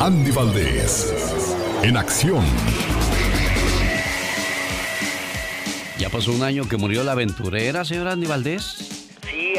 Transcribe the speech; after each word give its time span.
Andy 0.00 0.30
Valdés, 0.30 1.12
en 1.82 1.96
acción. 1.96 2.44
Ya 5.98 6.08
pasó 6.08 6.30
un 6.30 6.44
año 6.44 6.68
que 6.68 6.76
murió 6.76 7.02
la 7.02 7.12
aventurera, 7.12 7.84
señor 7.84 8.06
Andy 8.06 8.28
Valdés. 8.28 8.98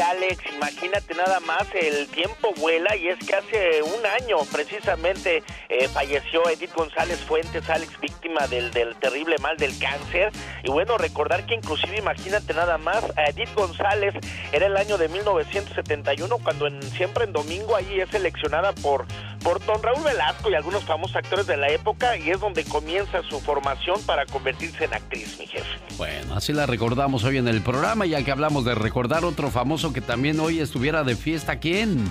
Alex, 0.00 0.42
imagínate 0.54 1.14
nada 1.14 1.40
más, 1.40 1.66
el 1.74 2.08
tiempo 2.08 2.52
vuela 2.56 2.96
y 2.96 3.08
es 3.08 3.18
que 3.18 3.34
hace 3.34 3.82
un 3.82 4.06
año 4.06 4.38
precisamente 4.50 5.42
eh, 5.68 5.88
falleció 5.88 6.48
Edith 6.48 6.72
González 6.74 7.18
Fuentes, 7.20 7.68
Alex, 7.68 8.00
víctima 8.00 8.46
del, 8.46 8.70
del, 8.70 8.96
terrible 8.96 9.36
mal 9.38 9.56
del 9.56 9.78
cáncer. 9.78 10.32
Y 10.64 10.70
bueno, 10.70 10.96
recordar 10.98 11.44
que 11.46 11.54
inclusive, 11.54 11.98
imagínate 11.98 12.54
nada 12.54 12.78
más, 12.78 13.04
Edith 13.28 13.54
González 13.54 14.14
era 14.52 14.66
el 14.66 14.76
año 14.76 14.96
de 14.96 15.08
1971 15.08 16.38
cuando 16.38 16.66
en, 16.66 16.82
siempre 16.82 17.24
en 17.24 17.32
domingo 17.32 17.76
ahí 17.76 18.00
es 18.00 18.08
seleccionada 18.10 18.72
por, 18.72 19.06
por 19.42 19.64
don 19.64 19.82
Raúl 19.82 20.02
Velasco 20.04 20.50
y 20.50 20.54
algunos 20.54 20.84
famosos 20.84 21.16
actores 21.16 21.46
de 21.46 21.56
la 21.56 21.68
época 21.68 22.16
y 22.16 22.30
es 22.30 22.40
donde 22.40 22.64
comienza 22.64 23.22
su 23.28 23.40
formación 23.40 24.00
para 24.02 24.26
convertirse 24.26 24.84
en 24.84 24.94
actriz, 24.94 25.38
mi 25.38 25.46
jefe. 25.46 25.68
Bueno, 25.96 26.34
así 26.34 26.52
la 26.52 26.66
recordamos 26.66 27.24
hoy 27.24 27.38
en 27.38 27.48
el 27.48 27.62
programa, 27.62 28.06
ya 28.06 28.22
que 28.24 28.30
hablamos 28.30 28.64
de 28.64 28.74
recordar 28.74 29.24
otro 29.24 29.50
famoso 29.50 29.92
que 29.92 30.00
también 30.00 30.40
hoy 30.40 30.60
estuviera 30.60 31.04
de 31.04 31.16
fiesta. 31.16 31.58
¿Quién? 31.58 32.10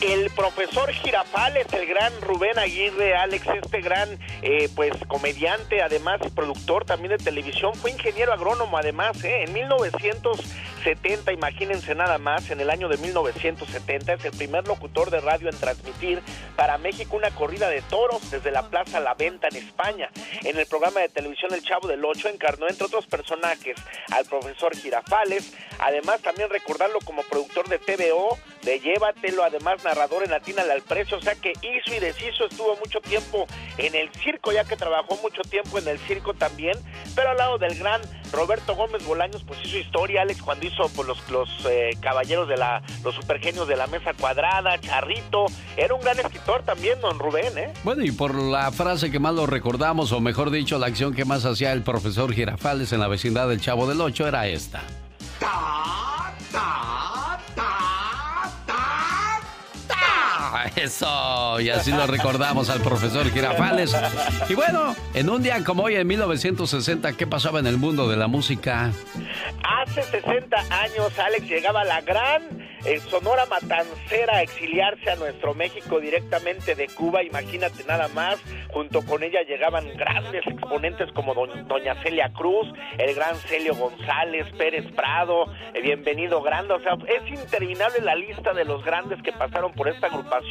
El 0.00 0.30
profesor 0.30 0.92
Girafales, 0.92 1.66
el 1.72 1.86
gran 1.86 2.12
Rubén 2.20 2.58
Aguirre, 2.58 3.14
Alex, 3.14 3.46
este 3.62 3.80
gran 3.80 4.18
eh, 4.42 4.68
pues 4.74 4.92
comediante, 5.06 5.82
además 5.82 6.20
productor 6.34 6.84
también 6.84 7.16
de 7.16 7.18
televisión, 7.18 7.74
fue 7.74 7.90
ingeniero 7.90 8.32
agrónomo 8.32 8.76
además, 8.76 9.22
¿eh? 9.24 9.44
en 9.44 9.52
1970, 9.52 11.32
imagínense 11.32 11.94
nada 11.94 12.18
más, 12.18 12.50
en 12.50 12.60
el 12.60 12.70
año 12.70 12.88
de 12.88 12.96
1970 12.98 14.14
es 14.14 14.24
el 14.24 14.32
primer 14.32 14.66
locutor 14.66 15.10
de 15.10 15.20
radio 15.20 15.48
en 15.48 15.56
transmitir 15.56 16.22
para 16.56 16.78
México 16.78 17.16
una 17.16 17.30
corrida 17.30 17.68
de 17.68 17.82
toros 17.82 18.30
desde 18.30 18.50
la 18.50 18.68
Plaza 18.68 19.00
La 19.00 19.14
Venta 19.14 19.48
en 19.48 19.56
España. 19.56 20.10
En 20.42 20.58
el 20.58 20.66
programa 20.66 21.00
de 21.00 21.08
televisión 21.08 21.52
El 21.54 21.62
Chavo 21.62 21.88
del 21.88 22.04
Ocho 22.04 22.28
encarnó 22.28 22.68
entre 22.68 22.86
otros 22.86 23.06
personajes 23.06 23.76
al 24.10 24.24
profesor 24.26 24.76
Girafales, 24.76 25.54
además 25.78 26.20
también 26.22 26.50
recordarlo 26.50 26.98
como 27.04 27.22
productor 27.22 27.68
de 27.68 27.78
TVO, 27.78 28.38
de 28.64 28.80
Llévatelo, 28.80 29.44
además 29.44 29.84
narrador 29.84 30.24
en 30.24 30.30
Latina 30.30 30.62
al 30.62 30.82
Precio, 30.82 31.18
o 31.18 31.20
sea 31.20 31.34
que 31.34 31.52
hizo 31.62 31.94
y 31.94 31.98
deshizo, 32.00 32.46
estuvo 32.46 32.76
mucho 32.76 33.00
tiempo 33.00 33.46
en 33.78 33.94
el 33.94 34.10
circo, 34.12 34.52
ya 34.52 34.64
que 34.64 34.76
trabajó 34.76 35.16
mucho 35.22 35.42
tiempo 35.42 35.78
en 35.78 35.88
el 35.88 35.98
circo 36.00 36.34
también, 36.34 36.76
pero 37.14 37.30
al 37.30 37.36
lado 37.36 37.58
del 37.58 37.78
gran 37.78 38.00
Roberto 38.32 38.74
Gómez 38.74 39.04
Bolaños, 39.06 39.44
pues 39.44 39.60
hizo 39.64 39.78
historia, 39.78 40.22
Alex, 40.22 40.42
cuando 40.42 40.66
hizo 40.66 40.88
pues, 40.88 41.06
los, 41.06 41.30
los 41.30 41.48
eh, 41.68 41.90
caballeros 42.00 42.48
de 42.48 42.56
la, 42.56 42.82
los 43.02 43.14
supergenios 43.14 43.68
de 43.68 43.76
la 43.76 43.86
mesa 43.86 44.12
cuadrada, 44.14 44.80
Charrito, 44.80 45.46
era 45.76 45.94
un 45.94 46.00
gran 46.00 46.18
escritor 46.18 46.62
también, 46.62 47.00
don 47.00 47.18
Rubén, 47.18 47.56
¿eh? 47.58 47.72
Bueno, 47.84 48.04
y 48.04 48.12
por 48.12 48.34
la 48.34 48.72
frase 48.72 49.10
que 49.10 49.18
más 49.18 49.34
lo 49.34 49.46
recordamos, 49.46 50.12
o 50.12 50.20
mejor 50.20 50.50
dicho, 50.50 50.78
la 50.78 50.86
acción 50.86 51.14
que 51.14 51.24
más 51.24 51.44
hacía 51.44 51.72
el 51.72 51.82
profesor 51.82 52.32
Girafales 52.32 52.92
en 52.92 53.00
la 53.00 53.08
vecindad 53.08 53.48
del 53.48 53.60
Chavo 53.60 53.86
del 53.86 54.00
Ocho 54.00 54.26
era 54.26 54.46
esta. 54.46 54.82
Eso, 60.76 61.60
y 61.60 61.70
así 61.70 61.90
lo 61.90 62.06
recordamos 62.06 62.70
al 62.70 62.80
profesor 62.80 63.30
Girafales. 63.30 63.96
Y 64.48 64.54
bueno, 64.54 64.94
en 65.14 65.28
un 65.28 65.42
día 65.42 65.62
como 65.64 65.84
hoy, 65.84 65.96
en 65.96 66.06
1960, 66.06 67.16
¿qué 67.16 67.26
pasaba 67.26 67.58
en 67.58 67.66
el 67.66 67.76
mundo 67.76 68.08
de 68.08 68.16
la 68.16 68.28
música? 68.28 68.92
Hace 69.62 70.02
60 70.02 70.56
años, 70.70 71.18
Alex, 71.18 71.48
llegaba 71.48 71.84
la 71.84 72.00
gran 72.02 72.42
eh, 72.84 73.00
Sonora 73.00 73.46
Matancera 73.46 74.36
a 74.36 74.42
exiliarse 74.42 75.10
a 75.10 75.16
nuestro 75.16 75.54
México 75.54 76.00
directamente 76.00 76.74
de 76.74 76.88
Cuba. 76.88 77.22
Imagínate 77.22 77.84
nada 77.84 78.08
más, 78.08 78.38
junto 78.68 79.02
con 79.02 79.22
ella 79.22 79.40
llegaban 79.42 79.88
grandes 79.96 80.46
exponentes 80.46 81.10
como 81.12 81.34
Doña 81.34 82.00
Celia 82.02 82.30
Cruz, 82.32 82.68
el 82.98 83.14
gran 83.14 83.36
Celio 83.36 83.74
González, 83.74 84.46
Pérez 84.56 84.86
Prado, 84.94 85.46
el 85.72 85.82
bienvenido 85.82 86.42
Grande. 86.42 86.74
O 86.74 86.80
sea, 86.80 86.96
es 87.08 87.28
interminable 87.30 88.00
la 88.02 88.14
lista 88.14 88.52
de 88.52 88.64
los 88.64 88.84
grandes 88.84 89.20
que 89.22 89.32
pasaron 89.32 89.72
por 89.72 89.88
esta 89.88 90.06
agrupación 90.06 90.43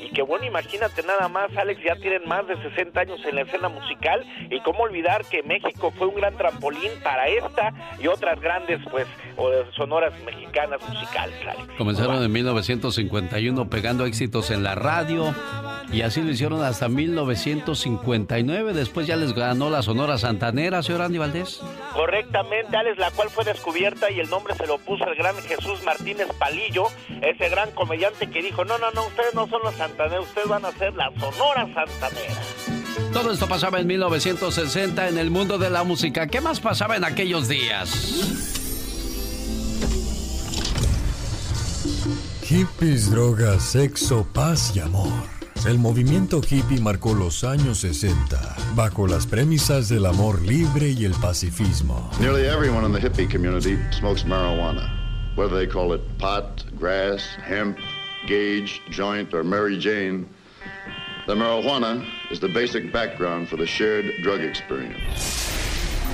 y 0.00 0.10
que 0.10 0.22
bueno, 0.22 0.44
imagínate 0.44 1.02
nada 1.02 1.28
más, 1.28 1.54
Alex, 1.56 1.80
ya 1.84 1.96
tienen 1.96 2.26
más 2.26 2.46
de 2.46 2.60
60 2.62 3.00
años 3.00 3.20
en 3.24 3.36
la 3.36 3.42
escena 3.42 3.68
musical. 3.68 4.24
Y 4.50 4.60
cómo 4.60 4.84
olvidar 4.84 5.24
que 5.24 5.42
México 5.42 5.92
fue 5.96 6.08
un 6.08 6.14
gran 6.14 6.36
trampolín 6.36 6.92
para 7.02 7.28
esta 7.28 7.72
y 8.00 8.06
otras 8.06 8.40
grandes 8.40 8.80
pues 8.90 9.06
sonoras 9.76 10.12
mexicanas 10.24 10.80
musicales, 10.88 11.36
Comenzaron 11.76 12.22
en 12.22 12.32
1951 12.32 13.70
pegando 13.70 14.06
éxitos 14.06 14.50
en 14.50 14.62
la 14.62 14.74
radio. 14.74 15.34
Y 15.90 16.02
así 16.02 16.20
lo 16.20 16.30
hicieron 16.30 16.62
hasta 16.62 16.88
1959. 16.88 18.74
Después 18.74 19.06
ya 19.06 19.16
les 19.16 19.32
ganó 19.32 19.70
la 19.70 19.80
Sonora 19.80 20.18
Santanera, 20.18 20.82
señor 20.82 21.00
Andy 21.02 21.16
Valdés. 21.16 21.62
Correctamente, 21.94 22.76
Alex, 22.76 22.98
la 22.98 23.10
cual 23.10 23.30
fue 23.30 23.44
descubierta 23.44 24.10
y 24.10 24.20
el 24.20 24.28
nombre 24.28 24.54
se 24.54 24.66
lo 24.66 24.78
puso 24.78 25.04
el 25.04 25.14
gran 25.14 25.34
Jesús 25.36 25.82
Martínez 25.84 26.28
Palillo, 26.38 26.88
ese 27.22 27.48
gran 27.48 27.70
comediante 27.70 28.28
que 28.28 28.42
dijo, 28.42 28.66
no, 28.66 28.76
no, 28.76 28.90
no, 28.90 29.06
ustedes 29.06 29.27
no 29.34 29.48
son 29.48 29.62
los 29.62 29.74
Santanera, 29.74 30.20
ustedes 30.20 30.48
van 30.48 30.64
a 30.64 30.72
ser 30.72 30.94
la 30.94 31.10
Sonora 31.18 31.66
Santanera. 31.74 32.42
Todo 33.12 33.32
esto 33.32 33.48
pasaba 33.48 33.80
en 33.80 33.86
1960 33.86 35.08
en 35.08 35.18
el 35.18 35.30
mundo 35.30 35.58
de 35.58 35.70
la 35.70 35.84
música. 35.84 36.26
¿Qué 36.26 36.40
más 36.40 36.60
pasaba 36.60 36.96
en 36.96 37.04
aquellos 37.04 37.48
días? 37.48 38.48
Hippies, 42.42 43.10
drogas, 43.10 43.62
sexo, 43.62 44.26
paz 44.32 44.74
y 44.74 44.80
amor. 44.80 45.12
El 45.66 45.78
movimiento 45.78 46.40
hippie 46.40 46.80
marcó 46.80 47.14
los 47.14 47.44
años 47.44 47.78
60 47.78 48.56
bajo 48.74 49.06
las 49.06 49.26
premisas 49.26 49.88
del 49.88 50.06
amor 50.06 50.40
libre 50.42 50.90
y 50.90 51.04
el 51.04 51.12
pacifismo. 51.12 52.10
Nearly 52.20 52.46
everyone 52.46 52.86
in 52.86 52.92
the 52.92 53.00
hippie 53.00 53.28
community 53.28 53.76
smokes 53.90 54.24
marijuana, 54.24 54.88
whether 55.36 55.56
they 55.58 55.66
call 55.66 55.92
it 55.94 56.00
pot, 56.18 56.64
grass, 56.78 57.20
hemp, 57.44 57.76
gauge, 58.26 58.82
joint, 58.90 59.32
or 59.34 59.44
Mary 59.44 59.78
Jane. 59.78 60.26
The 61.26 61.34
marijuana 61.34 62.04
is 62.30 62.40
the 62.40 62.48
basic 62.48 62.92
background 62.92 63.48
for 63.48 63.56
the 63.56 63.66
shared 63.66 64.22
drug 64.22 64.40
experience. 64.40 65.44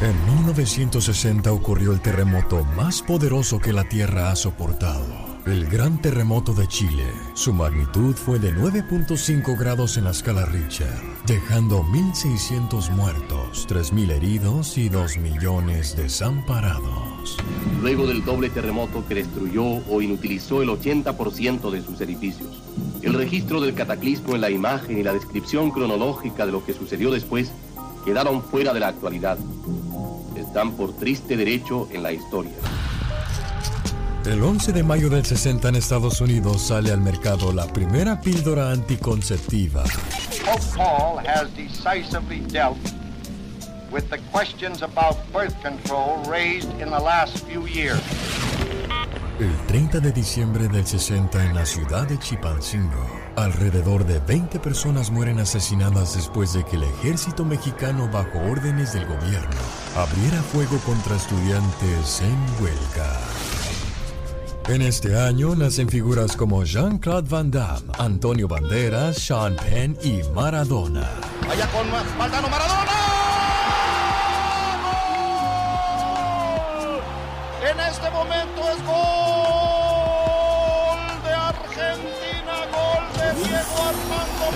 En 0.00 0.14
1960 0.26 1.52
ocurrió 1.52 1.92
el 1.92 2.00
terremoto 2.00 2.64
más 2.76 3.00
poderoso 3.00 3.60
que 3.60 3.72
la 3.72 3.84
Tierra 3.84 4.30
ha 4.30 4.36
soportado 4.36 5.34
el 5.46 5.66
gran 5.66 6.00
terremoto 6.00 6.54
de 6.54 6.66
Chile. 6.66 7.04
Su 7.34 7.52
magnitud 7.52 8.14
fue 8.14 8.38
de 8.38 8.52
9.5 8.54 9.58
grados 9.58 9.96
en 9.96 10.04
la 10.04 10.10
escala 10.10 10.46
Richter, 10.46 10.88
dejando 11.26 11.82
1.600 11.82 12.90
muertos, 12.90 13.66
3.000 13.68 14.10
heridos 14.10 14.78
y 14.78 14.88
2 14.88 15.18
millones 15.18 15.96
desamparados. 15.96 17.13
Luego 17.80 18.06
del 18.06 18.24
doble 18.24 18.50
terremoto 18.50 19.06
que 19.06 19.14
destruyó 19.14 19.64
o 19.64 20.00
inutilizó 20.00 20.62
el 20.62 20.68
80% 20.68 21.70
de 21.70 21.82
sus 21.82 22.00
edificios, 22.00 22.62
el 23.02 23.14
registro 23.14 23.60
del 23.60 23.74
cataclismo 23.74 24.34
en 24.34 24.40
la 24.40 24.50
imagen 24.50 24.98
y 24.98 25.02
la 25.02 25.12
descripción 25.12 25.70
cronológica 25.70 26.46
de 26.46 26.52
lo 26.52 26.64
que 26.64 26.72
sucedió 26.72 27.10
después 27.10 27.52
quedaron 28.04 28.42
fuera 28.42 28.72
de 28.72 28.80
la 28.80 28.88
actualidad. 28.88 29.38
Están 30.36 30.72
por 30.72 30.94
triste 30.96 31.36
derecho 31.36 31.88
en 31.92 32.02
la 32.02 32.12
historia. 32.12 32.52
El 34.24 34.42
11 34.42 34.72
de 34.72 34.82
mayo 34.82 35.10
del 35.10 35.24
60 35.24 35.68
en 35.68 35.76
Estados 35.76 36.22
Unidos 36.22 36.62
sale 36.62 36.90
al 36.90 37.00
mercado 37.00 37.52
la 37.52 37.66
primera 37.66 38.20
píldora 38.20 38.70
anticonceptiva. 38.70 39.84
Pope 40.44 40.64
Paul 40.74 41.18
has 41.26 41.54
decisively 41.54 42.40
dealt 42.50 42.78
with 43.94 44.10
the 44.10 44.18
questions 44.32 44.82
about 44.82 45.16
birth 45.32 45.54
control 45.62 46.18
raised 46.28 46.68
in 46.80 46.90
the 46.90 46.98
last 46.98 47.38
few 47.46 47.64
years. 47.68 48.00
El 49.38 49.56
30 49.66 50.00
de 50.00 50.12
diciembre 50.12 50.68
del 50.68 50.86
60 50.86 51.44
en 51.44 51.54
la 51.54 51.64
ciudad 51.64 52.06
de 52.08 52.18
Chipalcingo, 52.18 53.06
alrededor 53.36 54.04
de 54.04 54.18
20 54.20 54.58
personas 54.58 55.10
mueren 55.10 55.38
asesinadas 55.38 56.14
después 56.14 56.52
de 56.52 56.64
que 56.64 56.76
el 56.76 56.84
ejército 56.84 57.44
mexicano 57.44 58.08
bajo 58.12 58.38
órdenes 58.50 58.92
del 58.92 59.06
gobierno 59.06 59.56
abriera 59.96 60.42
fuego 60.42 60.76
contra 60.78 61.16
estudiantes 61.16 62.20
en 62.20 62.62
huelga. 62.62 63.20
En 64.68 64.82
este 64.82 65.20
año 65.20 65.54
nacen 65.54 65.88
figuras 65.88 66.36
como 66.36 66.64
Jean-Claude 66.64 67.28
Van 67.28 67.50
Damme, 67.50 67.92
Antonio 67.98 68.48
Banderas, 68.48 69.18
Sean 69.18 69.56
Penn 69.56 69.96
y 70.02 70.22
Maradona. 70.34 71.08
Vaya 71.46 71.68
con 71.68 71.90
Maradona. 72.50 73.03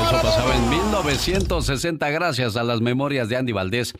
Eso 0.09 0.23
pasaba 0.23 0.57
en 0.57 0.71
1960 0.71 2.09
gracias 2.09 2.57
a 2.57 2.63
las 2.63 2.81
memorias 2.81 3.29
de 3.29 3.37
Andy 3.37 3.53
Valdés. 3.53 3.95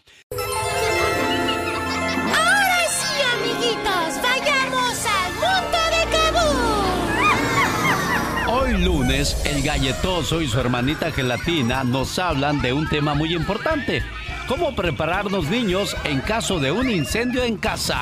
lunes 8.57 8.85
lunes, 8.85 9.37
el 9.45 9.63
galletoso 9.63 10.41
y 10.41 10.49
su 10.49 10.59
hermanita 10.59 11.11
gelatina 11.13 11.85
nos 11.85 12.19
hablan 12.19 12.63
de 12.63 12.73
un 12.73 12.89
tema 12.89 13.13
muy 13.13 13.35
importante. 13.35 14.03
¿Cómo 14.47 14.75
prepararnos 14.75 15.51
niños 15.51 15.95
en 16.05 16.21
caso 16.21 16.59
de 16.59 16.73
un 16.73 16.89
incendio 16.89 17.45
en 17.45 17.59
casa? 17.59 18.01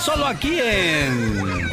Solo 0.00 0.24
aquí 0.24 0.60
en... 0.60 1.68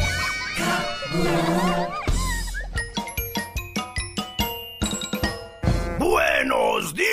Buenos 6.03 6.93
días. 6.93 7.07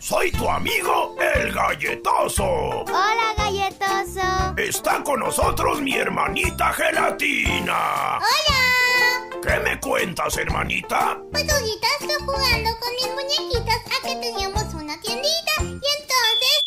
Soy 0.00 0.32
tu 0.32 0.50
amigo, 0.50 1.14
el 1.20 1.52
galletoso. 1.52 2.44
Hola, 2.44 3.34
galletoso. 3.36 4.54
Está 4.56 5.00
con 5.04 5.20
nosotros 5.20 5.80
mi 5.80 5.94
hermanita 5.94 6.72
Gelatina. 6.72 8.18
Hola. 8.18 9.40
¿Qué 9.40 9.60
me 9.60 9.78
cuentas, 9.78 10.36
hermanita? 10.36 11.16
Pues 11.30 11.48
ahorita 11.48 11.86
estoy 12.00 12.16
jugando 12.26 12.70
con 12.80 12.92
mis 12.94 13.06
muñequitas 13.14 13.76
a 13.86 14.02
que 14.04 14.16
teníamos 14.16 14.74
una 14.74 15.00
tiendita 15.00 15.52
y 15.60 15.70
entonces... 15.70 16.58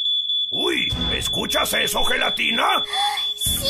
Uy, 0.51 0.93
¿escuchas 1.13 1.73
eso, 1.73 2.01
Gelatina? 2.05 2.81
¡Sí! 3.35 3.67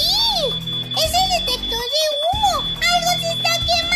¡Es 0.96 1.12
el 1.12 1.28
detector 1.40 1.86
de 1.96 2.04
humo! 2.22 2.54
¡Algo 2.76 3.12
se 3.20 3.32
está 3.34 3.54
quemando! 3.66 3.91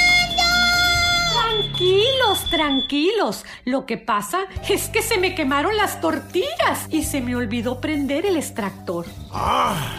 Tranquilos, 1.35 2.49
tranquilos. 2.49 3.45
Lo 3.65 3.85
que 3.85 3.97
pasa 3.97 4.45
es 4.69 4.87
que 4.89 5.01
se 5.01 5.17
me 5.17 5.35
quemaron 5.35 5.75
las 5.75 5.99
tortillas 5.99 6.87
y 6.89 7.03
se 7.03 7.21
me 7.21 7.35
olvidó 7.35 7.81
prender 7.81 8.25
el 8.25 8.37
extractor. 8.37 9.05
Ah, 9.31 9.97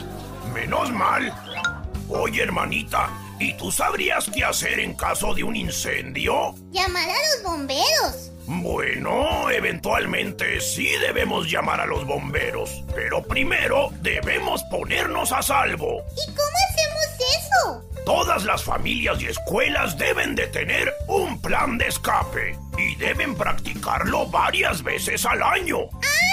menos 0.54 0.90
mal. 0.92 1.32
Oye, 2.08 2.42
hermanita, 2.42 3.10
¿y 3.38 3.54
tú 3.54 3.70
sabrías 3.70 4.30
qué 4.34 4.44
hacer 4.44 4.80
en 4.80 4.94
caso 4.94 5.34
de 5.34 5.44
un 5.44 5.56
incendio? 5.56 6.54
Llamar 6.70 7.08
a 7.08 7.34
los 7.34 7.42
bomberos. 7.42 8.30
Bueno, 8.46 9.50
eventualmente 9.50 10.60
sí 10.60 10.88
debemos 11.00 11.50
llamar 11.50 11.80
a 11.80 11.86
los 11.86 12.06
bomberos, 12.06 12.84
pero 12.94 13.22
primero 13.22 13.90
debemos 14.02 14.62
ponernos 14.70 15.32
a 15.32 15.42
salvo. 15.42 16.04
¿Y 16.12 16.26
cómo 16.30 16.56
hacemos 16.70 17.15
eso? 17.26 17.82
Todas 18.04 18.44
las 18.44 18.62
familias 18.62 19.20
y 19.20 19.26
escuelas 19.26 19.98
deben 19.98 20.34
de 20.34 20.46
tener 20.46 20.92
un 21.08 21.40
plan 21.40 21.76
de 21.78 21.88
escape 21.88 22.56
y 22.78 22.94
deben 22.96 23.34
practicarlo 23.34 24.26
varias 24.26 24.82
veces 24.82 25.26
al 25.26 25.42
año. 25.42 25.78
¡Ah! 25.92 26.25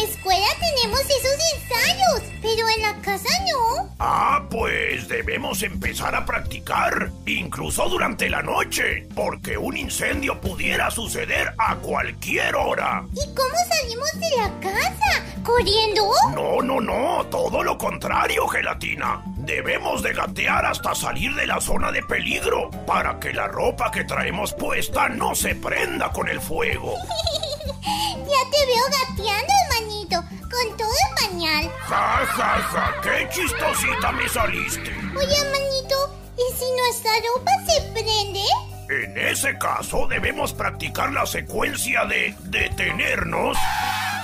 En 0.00 0.06
mi 0.06 0.12
escuela 0.12 0.46
tenemos 0.58 1.00
esos 1.00 1.36
ensayos, 1.54 2.32
pero 2.40 2.68
en 2.68 2.82
la 2.82 2.94
casa 3.02 3.28
no. 3.52 3.94
Ah, 3.98 4.42
pues 4.50 5.08
debemos 5.08 5.62
empezar 5.62 6.14
a 6.14 6.24
practicar, 6.24 7.10
incluso 7.26 7.86
durante 7.86 8.30
la 8.30 8.40
noche, 8.40 9.06
porque 9.14 9.58
un 9.58 9.76
incendio 9.76 10.40
pudiera 10.40 10.90
suceder 10.90 11.52
a 11.58 11.76
cualquier 11.76 12.54
hora. 12.56 13.04
¿Y 13.12 13.34
cómo 13.34 13.54
salimos 13.68 14.10
de 14.14 14.36
la 14.38 14.60
casa? 14.60 15.42
¿Corriendo? 15.42 16.10
No, 16.34 16.62
no, 16.62 16.80
no, 16.80 17.26
todo 17.26 17.62
lo 17.62 17.76
contrario, 17.76 18.48
gelatina. 18.48 19.22
Debemos 19.36 20.02
de 20.02 20.14
gatear 20.14 20.64
hasta 20.64 20.94
salir 20.94 21.34
de 21.34 21.46
la 21.46 21.60
zona 21.60 21.92
de 21.92 22.02
peligro 22.02 22.70
para 22.86 23.20
que 23.20 23.34
la 23.34 23.48
ropa 23.48 23.90
que 23.90 24.04
traemos 24.04 24.54
puesta 24.54 25.10
no 25.10 25.34
se 25.34 25.54
prenda 25.56 26.10
con 26.10 26.28
el 26.28 26.40
fuego. 26.40 26.94
ya 28.40 28.50
te 28.50 28.66
veo 28.66 28.84
gateando, 28.98 29.52
hermanito, 29.64 30.16
con 30.40 30.76
todo 30.76 30.90
el 30.90 31.14
pañal. 31.28 31.70
Ja, 31.88 32.26
ja, 32.26 32.58
ja, 32.58 33.00
qué 33.02 33.28
chistosita 33.30 34.12
me 34.12 34.28
saliste. 34.28 34.90
Oye, 35.16 35.36
hermanito, 35.36 36.14
¿y 36.36 36.42
si 36.56 36.70
nuestra 36.76 37.12
ropa 37.34 37.50
se 37.66 37.80
prende? 37.92 38.44
En 38.88 39.18
ese 39.18 39.58
caso 39.58 40.06
debemos 40.08 40.52
practicar 40.52 41.12
la 41.12 41.26
secuencia 41.26 42.04
de 42.06 42.34
detenernos, 42.44 43.56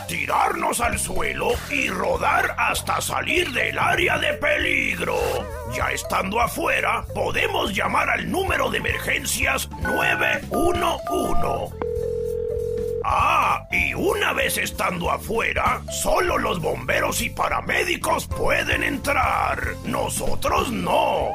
tirarnos 0.08 0.80
al 0.80 0.98
suelo 0.98 1.50
y 1.70 1.88
rodar 1.88 2.56
hasta 2.58 3.00
salir 3.00 3.52
del 3.52 3.78
área 3.78 4.18
de 4.18 4.32
peligro. 4.34 5.16
Ya 5.72 5.92
estando 5.92 6.40
afuera, 6.40 7.04
podemos 7.14 7.72
llamar 7.74 8.10
al 8.10 8.28
número 8.30 8.70
de 8.70 8.78
emergencias 8.78 9.68
911. 9.82 11.85
Ah, 13.08 13.68
y 13.70 13.94
una 13.94 14.32
vez 14.32 14.58
estando 14.58 15.12
afuera, 15.12 15.80
solo 16.02 16.38
los 16.38 16.60
bomberos 16.60 17.22
y 17.22 17.30
paramédicos 17.30 18.26
pueden 18.26 18.82
entrar. 18.82 19.76
Nosotros 19.84 20.72
no. 20.72 21.28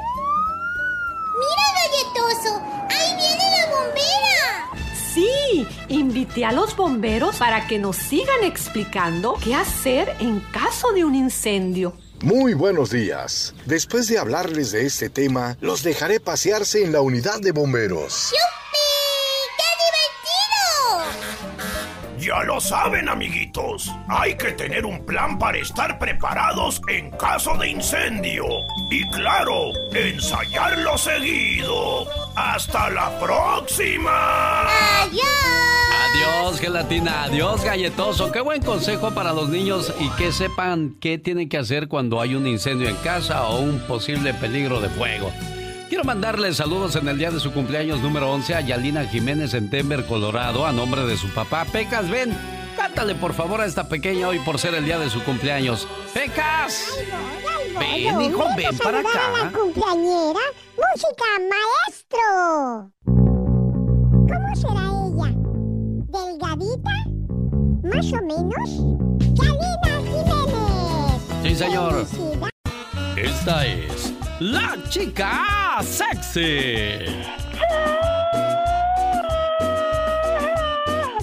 ¡Mira, 1.39 1.63
galletoso! 1.79 2.61
¡Ahí 2.89 3.15
viene 3.15 3.43
la 3.57 3.65
bombera! 3.73 4.85
Sí, 5.13 5.65
invité 5.87 6.43
a 6.43 6.51
los 6.51 6.75
bomberos 6.75 7.37
para 7.37 7.65
que 7.67 7.79
nos 7.79 7.95
sigan 7.95 8.43
explicando 8.43 9.37
qué 9.41 9.55
hacer 9.55 10.13
en 10.19 10.41
caso 10.51 10.91
de 10.91 11.05
un 11.05 11.15
incendio. 11.15 11.95
Muy 12.21 12.53
buenos 12.53 12.89
días. 12.89 13.55
Después 13.65 14.09
de 14.09 14.19
hablarles 14.19 14.73
de 14.73 14.85
este 14.85 15.09
tema, 15.09 15.55
los 15.61 15.83
dejaré 15.83 16.19
pasearse 16.19 16.83
en 16.83 16.91
la 16.91 16.99
unidad 16.99 17.39
de 17.39 17.53
bomberos. 17.53 18.31
¡Yupi! 18.31 18.60
Ya 22.21 22.43
lo 22.43 22.61
saben, 22.61 23.09
amiguitos. 23.09 23.91
Hay 24.07 24.35
que 24.35 24.51
tener 24.51 24.85
un 24.85 25.03
plan 25.07 25.39
para 25.39 25.57
estar 25.57 25.97
preparados 25.97 26.79
en 26.87 27.09
caso 27.11 27.57
de 27.57 27.69
incendio. 27.69 28.45
Y 28.91 29.07
claro, 29.09 29.71
ensayarlo 29.91 30.99
seguido. 30.99 32.05
¡Hasta 32.35 32.91
la 32.91 33.09
próxima! 33.19 34.67
¡Adiós! 35.01 35.25
Adiós, 36.13 36.59
gelatina. 36.59 37.23
Adiós, 37.23 37.63
galletoso. 37.63 38.31
Qué 38.31 38.41
buen 38.41 38.61
consejo 38.61 39.09
para 39.09 39.33
los 39.33 39.49
niños 39.49 39.91
y 39.99 40.07
que 40.11 40.31
sepan 40.31 40.95
qué 41.01 41.17
tienen 41.17 41.49
que 41.49 41.57
hacer 41.57 41.87
cuando 41.87 42.21
hay 42.21 42.35
un 42.35 42.45
incendio 42.45 42.87
en 42.87 42.97
casa 42.97 43.47
o 43.47 43.61
un 43.61 43.79
posible 43.87 44.35
peligro 44.35 44.79
de 44.79 44.89
fuego. 44.89 45.31
Quiero 45.91 46.05
mandarle 46.05 46.53
saludos 46.53 46.95
en 46.95 47.05
el 47.09 47.17
día 47.17 47.31
de 47.31 47.39
su 47.41 47.51
cumpleaños 47.51 47.99
número 47.99 48.31
11 48.31 48.55
a 48.55 48.61
Yalina 48.61 49.03
Jiménez 49.03 49.53
en 49.55 49.69
Denver, 49.69 50.05
Colorado, 50.05 50.65
a 50.65 50.71
nombre 50.71 51.03
de 51.03 51.17
su 51.17 51.27
papá. 51.33 51.65
Pecas, 51.65 52.09
ven, 52.09 52.33
cántale 52.77 53.13
por 53.13 53.33
favor 53.33 53.59
a 53.59 53.65
esta 53.65 53.89
pequeña 53.89 54.29
hoy 54.29 54.39
por 54.39 54.57
ser 54.57 54.73
el 54.73 54.85
día 54.85 54.97
de 54.97 55.09
su 55.09 55.21
cumpleaños. 55.25 55.89
¡Pecas! 56.13 56.85
Ven, 57.77 58.21
hijo, 58.21 58.45
ven 58.55 58.77
para 58.77 58.99
a 58.99 59.03
la 59.03 59.09
acá. 59.09 59.51
cumpleañera. 59.59 60.39
¡Música, 60.77 61.25
maestro! 61.49 62.91
¿Cómo 64.13 64.55
será 64.55 64.85
ella? 64.87 65.35
¿Delgadita? 66.07 66.95
¿Más 67.83 68.13
o 68.13 68.21
menos? 68.25 68.69
¡Yalina 69.33 69.93
Jiménez! 70.07 71.21
Sí, 71.43 71.55
señor. 71.55 72.05
Felicidad- 72.05 72.49
Esta 73.17 73.65
es 73.67 74.13
la 74.41 74.75
chica 74.89 75.77
sexy. 75.83 76.41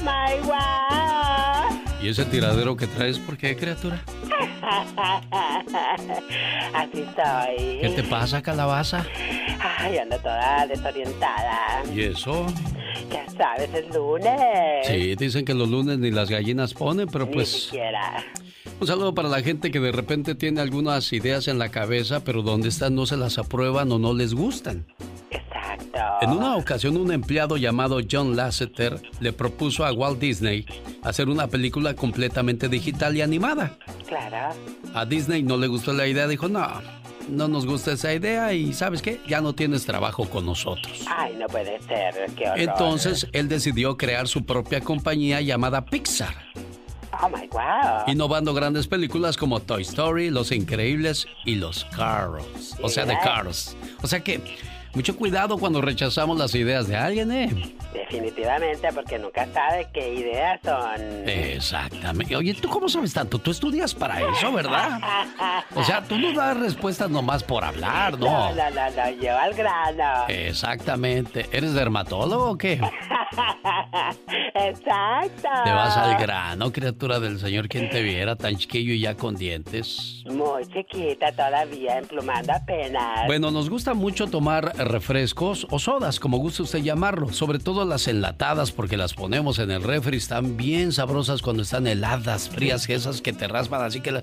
My 0.04 0.38
wow. 0.44 1.82
¿Y 2.00 2.08
ese 2.10 2.24
tiradero 2.26 2.76
que 2.76 2.86
traes 2.86 3.18
por 3.18 3.36
qué, 3.36 3.56
criatura? 3.56 4.00
Así 6.74 7.04
soy. 7.16 7.78
¿Qué 7.80 7.92
te 7.96 8.04
pasa, 8.04 8.40
calabaza? 8.40 9.04
Ay, 9.78 9.98
ando 9.98 10.16
toda 10.18 10.66
desorientada. 10.68 11.82
¿Y 11.92 12.02
eso? 12.02 12.46
Ya 13.10 13.26
sabes, 13.36 13.68
es 13.74 13.92
lunes. 13.92 14.86
Sí, 14.86 15.16
dicen 15.16 15.44
que 15.44 15.54
los 15.54 15.68
lunes 15.68 15.98
ni 15.98 16.12
las 16.12 16.30
gallinas 16.30 16.72
ponen, 16.72 17.08
pero 17.08 17.26
Ni 17.26 17.32
pues 17.32 17.48
siquiera. 17.64 18.24
Un 18.80 18.86
saludo 18.86 19.14
para 19.14 19.28
la 19.28 19.42
gente 19.42 19.70
que 19.70 19.80
de 19.80 19.92
repente 19.92 20.34
tiene 20.34 20.60
algunas 20.60 21.12
ideas 21.12 21.48
en 21.48 21.58
la 21.58 21.70
cabeza, 21.70 22.24
pero 22.24 22.42
donde 22.42 22.68
están 22.68 22.94
no 22.94 23.06
se 23.06 23.16
las 23.16 23.38
aprueban 23.38 23.90
o 23.92 23.98
no 23.98 24.14
les 24.14 24.34
gustan. 24.34 24.86
Exacto. 25.30 25.98
En 26.20 26.30
una 26.30 26.56
ocasión 26.56 26.96
un 26.96 27.12
empleado 27.12 27.56
llamado 27.56 28.00
John 28.10 28.36
Lasseter 28.36 29.00
le 29.20 29.32
propuso 29.32 29.84
a 29.84 29.92
Walt 29.92 30.18
Disney 30.18 30.66
hacer 31.02 31.28
una 31.28 31.48
película 31.48 31.94
completamente 31.94 32.68
digital 32.68 33.16
y 33.16 33.22
animada. 33.22 33.76
Claro. 34.06 34.54
A 34.94 35.04
Disney 35.04 35.42
no 35.42 35.56
le 35.56 35.66
gustó 35.66 35.92
la 35.92 36.06
idea, 36.06 36.26
dijo, 36.26 36.48
no, 36.48 36.66
no 37.28 37.48
nos 37.48 37.66
gusta 37.66 37.92
esa 37.92 38.12
idea 38.14 38.52
y 38.52 38.72
sabes 38.72 39.02
qué, 39.02 39.20
ya 39.26 39.40
no 39.40 39.54
tienes 39.54 39.84
trabajo 39.84 40.28
con 40.28 40.46
nosotros. 40.46 41.04
Ay, 41.08 41.34
no 41.36 41.46
puede 41.46 41.80
ser. 41.82 42.14
Qué. 42.36 42.46
Entonces 42.56 43.28
él 43.32 43.48
decidió 43.48 43.96
crear 43.96 44.28
su 44.28 44.44
propia 44.44 44.80
compañía 44.80 45.40
llamada 45.40 45.84
Pixar, 45.84 46.34
Oh 47.20 47.28
my 47.28 47.48
wow. 47.52 48.04
innovando 48.06 48.54
grandes 48.54 48.86
películas 48.86 49.36
como 49.36 49.60
Toy 49.60 49.82
Story, 49.82 50.30
Los 50.30 50.52
Increíbles 50.52 51.26
y 51.44 51.56
Los 51.56 51.84
Cars. 51.86 52.76
O 52.80 52.88
sea, 52.88 53.06
de. 53.06 53.18
Cars. 53.18 53.76
O 54.02 54.06
sea 54.06 54.20
que 54.20 54.40
Mucho 54.98 55.14
cuidado 55.14 55.58
cuando 55.58 55.80
rechazamos 55.80 56.36
las 56.36 56.52
ideas 56.56 56.88
de 56.88 56.96
alguien, 56.96 57.30
¿eh? 57.30 57.76
Definitivamente, 57.92 58.88
porque 58.92 59.16
nunca 59.16 59.46
sabe 59.54 59.86
qué 59.94 60.12
ideas 60.12 60.58
son. 60.64 61.28
Exactamente. 61.28 62.34
Oye, 62.34 62.52
¿tú 62.54 62.68
cómo 62.68 62.88
sabes 62.88 63.14
tanto? 63.14 63.38
Tú 63.38 63.52
estudias 63.52 63.94
para 63.94 64.20
eso, 64.28 64.52
¿verdad? 64.52 64.98
O 65.76 65.84
sea, 65.84 66.02
tú 66.02 66.18
no 66.18 66.32
das 66.32 66.56
respuestas 66.56 67.08
nomás 67.10 67.44
por 67.44 67.62
hablar, 67.62 68.18
¿no? 68.18 68.52
No, 68.52 68.54
no, 68.56 68.70
no, 68.70 68.90
no, 68.90 69.10
yo 69.22 69.38
al 69.38 69.54
grano. 69.54 70.24
Exactamente. 70.26 71.46
¿Eres 71.52 71.74
dermatólogo 71.74 72.50
o 72.50 72.58
qué? 72.58 72.80
Exacto. 74.54 75.48
Te 75.64 75.70
vas 75.70 75.96
al 75.96 76.16
grano, 76.18 76.72
criatura 76.72 77.20
del 77.20 77.38
Señor, 77.38 77.68
quien 77.68 77.88
te 77.88 78.02
viera 78.02 78.34
tan 78.34 78.56
chiquillo 78.56 78.92
y 78.92 79.00
ya 79.00 79.14
con 79.14 79.36
dientes. 79.36 80.24
Muy 80.26 80.66
chiquita 80.66 81.30
todavía, 81.32 81.98
emplumando 81.98 82.52
apenas. 82.52 83.26
Bueno, 83.26 83.52
nos 83.52 83.70
gusta 83.70 83.94
mucho 83.94 84.26
tomar 84.26 84.72
refrescos 84.88 85.66
o 85.70 85.78
sodas, 85.78 86.18
como 86.20 86.38
guste 86.38 86.62
usted 86.62 86.80
llamarlo, 86.80 87.32
sobre 87.32 87.58
todo 87.58 87.84
las 87.84 88.08
enlatadas, 88.08 88.72
porque 88.72 88.96
las 88.96 89.14
ponemos 89.14 89.58
en 89.58 89.70
el 89.70 89.82
refri, 89.82 90.16
están 90.16 90.56
bien 90.56 90.92
sabrosas 90.92 91.42
cuando 91.42 91.62
están 91.62 91.86
heladas, 91.86 92.48
frías, 92.48 92.88
esas 92.88 93.20
que 93.22 93.32
te 93.32 93.46
raspan 93.48 93.82
así 93.82 94.00
que... 94.00 94.12
la- 94.12 94.22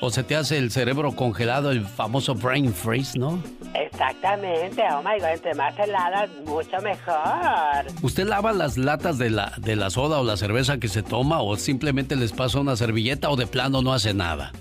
O 0.00 0.10
se 0.10 0.22
te 0.22 0.36
hace 0.36 0.58
el 0.58 0.70
cerebro 0.70 1.12
congelado, 1.16 1.70
el 1.70 1.84
famoso 1.86 2.34
brain 2.34 2.72
freeze, 2.72 3.18
¿no? 3.18 3.42
Exactamente, 3.74 4.82
oh 4.92 5.02
my 5.02 5.18
god, 5.20 5.30
entre 5.34 5.54
más 5.54 5.78
heladas, 5.78 6.30
mucho 6.44 6.76
mejor. 6.82 7.86
¿Usted 8.02 8.26
lava 8.26 8.52
las 8.52 8.76
latas 8.76 9.18
de 9.18 9.30
la, 9.30 9.52
de 9.58 9.76
la 9.76 9.90
soda 9.90 10.18
o 10.20 10.24
la 10.24 10.36
cerveza 10.36 10.78
que 10.78 10.88
se 10.88 11.02
toma 11.02 11.40
o 11.40 11.56
simplemente 11.56 12.16
les 12.16 12.32
pasa 12.32 12.60
una 12.60 12.76
servilleta 12.76 13.30
o 13.30 13.36
de 13.36 13.46
plano 13.46 13.80
no 13.82 13.92
hace 13.92 14.12
nada? 14.14 14.52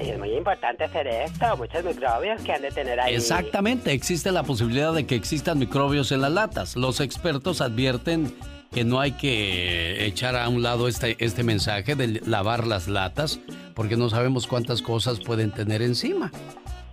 Y 0.00 0.10
es 0.10 0.18
muy 0.18 0.32
importante 0.32 0.84
hacer 0.84 1.06
esto, 1.08 1.56
muchos 1.56 1.84
microbios 1.84 2.40
que 2.42 2.52
han 2.52 2.62
de 2.62 2.70
tener 2.70 3.00
ahí. 3.00 3.14
Exactamente, 3.14 3.92
existe 3.92 4.30
la 4.30 4.44
posibilidad 4.44 4.92
de 4.92 5.06
que 5.06 5.16
existan 5.16 5.58
microbios 5.58 6.12
en 6.12 6.20
las 6.20 6.30
latas. 6.30 6.76
Los 6.76 7.00
expertos 7.00 7.60
advierten 7.60 8.32
que 8.72 8.84
no 8.84 9.00
hay 9.00 9.12
que 9.12 10.06
echar 10.06 10.36
a 10.36 10.48
un 10.48 10.62
lado 10.62 10.88
este, 10.88 11.16
este 11.18 11.42
mensaje 11.42 11.94
de 11.94 12.20
lavar 12.26 12.66
las 12.66 12.86
latas 12.86 13.40
porque 13.74 13.96
no 13.96 14.08
sabemos 14.10 14.46
cuántas 14.46 14.82
cosas 14.82 15.20
pueden 15.20 15.50
tener 15.50 15.82
encima. 15.82 16.30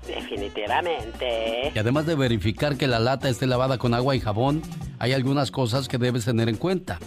Definitivamente. 0.08 1.72
Y 1.74 1.80
además 1.80 2.06
de 2.06 2.16
verificar 2.16 2.78
que 2.78 2.88
la 2.88 3.00
lata 3.00 3.30
esté 3.30 3.48
lavada 3.48 3.78
con 3.78 3.94
agua 3.94 4.16
y 4.16 4.20
jabón, 4.20 4.62
hay 5.00 5.14
algunas 5.14 5.52
cosas 5.52 5.88
que 5.88 5.98
debes 5.98 6.26
tener 6.26 6.48
en 6.48 6.58
cuenta. 6.58 7.00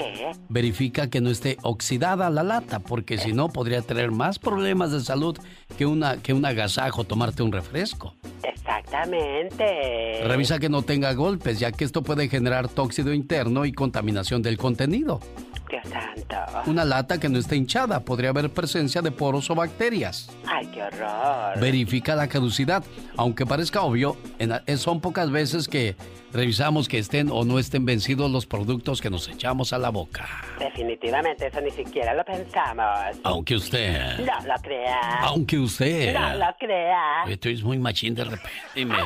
¿Qué? 0.00 0.32
Verifica 0.48 1.08
que 1.10 1.20
no 1.20 1.30
esté 1.30 1.58
oxidada 1.62 2.30
la 2.30 2.42
lata, 2.42 2.78
porque 2.80 3.18
si 3.18 3.32
no 3.32 3.48
podría 3.50 3.82
tener 3.82 4.10
más 4.10 4.38
problemas 4.38 4.92
de 4.92 5.00
salud 5.00 5.36
que, 5.76 5.84
una, 5.86 6.16
que 6.16 6.32
un 6.32 6.44
agasajo 6.44 7.04
tomarte 7.04 7.42
un 7.42 7.52
refresco. 7.52 8.14
Exactamente. 8.42 10.22
Revisa 10.24 10.58
que 10.58 10.68
no 10.68 10.82
tenga 10.82 11.12
golpes, 11.14 11.58
ya 11.58 11.72
que 11.72 11.84
esto 11.84 12.02
puede 12.02 12.28
generar 12.28 12.68
tóxido 12.68 13.12
interno 13.12 13.64
y 13.64 13.72
contaminación 13.72 14.42
del 14.42 14.56
contenido. 14.58 15.20
Dios 15.68 15.82
santo. 15.88 16.70
Una 16.70 16.84
lata 16.84 17.20
que 17.20 17.28
no 17.28 17.38
esté 17.38 17.54
hinchada, 17.56 18.00
podría 18.00 18.30
haber 18.30 18.50
presencia 18.50 19.02
de 19.02 19.12
poros 19.12 19.48
o 19.50 19.54
bacterias. 19.54 20.28
Ay, 20.46 20.66
qué 20.66 20.82
horror. 20.82 21.60
Verifica 21.60 22.16
la 22.16 22.26
caducidad. 22.26 22.82
Aunque 23.16 23.46
parezca 23.46 23.82
obvio, 23.82 24.16
en- 24.40 24.78
son 24.78 25.00
pocas 25.00 25.30
veces 25.30 25.68
que 25.68 25.94
revisamos 26.32 26.88
que 26.88 26.98
estén 26.98 27.30
o 27.30 27.44
no 27.44 27.58
estén 27.58 27.84
vencidos 27.84 28.30
los 28.30 28.46
productos 28.46 29.00
que 29.00 29.10
nos 29.10 29.28
echamos 29.28 29.72
a 29.72 29.78
la 29.78 29.90
boca. 29.90 30.26
Definitivamente, 30.58 31.46
eso 31.46 31.60
ni 31.60 31.70
siquiera 31.70 32.14
lo 32.14 32.24
pensamos. 32.24 33.16
Aunque 33.24 33.56
usted... 33.56 34.18
No 34.20 34.46
lo 34.46 34.54
crea. 34.62 35.00
Aunque 35.22 35.58
usted... 35.58 36.14
No 36.14 36.34
lo 36.34 36.54
crea. 36.58 37.24
Esto 37.28 37.48
es 37.48 37.62
muy 37.62 37.78
machín 37.78 38.14
de 38.14 38.24
repente. 38.24 38.84
me- 38.84 38.96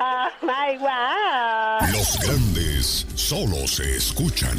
oh 0.00 0.28
my 0.42 0.76
wow. 0.78 1.92
Los 1.92 2.18
grandes 2.20 3.06
solo 3.14 3.66
se 3.66 3.96
escuchan. 3.96 4.58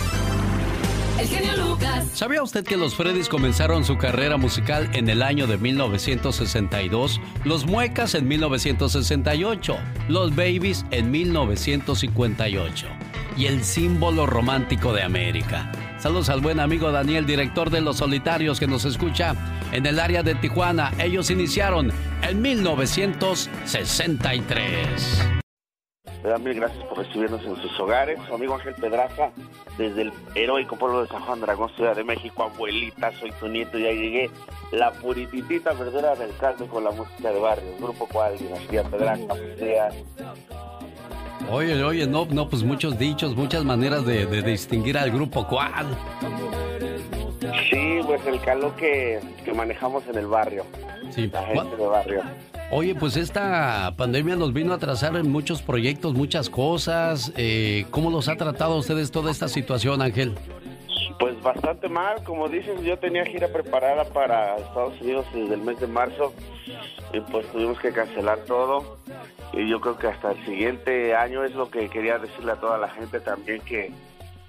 ¿Sabía 2.13 2.43
usted 2.43 2.63
que 2.63 2.77
los 2.77 2.95
Freddys 2.95 3.29
comenzaron 3.29 3.83
su 3.83 3.97
carrera 3.97 4.37
musical 4.37 4.89
en 4.93 5.09
el 5.09 5.21
año 5.21 5.47
de 5.47 5.57
1962, 5.57 7.19
los 7.45 7.65
Muecas 7.65 8.15
en 8.15 8.27
1968, 8.27 9.77
los 10.07 10.35
Babies 10.35 10.85
en 10.91 11.11
1958 11.11 12.87
y 13.37 13.45
el 13.45 13.63
símbolo 13.63 14.25
romántico 14.25 14.93
de 14.93 15.03
América? 15.03 15.71
Saludos 15.99 16.29
al 16.29 16.41
buen 16.41 16.59
amigo 16.59 16.91
Daniel, 16.91 17.25
director 17.25 17.69
de 17.69 17.81
Los 17.81 17.97
Solitarios, 17.97 18.59
que 18.59 18.67
nos 18.67 18.85
escucha 18.85 19.35
en 19.71 19.85
el 19.85 19.99
área 19.99 20.23
de 20.23 20.35
Tijuana. 20.35 20.91
Ellos 20.97 21.29
iniciaron 21.29 21.91
en 22.23 22.41
1963. 22.41 25.40
Le 26.23 26.29
dan 26.29 26.43
mil 26.43 26.53
gracias 26.53 26.83
por 26.85 26.99
recibirnos 26.99 27.43
en 27.43 27.55
sus 27.55 27.79
hogares. 27.79 28.19
Su 28.27 28.35
amigo 28.35 28.53
Ángel 28.53 28.75
Pedraza, 28.75 29.31
desde 29.77 30.03
el 30.03 30.13
heroico 30.35 30.75
pueblo 30.75 31.01
de 31.01 31.07
San 31.07 31.21
Juan 31.21 31.41
Dragón, 31.41 31.69
Ciudad 31.75 31.95
de 31.95 32.03
México. 32.03 32.43
Abuelita, 32.43 33.11
soy 33.19 33.31
tu 33.31 33.47
nieto, 33.47 33.77
ya 33.77 33.91
llegué. 33.91 34.29
La 34.71 34.91
purititita 34.91 35.73
verdura 35.73 36.15
del 36.15 36.35
Carmen 36.37 36.67
con 36.67 36.83
la 36.83 36.91
música 36.91 37.31
de 37.31 37.39
barrio. 37.39 37.71
Grupo 37.79 38.07
Cual, 38.07 38.37
Dinastía 38.37 38.83
Pedraza, 38.83 39.33
días. 39.59 39.95
Oye, 41.49 41.83
oye, 41.83 42.05
no, 42.05 42.27
no, 42.29 42.47
pues 42.47 42.63
muchos 42.63 42.99
dichos, 42.99 43.35
muchas 43.35 43.63
maneras 43.65 44.05
de, 44.05 44.27
de 44.27 44.41
distinguir 44.43 44.97
al 44.97 45.11
grupo 45.11 45.47
cuál. 45.47 45.87
Sí, 47.69 47.99
pues 48.05 48.25
el 48.27 48.39
calor 48.41 48.75
que, 48.75 49.19
que 49.43 49.53
manejamos 49.53 50.05
en 50.07 50.17
el 50.19 50.27
barrio. 50.27 50.63
Sí. 51.09 51.27
La 51.27 51.41
gente 51.43 51.75
de 51.75 51.87
barrio. 51.87 52.21
Oye, 52.73 52.95
pues 52.95 53.17
esta 53.17 53.93
pandemia 53.97 54.37
nos 54.37 54.53
vino 54.53 54.71
a 54.71 54.77
atrasar 54.77 55.17
en 55.17 55.29
muchos 55.29 55.61
proyectos, 55.61 56.13
muchas 56.13 56.49
cosas. 56.49 57.33
Eh, 57.35 57.85
¿Cómo 57.91 58.09
los 58.09 58.29
ha 58.29 58.37
tratado 58.37 58.77
ustedes 58.77 59.11
toda 59.11 59.29
esta 59.29 59.49
situación, 59.49 60.01
Ángel? 60.01 60.35
Pues 61.19 61.39
bastante 61.41 61.89
mal, 61.89 62.23
como 62.23 62.47
dices, 62.47 62.81
yo 62.81 62.97
tenía 62.97 63.25
gira 63.25 63.49
preparada 63.49 64.05
para 64.05 64.55
Estados 64.55 64.99
Unidos 65.01 65.25
desde 65.33 65.55
el 65.55 65.61
mes 65.61 65.81
de 65.81 65.87
marzo 65.87 66.33
y 67.11 67.19
pues 67.19 67.45
tuvimos 67.51 67.77
que 67.77 67.91
cancelar 67.91 68.39
todo 68.45 68.97
y 69.51 69.67
yo 69.67 69.81
creo 69.81 69.99
que 69.99 70.07
hasta 70.07 70.31
el 70.31 70.45
siguiente 70.45 71.13
año 71.13 71.43
es 71.43 71.53
lo 71.53 71.69
que 71.69 71.89
quería 71.89 72.19
decirle 72.19 72.53
a 72.53 72.55
toda 72.55 72.77
la 72.77 72.87
gente 72.87 73.19
también 73.19 73.59
que 73.61 73.91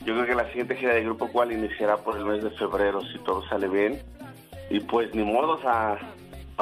yo 0.06 0.14
creo 0.14 0.26
que 0.26 0.34
la 0.36 0.46
siguiente 0.46 0.76
gira 0.76 0.94
de 0.94 1.02
Grupo 1.02 1.26
Cual 1.26 1.50
iniciará 1.50 1.96
por 1.96 2.16
el 2.16 2.24
mes 2.24 2.44
de 2.44 2.50
febrero 2.52 3.00
si 3.02 3.18
todo 3.18 3.44
sale 3.48 3.66
bien 3.68 4.00
y 4.70 4.78
pues 4.80 5.12
ni 5.12 5.24
modo, 5.24 5.54
o 5.54 5.60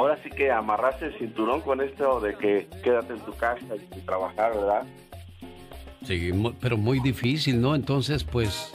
ahora 0.00 0.19
sí 0.23 0.30
que 0.30 0.50
amarraste 0.50 1.07
el 1.07 1.19
cinturón 1.19 1.61
con 1.61 1.83
esto 1.83 2.21
de 2.21 2.35
que 2.35 2.66
quédate 2.83 3.12
en 3.12 3.21
tu 3.21 3.35
casa 3.37 3.66
y 3.76 4.00
trabajar, 4.00 4.54
¿verdad? 4.54 4.83
Sí, 6.07 6.33
pero 6.59 6.78
muy 6.78 7.00
difícil, 7.00 7.61
¿no? 7.61 7.75
Entonces, 7.75 8.25
pues 8.25 8.73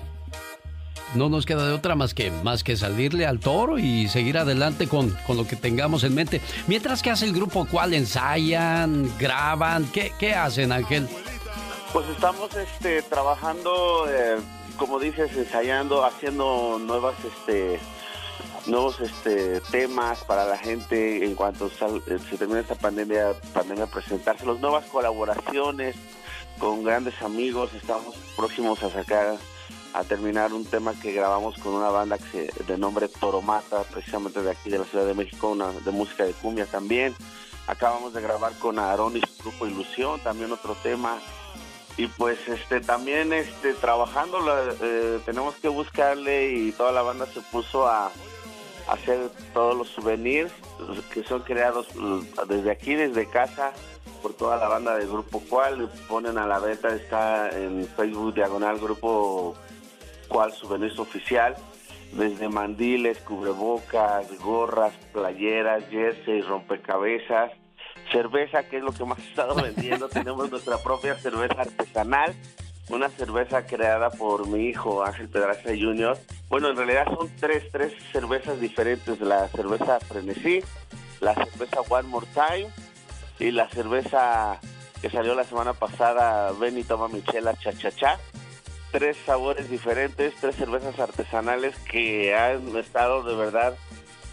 no 1.15 1.27
nos 1.27 1.48
queda 1.48 1.65
de 1.65 1.74
otra 1.74 1.96
más 1.96 2.13
que 2.13 2.29
más 2.29 2.63
que 2.63 2.77
salirle 2.77 3.25
al 3.25 3.39
toro 3.39 3.79
y 3.79 4.08
seguir 4.08 4.38
adelante 4.38 4.88
con, 4.88 5.10
con 5.25 5.36
lo 5.36 5.48
que 5.48 5.55
tengamos 5.55 6.03
en 6.03 6.13
mente. 6.13 6.41
Mientras 6.67 7.01
que 7.01 7.10
hace 7.10 7.25
el 7.25 7.34
grupo, 7.34 7.65
¿cuál 7.72 7.96
ensayan, 7.96 9.12
graban? 9.17 9.86
¿Qué, 9.91 10.12
qué 10.20 10.36
hacen, 10.36 10.72
Ángel? 10.72 11.08
Pues 11.91 12.08
estamos 12.10 12.55
este, 12.55 13.01
trabajando, 13.01 14.05
eh, 14.10 14.38
como 14.77 15.00
dices, 15.00 15.36
ensayando, 15.36 16.05
haciendo 16.05 16.77
nuevas, 16.79 17.15
este, 17.25 17.79
nuevos 18.68 19.00
este, 19.00 19.62
temas 19.72 20.24
para 20.24 20.46
la 20.46 20.58
gente 20.58 21.24
en 21.26 21.36
cuanto 21.36 21.70
sal- 21.70 22.02
eh, 22.08 22.18
se 22.30 22.38
termine 22.38 22.62
esta 22.62 22.76
pandemia, 22.76 23.34
pandemia 23.54 23.86
presentárselos, 23.88 24.60
nuevas 24.60 24.86
colaboraciones 24.86 25.96
con 26.60 26.84
grandes 26.84 27.22
amigos. 27.22 27.74
Estamos 27.74 28.16
próximos 28.36 28.82
a 28.84 28.90
sacar, 28.90 29.38
a 29.94 30.04
terminar 30.04 30.54
un 30.54 30.66
tema 30.66 30.94
que 31.00 31.12
grabamos 31.12 31.58
con 31.60 31.74
una 31.74 31.90
banda 31.90 32.18
que 32.18 32.50
se- 32.52 32.64
de 32.64 32.78
nombre 32.78 33.08
Toromata, 33.08 33.84
precisamente 33.84 34.42
de 34.42 34.52
aquí 34.52 34.70
de 34.70 34.80
la 34.80 34.86
Ciudad 34.86 35.06
de 35.06 35.14
México, 35.14 35.50
una 35.50 35.72
de 35.72 35.92
música 35.92 36.24
de 36.26 36.34
cumbia 36.34 36.66
también. 36.66 37.16
Acabamos 37.68 38.14
de 38.14 38.22
grabar 38.22 38.54
con 38.60 38.78
Aarón 38.80 39.18
y 39.18 39.22
su 39.22 39.44
grupo 39.44 39.66
Ilusión, 39.68 40.20
también 40.22 40.52
otro 40.52 40.76
tema 40.84 41.18
y 41.98 42.08
pues 42.08 42.38
este 42.48 42.82
también 42.82 43.32
este 43.32 43.74
trabajando 43.74 44.38
eh, 44.82 45.20
tenemos 45.26 45.56
que 45.56 45.70
buscarle 45.70 46.52
y 46.52 46.72
toda 46.74 46.92
la 46.92 47.02
banda 47.02 47.26
se 47.34 47.40
puso 47.42 47.88
a 47.88 48.12
hacer 48.88 49.30
todos 49.54 49.75
los 49.75 49.89
souvenirs 49.89 50.51
que 51.13 51.24
son 51.24 51.42
creados 51.42 51.88
desde 52.48 52.72
aquí, 52.72 52.96
desde 52.96 53.27
casa, 53.30 53.74
por 54.22 54.34
toda 54.34 54.58
la 54.58 54.68
banda 54.68 54.98
del 54.98 55.08
Grupo 55.08 55.39
Cual. 55.50 55.89
Ponen 56.08 56.38
a 56.38 56.48
la 56.48 56.60
venta, 56.60 56.94
está 56.94 57.50
en 57.50 57.88
Facebook 57.88 58.34
Diagonal 58.36 58.80
Grupo 58.80 59.56
Cual 60.27 60.51
Souvenirs 60.54 61.00
Oficial. 61.00 61.56
Desde 62.13 62.48
mandiles, 62.48 63.18
cubrebocas, 63.20 64.27
gorras, 64.39 64.94
playeras, 65.12 65.84
jerseys, 65.89 66.48
rompecabezas, 66.48 67.51
cerveza, 68.12 68.63
que 68.70 68.77
es 68.77 68.84
lo 68.84 68.94
que 68.94 69.04
más 69.04 69.20
he 69.20 69.30
estado 69.30 69.56
vendiendo. 69.56 70.08
Tenemos 70.10 70.50
nuestra 70.50 70.77
propia 70.77 71.15
cerveza 71.15 71.62
artesanal 71.62 72.34
una 72.89 73.10
cerveza 73.10 73.65
creada 73.65 74.12
por 74.12 74.48
mi 74.48 74.68
hijo 74.68 75.04
Ángel 75.04 75.27
Pedraza 75.27 75.70
Jr. 75.70 76.18
Bueno, 76.50 76.70
en 76.70 76.77
realidad 76.77 77.06
son 77.06 77.30
tres, 77.39 77.63
tres 77.72 77.94
cervezas 78.12 78.60
diferentes. 78.60 79.20
La 79.20 79.48
cerveza 79.50 80.00
Frenesí, 80.00 80.62
la 81.20 81.34
cerveza 81.34 81.82
One 81.89 82.08
More 82.08 82.27
Time 82.34 82.68
y 83.39 83.51
la 83.51 83.68
cerveza 83.70 84.60
que 85.01 85.10
salió 85.10 85.36
la 85.36 85.44
semana 85.44 85.74
pasada, 85.74 86.51
Ven 86.54 86.77
y 86.77 86.84
toma 86.84 87.08
Michela 87.08 87.56
Cha 87.56 87.74
Cha 87.74 87.92
Cha. 87.92 88.20
Tres 88.92 89.18
sabores 89.25 89.70
diferentes, 89.70 90.34
tres 90.39 90.56
cervezas 90.56 91.00
artesanales 91.00 91.75
que 91.92 92.36
han 92.36 92.77
estado 92.77 93.24
de 93.24 93.36
verdad 93.36 93.75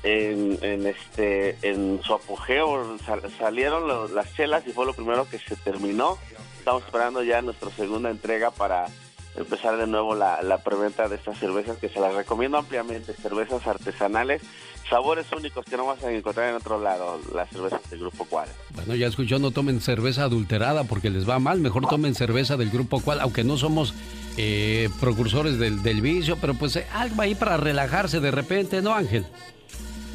en, 0.02 0.58
en 0.62 0.86
este 0.86 1.56
en 1.62 2.00
su 2.02 2.14
apogeo. 2.14 2.96
salieron 3.38 4.14
las 4.14 4.32
chelas 4.34 4.66
y 4.66 4.72
fue 4.72 4.86
lo 4.86 4.94
primero 4.94 5.28
que 5.28 5.38
se 5.38 5.56
terminó 5.56 6.18
Estamos 6.62 6.84
esperando 6.84 7.24
ya 7.24 7.42
nuestra 7.42 7.70
segunda 7.72 8.08
entrega 8.08 8.52
para 8.52 8.86
empezar 9.34 9.76
de 9.78 9.88
nuevo 9.88 10.14
la, 10.14 10.60
preventa 10.64 11.08
de 11.08 11.16
estas 11.16 11.36
cervezas 11.36 11.76
que 11.78 11.88
se 11.88 11.98
las 11.98 12.14
recomiendo 12.14 12.56
ampliamente, 12.56 13.14
cervezas 13.14 13.66
artesanales, 13.66 14.42
sabores 14.88 15.26
únicos 15.36 15.64
que 15.64 15.76
no 15.76 15.86
vas 15.86 16.04
a 16.04 16.12
encontrar 16.12 16.50
en 16.50 16.54
otro 16.54 16.80
lado, 16.80 17.18
las 17.34 17.50
cervezas 17.50 17.80
del 17.90 17.98
Grupo 17.98 18.26
Cual. 18.26 18.48
Bueno, 18.76 18.94
ya 18.94 19.08
escuchó, 19.08 19.40
no 19.40 19.50
tomen 19.50 19.80
cerveza 19.80 20.22
adulterada 20.22 20.84
porque 20.84 21.10
les 21.10 21.28
va 21.28 21.40
mal, 21.40 21.58
mejor 21.58 21.88
tomen 21.88 22.14
cerveza 22.14 22.56
del 22.56 22.70
Grupo 22.70 23.00
Cual, 23.00 23.18
aunque 23.18 23.42
no 23.42 23.58
somos 23.58 23.92
eh, 24.36 24.88
precursores 25.00 25.58
del, 25.58 25.82
del, 25.82 26.00
vicio, 26.00 26.38
pero 26.40 26.54
pues 26.54 26.76
eh, 26.76 26.86
algo 26.92 27.22
ahí 27.22 27.34
para 27.34 27.56
relajarse 27.56 28.20
de 28.20 28.30
repente, 28.30 28.82
¿no, 28.82 28.94
Ángel? 28.94 29.26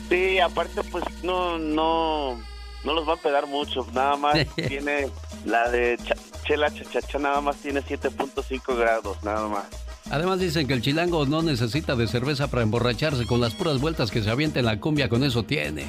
Sí, 0.07 0.39
aparte 0.39 0.81
pues 0.85 1.03
no, 1.23 1.57
no, 1.57 2.39
no 2.85 2.93
los 2.93 3.05
va 3.05 3.15
a 3.15 3.17
pegar 3.17 3.47
mucho, 3.47 3.85
nada 3.93 4.15
más 4.15 4.37
tiene 4.55 5.09
la 5.45 5.69
de 5.69 5.97
chela 6.45 6.71
chachacha 6.71 7.19
nada 7.19 7.41
más 7.41 7.57
tiene 7.57 7.81
7.5 7.81 8.77
grados, 8.77 9.23
nada 9.23 9.47
más. 9.47 9.65
Además 10.09 10.39
dicen 10.39 10.67
que 10.67 10.73
el 10.73 10.81
chilango 10.81 11.25
no 11.25 11.41
necesita 11.41 11.95
de 11.95 12.07
cerveza 12.07 12.47
para 12.47 12.63
emborracharse, 12.63 13.25
con 13.25 13.41
las 13.41 13.53
puras 13.53 13.79
vueltas 13.79 14.09
que 14.09 14.23
se 14.23 14.29
avienta 14.29 14.59
en 14.59 14.65
la 14.65 14.79
cumbia, 14.79 15.09
con 15.09 15.23
eso 15.23 15.43
tiene. 15.43 15.85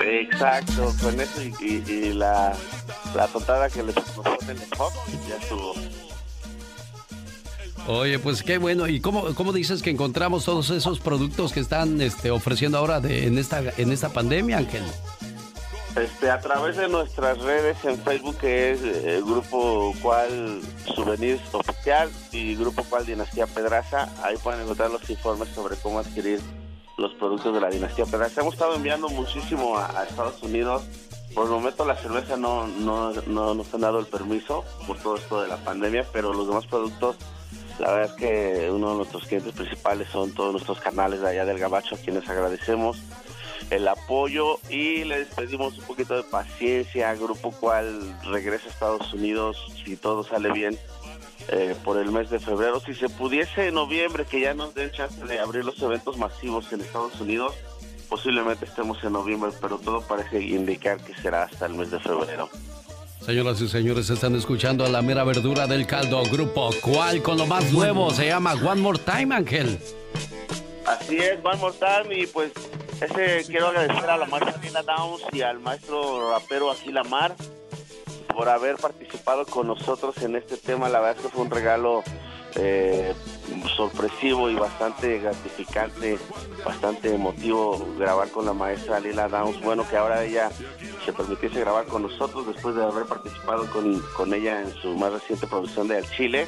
Exacto, 0.00 0.94
con 1.02 1.20
eso 1.20 1.42
y, 1.60 2.14
la, 2.14 2.54
la 3.14 3.26
tontada 3.28 3.68
que 3.68 3.82
le 3.82 3.92
pone 3.92 4.52
el 4.52 4.58
pop, 4.76 4.92
ya 5.28 5.36
estuvo. 5.36 5.74
Oye, 7.86 8.18
pues 8.18 8.42
qué 8.42 8.58
bueno. 8.58 8.86
¿Y 8.88 9.00
cómo, 9.00 9.34
cómo 9.34 9.52
dices 9.52 9.82
que 9.82 9.90
encontramos 9.90 10.44
todos 10.44 10.70
esos 10.70 11.00
productos 11.00 11.52
que 11.52 11.60
están 11.60 12.00
este, 12.00 12.30
ofreciendo 12.30 12.78
ahora 12.78 13.00
de, 13.00 13.26
en, 13.26 13.36
esta, 13.36 13.62
en 13.76 13.92
esta 13.92 14.10
pandemia, 14.10 14.58
Ángel? 14.58 14.84
Este, 16.00 16.30
a 16.30 16.40
través 16.40 16.78
de 16.78 16.88
nuestras 16.88 17.38
redes 17.40 17.84
en 17.84 17.98
Facebook, 17.98 18.38
que 18.38 18.70
es 18.70 18.82
el 18.82 19.06
eh, 19.06 19.20
Grupo 19.22 19.94
Cual 20.00 20.62
Souvenirs 20.94 21.42
Oficial 21.52 22.10
y 22.32 22.54
Grupo 22.54 22.84
Cual 22.84 23.04
Dinastía 23.04 23.46
Pedraza, 23.46 24.08
ahí 24.22 24.38
pueden 24.38 24.62
encontrar 24.62 24.90
los 24.90 25.10
informes 25.10 25.50
sobre 25.50 25.76
cómo 25.76 25.98
adquirir 25.98 26.40
los 26.96 27.12
productos 27.14 27.52
de 27.52 27.60
la 27.60 27.68
Dinastía 27.68 28.06
Pedraza. 28.06 28.40
Hemos 28.40 28.54
estado 28.54 28.76
enviando 28.76 29.10
muchísimo 29.10 29.76
a, 29.76 30.04
Estados 30.04 30.42
Unidos. 30.42 30.84
Por 31.34 31.44
el 31.44 31.50
momento 31.50 31.84
la 31.84 31.96
cerveza 31.96 32.38
no, 32.38 32.66
no, 32.66 33.12
no 33.12 33.54
nos 33.54 33.74
han 33.74 33.82
dado 33.82 33.98
el 33.98 34.06
permiso 34.06 34.64
por 34.86 34.96
todo 34.96 35.16
esto 35.16 35.42
de 35.42 35.48
la 35.48 35.58
pandemia, 35.58 36.06
pero 36.14 36.32
los 36.32 36.48
demás 36.48 36.66
productos, 36.66 37.16
la 37.78 37.92
verdad 37.92 38.14
es 38.14 38.16
que 38.16 38.70
uno 38.70 38.92
de 38.92 38.96
nuestros 38.96 39.26
clientes 39.26 39.52
principales 39.52 40.08
son 40.08 40.32
todos 40.32 40.52
nuestros 40.52 40.80
canales 40.80 41.20
de 41.20 41.28
allá 41.28 41.44
del 41.44 41.58
Gabacho, 41.58 41.96
a 41.96 41.98
quienes 41.98 42.26
agradecemos 42.26 42.96
el 43.70 43.86
apoyo 43.86 44.58
y 44.68 45.04
les 45.04 45.28
pedimos 45.28 45.78
un 45.78 45.84
poquito 45.84 46.16
de 46.16 46.24
paciencia, 46.24 47.14
grupo 47.14 47.52
cual 47.52 48.00
regresa 48.24 48.66
a 48.66 48.70
Estados 48.70 49.12
Unidos 49.14 49.56
si 49.84 49.96
todo 49.96 50.24
sale 50.24 50.52
bien 50.52 50.76
eh, 51.48 51.74
por 51.84 51.98
el 51.98 52.10
mes 52.10 52.30
de 52.30 52.40
febrero. 52.40 52.80
Si 52.80 52.94
se 52.94 53.08
pudiese 53.08 53.68
en 53.68 53.74
noviembre, 53.74 54.24
que 54.24 54.40
ya 54.40 54.54
nos 54.54 54.74
den 54.74 54.90
chance 54.90 55.24
de 55.24 55.38
abrir 55.38 55.64
los 55.64 55.80
eventos 55.80 56.18
masivos 56.18 56.72
en 56.72 56.80
Estados 56.80 57.20
Unidos, 57.20 57.54
posiblemente 58.08 58.64
estemos 58.64 59.02
en 59.04 59.12
noviembre, 59.12 59.50
pero 59.60 59.78
todo 59.78 60.02
parece 60.02 60.42
indicar 60.42 61.00
que 61.00 61.14
será 61.14 61.44
hasta 61.44 61.66
el 61.66 61.74
mes 61.74 61.90
de 61.90 62.00
febrero. 62.00 62.50
Señoras 63.24 63.60
y 63.60 63.68
señores, 63.68 64.10
están 64.10 64.34
escuchando 64.34 64.84
a 64.84 64.88
la 64.88 65.02
mera 65.02 65.24
verdura 65.24 65.66
del 65.66 65.86
caldo, 65.86 66.22
grupo 66.24 66.70
cual 66.80 67.22
con 67.22 67.36
lo 67.36 67.46
más 67.46 67.70
nuevo, 67.70 68.10
se 68.10 68.26
llama 68.26 68.54
One 68.54 68.80
More 68.80 68.98
Time, 68.98 69.34
Ángel. 69.34 69.78
Así 70.86 71.18
es, 71.18 71.42
More 71.42 71.74
Time, 71.78 72.14
y 72.14 72.26
pues 72.26 72.52
ese 73.00 73.44
quiero 73.46 73.68
agradecer 73.68 74.10
a 74.10 74.16
la 74.16 74.26
maestra 74.26 74.56
Nina 74.62 74.82
Downs 74.82 75.22
y 75.32 75.42
al 75.42 75.60
maestro 75.60 76.32
rapero 76.32 76.70
Aquila 76.70 77.02
Mar 77.04 77.34
por 78.34 78.48
haber 78.48 78.76
participado 78.76 79.46
con 79.46 79.66
nosotros 79.66 80.16
en 80.22 80.36
este 80.36 80.56
tema. 80.56 80.88
La 80.88 81.00
verdad 81.00 81.16
es 81.18 81.22
que 81.26 81.32
fue 81.32 81.42
un 81.42 81.50
regalo 81.50 82.02
eh, 82.56 83.14
sorpresivo 83.76 84.50
y 84.50 84.54
bastante 84.54 85.18
gratificante, 85.18 86.18
bastante 86.64 87.14
emotivo 87.14 87.86
grabar 87.98 88.28
con 88.30 88.46
la 88.46 88.52
maestra 88.52 89.00
Lila 89.00 89.28
Downs. 89.28 89.60
Bueno, 89.62 89.88
que 89.88 89.96
ahora 89.96 90.24
ella 90.24 90.50
se 91.04 91.12
permitiese 91.12 91.60
grabar 91.60 91.86
con 91.86 92.02
nosotros 92.02 92.46
después 92.46 92.74
de 92.74 92.84
haber 92.84 93.06
participado 93.06 93.66
con, 93.70 94.00
con 94.16 94.34
ella 94.34 94.62
en 94.62 94.72
su 94.74 94.94
más 94.96 95.12
reciente 95.12 95.46
producción 95.46 95.88
de 95.88 95.98
El 95.98 96.10
Chile. 96.10 96.46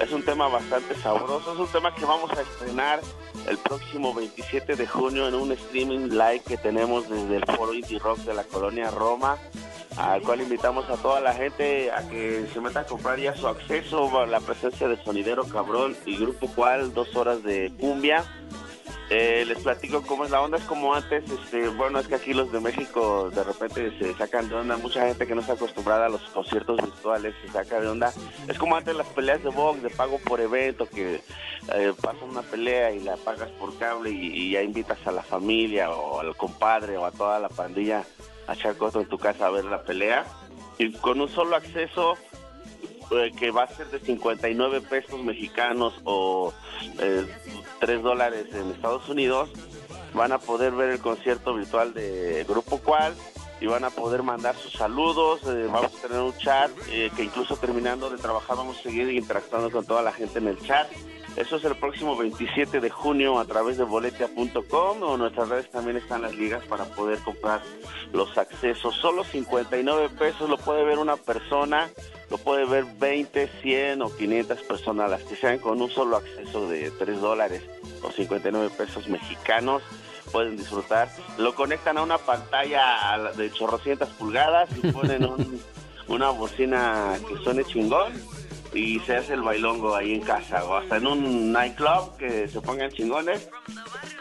Es 0.00 0.12
un 0.12 0.22
tema 0.22 0.48
bastante 0.48 0.94
sabroso, 0.96 1.52
es 1.52 1.58
un 1.58 1.68
tema 1.68 1.94
que 1.94 2.04
vamos 2.04 2.30
a 2.32 2.42
estrenar 2.42 3.00
el 3.48 3.58
próximo 3.58 4.12
27 4.12 4.76
de 4.76 4.86
junio 4.86 5.28
en 5.28 5.34
un 5.34 5.52
streaming 5.52 6.08
live 6.08 6.42
que 6.46 6.56
tenemos 6.56 7.08
desde 7.08 7.36
el 7.36 7.44
foro 7.56 7.72
Indie 7.72 7.98
Rock 7.98 8.18
de 8.20 8.34
la 8.34 8.44
colonia 8.44 8.90
Roma, 8.90 9.38
al 9.96 10.22
cual 10.22 10.40
invitamos 10.40 10.88
a 10.90 10.96
toda 10.96 11.20
la 11.20 11.32
gente 11.34 11.90
a 11.90 12.08
que 12.08 12.46
se 12.52 12.60
meta 12.60 12.80
a 12.80 12.86
comprar 12.86 13.18
ya 13.18 13.34
su 13.34 13.48
acceso 13.48 14.18
a 14.18 14.26
la 14.26 14.40
presencia 14.40 14.88
de 14.88 15.02
Sonidero 15.02 15.44
Cabrón 15.44 15.96
y 16.04 16.16
Grupo 16.16 16.48
Cual, 16.48 16.92
dos 16.92 17.14
horas 17.16 17.42
de 17.42 17.72
cumbia 17.78 18.24
eh, 19.08 19.44
les 19.46 19.58
platico 19.58 20.02
cómo 20.02 20.24
es 20.24 20.32
la 20.32 20.40
onda, 20.40 20.58
es 20.58 20.64
como 20.64 20.92
antes, 20.92 21.22
este, 21.30 21.68
bueno, 21.68 22.00
es 22.00 22.08
que 22.08 22.16
aquí 22.16 22.34
los 22.34 22.50
de 22.50 22.58
México 22.58 23.30
de 23.30 23.44
repente 23.44 23.96
se 23.98 24.14
sacan 24.14 24.48
de 24.48 24.56
onda, 24.56 24.76
mucha 24.78 25.06
gente 25.06 25.28
que 25.28 25.34
no 25.36 25.42
está 25.42 25.52
acostumbrada 25.52 26.06
a 26.06 26.08
los 26.08 26.22
conciertos 26.22 26.76
virtuales 26.82 27.32
se 27.40 27.52
saca 27.52 27.80
de 27.80 27.86
onda. 27.86 28.12
Es 28.48 28.58
como 28.58 28.74
antes 28.74 28.96
las 28.96 29.06
peleas 29.06 29.44
de 29.44 29.50
box, 29.50 29.80
de 29.80 29.90
pago 29.90 30.18
por 30.18 30.40
evento, 30.40 30.88
que 30.88 31.20
eh, 31.72 31.92
pasa 32.02 32.24
una 32.24 32.42
pelea 32.42 32.90
y 32.90 33.00
la 33.00 33.16
pagas 33.16 33.50
por 33.50 33.78
cable 33.78 34.10
y, 34.10 34.50
ya 34.50 34.62
invitas 34.62 34.98
a 35.06 35.12
la 35.12 35.22
familia 35.22 35.90
o 35.90 36.18
al 36.18 36.36
compadre 36.36 36.96
o 36.96 37.04
a 37.04 37.12
toda 37.12 37.38
la 37.38 37.48
pandilla 37.48 38.04
a 38.46 38.74
cosas 38.74 39.02
en 39.02 39.08
tu 39.08 39.18
casa 39.18 39.46
a 39.46 39.50
ver 39.50 39.64
la 39.64 39.82
pelea. 39.82 40.24
Y 40.78 40.92
con 40.92 41.20
un 41.20 41.28
solo 41.28 41.56
acceso 41.56 42.14
eh, 43.10 43.32
que 43.38 43.50
va 43.50 43.64
a 43.64 43.68
ser 43.68 43.86
de 43.88 43.98
59 44.00 44.82
pesos 44.82 45.22
mexicanos 45.22 45.94
o 46.04 46.52
eh, 46.98 47.26
3 47.80 48.02
dólares 48.02 48.46
en 48.52 48.70
Estados 48.70 49.08
Unidos, 49.08 49.50
van 50.14 50.32
a 50.32 50.38
poder 50.38 50.72
ver 50.72 50.90
el 50.90 51.00
concierto 51.00 51.54
virtual 51.54 51.94
de 51.94 52.44
Grupo 52.48 52.78
Cual 52.78 53.14
y 53.60 53.66
van 53.66 53.84
a 53.84 53.90
poder 53.90 54.22
mandar 54.22 54.54
sus 54.56 54.72
saludos, 54.72 55.40
eh, 55.46 55.68
vamos 55.70 55.92
a 55.96 56.08
tener 56.08 56.20
un 56.20 56.36
chat 56.36 56.70
eh, 56.90 57.10
que 57.16 57.24
incluso 57.24 57.56
terminando 57.56 58.10
de 58.10 58.18
trabajar 58.18 58.56
vamos 58.56 58.78
a 58.78 58.82
seguir 58.82 59.08
interactuando 59.10 59.70
con 59.70 59.86
toda 59.86 60.02
la 60.02 60.12
gente 60.12 60.38
en 60.38 60.48
el 60.48 60.58
chat. 60.60 60.88
Eso 61.36 61.56
es 61.56 61.64
el 61.64 61.76
próximo 61.76 62.16
27 62.16 62.80
de 62.80 62.90
junio 62.90 63.38
a 63.38 63.44
través 63.44 63.76
de 63.76 63.84
boletia.com 63.84 65.02
o 65.02 65.16
nuestras 65.16 65.48
redes 65.48 65.70
también 65.70 65.98
están 65.98 66.22
las 66.22 66.34
ligas 66.34 66.64
para 66.64 66.84
poder 66.84 67.18
comprar 67.18 67.62
los 68.12 68.36
accesos. 68.38 68.94
Solo 68.96 69.22
59 69.22 70.08
pesos 70.18 70.48
lo 70.48 70.56
puede 70.56 70.84
ver 70.84 70.98
una 70.98 71.16
persona 71.16 71.90
lo 72.30 72.38
puede 72.38 72.64
ver 72.64 72.84
20, 72.98 73.48
100 73.62 74.02
o 74.02 74.14
500 74.14 74.62
personas, 74.62 75.10
las 75.10 75.22
que 75.22 75.36
sean 75.36 75.58
con 75.58 75.80
un 75.80 75.90
solo 75.90 76.16
acceso 76.16 76.68
de 76.68 76.90
3 76.90 77.20
dólares 77.20 77.62
o 78.02 78.10
59 78.10 78.70
pesos 78.76 79.08
mexicanos 79.08 79.82
pueden 80.32 80.56
disfrutar. 80.56 81.08
Lo 81.38 81.54
conectan 81.54 81.98
a 81.98 82.02
una 82.02 82.18
pantalla 82.18 83.32
de 83.36 83.50
chorrocientas 83.52 84.08
pulgadas 84.10 84.68
y 84.76 84.90
ponen 84.90 85.28
una 86.08 86.30
bocina 86.30 87.16
que 87.28 87.36
suene 87.44 87.64
chingón 87.64 88.12
y 88.76 89.00
se 89.00 89.16
hace 89.16 89.34
el 89.34 89.42
bailongo 89.42 89.94
ahí 89.96 90.14
en 90.14 90.20
casa 90.20 90.64
o 90.64 90.76
hasta 90.76 90.98
en 90.98 91.06
un 91.06 91.52
nightclub 91.52 92.16
que 92.18 92.46
se 92.46 92.60
pongan 92.60 92.90
chingones 92.90 93.48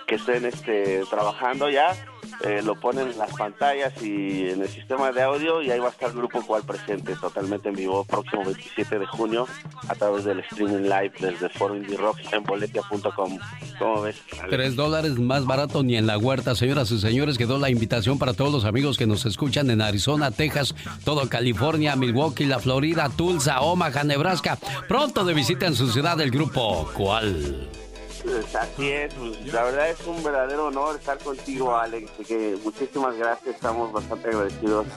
que 0.08 0.16
estén 0.16 0.46
este 0.46 1.04
trabajando 1.10 1.70
ya 1.70 1.94
eh, 2.44 2.62
lo 2.64 2.80
ponen 2.80 3.10
en 3.10 3.18
las 3.18 3.32
pantallas 3.34 3.94
y 4.02 4.50
en 4.50 4.62
el 4.62 4.70
sistema 4.70 5.12
de 5.12 5.22
audio 5.22 5.62
y 5.62 5.72
ahí 5.72 5.80
va 5.80 5.88
a 5.88 5.92
estar 5.92 6.10
el 6.10 6.18
grupo 6.18 6.42
cual 6.46 6.64
presente 6.64 7.16
totalmente 7.16 7.70
en 7.70 7.76
vivo 7.76 8.04
próximo 8.04 8.44
27 8.44 9.00
de 9.00 9.06
junio 9.06 9.48
a 9.88 9.96
través 9.96 10.26
del 10.26 10.40
streaming 10.42 10.84
live 10.84 11.14
desde 11.20 11.50
Foro 11.50 11.76
Indie 11.76 11.98
Rock 11.98 12.20
en 12.32 12.44
boletia.com. 12.44 13.40
¿Cómo 13.80 14.02
ves? 14.02 14.18
Tres 14.50 14.76
dólares 14.76 15.18
más 15.20 15.46
barato 15.46 15.84
ni 15.84 15.98
en 15.98 16.08
la 16.08 16.18
huerta, 16.18 16.56
señoras 16.56 16.92
y 16.92 17.00
señores. 17.00 17.38
Quedó 17.38 17.58
la 17.58 17.70
invitación 17.70 18.18
para 18.20 18.34
todos 18.34 18.52
los 18.52 18.66
amigos 18.66 18.98
que 18.98 19.08
nos 19.08 19.26
escuchan 19.26 19.70
en 19.70 19.82
Arizona, 19.82 20.32
Texas, 20.32 20.76
todo 21.04 21.28
California, 21.30 21.96
Milwaukee, 21.96 22.46
la 22.46 22.60
Florida, 22.60 23.10
Tulsa, 23.16 23.62
Omaha, 23.62 24.04
Nebraska. 24.04 24.58
Pronto 24.88 25.26
de 25.26 25.34
visita 25.34 25.68
en 25.68 25.76
su 25.76 25.92
ciudad 25.92 26.20
el 26.22 26.32
grupo. 26.32 26.90
¿Cuál? 26.94 27.85
Pues 28.26 28.56
así 28.56 28.90
es, 28.90 29.14
pues, 29.14 29.54
la 29.54 29.64
verdad 29.64 29.90
es 29.90 30.06
un 30.08 30.24
verdadero 30.24 30.68
honor 30.68 30.96
estar 30.96 31.18
contigo, 31.20 31.78
Alex. 31.78 32.12
Que 32.28 32.58
muchísimas 32.64 33.16
gracias, 33.16 33.56
estamos 33.56 33.92
bastante 33.92 34.30
agradecidos 34.30 34.88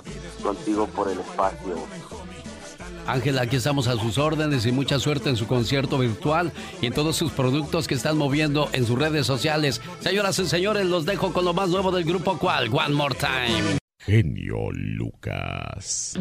contigo 0.42 0.86
por 0.86 1.10
el 1.10 1.20
espacio. 1.20 1.76
Ángela, 3.06 3.42
aquí 3.42 3.56
estamos 3.56 3.86
a 3.86 3.96
sus 3.96 4.16
órdenes 4.18 4.64
y 4.66 4.72
mucha 4.72 4.98
suerte 4.98 5.28
en 5.28 5.36
su 5.36 5.46
concierto 5.46 5.98
virtual 5.98 6.52
y 6.80 6.86
en 6.86 6.94
todos 6.94 7.16
sus 7.16 7.32
productos 7.32 7.86
que 7.86 7.94
están 7.94 8.16
moviendo 8.16 8.68
en 8.72 8.86
sus 8.86 8.98
redes 8.98 9.26
sociales. 9.26 9.80
Señoras 10.00 10.38
y 10.38 10.46
señores, 10.46 10.86
los 10.86 11.04
dejo 11.04 11.32
con 11.32 11.44
lo 11.44 11.52
más 11.52 11.68
nuevo 11.68 11.90
del 11.90 12.04
grupo 12.04 12.38
Cual, 12.38 12.70
One 12.72 12.94
More 12.94 13.14
Time. 13.14 13.78
Genio 14.00 14.70
Lucas. 14.72 16.18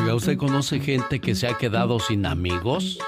Oiga, 0.00 0.14
¿usted 0.14 0.38
conoce 0.38 0.80
gente 0.80 1.20
que 1.20 1.34
se 1.34 1.46
ha 1.46 1.58
quedado 1.58 2.00
sin 2.00 2.24
amigos? 2.24 2.98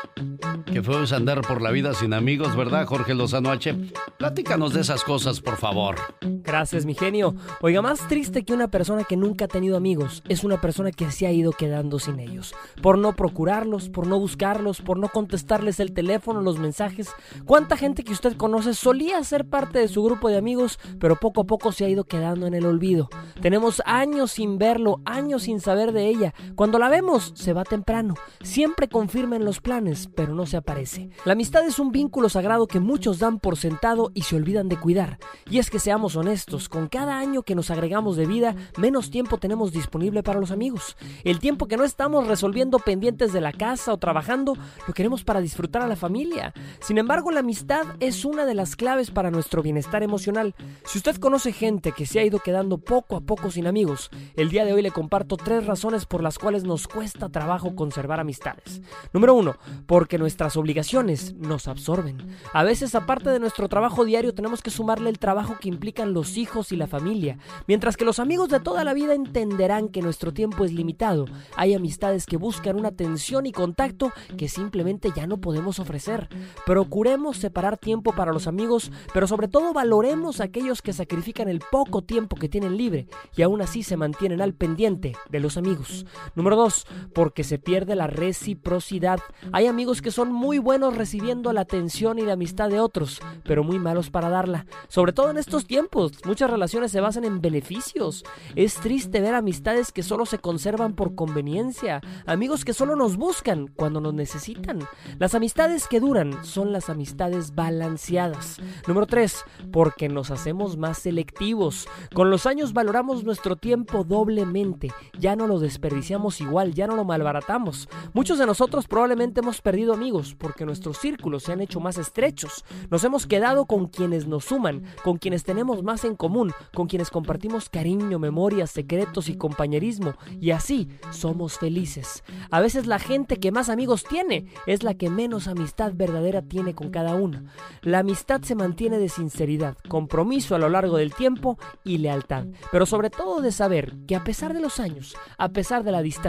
Que 0.66 0.82
fue 0.82 0.96
andar 1.14 1.40
por 1.40 1.62
la 1.62 1.70
vida 1.70 1.94
sin 1.94 2.12
amigos, 2.12 2.54
¿verdad, 2.54 2.86
Jorge 2.86 3.14
Lozano 3.14 3.50
H? 3.50 3.74
Platícanos 4.18 4.74
de 4.74 4.82
esas 4.82 5.02
cosas, 5.02 5.40
por 5.40 5.56
favor. 5.56 5.96
Gracias, 6.20 6.84
mi 6.84 6.94
genio. 6.94 7.34
Oiga, 7.60 7.82
más 7.82 8.06
triste 8.08 8.44
que 8.44 8.52
una 8.52 8.68
persona 8.68 9.04
que 9.04 9.16
nunca 9.16 9.46
ha 9.46 9.48
tenido 9.48 9.76
amigos 9.76 10.22
es 10.28 10.44
una 10.44 10.60
persona 10.60 10.90
que 10.90 11.10
se 11.10 11.26
ha 11.26 11.32
ido 11.32 11.52
quedando 11.52 11.98
sin 11.98 12.20
ellos. 12.20 12.54
Por 12.82 12.98
no 12.98 13.14
procurarlos, 13.14 13.88
por 13.88 14.06
no 14.06 14.18
buscarlos, 14.18 14.80
por 14.80 14.98
no 14.98 15.08
contestarles 15.08 15.80
el 15.80 15.92
teléfono, 15.92 16.42
los 16.42 16.58
mensajes. 16.58 17.10
¿Cuánta 17.44 17.76
gente 17.76 18.04
que 18.04 18.12
usted 18.12 18.36
conoce 18.36 18.74
solía 18.74 19.22
ser 19.24 19.46
parte 19.46 19.78
de 19.78 19.88
su 19.88 20.02
grupo 20.02 20.28
de 20.28 20.36
amigos, 20.36 20.78
pero 20.98 21.16
poco 21.16 21.42
a 21.42 21.44
poco 21.44 21.72
se 21.72 21.84
ha 21.84 21.88
ido 21.88 22.04
quedando 22.04 22.46
en 22.46 22.54
el 22.54 22.66
olvido? 22.66 23.08
Tenemos 23.40 23.82
años 23.86 24.32
sin 24.32 24.58
verlo, 24.58 25.00
años 25.04 25.44
sin 25.44 25.60
saber 25.60 25.92
de 25.92 26.08
ella. 26.08 26.34
Cuando 26.54 26.78
la 26.82 26.88
vemos, 26.88 27.32
se 27.36 27.52
va 27.52 27.62
temprano. 27.62 28.14
Siempre 28.42 28.88
confirma 28.88 29.36
en 29.36 29.44
los 29.44 29.60
planes, 29.60 30.10
pero 30.16 30.34
no 30.34 30.46
se 30.46 30.56
aparece. 30.56 31.10
La 31.24 31.34
amistad 31.34 31.64
es 31.64 31.78
un 31.78 31.92
vínculo 31.92 32.28
sagrado 32.28 32.66
que 32.66 32.80
muchos 32.80 33.20
dan 33.20 33.38
por 33.38 33.56
sentado 33.56 34.10
y 34.14 34.22
se 34.22 34.34
olvidan 34.34 34.68
de 34.68 34.76
cuidar. 34.76 35.20
Y 35.48 35.60
es 35.60 35.70
que 35.70 35.78
seamos 35.78 36.16
honestos, 36.16 36.68
con 36.68 36.88
cada 36.88 37.20
año 37.20 37.44
que 37.44 37.54
nos 37.54 37.70
agregamos 37.70 38.16
de 38.16 38.26
vida, 38.26 38.56
menos 38.78 39.12
tiempo 39.12 39.38
tenemos 39.38 39.70
disponible 39.70 40.24
para 40.24 40.40
los 40.40 40.50
amigos. 40.50 40.96
El 41.22 41.38
tiempo 41.38 41.68
que 41.68 41.76
no 41.76 41.84
estamos 41.84 42.26
resolviendo 42.26 42.80
pendientes 42.80 43.32
de 43.32 43.40
la 43.40 43.52
casa 43.52 43.92
o 43.92 43.98
trabajando, 43.98 44.56
lo 44.88 44.92
queremos 44.92 45.22
para 45.22 45.40
disfrutar 45.40 45.82
a 45.82 45.86
la 45.86 45.94
familia. 45.94 46.52
Sin 46.80 46.98
embargo, 46.98 47.30
la 47.30 47.40
amistad 47.40 47.86
es 48.00 48.24
una 48.24 48.44
de 48.44 48.54
las 48.54 48.74
claves 48.74 49.12
para 49.12 49.30
nuestro 49.30 49.62
bienestar 49.62 50.02
emocional. 50.02 50.56
Si 50.84 50.98
usted 50.98 51.14
conoce 51.18 51.52
gente 51.52 51.92
que 51.92 52.06
se 52.06 52.18
ha 52.18 52.24
ido 52.24 52.40
quedando 52.40 52.78
poco 52.78 53.14
a 53.14 53.20
poco 53.20 53.52
sin 53.52 53.68
amigos, 53.68 54.10
el 54.34 54.48
día 54.50 54.64
de 54.64 54.72
hoy 54.72 54.82
le 54.82 54.90
comparto 54.90 55.36
tres 55.36 55.64
razones 55.64 56.06
por 56.06 56.24
las 56.24 56.40
cuales 56.40 56.64
nos 56.64 56.71
cuesta 56.88 57.28
trabajo 57.28 57.74
conservar 57.76 58.20
amistades. 58.20 58.80
Número 59.12 59.34
uno, 59.34 59.56
porque 59.86 60.18
nuestras 60.18 60.56
obligaciones 60.56 61.34
nos 61.34 61.68
absorben. 61.68 62.18
A 62.52 62.64
veces, 62.64 62.94
aparte 62.94 63.30
de 63.30 63.38
nuestro 63.38 63.68
trabajo 63.68 64.04
diario, 64.04 64.34
tenemos 64.34 64.62
que 64.62 64.70
sumarle 64.70 65.10
el 65.10 65.18
trabajo 65.18 65.56
que 65.60 65.68
implican 65.68 66.14
los 66.14 66.36
hijos 66.36 66.72
y 66.72 66.76
la 66.76 66.86
familia. 66.86 67.38
Mientras 67.66 67.96
que 67.96 68.04
los 68.04 68.18
amigos 68.18 68.48
de 68.48 68.60
toda 68.60 68.84
la 68.84 68.94
vida 68.94 69.14
entenderán 69.14 69.88
que 69.88 70.02
nuestro 70.02 70.32
tiempo 70.32 70.64
es 70.64 70.72
limitado, 70.72 71.26
hay 71.56 71.74
amistades 71.74 72.26
que 72.26 72.36
buscan 72.36 72.76
una 72.76 72.88
atención 72.88 73.46
y 73.46 73.52
contacto 73.52 74.12
que 74.36 74.48
simplemente 74.48 75.10
ya 75.14 75.26
no 75.26 75.38
podemos 75.38 75.78
ofrecer. 75.78 76.28
Procuremos 76.64 77.36
separar 77.36 77.78
tiempo 77.78 78.12
para 78.12 78.32
los 78.32 78.46
amigos, 78.46 78.90
pero 79.12 79.26
sobre 79.26 79.48
todo 79.48 79.72
valoremos 79.72 80.40
a 80.40 80.44
aquellos 80.44 80.82
que 80.82 80.92
sacrifican 80.92 81.48
el 81.48 81.60
poco 81.70 82.02
tiempo 82.02 82.36
que 82.36 82.48
tienen 82.48 82.76
libre 82.76 83.06
y 83.36 83.42
aún 83.42 83.60
así 83.62 83.82
se 83.82 83.96
mantienen 83.96 84.40
al 84.40 84.54
pendiente 84.54 85.16
de 85.30 85.40
los 85.40 85.56
amigos. 85.56 86.06
Número 86.34 86.56
2. 86.62 86.86
Porque 87.12 87.42
se 87.42 87.58
pierde 87.58 87.96
la 87.96 88.06
reciprocidad. 88.06 89.18
Hay 89.52 89.66
amigos 89.66 90.00
que 90.00 90.12
son 90.12 90.32
muy 90.32 90.58
buenos 90.58 90.96
recibiendo 90.96 91.52
la 91.52 91.62
atención 91.62 92.18
y 92.18 92.22
la 92.22 92.34
amistad 92.34 92.68
de 92.68 92.78
otros, 92.78 93.20
pero 93.44 93.64
muy 93.64 93.78
malos 93.80 94.10
para 94.10 94.28
darla. 94.28 94.66
Sobre 94.88 95.12
todo 95.12 95.30
en 95.30 95.38
estos 95.38 95.66
tiempos, 95.66 96.12
muchas 96.24 96.50
relaciones 96.50 96.92
se 96.92 97.00
basan 97.00 97.24
en 97.24 97.40
beneficios. 97.40 98.24
Es 98.54 98.74
triste 98.74 99.20
ver 99.20 99.34
amistades 99.34 99.90
que 99.90 100.04
solo 100.04 100.24
se 100.24 100.38
conservan 100.38 100.94
por 100.94 101.16
conveniencia, 101.16 102.00
amigos 102.26 102.64
que 102.64 102.74
solo 102.74 102.94
nos 102.94 103.16
buscan 103.16 103.66
cuando 103.66 104.00
nos 104.00 104.14
necesitan. 104.14 104.78
Las 105.18 105.34
amistades 105.34 105.88
que 105.88 105.98
duran 105.98 106.44
son 106.44 106.72
las 106.72 106.88
amistades 106.90 107.56
balanceadas. 107.56 108.60
Número 108.86 109.06
3. 109.06 109.44
Porque 109.72 110.08
nos 110.08 110.30
hacemos 110.30 110.76
más 110.76 110.98
selectivos. 110.98 111.88
Con 112.14 112.30
los 112.30 112.46
años 112.46 112.72
valoramos 112.72 113.24
nuestro 113.24 113.56
tiempo 113.56 114.04
doblemente. 114.04 114.92
Ya 115.18 115.34
no 115.34 115.46
lo 115.46 115.58
desperdiciamos 115.58 116.40
igual, 116.40 116.51
ya 116.74 116.86
no 116.86 116.96
lo 116.96 117.04
malbaratamos. 117.04 117.88
Muchos 118.12 118.38
de 118.38 118.46
nosotros 118.46 118.86
probablemente 118.86 119.40
hemos 119.40 119.60
perdido 119.60 119.94
amigos 119.94 120.36
porque 120.38 120.66
nuestros 120.66 120.98
círculos 120.98 121.44
se 121.44 121.52
han 121.52 121.60
hecho 121.60 121.80
más 121.80 121.98
estrechos. 121.98 122.64
Nos 122.90 123.04
hemos 123.04 123.26
quedado 123.26 123.64
con 123.64 123.86
quienes 123.86 124.26
nos 124.26 124.44
suman, 124.44 124.84
con 125.02 125.16
quienes 125.18 125.44
tenemos 125.44 125.82
más 125.82 126.04
en 126.04 126.14
común, 126.14 126.52
con 126.74 126.86
quienes 126.86 127.10
compartimos 127.10 127.68
cariño, 127.68 128.18
memorias, 128.18 128.70
secretos 128.70 129.28
y 129.28 129.36
compañerismo. 129.36 130.14
Y 130.40 130.50
así 130.50 130.88
somos 131.10 131.58
felices. 131.58 132.22
A 132.50 132.60
veces 132.60 132.86
la 132.86 132.98
gente 132.98 133.38
que 133.38 133.52
más 133.52 133.68
amigos 133.68 134.04
tiene 134.04 134.46
es 134.66 134.82
la 134.82 134.94
que 134.94 135.10
menos 135.10 135.48
amistad 135.48 135.92
verdadera 135.94 136.42
tiene 136.42 136.74
con 136.74 136.90
cada 136.90 137.14
uno. 137.14 137.42
La 137.80 138.00
amistad 138.00 138.42
se 138.42 138.54
mantiene 138.54 138.98
de 138.98 139.08
sinceridad, 139.08 139.76
compromiso 139.88 140.54
a 140.54 140.58
lo 140.58 140.68
largo 140.68 140.96
del 140.96 141.14
tiempo 141.14 141.58
y 141.84 141.98
lealtad. 141.98 142.46
Pero 142.70 142.86
sobre 142.86 143.10
todo 143.10 143.40
de 143.40 143.52
saber 143.52 143.94
que 144.06 144.16
a 144.16 144.24
pesar 144.24 144.52
de 144.54 144.60
los 144.60 144.80
años, 144.80 145.16
a 145.38 145.48
pesar 145.50 145.84
de 145.84 145.92
la 145.92 146.02
distancia, 146.02 146.22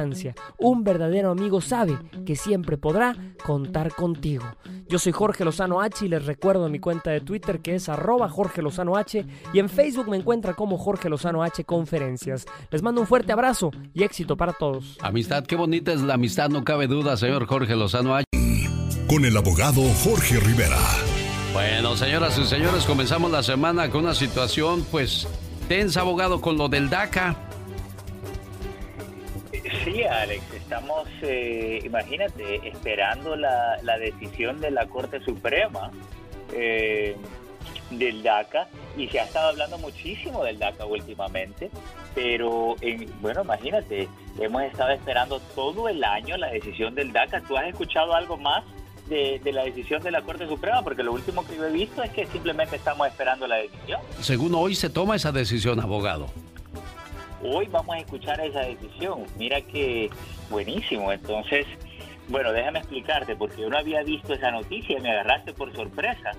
un 0.58 0.84
verdadero 0.84 1.32
amigo 1.32 1.62
sabe 1.62 1.98
que 2.26 2.36
siempre 2.36 2.78
podrá 2.78 3.16
contar 3.46 3.94
contigo. 3.94 4.46
Yo 4.88 5.00
soy 5.00 5.12
Jorge 5.12 5.46
Lozano 5.46 5.82
H 5.82 6.06
y 6.06 6.10
les 6.10 6.26
recuerdo 6.26 6.70
mi 6.70 6.80
cuenta 6.80 7.12
de 7.12 7.22
Twitter 7.22 7.60
que 7.60 7.76
es 7.76 7.90
arroba 7.90 8.30
Jorge 8.30 8.62
Lozano 8.62 8.96
H 8.98 9.26
y 9.54 9.60
en 9.60 9.70
Facebook 9.70 10.10
me 10.10 10.18
encuentra 10.18 10.54
como 10.54 10.78
Jorge 10.78 11.10
Lozano 11.10 11.44
H 11.44 11.64
Conferencias. 11.64 12.46
Les 12.70 12.82
mando 12.82 13.02
un 13.02 13.08
fuerte 13.08 13.32
abrazo 13.32 13.72
y 13.94 14.04
éxito 14.04 14.38
para 14.38 14.54
todos. 14.54 14.98
Amistad, 15.02 15.46
qué 15.46 15.56
bonita 15.56 15.94
es 15.94 16.02
la 16.02 16.16
amistad, 16.16 16.50
no 16.50 16.64
cabe 16.64 16.88
duda, 16.88 17.18
señor 17.18 17.46
Jorge 17.46 17.76
Lozano 17.76 18.16
H. 18.16 18.26
Con 19.08 19.26
el 19.26 19.36
abogado 19.38 19.82
Jorge 20.04 20.40
Rivera. 20.40 20.80
Bueno, 21.54 21.96
señoras 21.96 22.38
y 22.40 22.46
señores, 22.46 22.84
comenzamos 22.86 23.30
la 23.30 23.44
semana 23.44 23.90
con 23.92 24.06
una 24.06 24.16
situación, 24.16 24.84
pues, 24.90 25.28
tensa, 25.68 26.02
abogado, 26.02 26.42
con 26.42 26.58
lo 26.58 26.68
del 26.68 26.90
DACA. 26.90 27.36
Sí, 29.84 30.04
Alex, 30.04 30.44
estamos, 30.54 31.08
eh, 31.22 31.82
imagínate, 31.84 32.68
esperando 32.68 33.36
la, 33.36 33.78
la, 33.84 33.98
decisión 33.98 34.62
de 34.62 34.72
la 34.72 34.88
Corte 34.88 35.20
Suprema 35.22 35.92
eh, 36.54 37.16
del 37.90 38.24
DACA 38.24 38.68
y 38.98 39.08
se 39.10 39.20
ha 39.20 39.26
estado 39.26 39.50
hablando 39.50 39.78
muchísimo 39.78 40.44
del 40.44 40.60
DACA 40.60 40.86
últimamente, 40.86 41.70
pero 42.16 42.76
en, 42.82 43.10
bueno, 43.22 43.42
imagínate, 43.44 44.08
hemos 44.40 44.64
estado 44.64 44.92
esperando 44.92 45.40
todo 45.54 45.90
el 45.90 46.04
año 46.04 46.38
la 46.38 46.50
decisión 46.50 46.96
del 46.96 47.12
DACA. 47.12 47.42
¿Tú 47.42 47.58
has 47.58 47.68
escuchado 47.68 48.14
algo 48.14 48.38
más 48.38 48.64
de, 49.08 49.42
de, 49.44 49.52
la 49.52 49.64
decisión 49.64 50.02
de 50.02 50.12
la 50.12 50.22
Corte 50.22 50.48
Suprema? 50.48 50.82
Porque 50.82 51.04
lo 51.04 51.12
último 51.12 51.46
que 51.46 51.58
yo 51.58 51.66
he 51.66 51.72
visto 51.72 52.04
es 52.04 52.12
que 52.12 52.26
simplemente 52.28 52.78
estamos 52.78 53.08
esperando 53.08 53.48
la 53.48 53.58
decisión. 53.58 54.00
Según 54.22 54.56
hoy 54.56 54.76
se 54.76 54.90
toma 54.90 55.16
esa 55.16 55.32
decisión, 55.32 55.80
abogado. 55.80 56.30
Hoy 57.44 57.68
vamos 57.68 57.96
a 57.96 58.00
escuchar 58.00 58.40
esa 58.42 58.62
decisión. 58.62 59.26
Mira 59.38 59.62
que 59.62 60.10
buenísimo. 60.50 61.12
Entonces, 61.12 61.66
bueno, 62.30 62.52
déjame 62.52 62.80
explicarte, 62.80 63.36
porque 63.36 63.62
yo 63.62 63.70
no 63.70 63.78
había 63.78 64.02
visto 64.04 64.34
esa 64.34 64.52
noticia 64.52 64.98
y 64.98 65.02
me 65.02 65.12
agarraste 65.12 65.54
por 65.54 65.76
sorpresa. 65.76 66.32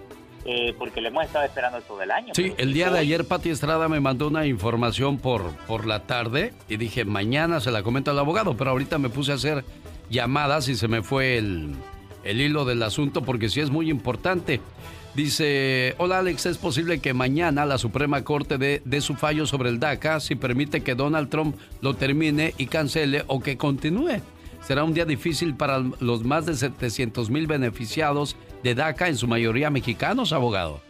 Eh, 0.47 0.75
porque 0.79 1.01
le 1.01 1.09
hemos 1.09 1.25
estado 1.25 1.47
esperando 1.47 1.81
todo 1.81 2.03
el 2.03 2.11
año. 2.11 2.35
Sí, 2.35 2.53
el 2.59 2.75
día 2.75 2.91
de 2.91 2.99
ayer 2.99 3.25
Pati 3.27 3.49
Estrada 3.49 3.89
me 3.89 3.99
mandó 4.01 4.29
una 4.29 4.45
información 4.45 5.17
por, 5.17 5.57
por 5.67 5.87
la 5.87 6.01
tarde 6.01 6.53
y 6.69 6.77
dije, 6.77 7.07
mañana 7.07 7.61
se 7.61 7.71
la 7.71 7.83
comento 7.83 8.11
al 8.11 8.19
abogado, 8.19 8.55
pero 8.55 8.71
ahorita 8.71 8.99
me 8.99 9.09
puse 9.09 9.33
a 9.33 9.37
hacer 9.37 9.65
llamadas 10.11 10.69
y 10.69 10.75
se 10.75 10.87
me 10.87 11.03
fue 11.03 11.39
el, 11.39 11.75
el 12.25 12.43
hilo 12.43 12.67
del 12.67 12.83
asunto 12.83 13.23
porque 13.23 13.49
sí 13.49 13.61
es 13.61 13.71
muy 13.71 13.89
importante. 13.89 14.61
Dice, 15.15 15.95
hola 15.99 16.19
Alex, 16.19 16.47
¿es 16.47 16.59
posible 16.59 16.99
que 16.99 17.15
mañana 17.15 17.65
la 17.65 17.79
Suprema 17.79 18.25
Corte 18.25 18.59
dé 18.59 18.83
de 18.85 19.01
su 19.01 19.15
fallo 19.15 19.47
sobre 19.47 19.69
el 19.69 19.79
DACA 19.79 20.19
si 20.19 20.35
permite 20.35 20.83
que 20.83 20.97
Donald 20.97 21.31
Trump 21.31 21.57
lo 21.81 21.95
termine 21.95 22.53
y 22.59 22.67
cancele 22.67 23.23
o 23.29 23.41
que 23.41 23.57
continúe? 23.57 24.21
será 24.65 24.83
un 24.83 24.95
día 24.95 25.05
difícil 25.05 25.55
para 25.55 25.83
los 26.01 26.25
más 26.25 26.47
de 26.47 26.55
700 26.55 27.29
mil 27.29 27.47
beneficiados 27.47 28.37
de 28.63 28.75
DACA, 28.75 29.09
en 29.09 29.17
su 29.17 29.29
mayoría 29.29 29.69
mexicanos, 29.71 30.33
abogado. 30.33 30.81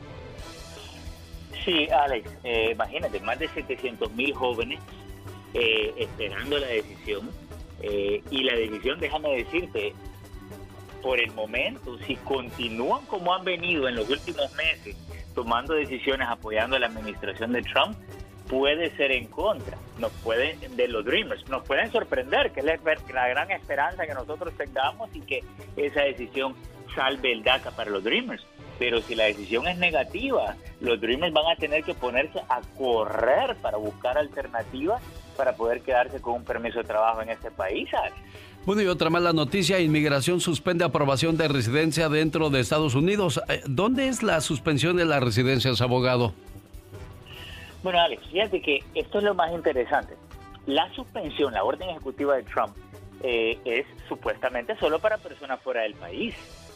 Sí, 1.64 1.88
Alex, 1.88 2.30
eh, 2.44 2.70
imagínate, 2.72 3.18
más 3.20 3.38
de 3.38 3.48
700 3.48 4.12
mil 4.12 4.32
jóvenes 4.32 4.78
eh, 5.54 5.92
esperando 5.96 6.58
la 6.58 6.68
decisión. 6.68 7.30
Eh, 7.82 8.22
y 8.30 8.44
la 8.44 8.54
decisión, 8.54 9.00
déjame 9.00 9.36
decirte, 9.36 9.92
por 11.04 11.20
el 11.20 11.30
momento, 11.32 11.98
si 12.06 12.16
continúan 12.16 13.04
como 13.04 13.34
han 13.34 13.44
venido 13.44 13.86
en 13.86 13.94
los 13.94 14.08
últimos 14.08 14.50
meses, 14.54 14.96
tomando 15.34 15.74
decisiones 15.74 16.26
apoyando 16.30 16.76
a 16.76 16.78
la 16.78 16.86
administración 16.86 17.52
de 17.52 17.60
Trump, 17.60 17.94
puede 18.48 18.88
ser 18.96 19.12
en 19.12 19.26
contra. 19.26 19.76
Nos 19.98 20.10
pueden, 20.12 20.58
de 20.74 20.88
los 20.88 21.04
Dreamers, 21.04 21.46
nos 21.50 21.62
pueden 21.64 21.92
sorprender, 21.92 22.52
que 22.52 22.60
es 22.60 22.66
la, 22.66 23.28
gran 23.28 23.50
esperanza 23.50 24.06
que 24.06 24.14
nosotros 24.14 24.54
tengamos 24.56 25.14
y 25.14 25.20
que 25.20 25.44
esa 25.76 26.04
decisión 26.04 26.54
salve 26.94 27.32
el 27.32 27.44
DACA 27.44 27.72
para 27.72 27.90
los 27.90 28.02
Dreamers. 28.02 28.42
Pero 28.78 29.02
si 29.02 29.14
la 29.14 29.24
decisión 29.24 29.68
es 29.68 29.76
negativa, 29.76 30.56
los 30.80 30.98
Dreamers 31.02 31.34
van 31.34 31.52
a 31.52 31.56
tener 31.56 31.84
que 31.84 31.92
ponerse 31.92 32.40
a 32.48 32.62
correr 32.78 33.56
para 33.56 33.76
buscar 33.76 34.16
alternativas 34.16 35.02
para 35.36 35.54
poder 35.54 35.82
quedarse 35.82 36.20
con 36.20 36.34
un 36.34 36.44
permiso 36.44 36.78
de 36.78 36.84
trabajo 36.84 37.20
en 37.20 37.28
este 37.28 37.50
país. 37.50 37.88
Bueno, 38.66 38.80
y 38.80 38.86
otra 38.86 39.10
mala 39.10 39.32
noticia, 39.32 39.78
inmigración 39.78 40.40
suspende 40.40 40.84
aprobación 40.84 41.36
de 41.36 41.48
residencia 41.48 42.08
dentro 42.08 42.48
de 42.48 42.60
Estados 42.60 42.94
Unidos. 42.94 43.40
Eh, 43.48 43.60
¿Dónde 43.66 44.08
es 44.08 44.22
la 44.22 44.40
suspensión 44.40 44.96
de 44.96 45.04
las 45.04 45.22
residencias, 45.22 45.82
abogado? 45.82 46.32
Bueno, 47.82 48.00
Alex, 48.00 48.22
fíjate 48.30 48.62
que 48.62 48.82
esto 48.94 49.18
es 49.18 49.24
lo 49.24 49.34
más 49.34 49.52
interesante. 49.52 50.14
La 50.66 50.90
suspensión, 50.94 51.52
la 51.52 51.62
orden 51.62 51.90
ejecutiva 51.90 52.36
de 52.36 52.42
Trump, 52.44 52.74
eh, 53.22 53.58
es 53.66 53.86
supuestamente 54.08 54.76
solo 54.78 54.98
para 54.98 55.18
personas 55.18 55.60
fuera 55.60 55.82
del 55.82 55.94
país 55.94 56.34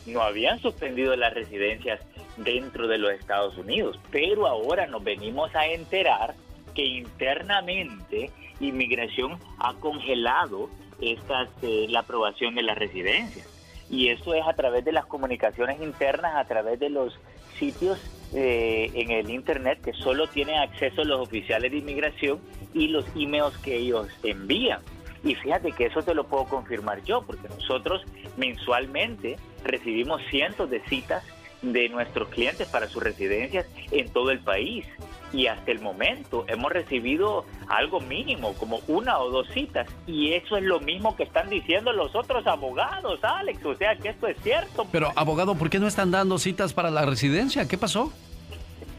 no 0.08 0.22
habían 0.22 0.58
suspendido 0.60 1.14
las 1.16 1.34
residencias 1.34 2.00
dentro 2.36 2.88
de 2.88 2.98
los 2.98 3.12
Estados 3.12 3.56
Unidos, 3.58 3.98
pero 4.10 4.46
ahora 4.46 4.86
nos 4.86 5.04
venimos 5.04 5.54
a 5.54 5.66
enterar 5.66 6.34
que 6.74 6.84
internamente 6.84 8.30
inmigración 8.60 9.38
ha 9.58 9.74
congelado 9.74 10.70
estas, 11.00 11.48
eh, 11.62 11.86
la 11.88 12.00
aprobación 12.00 12.54
de 12.54 12.62
las 12.62 12.78
residencias. 12.78 13.46
Y 13.90 14.08
eso 14.08 14.34
es 14.34 14.46
a 14.46 14.52
través 14.52 14.84
de 14.84 14.92
las 14.92 15.06
comunicaciones 15.06 15.80
internas, 15.80 16.36
a 16.36 16.44
través 16.44 16.78
de 16.78 16.90
los 16.90 17.18
sitios 17.58 17.98
eh, 18.34 18.90
en 18.94 19.10
el 19.10 19.30
Internet 19.30 19.80
que 19.82 19.94
solo 19.94 20.26
tienen 20.26 20.56
acceso 20.56 21.02
los 21.04 21.20
oficiales 21.20 21.70
de 21.72 21.78
inmigración 21.78 22.40
y 22.74 22.88
los 22.88 23.06
emails 23.16 23.56
que 23.58 23.76
ellos 23.76 24.08
envían. 24.22 24.80
Y 25.24 25.34
fíjate 25.34 25.72
que 25.72 25.86
eso 25.86 26.02
te 26.02 26.14
lo 26.14 26.26
puedo 26.28 26.44
confirmar 26.44 27.02
yo, 27.04 27.22
porque 27.22 27.48
nosotros 27.48 28.02
mensualmente 28.36 29.36
recibimos 29.64 30.20
cientos 30.30 30.70
de 30.70 30.80
citas 30.88 31.24
de 31.62 31.88
nuestros 31.88 32.28
clientes 32.28 32.68
para 32.68 32.88
sus 32.88 33.02
residencias 33.02 33.66
en 33.90 34.08
todo 34.10 34.30
el 34.30 34.40
país. 34.40 34.86
Y 35.32 35.46
hasta 35.46 35.70
el 35.70 35.80
momento 35.80 36.44
hemos 36.48 36.72
recibido 36.72 37.44
algo 37.68 38.00
mínimo, 38.00 38.54
como 38.54 38.80
una 38.88 39.18
o 39.18 39.30
dos 39.30 39.48
citas. 39.52 39.86
Y 40.06 40.32
eso 40.32 40.56
es 40.56 40.64
lo 40.64 40.80
mismo 40.80 41.16
que 41.16 41.24
están 41.24 41.50
diciendo 41.50 41.92
los 41.92 42.14
otros 42.14 42.46
abogados, 42.46 43.22
Alex. 43.22 43.64
O 43.64 43.74
sea 43.74 43.96
que 43.96 44.10
esto 44.10 44.26
es 44.26 44.36
cierto. 44.42 44.86
Pero, 44.90 45.12
abogado, 45.16 45.54
¿por 45.54 45.68
qué 45.68 45.78
no 45.78 45.86
están 45.86 46.10
dando 46.10 46.38
citas 46.38 46.72
para 46.72 46.90
la 46.90 47.04
residencia? 47.04 47.68
¿Qué 47.68 47.76
pasó? 47.76 48.12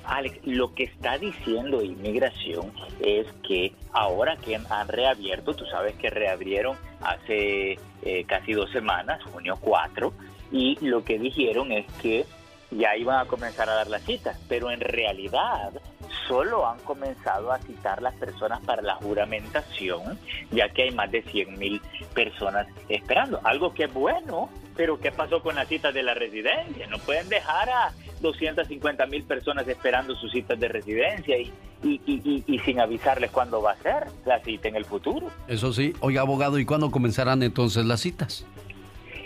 Alex, 0.10 0.40
lo 0.44 0.74
que 0.74 0.84
está 0.84 1.18
diciendo 1.20 1.84
inmigración 1.84 2.72
es 3.00 3.28
que 3.48 3.74
ahora 3.94 4.38
que 4.38 4.56
han 4.56 4.88
reabierto, 4.88 5.54
tú 5.54 5.66
sabes 5.66 5.96
que 5.96 6.10
reabrieron 6.10 6.76
hace 7.02 7.78
eh, 8.02 8.24
casi 8.26 8.54
dos 8.54 8.72
semanas, 8.72 9.22
junio 9.32 9.56
4, 9.62 10.12
y 10.52 10.78
lo 10.82 11.04
que 11.04 11.20
dijeron 11.20 11.72
es 11.72 11.86
que 12.02 12.26
ya 12.72 12.96
iban 12.96 13.20
a 13.20 13.26
comenzar 13.26 13.70
a 13.70 13.74
dar 13.74 13.88
las 13.88 14.04
citas, 14.04 14.40
pero 14.48 14.72
en 14.72 14.80
realidad 14.80 15.72
solo 16.28 16.68
han 16.68 16.80
comenzado 16.80 17.52
a 17.52 17.60
citar 17.60 18.02
las 18.02 18.14
personas 18.16 18.60
para 18.62 18.82
la 18.82 18.96
juramentación, 18.96 20.20
ya 20.52 20.70
que 20.70 20.84
hay 20.84 20.92
más 20.92 21.12
de 21.12 21.24
100 21.24 21.58
mil 21.58 21.82
personas 22.14 22.68
esperando. 22.88 23.40
Algo 23.44 23.74
que 23.74 23.86
es 23.86 23.94
bueno, 23.94 24.50
pero 24.76 25.00
¿qué 25.00 25.12
pasó 25.12 25.42
con 25.42 25.56
las 25.56 25.68
citas 25.68 25.94
de 25.94 26.04
la 26.04 26.14
residencia? 26.14 26.88
No 26.88 27.00
pueden 27.00 27.28
dejar 27.30 27.70
a 27.70 27.92
250 28.22 29.06
mil 29.08 29.24
personas 29.24 29.68
esperando 29.68 30.16
sus 30.16 30.32
citas 30.32 30.60
de 30.60 30.68
residencia 30.68 31.38
y, 31.38 31.52
y, 31.84 32.44
y, 32.46 32.60
sin 32.60 32.80
avisarles 32.80 33.32
cuándo 33.32 33.62
va 33.62 33.72
a 33.72 33.78
ser 33.78 34.08
la 34.26 34.40
cita 34.42 34.68
en 34.68 34.76
el 34.76 34.86
futuro. 34.86 35.32
Eso 35.48 35.74
sí, 35.74 35.94
oiga 36.02 36.22
abogado, 36.22 36.60
¿y 36.60 36.66
cuándo 36.66 36.92
comenzarán 36.92 37.42
entonces 37.42 37.86
las 37.86 38.02
citas? 38.02 38.46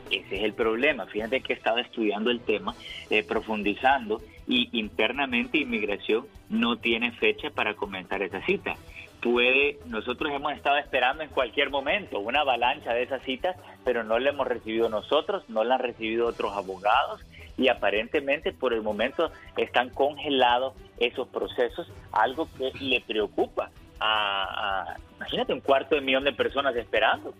Ese 0.10 0.38
es 0.38 0.44
el 0.44 0.54
problema. 0.54 1.06
Fíjate 1.08 1.42
que 1.42 1.54
he 1.54 1.56
estado 1.56 1.80
estudiando 1.80 2.30
el 2.30 2.42
tema, 2.42 2.76
eh, 3.10 3.24
profundizando, 3.24 4.22
y 4.48 4.70
internamente 4.78 5.58
inmigración 5.58 6.26
no 6.50 6.78
tiene 6.78 7.12
fecha 7.12 7.50
para 7.50 7.76
comenzar 7.76 8.22
esa 8.22 8.42
cita. 8.46 8.76
Puede, 9.22 9.80
nosotros 9.86 10.34
hemos 10.34 10.52
estado 10.52 10.78
esperando 10.78 11.24
en 11.24 11.30
cualquier 11.30 11.70
momento 11.70 12.20
una 12.20 12.42
avalancha 12.42 12.94
de 12.94 13.04
esas 13.04 13.24
citas, 13.24 13.56
pero 13.86 14.04
no 14.04 14.20
la 14.20 14.32
hemos 14.32 14.46
recibido 14.46 14.89
nosotros, 14.89 15.48
no 15.48 15.63
la 15.63 15.76
han 15.76 15.82
recibido 15.82 16.28
otros 16.28 16.52
abogados 16.58 17.22
y 17.58 17.70
aparentemente 17.70 18.52
por 18.52 18.74
el 18.74 18.82
momento 18.82 19.32
están 19.56 19.89
congelados 19.92 20.74
esos 21.00 21.28
procesos, 21.30 21.89
algo 22.12 22.50
que 22.58 22.72
le 22.82 23.00
preocupa 23.00 23.72
a, 24.04 24.98
imagínate, 25.16 25.54
un 25.54 25.62
cuarto 25.62 25.96
de 25.96 26.02
millón 26.02 26.26
de 26.26 26.34
personas 26.34 26.76
esperando. 26.76 27.34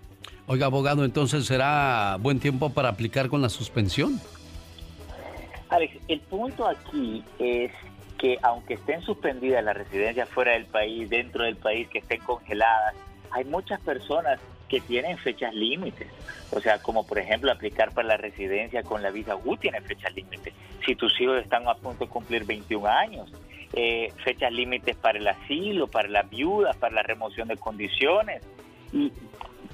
Oiga, 0.47 0.67
abogado, 0.67 1.04
entonces 1.04 1.45
será 1.45 2.17
buen 2.19 2.39
tiempo 2.39 2.69
para 2.69 2.89
aplicar 2.89 3.28
con 3.28 3.41
la 3.41 3.49
suspensión. 3.49 4.19
Alex, 5.69 5.97
el 6.08 6.19
punto 6.21 6.67
aquí 6.67 7.23
es 7.39 7.71
que 8.17 8.38
aunque 8.41 8.76
estén 8.76 9.02
suspendidas 9.02 9.63
las 9.63 9.76
residencias 9.76 10.30
fuera 10.30 10.54
del 10.54 10.65
país, 10.65 11.10
dentro 11.10 11.43
del 11.43 11.58
país, 11.58 11.88
que 11.89 11.99
estén 11.99 12.21
congeladas, 12.21 12.95
hay 13.32 13.43
muchas 13.45 13.80
personas 13.82 14.39
que 14.69 14.80
tienen 14.80 15.17
fechas 15.17 15.54
límites. 15.54 16.08
O 16.52 16.60
sea, 16.60 16.80
como 16.80 17.06
por 17.06 17.19
ejemplo 17.19 17.52
aplicar 17.52 17.93
para 17.93 18.08
la 18.08 18.17
residencia 18.17 18.84
con 18.84 19.02
la 19.02 19.12
visa 19.12 19.36
U 19.36 19.58
tiene 19.58 19.82
fechas 19.82 20.13
límites. 20.15 20.54
Si 20.86 20.95
tus 20.95 21.19
hijos 21.19 21.41
están 21.41 21.67
a 21.67 21.76
punto 21.76 22.06
de 22.06 22.10
cumplir 22.10 22.45
21 22.45 22.88
años, 22.88 23.32
eh, 23.73 24.13
fechas 24.23 24.51
límites 24.51 24.95
para 24.95 25.17
el 25.17 25.27
asilo, 25.27 25.88
para 25.88 26.07
las 26.07 26.29
viudas, 26.29 26.75
para 26.77 26.95
la 26.95 27.03
remoción 27.03 27.47
de 27.47 27.57
condiciones. 27.57 28.43
Y, 28.91 29.12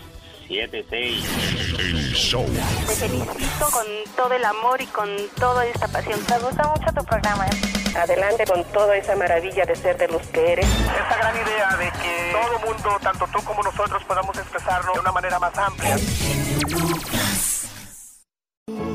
76. 0.48 1.76
El 1.80 2.13
show. 2.13 2.46
Te 2.46 2.94
felicito 2.94 3.65
con 3.72 3.88
todo 4.15 4.36
el 4.36 4.46
amor 4.46 4.84
y 4.84 4.86
con 4.86 5.10
toda 5.39 5.65
esta 5.65 5.88
pasión. 5.88 6.20
Me 6.30 6.38
gusta 6.38 6.68
mucho 6.68 6.94
tu 6.96 7.04
programa. 7.06 7.48
¿eh? 7.48 7.85
Adelante 7.95 8.43
con 8.45 8.63
toda 8.65 8.97
esa 8.97 9.15
maravilla 9.15 9.65
de 9.65 9.75
ser 9.75 9.97
de 9.97 10.08
los 10.10 10.21
que 10.27 10.53
eres. 10.53 10.65
Esta 10.65 11.17
gran 11.17 11.36
idea 11.36 11.77
de 11.77 11.91
que 12.01 12.34
todo 12.34 12.60
mundo, 12.67 12.89
tanto 13.01 13.25
tú 13.34 13.43
como 13.45 13.63
nosotros, 13.63 14.03
podamos 14.03 14.38
expresarlo 14.38 14.93
de 14.93 14.99
una 14.99 15.12
manera 15.12 15.39
más 15.39 15.58
amplia. 15.58 15.95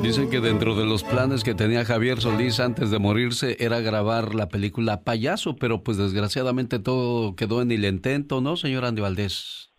Dicen 0.03 0.31
que 0.31 0.41
dentro 0.41 0.75
de 0.75 0.85
los 0.85 1.03
planes 1.03 1.45
que 1.45 1.55
tenía 1.55 1.85
Javier 1.85 2.21
Solís 2.21 2.59
antes 2.59 2.91
de 2.91 2.99
morirse 2.99 3.57
era 3.61 3.81
grabar 3.81 4.35
la 4.35 4.49
película 4.49 5.03
Payaso, 5.03 5.57
pero 5.57 5.83
pues 5.83 5.97
desgraciadamente 5.99 6.79
todo 6.79 7.37
quedó 7.37 7.63
en 7.63 7.71
el 7.71 7.85
intento, 7.85 8.41
¿no, 8.41 8.57
señor 8.57 8.85
Andy 8.85 9.03
Valdés? 9.03 9.70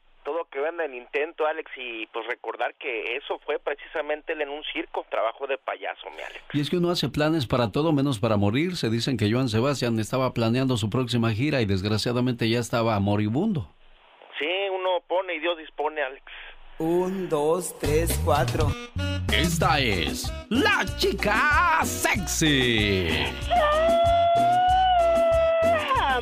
Alex, 1.52 1.72
y 1.78 2.08
pues 2.08 2.26
recordar 2.28 2.74
que 2.76 3.16
eso 3.16 3.40
fue 3.46 3.60
precisamente 3.60 4.34
en 4.34 4.50
un 4.50 4.64
circo, 4.74 5.06
trabajo 5.10 5.48
de 5.48 5.58
payaso, 5.58 6.10
mi 6.10 6.22
Alex. 6.22 6.44
Y 6.54 6.62
es 6.62 6.70
que 6.70 6.78
uno 6.78 6.90
hace 6.90 7.10
planes 7.10 7.46
para 7.46 7.72
todo 7.72 7.92
menos 7.94 8.20
para 8.20 8.38
morir. 8.38 8.76
Se 8.76 8.90
dicen 8.90 9.18
que 9.18 9.32
Joan 9.32 9.50
Sebastián 9.50 10.00
estaba 10.00 10.34
planeando 10.34 10.78
su 10.78 10.90
próxima 10.90 11.32
gira 11.32 11.62
y 11.62 11.66
desgraciadamente 11.66 12.50
ya 12.50 12.60
estaba 12.60 13.00
moribundo. 13.00 13.70
Sí, 14.40 14.48
uno 14.70 15.02
pone 15.08 15.36
y 15.36 15.40
Dios 15.40 15.58
dispone, 15.58 16.02
Alex. 16.02 16.24
Un, 16.80 17.30
dos, 17.30 17.78
tres, 17.80 18.20
cuatro. 18.26 18.68
Esta 19.32 19.80
es 19.80 20.32
la 20.50 20.84
chica 20.98 21.80
sexy 21.84 23.08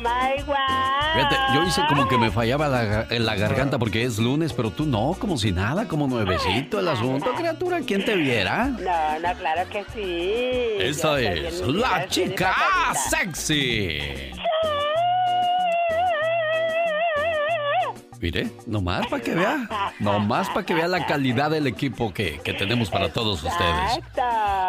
my 0.00 0.42
God. 0.46 0.99
Fíjate, 1.14 1.36
yo 1.54 1.64
hice 1.64 1.82
como 1.88 2.06
que 2.06 2.16
me 2.16 2.30
fallaba 2.30 2.68
la, 2.68 3.06
la 3.10 3.34
garganta 3.34 3.78
porque 3.78 4.04
es 4.04 4.18
lunes, 4.18 4.52
pero 4.52 4.70
tú 4.70 4.86
no, 4.86 5.16
como 5.18 5.36
si 5.36 5.50
nada, 5.50 5.88
como 5.88 6.06
nuevecito 6.06 6.78
el 6.78 6.88
asunto, 6.88 7.32
criatura. 7.34 7.80
¿Quién 7.80 8.04
te 8.04 8.14
viera? 8.14 8.66
No, 8.66 9.18
no, 9.18 9.38
claro 9.38 9.68
que 9.70 9.84
sí. 9.92 10.84
Esta 10.84 11.20
Yo 11.20 11.28
es 11.28 11.60
la 11.66 12.06
chica 12.06 12.54
sexy. 13.10 13.98
Mire, 18.20 18.50
nomás 18.66 19.06
para 19.06 19.22
que 19.22 19.34
vea, 19.34 19.94
nomás 19.98 20.48
para 20.50 20.66
que 20.66 20.74
vea 20.74 20.86
la 20.86 21.06
calidad 21.06 21.50
del 21.50 21.66
equipo 21.66 22.12
que, 22.12 22.38
que 22.44 22.52
tenemos 22.52 22.90
para 22.90 23.10
todos 23.10 23.42
ustedes. 23.42 23.98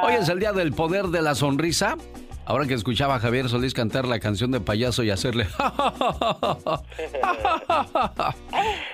Hoy 0.04 0.14
es 0.14 0.30
el 0.30 0.40
día 0.40 0.54
del 0.54 0.72
poder 0.72 1.08
de 1.08 1.22
la 1.22 1.36
sonrisa. 1.36 1.98
Ahora 2.46 2.66
que 2.66 2.74
escuchaba 2.74 3.16
a 3.16 3.20
Javier 3.20 3.50
Solís 3.50 3.74
cantar 3.74 4.08
la 4.08 4.20
canción 4.20 4.52
de 4.52 4.60
payaso 4.60 5.04
y 5.04 5.10
hacerle... 5.10 5.48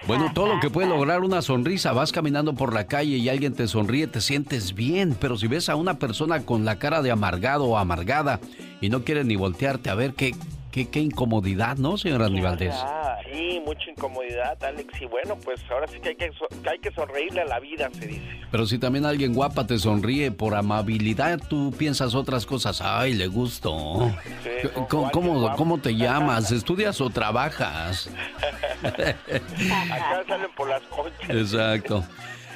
bueno, 0.08 0.32
todo 0.34 0.54
lo 0.54 0.60
que 0.60 0.70
puede 0.70 0.90
lograr 0.90 1.22
una 1.22 1.42
sonrisa, 1.42 1.94
vas 1.94 2.12
caminando 2.12 2.54
por 2.54 2.74
la 2.74 2.88
calle 2.88 3.18
y 3.18 3.30
alguien 3.30 3.54
te 3.54 3.68
sonríe, 3.68 4.08
te 4.08 4.22
sientes 4.22 4.76
bien, 4.76 5.16
pero 5.20 5.38
si 5.38 5.48
ves 5.48 5.70
a 5.70 5.76
una 5.76 5.98
persona 5.98 6.46
con 6.46 6.66
la 6.66 6.78
cara 6.78 7.02
de 7.02 7.12
amargado 7.12 7.66
o 7.66 7.78
amargada 7.78 8.40
y 8.82 8.90
no 8.90 9.04
quiere 9.04 9.24
ni 9.24 9.36
voltearte 9.36 9.90
a 9.90 9.96
ver 9.96 10.14
qué, 10.14 10.36
qué, 10.86 10.90
qué 10.90 11.00
incomodidad, 11.00 11.78
¿no, 11.78 11.98
señora 11.98 12.28
Aníbaldez? 12.28 12.76
Sí, 13.34 13.62
mucha 13.66 13.90
incomodidad, 13.90 14.64
Alex. 14.64 15.02
Y 15.02 15.06
bueno, 15.06 15.36
pues 15.44 15.60
ahora 15.72 15.88
sí 15.88 16.00
que 16.00 16.10
hay 16.10 16.16
que, 16.16 16.32
so- 16.34 16.48
que 16.64 16.70
hay 16.70 16.80
que 16.80 16.92
sonreírle 16.92 17.42
a 17.42 17.46
la 17.46 17.60
vida, 17.60 17.90
se 17.94 18.08
dice. 18.08 18.22
Pero 18.52 18.66
si 18.66 18.78
también 18.78 19.06
alguien 19.06 19.34
guapa 19.34 19.66
te 19.68 19.78
sonríe 19.80 20.32
por 20.32 20.56
amabilidad, 20.56 21.40
tú 21.50 21.74
piensas 21.78 22.14
otras 22.16 22.46
cosas. 22.46 22.82
Ay, 22.82 23.14
le 23.14 23.28
gustó. 23.28 24.12
Sí, 24.44 24.70
¿Cómo, 24.88 25.12
cómo, 25.12 25.56
cómo 25.56 25.78
te 25.80 25.96
llamas? 25.96 26.52
¿Estudias 26.58 27.02
o 27.02 27.10
trabajas? 27.10 28.10
Acá 28.84 30.24
salen 30.28 30.52
por 30.56 30.70
las 30.70 30.82
conchas. 30.84 31.30
Exacto. 31.30 32.04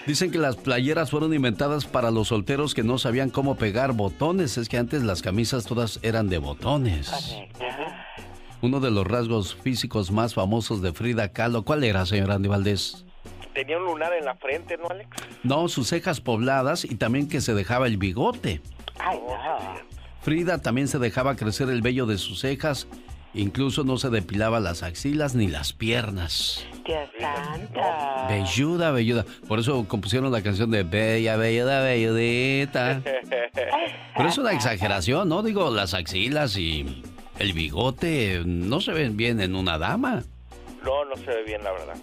Dicen 0.08 0.32
que 0.32 0.40
las 0.40 0.56
playeras 0.56 1.12
fueron 1.12 1.34
inventadas 1.34 1.86
para 1.86 2.10
los 2.10 2.30
solteros 2.30 2.74
que 2.74 2.84
no 2.84 2.98
sabían 2.98 3.30
cómo 3.30 3.56
pegar 3.56 3.94
botones. 3.94 4.58
Es 4.58 4.68
que 4.68 4.78
antes 4.78 5.04
las 5.04 5.22
camisas 5.22 5.66
todas 5.66 6.00
eran 6.02 6.28
de 6.28 6.40
botones. 6.40 7.12
Uno 8.62 8.80
de 8.80 8.92
los 8.92 9.06
rasgos 9.06 9.56
físicos 9.56 10.12
más 10.12 10.34
famosos 10.34 10.82
de 10.82 10.92
Frida 10.94 11.30
Kahlo, 11.30 11.64
¿cuál 11.64 11.84
era, 11.84 12.06
señora 12.06 12.36
Andy 12.36 12.50
Valdés? 12.50 13.06
Tenía 13.54 13.78
un 13.78 13.86
lunar 13.86 14.14
en 14.14 14.26
la 14.26 14.36
frente, 14.36 14.78
¿no, 14.78 14.88
Alex? 14.90 15.10
No, 15.44 15.68
sus 15.68 15.90
cejas 15.90 16.22
pobladas 16.22 16.86
y 16.86 16.96
también 16.96 17.28
que 17.28 17.42
se 17.42 17.54
dejaba 17.54 17.88
el 17.88 17.98
bigote. 17.98 18.62
Ay, 19.00 19.20
no. 19.20 19.92
Frida 20.22 20.60
también 20.60 20.88
se 20.88 21.00
dejaba 21.00 21.36
crecer 21.36 21.70
el 21.70 21.82
vello 21.82 22.06
de 22.06 22.18
sus 22.18 22.40
cejas, 22.40 22.88
incluso 23.34 23.84
no 23.84 23.98
se 23.98 24.10
depilaba 24.10 24.60
las 24.60 24.84
axilas 24.84 25.36
ni 25.36 25.48
las 25.48 25.74
piernas. 25.74 26.66
Dios 26.86 27.10
santo. 27.20 27.80
Belluda, 28.28 28.92
belluda. 28.92 29.26
Por 29.48 29.60
eso 29.60 29.86
compusieron 29.88 30.32
la 30.32 30.42
canción 30.42 30.72
de 30.72 30.84
Bella, 30.84 31.38
Belluda, 31.38 31.82
Belludita. 31.82 33.02
Pero 34.16 34.30
es 34.30 34.38
una 34.38 34.52
exageración, 34.52 35.30
¿no? 35.30 35.44
Digo, 35.44 35.70
las 35.70 35.94
axilas 35.94 36.58
y 36.58 37.04
el 37.40 37.54
bigote 37.54 38.44
no 38.46 38.82
se 38.82 38.92
ven 38.92 39.18
bien 39.18 39.42
en 39.42 39.56
una 39.56 39.78
dama. 39.78 40.24
No, 40.84 41.06
no 41.06 41.16
se 41.16 41.28
ve 41.28 41.44
bien, 41.44 41.64
la 41.64 41.72
verdad. 41.72 41.96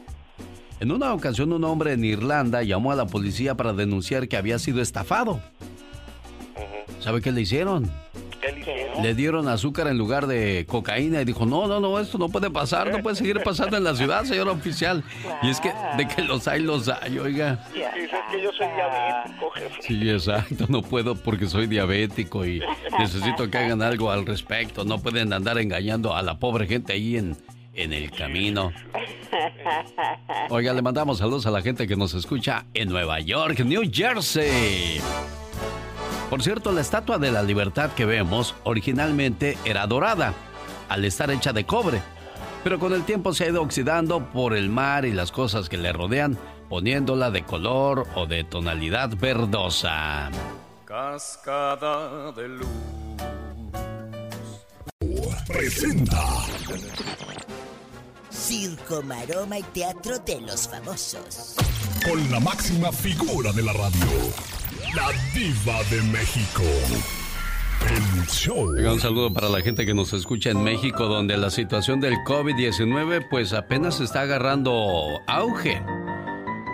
En 0.81 0.93
una 0.93 1.13
ocasión 1.13 1.53
un 1.53 1.65
hombre 1.65 1.93
en 1.93 2.05
Irlanda 2.05 2.63
llamó 2.63 2.93
a 2.93 2.97
la 2.97 3.07
policía 3.07 3.57
para 3.57 3.73
denunciar 3.73 4.29
que 4.29 4.37
había 4.37 4.59
sido 4.61 4.81
estafado. 4.81 5.41
¿Sabe 7.01 7.21
qué 7.21 7.33
le 7.33 7.41
hicieron? 7.41 7.91
¿Qué 8.41 8.53
le 8.53 8.61
hicieron? 8.61 9.03
Le 9.03 9.15
dieron 9.15 9.49
azúcar 9.49 9.89
en 9.89 9.99
lugar 9.99 10.27
de 10.27 10.65
cocaína 10.69 11.21
y 11.21 11.25
dijo, 11.25 11.47
no, 11.47 11.67
no, 11.67 11.81
no, 11.81 11.99
esto 11.99 12.19
no 12.19 12.29
puede 12.29 12.51
pasar, 12.51 12.91
no 12.91 13.03
puede 13.03 13.17
seguir 13.17 13.41
pasando 13.43 13.77
en 13.77 13.85
la 13.85 13.95
ciudad, 13.95 14.25
señor 14.25 14.49
oficial. 14.49 15.03
Y 15.43 15.51
es 15.51 15.61
que 15.61 15.73
de 15.97 16.07
que 16.07 16.23
los 16.23 16.47
hay, 16.49 16.63
los 16.63 16.89
hay, 16.89 17.19
oiga. 17.19 17.65
Dices 17.73 18.11
que 18.31 18.43
yo 18.43 18.51
soy 18.53 18.67
diabético, 18.69 19.51
jefe. 19.51 19.83
Sí, 19.83 20.11
exacto, 20.11 20.67
no 20.69 20.83
puedo 20.83 21.15
porque 21.17 21.47
soy 21.47 21.67
diabético 21.67 22.45
y 22.45 22.63
necesito 22.99 23.51
que 23.51 23.59
hagan 23.59 23.83
algo 23.83 24.11
al 24.11 24.27
respecto. 24.27 24.85
No 24.85 24.99
pueden 25.01 25.33
andar 25.33 25.59
engañando 25.59 26.15
a 26.15 26.23
la 26.23 26.39
pobre 26.39 26.67
gente 26.67 26.93
ahí 26.93 27.17
en, 27.17 27.37
en 27.75 27.93
el 27.93 28.11
camino. 28.11 28.73
Oiga, 30.51 30.73
le 30.73 30.83
mandamos 30.83 31.19
saludos 31.19 31.47
a 31.47 31.51
la 31.51 31.63
gente 31.63 31.87
que 31.87 31.97
nos 31.97 32.15
escucha 32.15 32.65
en 32.75 32.89
Nueva 32.89 33.21
York, 33.21 33.61
New 33.61 33.83
Jersey. 33.93 35.01
Por 36.31 36.43
cierto, 36.43 36.73
la 36.73 36.83
estatua 36.83 37.19
de 37.19 37.33
la 37.33 37.43
libertad 37.43 37.91
que 37.93 38.05
vemos 38.05 38.55
originalmente 38.65 39.57
era 39.65 39.87
dorada, 39.87 40.35
al 40.89 41.05
estar 41.05 41.31
hecha 41.31 41.53
de 41.53 41.65
cobre. 41.65 42.03
Pero 42.65 42.79
con 42.79 42.93
el 42.93 43.05
tiempo 43.05 43.33
se 43.33 43.45
ha 43.45 43.49
ido 43.49 43.63
oxidando 43.63 44.21
por 44.31 44.55
el 44.55 44.69
mar 44.69 45.05
y 45.05 45.13
las 45.13 45.33
cosas 45.33 45.69
que 45.69 45.79
le 45.79 45.93
rodean, 45.93 46.37
poniéndola 46.69 47.31
de 47.31 47.45
color 47.45 48.07
o 48.15 48.27
de 48.27 48.45
tonalidad 48.45 49.11
verdosa. 49.17 50.31
Cascada 50.85 52.33
de 52.33 52.49
luz. 52.49 52.69
Presenta 55.47 56.23
Circo, 58.31 59.03
maroma 59.03 59.59
y 59.59 59.63
teatro 59.63 60.19
de 60.19 60.41
los 60.43 60.69
famosos. 60.69 61.57
con 62.05 62.31
la 62.31 62.39
máxima 62.39 62.93
figura 62.93 63.51
de 63.53 63.63
la 63.63 63.73
radio, 63.73 64.07
la 64.95 65.13
diva 65.35 65.83
de 65.91 66.03
México. 66.11 66.63
El 67.89 68.27
show. 68.27 68.71
Un 68.71 69.01
saludo 69.01 69.33
para 69.33 69.49
la 69.49 69.61
gente 69.61 69.85
que 69.85 69.95
nos 69.95 70.13
escucha 70.13 70.51
en 70.51 70.63
México, 70.65 71.07
donde 71.07 71.37
la 71.37 71.51
situación 71.51 72.01
del 72.01 72.15
COVID-19 72.25 73.29
pues 73.29 73.53
apenas 73.53 74.01
está 74.01 74.23
agarrando 74.23 75.21
auge. 75.27 75.83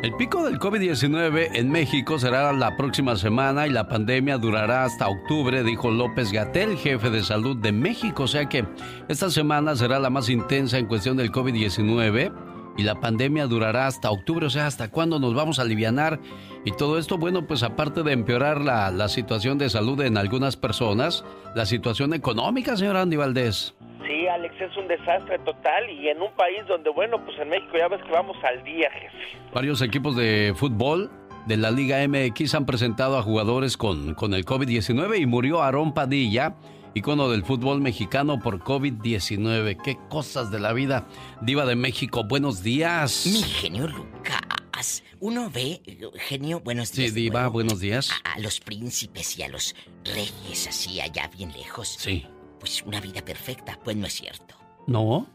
El 0.02 0.14
pico 0.16 0.44
del 0.44 0.58
COVID-19 0.58 1.50
en 1.54 1.70
México 1.70 2.18
será 2.18 2.52
la 2.52 2.76
próxima 2.76 3.16
semana 3.16 3.66
y 3.66 3.70
la 3.70 3.88
pandemia 3.88 4.38
durará 4.38 4.84
hasta 4.84 5.08
octubre, 5.08 5.62
dijo 5.64 5.90
López 5.90 6.30
Gatel, 6.30 6.76
jefe 6.76 7.10
de 7.10 7.22
salud 7.22 7.56
de 7.56 7.72
México. 7.72 8.24
O 8.24 8.28
sea 8.28 8.48
que 8.48 8.64
esta 9.08 9.30
semana 9.30 9.76
será 9.76 9.98
la 9.98 10.10
más 10.10 10.28
intensa 10.28 10.78
en 10.78 10.86
cuestión 10.86 11.16
del 11.16 11.32
COVID-19 11.32 12.53
y 12.76 12.82
la 12.82 13.00
pandemia 13.00 13.46
durará 13.46 13.86
hasta 13.86 14.10
octubre. 14.10 14.46
O 14.46 14.50
sea, 14.50 14.66
¿hasta 14.66 14.90
cuándo 14.90 15.18
nos 15.18 15.34
vamos 15.34 15.58
a 15.58 15.62
alivianar? 15.62 16.18
Y 16.64 16.72
todo 16.72 16.98
esto, 16.98 17.18
bueno, 17.18 17.46
pues 17.46 17.62
aparte 17.62 18.02
de 18.02 18.12
empeorar 18.12 18.60
la, 18.60 18.90
la 18.90 19.08
situación 19.08 19.58
de 19.58 19.68
salud 19.68 20.00
en 20.00 20.16
algunas 20.16 20.56
personas, 20.56 21.24
la 21.54 21.66
situación 21.66 22.14
económica, 22.14 22.76
señor 22.76 22.96
Andy 22.96 23.16
Valdés. 23.16 23.74
Sí, 24.06 24.26
Alex, 24.26 24.54
es 24.60 24.76
un 24.76 24.88
desastre 24.88 25.38
total 25.40 25.88
y 25.90 26.08
en 26.08 26.20
un 26.20 26.32
país 26.32 26.66
donde, 26.68 26.90
bueno, 26.90 27.24
pues 27.24 27.38
en 27.38 27.48
México 27.48 27.72
ya 27.78 27.88
ves 27.88 28.02
que 28.02 28.12
vamos 28.12 28.36
al 28.44 28.62
día, 28.64 28.90
jefe. 28.90 29.38
Varios 29.52 29.80
equipos 29.82 30.16
de 30.16 30.52
fútbol 30.56 31.10
de 31.46 31.56
la 31.56 31.70
Liga 31.70 32.06
MX 32.06 32.54
han 32.54 32.66
presentado 32.66 33.18
a 33.18 33.22
jugadores 33.22 33.76
con, 33.76 34.14
con 34.14 34.34
el 34.34 34.44
COVID-19 34.44 35.20
y 35.20 35.26
murió 35.26 35.62
Aarón 35.62 35.92
Padilla, 35.92 36.54
icono 36.94 37.28
del 37.28 37.44
fútbol 37.44 37.80
mexicano 37.80 38.40
por 38.40 38.60
COVID-19. 38.60 39.80
Qué 39.82 39.98
cosas 40.08 40.50
de 40.50 40.60
la 40.60 40.72
vida. 40.72 41.06
Diva 41.42 41.64
de 41.66 41.76
México, 41.76 42.24
buenos 42.24 42.62
días. 42.62 43.26
Mi 43.26 43.42
genio 43.42 43.86
Lucas. 43.88 45.02
Uno 45.20 45.48
ve, 45.50 45.80
genio, 46.28 46.60
buenos 46.60 46.90
Sí, 46.90 47.02
días. 47.02 47.14
de 47.14 47.20
Diva, 47.22 47.40
nuevo, 47.40 47.52
buenos 47.54 47.80
días. 47.80 48.10
A, 48.24 48.34
a 48.34 48.38
los 48.40 48.60
príncipes 48.60 49.38
y 49.38 49.42
a 49.42 49.48
los 49.48 49.74
reyes 50.04 50.66
así 50.66 51.00
allá 51.00 51.28
bien 51.28 51.52
lejos. 51.52 51.96
Sí. 51.98 52.26
Pues 52.60 52.82
una 52.82 53.00
vida 53.00 53.24
perfecta, 53.24 53.78
pues 53.82 53.96
no 53.96 54.06
es 54.06 54.12
cierto. 54.14 54.54
¿No? 54.86 55.26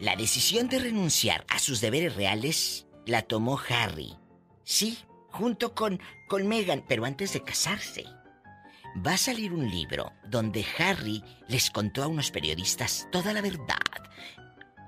La 0.00 0.16
decisión 0.16 0.68
de 0.68 0.80
renunciar 0.80 1.44
a 1.48 1.58
sus 1.60 1.80
deberes 1.80 2.16
reales 2.16 2.86
la 3.06 3.22
tomó 3.22 3.60
Harry. 3.68 4.14
Sí, 4.64 4.98
junto 5.30 5.74
con, 5.74 6.00
con 6.28 6.48
Meghan, 6.48 6.84
pero 6.88 7.04
antes 7.04 7.32
de 7.34 7.42
casarse. 7.42 8.04
Va 8.94 9.14
a 9.14 9.18
salir 9.18 9.54
un 9.54 9.70
libro 9.70 10.12
donde 10.28 10.66
Harry 10.78 11.24
les 11.48 11.70
contó 11.70 12.02
a 12.02 12.08
unos 12.08 12.30
periodistas 12.30 13.08
toda 13.10 13.32
la 13.32 13.40
verdad. 13.40 13.78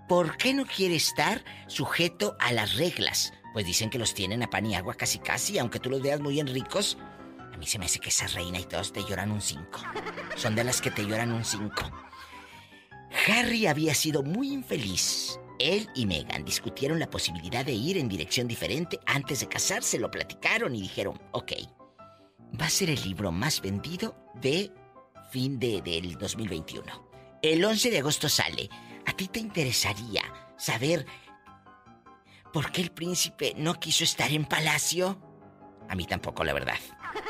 ¿Por 0.09 0.37
qué 0.37 0.53
no 0.53 0.67
quiere 0.67 0.95
estar 0.95 1.43
sujeto 1.69 2.37
a 2.39 2.53
las 2.53 2.77
reglas? 2.77 3.33
Pues 3.55 3.65
dicen 3.65 3.89
que 3.89 3.99
los 3.99 4.13
tienen 4.13 4.43
a 4.43 4.51
pan 4.51 4.67
y 4.67 4.75
agua 4.75 4.95
casi 4.95 5.19
casi, 5.19 5.59
aunque 5.59 5.81
tú 5.81 5.89
los 5.89 6.03
veas 6.03 6.21
muy 6.21 6.39
en 6.39 6.49
ricos. 6.49 6.99
A 7.55 7.57
mí 7.57 7.67
se 7.67 7.79
me 7.79 7.87
hace 7.87 7.99
que 7.99 8.11
esa 8.11 8.27
reina 8.27 8.59
y 8.59 8.65
todos 8.65 8.93
te 8.93 9.03
lloran 9.05 9.31
un 9.31 9.41
5. 9.41 9.65
Son 10.37 10.55
de 10.55 10.65
las 10.65 10.83
que 10.83 10.91
te 10.91 11.07
lloran 11.07 11.33
un 11.33 11.45
5. 11.45 11.73
Harry 13.27 13.67
había 13.67 13.95
sido 13.95 14.23
muy 14.23 14.53
infeliz. 14.53 15.39
Él 15.59 15.89
y 15.95 16.05
Meghan 16.05 16.45
discutieron 16.45 16.99
la 16.99 17.09
posibilidad 17.09 17.65
de 17.65 17.73
ir 17.73 17.97
en 17.97 18.09
dirección 18.09 18.49
diferente 18.49 18.99
antes 19.07 19.41
de 19.41 19.49
casarse, 19.49 19.99
lo 19.99 20.11
platicaron 20.11 20.75
y 20.75 20.83
dijeron, 20.83 21.19
ok, 21.33 21.53
va 22.61 22.67
a 22.67 22.71
ser 22.71 22.91
el 22.91 23.03
libro 23.03 23.33
más 23.33 23.61
vendido 23.61 24.17
de 24.35 24.73
fin 25.31 25.59
de, 25.59 25.83
del 25.83 26.17
2021. 26.17 26.85
El 27.43 27.65
11 27.65 27.91
de 27.91 27.99
agosto 27.99 28.29
sale. 28.29 28.69
¿A 29.07 29.13
ti 29.13 29.29
te 29.29 29.39
interesaría 29.39 30.23
saber 30.57 31.05
por 32.53 32.71
qué 32.71 32.83
el 32.83 32.91
príncipe 32.91 33.55
no 33.57 33.75
quiso 33.75 34.05
estar 34.05 34.31
en 34.33 34.45
palacio? 34.45 35.21
A 35.89 35.95
mí 35.95 36.07
tampoco, 36.07 36.45
la 36.45 36.53
verdad. 36.55 36.79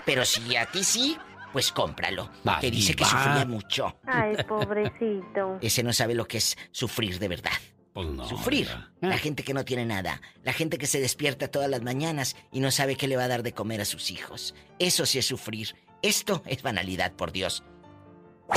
Pero 0.05 0.25
si 0.25 0.55
a 0.57 0.66
ti 0.66 0.85
sí, 0.85 1.16
Pues 1.53 1.70
cómpralo. 1.70 2.31
Va, 2.47 2.59
que 2.59 2.68
dice 2.68 2.97
que 2.97 3.05
sufría 3.05 3.45
mucho. 3.47 4.01
Ay, 4.07 4.37
pobrecito. 4.49 5.59
Ese 5.61 5.85
no 5.85 5.93
sabe 5.93 6.16
lo 6.16 6.27
que 6.27 6.39
es 6.39 6.59
sufrir 6.72 7.20
de 7.20 7.29
verdad. 7.29 7.53
Pues 7.95 8.09
no. 8.09 8.28
Sufrir. 8.28 8.68
La 9.01 9.16
gente 9.18 9.45
que 9.45 9.55
no 9.55 9.64
tiene 9.64 9.86
nada. 9.86 10.20
La 10.42 10.53
gente 10.53 10.78
que 10.78 10.86
se 10.86 11.01
despierta 11.01 11.49
todas 11.49 11.70
las 11.70 11.80
mañanas 11.80 12.34
y 12.53 12.59
no 12.59 12.70
sabe 12.72 12.97
qué 12.97 13.07
le 13.07 13.16
va 13.16 13.24
a 13.24 13.28
dar 13.28 13.45
de 13.45 13.55
comer 13.55 13.80
a 13.80 13.84
sus 13.84 14.11
hijos. 14.11 14.55
Eso 14.80 15.07
sí 15.07 15.20
es 15.20 15.26
sufrir. 15.26 15.76
Esto 16.03 16.42
es 16.45 16.62
banalidad, 16.62 17.12
por 17.12 17.30
Dios. 17.30 17.62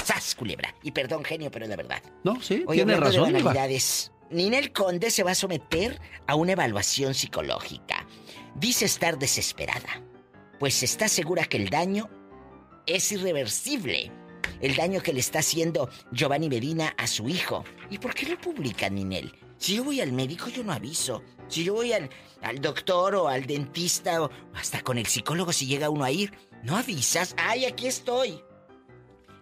¡Sas, 0.03 0.35
culebra! 0.35 0.75
Y 0.83 0.91
perdón, 0.91 1.23
genio, 1.23 1.51
pero 1.51 1.65
es 1.65 1.69
la 1.69 1.77
verdad. 1.77 2.01
No, 2.23 2.41
sí, 2.41 2.63
Oye, 2.67 2.83
tiene 2.83 2.99
razón, 2.99 3.31
de 3.31 3.41
banalidades, 3.41 4.11
Ninel 4.31 4.73
Conde 4.73 5.11
se 5.11 5.23
va 5.23 5.31
a 5.31 5.35
someter 5.35 6.01
a 6.25 6.35
una 6.35 6.53
evaluación 6.53 7.13
psicológica. 7.13 8.05
Dice 8.55 8.85
estar 8.85 9.17
desesperada, 9.17 10.01
pues 10.59 10.83
está 10.83 11.07
segura 11.07 11.45
que 11.45 11.57
el 11.57 11.69
daño 11.69 12.09
es 12.85 13.11
irreversible. 13.11 14.11
El 14.61 14.75
daño 14.75 15.01
que 15.01 15.13
le 15.13 15.19
está 15.19 15.39
haciendo 15.39 15.89
Giovanni 16.11 16.49
Medina 16.49 16.93
a 16.97 17.07
su 17.07 17.29
hijo. 17.29 17.63
¿Y 17.89 17.97
por 17.99 18.13
qué 18.13 18.27
lo 18.27 18.39
publica 18.39 18.89
Ninel? 18.89 19.33
Si 19.57 19.75
yo 19.75 19.83
voy 19.83 20.01
al 20.01 20.11
médico, 20.11 20.49
yo 20.49 20.63
no 20.63 20.71
aviso. 20.71 21.23
Si 21.47 21.63
yo 21.63 21.73
voy 21.73 21.93
al, 21.93 22.09
al 22.41 22.59
doctor 22.59 23.15
o 23.15 23.27
al 23.27 23.45
dentista 23.45 24.23
o 24.23 24.29
hasta 24.53 24.81
con 24.81 24.97
el 24.97 25.05
psicólogo, 25.07 25.51
si 25.53 25.65
llega 25.65 25.89
uno 25.89 26.03
a 26.03 26.11
ir, 26.11 26.33
no 26.63 26.75
avisas. 26.75 27.35
¡Ay, 27.37 27.65
aquí 27.65 27.87
estoy! 27.87 28.41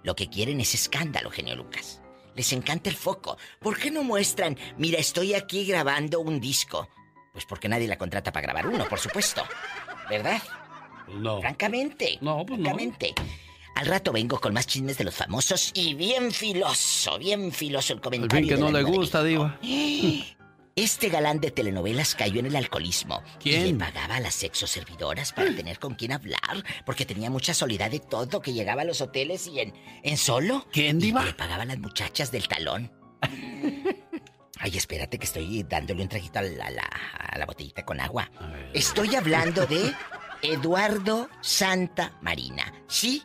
Lo 0.04 0.16
que 0.16 0.30
quieren 0.30 0.62
es 0.62 0.74
escándalo, 0.74 1.32
genio 1.32 1.56
Lucas. 1.56 2.02
Les 2.36 2.52
encanta 2.54 2.90
el 2.90 2.96
foco. 2.96 3.38
¿Por 3.60 3.78
qué 3.78 3.90
no 3.92 4.04
muestran, 4.04 4.58
mira, 4.78 5.00
estoy 5.00 5.34
aquí 5.34 5.66
grabando 5.66 6.20
un 6.20 6.40
disco? 6.40 6.90
Pues 7.34 7.46
porque 7.46 7.68
nadie 7.68 7.88
la 7.88 7.98
contrata 7.98 8.32
para 8.32 8.44
grabar 8.44 8.68
uno, 8.68 8.88
por 8.88 9.00
supuesto. 9.00 9.44
¿Verdad? 10.10 10.42
No. 11.08 11.42
Francamente. 11.42 12.18
No, 12.22 12.46
pues 12.46 12.60
no. 12.60 12.70
Al 13.76 13.86
rato 13.88 14.12
vengo 14.12 14.40
con 14.40 14.54
más 14.54 14.68
chismes 14.68 14.98
de 14.98 15.04
los 15.04 15.14
famosos 15.16 15.72
y 15.74 15.94
bien 15.96 16.32
filoso, 16.32 17.18
bien 17.20 17.52
filoso 17.52 17.94
el 17.94 17.98
Al 18.00 18.04
comentario. 18.04 18.48
fin 18.48 18.56
que 18.56 18.62
no 18.62 18.72
le 18.72 18.84
gusta, 18.84 19.24
Diva. 19.24 19.60
Este 20.78 21.08
galán 21.08 21.40
de 21.40 21.52
telenovelas 21.52 22.16
cayó 22.16 22.42
en 22.42 22.48
el 22.48 22.56
alcoholismo. 22.58 23.24
¿Quién? 23.40 23.66
Y 23.68 23.72
le 23.72 23.80
pagaba 23.80 24.18
a 24.18 24.20
las 24.20 24.36
sexoservidoras 24.36 25.32
para 25.32 25.50
tener 25.56 25.80
con 25.80 25.96
quién 25.96 26.12
hablar, 26.12 26.66
porque 26.86 27.06
tenía 27.06 27.30
mucha 27.30 27.54
soledad 27.54 27.90
de 27.90 28.00
todo, 28.02 28.42
que 28.42 28.52
llegaba 28.52 28.82
a 28.82 28.86
los 28.86 29.00
hoteles 29.00 29.48
y 29.48 29.62
en, 29.62 29.74
en 30.04 30.18
solo. 30.18 30.68
¿Quién, 30.74 30.98
Y 30.98 31.06
Diva? 31.06 31.24
le 31.24 31.34
pagaba 31.34 31.64
a 31.64 31.66
las 31.66 31.80
muchachas 31.80 32.30
del 32.30 32.50
talón. 32.50 32.92
Ay, 34.60 34.76
espérate 34.78 35.18
que 35.18 35.26
estoy 35.26 35.64
dándole 35.64 36.02
un 36.04 36.10
traguito 36.10 36.40
a 36.40 36.42
la, 36.42 36.66
a 36.66 36.72
la- 36.72 36.82
a 37.30 37.38
la 37.38 37.46
botellita 37.46 37.86
con 37.86 38.00
agua. 38.02 38.30
Estoy 38.74 39.16
hablando 39.16 39.66
de 39.66 39.94
Eduardo 40.42 41.30
Santa 41.42 42.18
Marina. 42.22 42.74
¿Sí? 42.88 43.24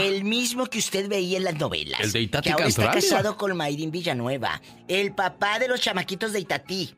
El 0.00 0.24
mismo 0.24 0.66
que 0.66 0.78
usted 0.78 1.08
veía 1.08 1.38
en 1.38 1.44
las 1.44 1.54
novelas. 1.58 2.00
Ah. 2.00 2.04
El 2.04 2.12
de 2.12 2.20
Itatí 2.22 2.46
Que 2.48 2.52
ahora 2.52 2.66
está 2.68 2.90
casado 2.90 3.36
con 3.36 3.56
Mayrin 3.56 3.90
Villanueva. 3.90 4.60
El 4.88 5.14
papá 5.14 5.58
de 5.58 5.68
los 5.68 5.80
chamaquitos 5.80 6.32
de 6.32 6.40
Itatí. 6.40 6.94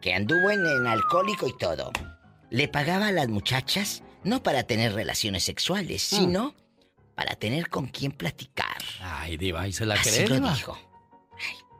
Que 0.00 0.14
anduvo 0.14 0.50
en, 0.50 0.64
en 0.66 0.86
alcohólico 0.86 1.46
y 1.48 1.56
todo. 1.56 1.92
Le 2.50 2.68
pagaba 2.68 3.08
a 3.08 3.12
las 3.12 3.28
muchachas 3.28 4.02
no 4.22 4.42
para 4.42 4.62
tener 4.64 4.92
relaciones 4.94 5.44
sexuales, 5.44 6.08
Mm. 6.12 6.16
sino 6.16 6.54
para 7.14 7.36
tener 7.36 7.68
con 7.68 7.86
quién 7.86 8.12
platicar. 8.12 8.76
Ay, 9.00 9.36
Diva, 9.36 9.66
¿y 9.68 9.72
se 9.72 9.86
la 9.86 9.94
Así 9.94 10.24
cree, 10.24 10.40
lo 10.40 10.76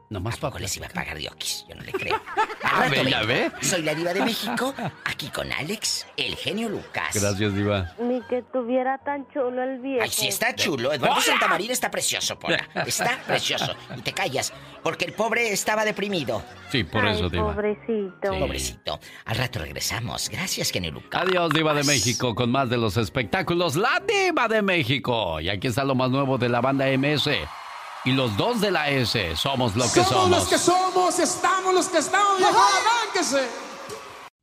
Diva? 0.09 0.19
dijo. 0.19 0.25
Nomás 0.25 0.37
para 0.37 0.59
les 0.59 0.75
iba 0.77 0.87
a 0.87 0.89
pagar 0.89 1.17
de 1.17 1.27
oquis? 1.27 1.65
Yo 1.67 1.75
no 1.75 1.81
le 1.81 1.91
creo. 1.91 2.15
Al 2.63 2.89
rato 2.89 3.03
ve, 3.03 3.11
ya 3.11 3.21
vengo. 3.23 3.27
ve. 3.27 3.65
Soy 3.65 3.81
la 3.81 3.93
diva 3.95 4.13
de 4.13 4.21
México, 4.23 4.73
aquí 5.05 5.27
con 5.29 5.51
Alex, 5.51 6.07
el 6.17 6.35
genio 6.35 6.69
Lucas. 6.69 7.13
Gracias, 7.13 7.53
Diva. 7.53 7.93
Ni 7.99 8.21
que 8.23 8.43
tuviera 8.53 8.97
tan 8.99 9.27
chulo 9.31 9.63
el 9.63 9.79
viejo. 9.79 10.03
Ay, 10.03 10.09
sí 10.09 10.27
está 10.27 10.55
chulo. 10.55 10.93
Eduardo 10.93 11.21
Santamarina 11.21 11.73
está 11.73 11.89
precioso, 11.91 12.37
Pola. 12.37 12.67
Está 12.85 13.19
precioso. 13.25 13.75
Y 13.97 14.01
te 14.01 14.13
callas, 14.13 14.53
porque 14.83 15.05
el 15.05 15.13
pobre 15.13 15.51
estaba 15.51 15.83
deprimido. 15.85 16.41
Sí, 16.71 16.83
por 16.83 17.05
eso, 17.05 17.29
Diva. 17.29 17.53
Pobrecito. 17.53 18.33
Sí. 18.33 18.39
Pobrecito. 18.39 18.99
Al 19.25 19.37
rato 19.37 19.59
regresamos. 19.59 20.29
Gracias, 20.29 20.71
genio 20.71 20.91
Lucas. 20.91 21.23
Adiós, 21.23 21.51
Diva 21.51 21.73
de 21.73 21.83
México, 21.83 22.35
con 22.35 22.51
más 22.51 22.69
de 22.69 22.77
los 22.77 22.97
espectáculos. 22.97 23.75
La 23.75 24.01
Diva 24.05 24.47
de 24.47 24.61
México. 24.61 25.39
Y 25.39 25.49
aquí 25.49 25.67
está 25.67 25.83
lo 25.83 25.95
más 25.95 26.09
nuevo 26.09 26.37
de 26.37 26.49
la 26.49 26.61
banda 26.61 26.85
MS. 26.97 27.29
Y 28.05 28.11
los 28.13 28.37
dos 28.37 28.61
de 28.61 28.69
la 28.69 28.89
S 28.89 29.35
somos 29.35 29.75
lo 29.75 29.83
que 29.83 29.89
somos, 29.89 30.07
somos. 30.09 30.29
los 30.29 30.47
que 30.47 30.57
somos, 30.59 31.19
estamos 31.19 31.73
los 31.73 31.89
que 31.89 31.97
estamos, 31.97 32.37
viejo, 32.37 32.51
arránquese. 32.59 33.49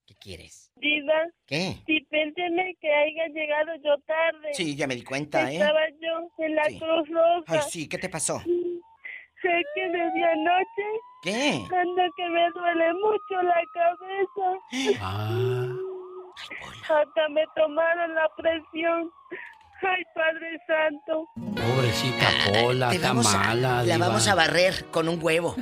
¿Qué 0.07 0.15
quieres? 0.17 0.73
Diva, 0.77 1.15
¿Qué? 1.47 1.77
pénteme 2.11 2.75
que 2.81 2.89
haya 2.93 3.29
llegado 3.33 3.71
yo 3.85 3.97
tarde. 4.05 4.49
Sí, 4.53 4.75
ya 4.75 4.89
me 4.89 4.97
di 4.97 5.05
cuenta, 5.05 5.49
¿eh? 5.49 5.59
Estaba 5.59 5.81
yo 6.01 6.45
en 6.45 6.57
la 6.57 6.65
Sí. 6.65 6.79
Cruz 6.81 7.09
Roja. 7.09 7.45
Ay, 7.47 7.61
sí, 7.71 7.89
¿qué 7.89 7.99
te 7.99 8.09
pasó? 8.09 8.41
Sé 8.41 9.63
que 9.77 9.81
desde 9.89 10.25
anoche. 10.25 10.87
¿Qué? 11.23 11.51
Ando 11.53 12.03
que 12.17 12.29
me 12.31 12.51
duele 12.51 12.93
mucho 12.95 13.43
la 13.45 13.63
cabeza. 13.75 14.99
Ah. 15.01 15.69
Hasta 16.83 17.29
me 17.29 17.45
tomaron 17.55 18.15
la 18.17 18.29
presión. 18.37 19.11
Ay, 19.85 20.05
Padre 20.15 20.61
Santo. 20.67 21.27
Pobrecita 21.61 22.29
Pola, 22.63 22.91
Te 22.91 22.97
está 22.97 23.11
a- 23.11 23.15
mala, 23.15 23.83
La 23.83 23.95
Diva. 23.95 24.07
vamos 24.09 24.29
a 24.29 24.35
barrer 24.35 24.87
con 24.91 25.09
un 25.09 25.19
huevo. 25.23 25.57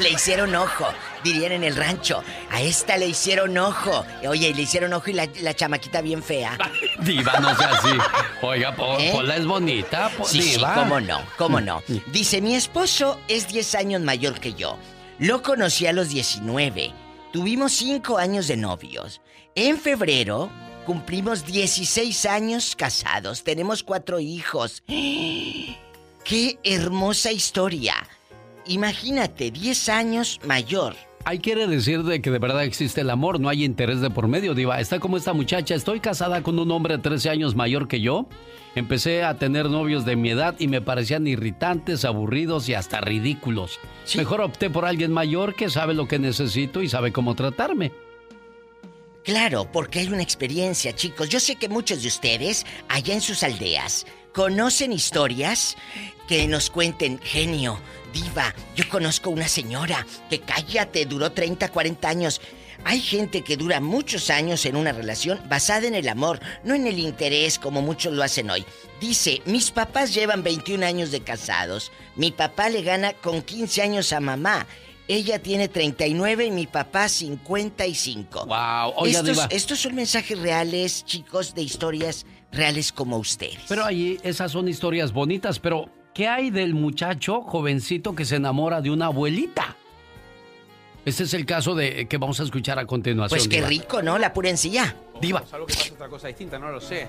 le 0.00 0.10
hicieron 0.10 0.54
ojo, 0.54 0.86
dirían 1.22 1.52
en 1.52 1.64
el 1.64 1.74
rancho. 1.76 2.22
A 2.50 2.60
esta 2.60 2.96
le 2.98 3.06
hicieron 3.06 3.56
ojo. 3.56 4.04
Oye, 4.28 4.52
le 4.54 4.62
hicieron 4.62 4.92
ojo 4.92 5.08
y 5.10 5.14
la, 5.14 5.28
la 5.40 5.54
chamaquita 5.54 6.02
bien 6.02 6.22
fea. 6.22 6.58
Diva, 7.00 7.32
no 7.40 7.54
sea 7.56 7.68
así. 7.70 7.96
Oiga, 8.42 8.74
Po- 8.76 8.98
¿Eh? 8.98 9.10
Pola 9.12 9.36
es 9.36 9.46
bonita, 9.46 10.10
po- 10.10 10.26
Sí, 10.26 10.42
sí, 10.42 10.60
cómo 10.74 11.00
no, 11.00 11.20
cómo 11.38 11.60
no. 11.60 11.82
Dice, 12.08 12.40
mi 12.42 12.54
esposo 12.54 13.20
es 13.28 13.48
10 13.48 13.74
años 13.76 14.02
mayor 14.02 14.40
que 14.40 14.52
yo. 14.54 14.78
Lo 15.18 15.42
conocí 15.42 15.86
a 15.86 15.92
los 15.92 16.08
19. 16.10 16.92
Tuvimos 17.32 17.72
5 17.72 18.18
años 18.18 18.46
de 18.48 18.56
novios. 18.56 19.20
En 19.54 19.78
febrero 19.78 20.50
cumplimos 20.84 21.44
16 21.46 22.26
años 22.26 22.76
casados. 22.76 23.42
Tenemos 23.42 23.82
cuatro 23.82 24.20
hijos. 24.20 24.82
¡Qué 24.86 26.58
hermosa 26.62 27.32
historia! 27.32 27.94
Imagínate, 28.66 29.50
10 29.50 29.88
años 29.90 30.40
mayor. 30.44 30.94
Ahí 31.26 31.38
quiere 31.38 31.66
decir 31.66 32.02
de 32.02 32.20
que 32.20 32.30
de 32.30 32.38
verdad 32.38 32.64
existe 32.64 33.00
el 33.00 33.08
amor, 33.08 33.40
no 33.40 33.48
hay 33.48 33.64
interés 33.64 34.00
de 34.00 34.10
por 34.10 34.28
medio, 34.28 34.54
Diva. 34.54 34.80
Está 34.80 35.00
como 35.00 35.16
esta 35.16 35.32
muchacha, 35.32 35.74
estoy 35.74 36.00
casada 36.00 36.42
con 36.42 36.58
un 36.58 36.70
hombre 36.70 36.98
13 36.98 37.30
años 37.30 37.54
mayor 37.54 37.88
que 37.88 38.00
yo. 38.02 38.26
Empecé 38.74 39.22
a 39.22 39.38
tener 39.38 39.70
novios 39.70 40.04
de 40.04 40.16
mi 40.16 40.30
edad 40.30 40.56
y 40.58 40.68
me 40.68 40.82
parecían 40.82 41.26
irritantes, 41.26 42.04
aburridos 42.04 42.68
y 42.68 42.74
hasta 42.74 43.00
ridículos. 43.00 43.78
Mejor 44.16 44.42
opté 44.42 44.68
por 44.68 44.84
alguien 44.84 45.12
mayor 45.12 45.54
que 45.54 45.70
sabe 45.70 45.94
lo 45.94 46.08
que 46.08 46.18
necesito 46.18 46.82
y 46.82 46.88
sabe 46.88 47.12
cómo 47.12 47.34
tratarme. 47.34 47.92
Claro, 49.24 49.66
porque 49.72 50.00
hay 50.00 50.08
una 50.08 50.22
experiencia, 50.22 50.94
chicos. 50.94 51.30
Yo 51.30 51.40
sé 51.40 51.56
que 51.56 51.70
muchos 51.70 52.02
de 52.02 52.08
ustedes, 52.08 52.66
allá 52.88 53.14
en 53.14 53.22
sus 53.22 53.42
aldeas, 53.42 54.04
conocen 54.34 54.92
historias 54.92 55.76
que 56.28 56.46
nos 56.46 56.68
cuenten, 56.68 57.18
genio, 57.20 57.80
diva, 58.12 58.54
yo 58.76 58.86
conozco 58.90 59.30
una 59.30 59.48
señora 59.48 60.06
que 60.28 60.40
cállate, 60.40 61.06
duró 61.06 61.32
30, 61.32 61.70
40 61.70 62.06
años. 62.06 62.42
Hay 62.84 63.00
gente 63.00 63.40
que 63.40 63.56
dura 63.56 63.80
muchos 63.80 64.28
años 64.28 64.66
en 64.66 64.76
una 64.76 64.92
relación 64.92 65.40
basada 65.48 65.86
en 65.86 65.94
el 65.94 66.08
amor, 66.08 66.38
no 66.62 66.74
en 66.74 66.86
el 66.86 66.98
interés 66.98 67.58
como 67.58 67.80
muchos 67.80 68.12
lo 68.12 68.22
hacen 68.22 68.50
hoy. 68.50 68.66
Dice, 69.00 69.40
mis 69.46 69.70
papás 69.70 70.12
llevan 70.12 70.42
21 70.42 70.84
años 70.84 71.10
de 71.10 71.20
casados. 71.20 71.92
Mi 72.14 72.30
papá 72.30 72.68
le 72.68 72.82
gana 72.82 73.14
con 73.14 73.40
15 73.40 73.80
años 73.80 74.12
a 74.12 74.20
mamá. 74.20 74.66
Ella 75.06 75.38
tiene 75.38 75.68
39 75.68 76.46
y 76.46 76.50
mi 76.50 76.66
papá 76.66 77.08
55. 77.08 78.46
Wow, 78.46 78.94
oiga, 78.96 79.18
estos, 79.18 79.36
Diva. 79.36 79.46
estos 79.50 79.78
son 79.78 79.94
mensajes 79.94 80.38
reales, 80.38 81.04
chicos, 81.04 81.54
de 81.54 81.62
historias 81.62 82.24
reales 82.52 82.90
como 82.92 83.18
ustedes. 83.18 83.58
Pero 83.68 83.84
allí 83.84 84.18
esas 84.22 84.52
son 84.52 84.66
historias 84.68 85.12
bonitas, 85.12 85.58
pero 85.58 85.90
¿qué 86.14 86.28
hay 86.28 86.50
del 86.50 86.72
muchacho 86.74 87.42
jovencito 87.42 88.14
que 88.14 88.24
se 88.24 88.36
enamora 88.36 88.80
de 88.80 88.90
una 88.90 89.06
abuelita? 89.06 89.76
Este 91.04 91.24
es 91.24 91.34
el 91.34 91.44
caso 91.44 91.74
de 91.74 92.08
que 92.08 92.16
vamos 92.16 92.40
a 92.40 92.44
escuchar 92.44 92.78
a 92.78 92.86
continuación. 92.86 93.36
Pues 93.36 93.46
qué 93.46 93.56
Diva. 93.56 93.68
rico, 93.68 94.00
¿no? 94.02 94.16
La 94.18 94.32
pura 94.32 94.48
encilla. 94.48 94.96
Diva. 95.20 95.44
Algo 95.52 95.66
que 95.66 95.74
pasa 95.74 95.92
otra 95.92 96.08
cosa 96.08 96.28
distinta, 96.28 96.58
no 96.58 96.70
lo 96.70 96.80
sé. 96.80 97.06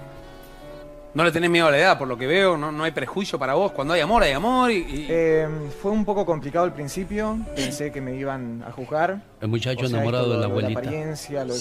No 1.16 1.24
le 1.24 1.32
tenés 1.32 1.50
miedo 1.50 1.68
a 1.68 1.72
la 1.72 1.78
edad, 1.78 1.98
por 1.98 2.08
lo 2.10 2.18
que 2.18 2.28
veo, 2.28 2.58
no, 2.58 2.72
no 2.74 2.84
hay 2.84 2.92
prejuicio 2.92 3.40
para 3.40 3.54
vos. 3.54 3.72
Cuando 3.72 3.94
hay 3.94 4.02
amor, 4.02 4.22
hay 4.22 4.34
amor 4.34 4.70
y... 4.70 4.76
y- 4.80 5.08
Eh, 5.10 5.48
fue 5.82 5.92
un 5.92 6.04
poco 6.04 6.26
complicado 6.26 6.66
al 6.66 6.74
principio, 6.74 7.38
pensé 7.56 7.90
que 7.92 8.02
me 8.02 8.16
iban 8.16 8.62
a 8.68 8.72
juzgar. 8.74 9.22
El 9.40 9.48
muchacho 9.48 9.86
O 9.86 9.88
sea, 9.88 9.98
enamorado 10.00 10.34
de 10.34 10.38
la 10.40 10.46
abuelita. 10.48 10.78
apariencia, 10.80 11.46
lo- 11.46 11.54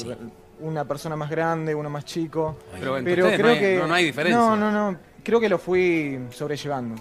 una 0.61 0.85
persona 0.85 1.15
más 1.15 1.31
grande, 1.31 1.73
uno 1.75 1.89
más 1.89 2.05
chico. 2.05 2.57
Pero 2.79 2.99
entre 2.99 3.23
ustedes 3.23 3.41
no 3.41 3.49
hay- 3.49 3.77
no- 3.79 3.87
no 3.87 3.95
hay 3.95 4.05
diferencia. 4.05 4.37
No, 4.41 4.57
no, 4.57 4.71
no. 4.73 4.99
Creo 5.23 5.39
que 5.41 5.49
lo 5.49 5.59
fui 5.59 6.19
sobrellevando. 6.31 7.01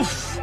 ¡Uf! 0.00 0.38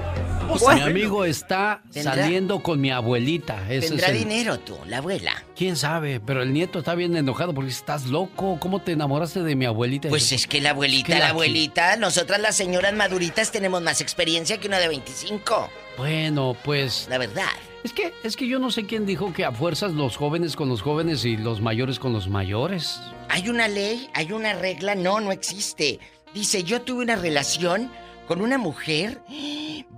Mi 0.75 0.81
amigo 0.81 1.25
está 1.25 1.81
¿Tendrá- 1.91 2.15
saliendo 2.15 2.61
con 2.61 2.79
mi 2.81 2.91
abuelita. 2.91 3.69
Ese 3.69 3.89
Tendrá 3.89 4.07
es 4.07 4.13
el- 4.13 4.19
dinero 4.19 4.59
tú, 4.59 4.77
la 4.87 4.97
abuela. 4.97 5.43
¿Quién 5.55 5.75
sabe? 5.75 6.19
Pero 6.19 6.41
el 6.41 6.53
nieto 6.53 6.79
está 6.79 6.95
bien 6.95 7.15
enojado 7.15 7.53
porque 7.53 7.71
estás 7.71 8.05
loco. 8.07 8.57
¿Cómo 8.59 8.81
te 8.81 8.91
enamoraste 8.93 9.43
de 9.43 9.55
mi 9.55 9.65
abuelita? 9.65 10.09
Pues 10.09 10.31
es 10.31 10.47
que 10.47 10.61
la 10.61 10.71
abuelita, 10.71 11.07
que 11.07 11.13
la 11.13 11.19
la 11.19 11.29
abuelita, 11.29 11.95
nosotras 11.97 12.39
las 12.39 12.55
señoras 12.55 12.93
maduritas 12.93 13.51
tenemos 13.51 13.81
más 13.81 14.01
experiencia 14.01 14.57
que 14.59 14.67
una 14.67 14.79
de 14.79 14.87
25. 14.87 15.69
Bueno, 15.97 16.55
pues... 16.63 17.07
La 17.09 17.17
verdad. 17.17 17.47
Es 17.83 17.93
que, 17.93 18.13
es 18.23 18.35
que 18.35 18.47
yo 18.47 18.59
no 18.59 18.69
sé 18.69 18.85
quién 18.85 19.05
dijo 19.07 19.33
que 19.33 19.43
a 19.43 19.51
fuerzas 19.51 19.93
los 19.93 20.15
jóvenes 20.15 20.55
con 20.55 20.69
los 20.69 20.81
jóvenes 20.83 21.25
y 21.25 21.35
los 21.37 21.61
mayores 21.61 21.97
con 21.97 22.13
los 22.13 22.27
mayores. 22.29 22.99
Hay 23.29 23.49
una 23.49 23.67
ley, 23.67 24.07
hay 24.13 24.31
una 24.31 24.53
regla, 24.53 24.93
no, 24.93 25.19
no 25.19 25.31
existe. 25.31 25.99
Dice, 26.33 26.63
yo 26.63 26.81
tuve 26.81 27.03
una 27.03 27.15
relación 27.15 27.89
con 28.31 28.39
una 28.39 28.57
mujer 28.57 29.21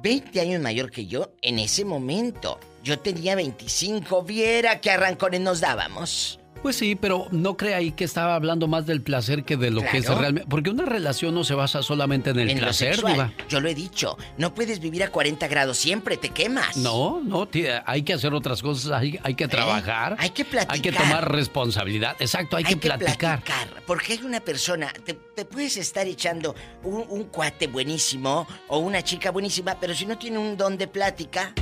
20 0.02 0.42
años 0.42 0.60
mayor 0.60 0.90
que 0.90 1.06
yo 1.06 1.36
en 1.44 1.60
ese 1.60 1.86
momento. 1.86 2.60
Yo 2.84 2.98
tenía 2.98 3.36
25, 3.36 4.24
viera 4.24 4.82
qué 4.82 4.90
arrancones 4.90 5.40
nos 5.40 5.60
dábamos. 5.60 6.40
Pues 6.64 6.78
sí, 6.78 6.96
pero 6.96 7.28
no 7.32 7.58
crea 7.58 7.76
ahí 7.76 7.92
que 7.92 8.06
estaba 8.06 8.36
hablando 8.36 8.70
más 8.70 8.86
del 8.86 9.02
placer 9.02 9.44
que 9.44 9.58
de 9.58 9.70
lo 9.70 9.82
que 9.82 9.98
es 9.98 10.08
realmente. 10.08 10.50
Porque 10.50 10.70
una 10.70 10.86
relación 10.86 11.36
no 11.36 11.44
se 11.44 11.56
basa 11.56 11.84
solamente 11.84 12.30
en 12.30 12.40
el 12.40 12.50
en 12.52 12.58
lo 12.60 12.64
placer. 12.64 12.96
Diva. 12.96 13.34
Yo 13.50 13.60
lo 13.60 13.68
he 13.68 13.76
dicho, 13.76 14.18
no 14.38 14.54
puedes 14.54 14.80
vivir 14.80 15.04
a 15.04 15.10
40 15.10 15.46
grados 15.50 15.78
siempre, 15.78 16.16
te 16.16 16.30
quemas. 16.30 16.78
No, 16.78 17.22
no, 17.22 17.50
hay 17.86 18.04
que 18.04 18.14
hacer 18.14 18.34
otras 18.34 18.62
cosas, 18.62 18.94
hay, 18.94 19.20
hay 19.24 19.36
que 19.36 19.50
trabajar. 19.50 20.14
¿Eh? 20.14 20.16
Hay 20.20 20.30
que 20.30 20.46
platicar. 20.46 20.74
Hay 20.74 20.82
que 20.82 20.94
tomar 20.94 21.30
responsabilidad. 21.30 22.16
Exacto, 22.20 22.56
hay, 22.56 22.64
que, 22.64 22.78
platicar. 22.78 23.44
Porque 23.86 24.14
hay 24.14 24.22
una 24.24 24.40
persona, 24.40 24.94
te, 25.04 25.16
te 25.16 25.44
puedes 25.44 25.76
estar 25.76 26.08
echando 26.08 26.56
un, 26.84 27.04
un 27.10 27.26
cuate 27.26 27.68
buenísimo 27.68 28.48
o 28.70 28.78
una 28.78 29.04
chica 29.04 29.32
buenísima, 29.32 29.78
pero 29.82 29.94
si 29.94 30.06
no 30.06 30.18
tiene 30.18 30.38
un 30.38 30.56
don 30.56 30.78
de 30.78 30.88
plática, 30.88 31.54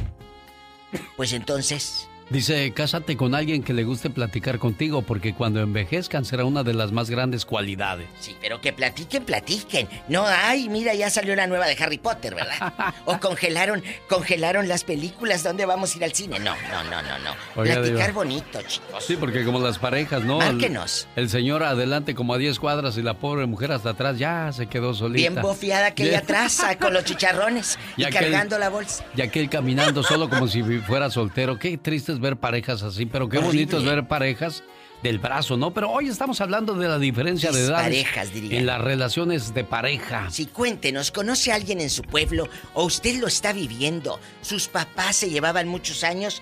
pues 1.18 1.34
entonces... 1.34 2.08
Dice, 2.32 2.72
cásate 2.74 3.18
con 3.18 3.36
alguien 3.36 3.62
que 3.62 3.74
le 3.74 3.84
guste 3.84 4.10
platicar 4.10 4.58
contigo, 4.58 5.02
porque 5.02 5.34
cuando 5.34 5.60
envejezcan 5.60 6.24
será 6.24 6.46
una 6.46 6.64
de 6.64 6.74
las 6.74 6.94
más 6.94 7.10
grandes 7.10 7.44
cualidades. 7.46 8.08
Sí, 8.22 8.38
pero 8.42 8.62
que 8.62 8.72
platiquen, 8.72 9.26
platiquen. 9.26 9.90
No, 10.08 10.24
ay, 10.26 10.70
mira, 10.70 10.94
ya 10.94 11.10
salió 11.10 11.36
la 11.36 11.46
nueva 11.48 11.66
de 11.68 11.76
Harry 11.84 11.98
Potter, 11.98 12.34
¿verdad? 12.36 12.74
O 13.06 13.20
congelaron, 13.20 13.84
congelaron 14.08 14.70
las 14.70 14.86
películas, 14.86 15.44
¿dónde 15.44 15.66
vamos 15.66 15.94
a 15.94 15.98
ir 15.98 16.04
al 16.06 16.14
cine? 16.14 16.40
No, 16.40 16.56
no, 16.56 16.84
no, 16.86 17.02
no, 17.02 17.20
no. 17.20 17.32
Oiga, 17.58 17.76
Platicar 17.76 18.14
bonito, 18.14 18.62
chicos. 18.62 19.04
Sí, 19.06 19.18
porque 19.18 19.44
como 19.44 19.60
las 19.60 19.78
parejas, 19.78 20.24
¿no? 20.24 20.42
El- 20.42 20.54
Márquenos. 20.54 21.10
El, 21.18 21.30
señor 21.30 21.64
adelante 21.64 22.16
como 22.16 22.34
a 22.34 22.38
10 22.38 22.60
cuadras 22.60 22.98
y 22.98 23.02
la 23.02 23.16
pobre 23.16 23.46
mujer 23.46 23.74
hasta 23.74 23.90
atrás 23.90 24.18
ya 24.18 24.52
se 24.54 24.68
quedó 24.68 24.94
solita. 24.94 25.30
Bien 25.30 25.42
bofiada 25.42 25.92
que 25.94 26.04
ella 26.08 26.20
atrás, 26.20 26.62
ah, 26.64 26.78
con 26.78 26.94
los 26.94 27.04
chicharrones 27.04 27.78
y, 27.98 28.04
Y 28.04 28.06
aquel- 28.06 28.14
cargando 28.22 28.58
la 28.58 28.70
bolsa. 28.70 29.04
Y 29.18 29.22
aquel 29.22 29.50
caminando 29.50 30.02
solo 30.02 30.30
como 30.30 30.48
si 30.48 30.64
fuera 30.64 31.10
soltero. 31.10 31.60
Qué 31.60 31.78
triste 31.78 32.14
es 32.14 32.21
ver 32.22 32.38
parejas 32.38 32.84
así, 32.84 33.06
pero 33.06 33.28
qué 33.28 33.38
Horrible. 33.38 33.58
bonito 33.66 33.78
es 33.80 33.84
ver 33.84 34.08
parejas 34.08 34.64
del 35.04 35.18
brazo, 35.20 35.58
¿no? 35.58 35.74
Pero 35.74 35.90
hoy 35.90 36.08
estamos 36.10 36.40
hablando 36.42 36.76
de 36.76 36.88
la 36.88 37.00
diferencia 37.00 37.52
de 37.52 37.66
edades 37.66 37.90
Disparejas, 37.92 38.34
diría. 38.34 38.60
en 38.60 38.66
las 38.68 38.80
relaciones 38.82 39.54
de 39.54 39.64
pareja. 39.64 40.30
Sí, 40.30 40.46
cuéntenos, 40.46 41.12
¿conoce 41.12 41.52
a 41.52 41.56
alguien 41.56 41.82
en 41.82 41.90
su 41.90 42.04
pueblo 42.04 42.48
o 42.76 42.84
usted 42.86 43.20
lo 43.20 43.28
está 43.28 43.52
viviendo? 43.52 44.20
¿Sus 44.42 44.68
papás 44.68 45.16
se 45.16 45.30
llevaban 45.30 45.68
muchos 45.68 46.04
años? 46.04 46.42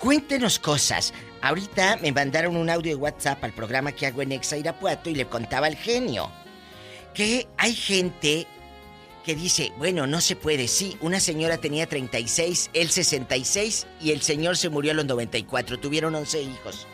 Cuéntenos 0.00 0.58
cosas. 0.58 1.14
Ahorita 1.40 1.98
me 2.02 2.10
mandaron 2.10 2.56
un 2.56 2.68
audio 2.68 2.90
de 2.90 2.96
WhatsApp 2.96 3.44
al 3.44 3.52
programa 3.52 3.92
que 3.92 4.06
hago 4.06 4.22
en 4.22 4.32
Exa 4.32 4.56
Irapuato 4.56 5.08
y 5.08 5.14
le 5.14 5.26
contaba 5.26 5.66
al 5.68 5.76
genio 5.76 6.30
que 7.14 7.46
hay 7.58 7.74
gente 7.74 8.46
que 9.24 9.34
dice, 9.34 9.72
bueno, 9.78 10.06
no 10.06 10.20
se 10.20 10.36
puede. 10.36 10.66
Sí, 10.68 10.96
una 11.00 11.20
señora 11.20 11.58
tenía 11.58 11.86
36, 11.86 12.70
él 12.72 12.90
66 12.90 13.86
y 14.00 14.10
el 14.12 14.22
señor 14.22 14.56
se 14.56 14.68
murió 14.70 14.92
a 14.92 14.94
los 14.94 15.04
94. 15.06 15.78
Tuvieron 15.78 16.14
11 16.14 16.42
hijos. 16.42 16.86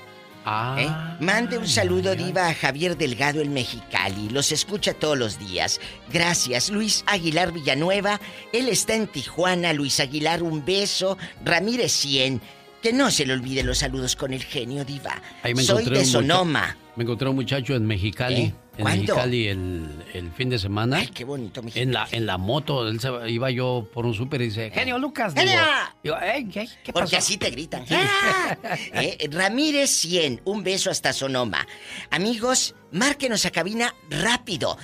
Ah. 0.48 0.76
¿Eh? 1.18 1.24
Mande 1.24 1.58
un 1.58 1.66
saludo, 1.66 2.14
Diva, 2.14 2.48
a 2.48 2.54
Javier 2.54 2.96
Delgado, 2.96 3.40
el 3.40 3.50
Mexicali. 3.50 4.28
Los 4.28 4.52
escucha 4.52 4.94
todos 4.94 5.18
los 5.18 5.38
días. 5.40 5.80
Gracias. 6.12 6.70
Luis 6.70 7.02
Aguilar 7.06 7.52
Villanueva. 7.52 8.20
Él 8.52 8.68
está 8.68 8.94
en 8.94 9.08
Tijuana. 9.08 9.72
Luis 9.72 9.98
Aguilar, 9.98 10.44
un 10.44 10.64
beso. 10.64 11.18
Ramírez 11.44 11.90
100. 11.92 12.40
Que 12.80 12.92
no 12.92 13.10
se 13.10 13.26
le 13.26 13.32
olvide 13.32 13.64
los 13.64 13.78
saludos 13.78 14.14
con 14.14 14.32
el 14.32 14.44
genio, 14.44 14.84
Diva. 14.84 15.20
Ahí 15.42 15.52
me 15.54 15.62
Soy 15.64 15.82
de 15.84 15.90
mucha- 15.90 16.04
Sonoma. 16.04 16.76
Me 16.94 17.02
encontré 17.02 17.28
un 17.28 17.34
muchacho 17.34 17.74
en 17.74 17.84
Mexicali. 17.84 18.40
¿Eh? 18.42 18.54
En 18.76 18.82
¿Cuándo? 18.82 19.14
Mexicali 19.14 19.48
el, 19.48 20.04
el 20.12 20.30
fin 20.32 20.50
de 20.50 20.58
semana. 20.58 20.98
Ay, 20.98 21.06
qué 21.08 21.24
bonito, 21.24 21.62
Mexicali. 21.62 21.82
En 21.84 21.92
la, 21.94 22.06
en 22.10 22.26
la 22.26 22.36
moto, 22.36 22.86
él 22.86 23.00
se, 23.00 23.08
iba 23.30 23.50
yo 23.50 23.88
por 23.92 24.04
un 24.04 24.12
súper 24.12 24.42
y 24.42 24.46
dice, 24.46 24.70
genio 24.70 24.98
Lucas. 24.98 25.34
Digo, 25.34 25.46
¡Genio! 25.46 25.62
digo, 26.02 26.16
"Ey, 26.20 26.44
¿qué, 26.48 26.68
qué 26.84 26.92
Porque 26.92 27.16
pasó?" 27.16 27.16
así 27.16 27.38
te 27.38 27.50
gritan. 27.50 27.84
¡Ah! 27.90 28.56
Eh, 28.92 29.28
Ramírez 29.30 29.90
100, 29.90 30.42
un 30.44 30.62
beso 30.62 30.90
hasta 30.90 31.12
Sonoma. 31.12 31.66
Amigos, 32.10 32.74
márquenos 32.92 33.46
a 33.46 33.50
cabina 33.50 33.94
rápido. 34.10 34.76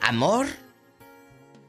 Amor, 0.00 0.46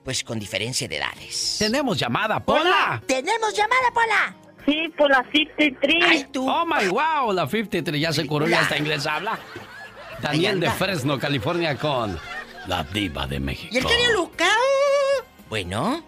pues 0.04 0.24
con 0.24 0.40
diferencia 0.40 0.88
de 0.88 0.98
edades. 0.98 1.56
Tenemos 1.60 1.98
llamada, 1.98 2.40
Pola. 2.44 3.02
¡Tenemos 3.08 3.54
llamada, 3.56 3.92
Pola! 3.94 4.36
Sí, 4.66 4.90
por 4.98 5.10
la 5.10 5.26
53. 5.32 6.04
¡Ay, 6.06 6.26
tú! 6.32 6.50
Oh 6.50 6.66
my 6.66 6.88
wow, 6.88 7.34
la 7.34 7.48
53 7.48 8.00
ya 8.00 8.14
se 8.14 8.26
curó, 8.26 8.48
ya 8.48 8.62
hasta 8.62 8.78
inglés 8.78 9.06
habla. 9.06 9.38
Daniel 10.24 10.62
de 10.62 10.70
Fresno, 10.72 11.20
California 11.20 11.78
con 11.78 12.18
la 12.68 12.84
diva 12.84 13.28
de 13.28 13.42
México. 13.42 13.68
¿Y 13.74 13.78
el 13.78 13.86
genio 13.86 14.14
Luca? 14.14 14.48
Bueno. 15.50 16.02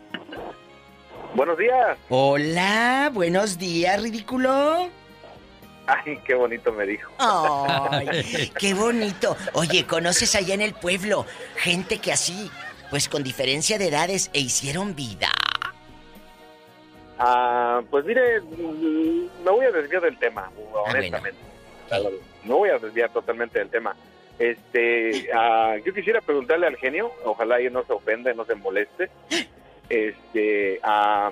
Buenos 1.36 1.58
días. 1.58 1.98
Hola, 2.08 3.12
buenos 3.14 3.58
días, 3.58 4.02
ridículo. 4.02 4.90
Ay, 5.86 6.18
qué 6.26 6.34
bonito 6.34 6.72
me 6.72 6.86
dijo. 6.86 7.12
Ay, 7.20 8.52
qué 8.58 8.74
bonito. 8.74 9.36
Oye, 9.52 9.86
¿conoces 9.86 10.34
allá 10.36 10.54
en 10.54 10.62
el 10.62 10.74
pueblo 10.74 11.26
gente 11.58 12.00
que 12.00 12.14
así, 12.14 12.50
pues 12.90 13.10
con 13.10 13.22
diferencia 13.22 13.78
de 13.78 13.90
edades 13.90 14.30
e 14.32 14.40
hicieron 14.40 14.96
vida? 14.96 15.28
Ah, 17.20 17.82
pues 17.92 18.06
mire, 18.06 18.40
mm, 18.40 19.44
me 19.44 19.52
voy 19.52 19.66
a 19.66 19.72
desviar 19.72 20.04
del 20.04 20.18
tema, 20.20 20.50
honestamente. 20.88 21.38
Me 22.46 22.54
voy 22.54 22.70
a 22.70 22.80
desviar 22.80 23.12
totalmente 23.12 23.60
del 23.60 23.70
tema. 23.70 23.96
Este, 24.40 25.30
ah, 25.34 25.76
yo 25.84 25.94
quisiera 25.94 26.22
preguntarle 26.22 26.68
al 26.68 26.78
genio, 26.78 27.12
ojalá 27.24 27.60
él 27.60 27.74
no 27.74 27.84
se 27.84 27.94
ofenda, 27.94 28.34
no 28.34 28.46
se 28.46 28.56
moleste. 28.56 29.10
Este, 29.90 30.80
ah, 30.84 31.32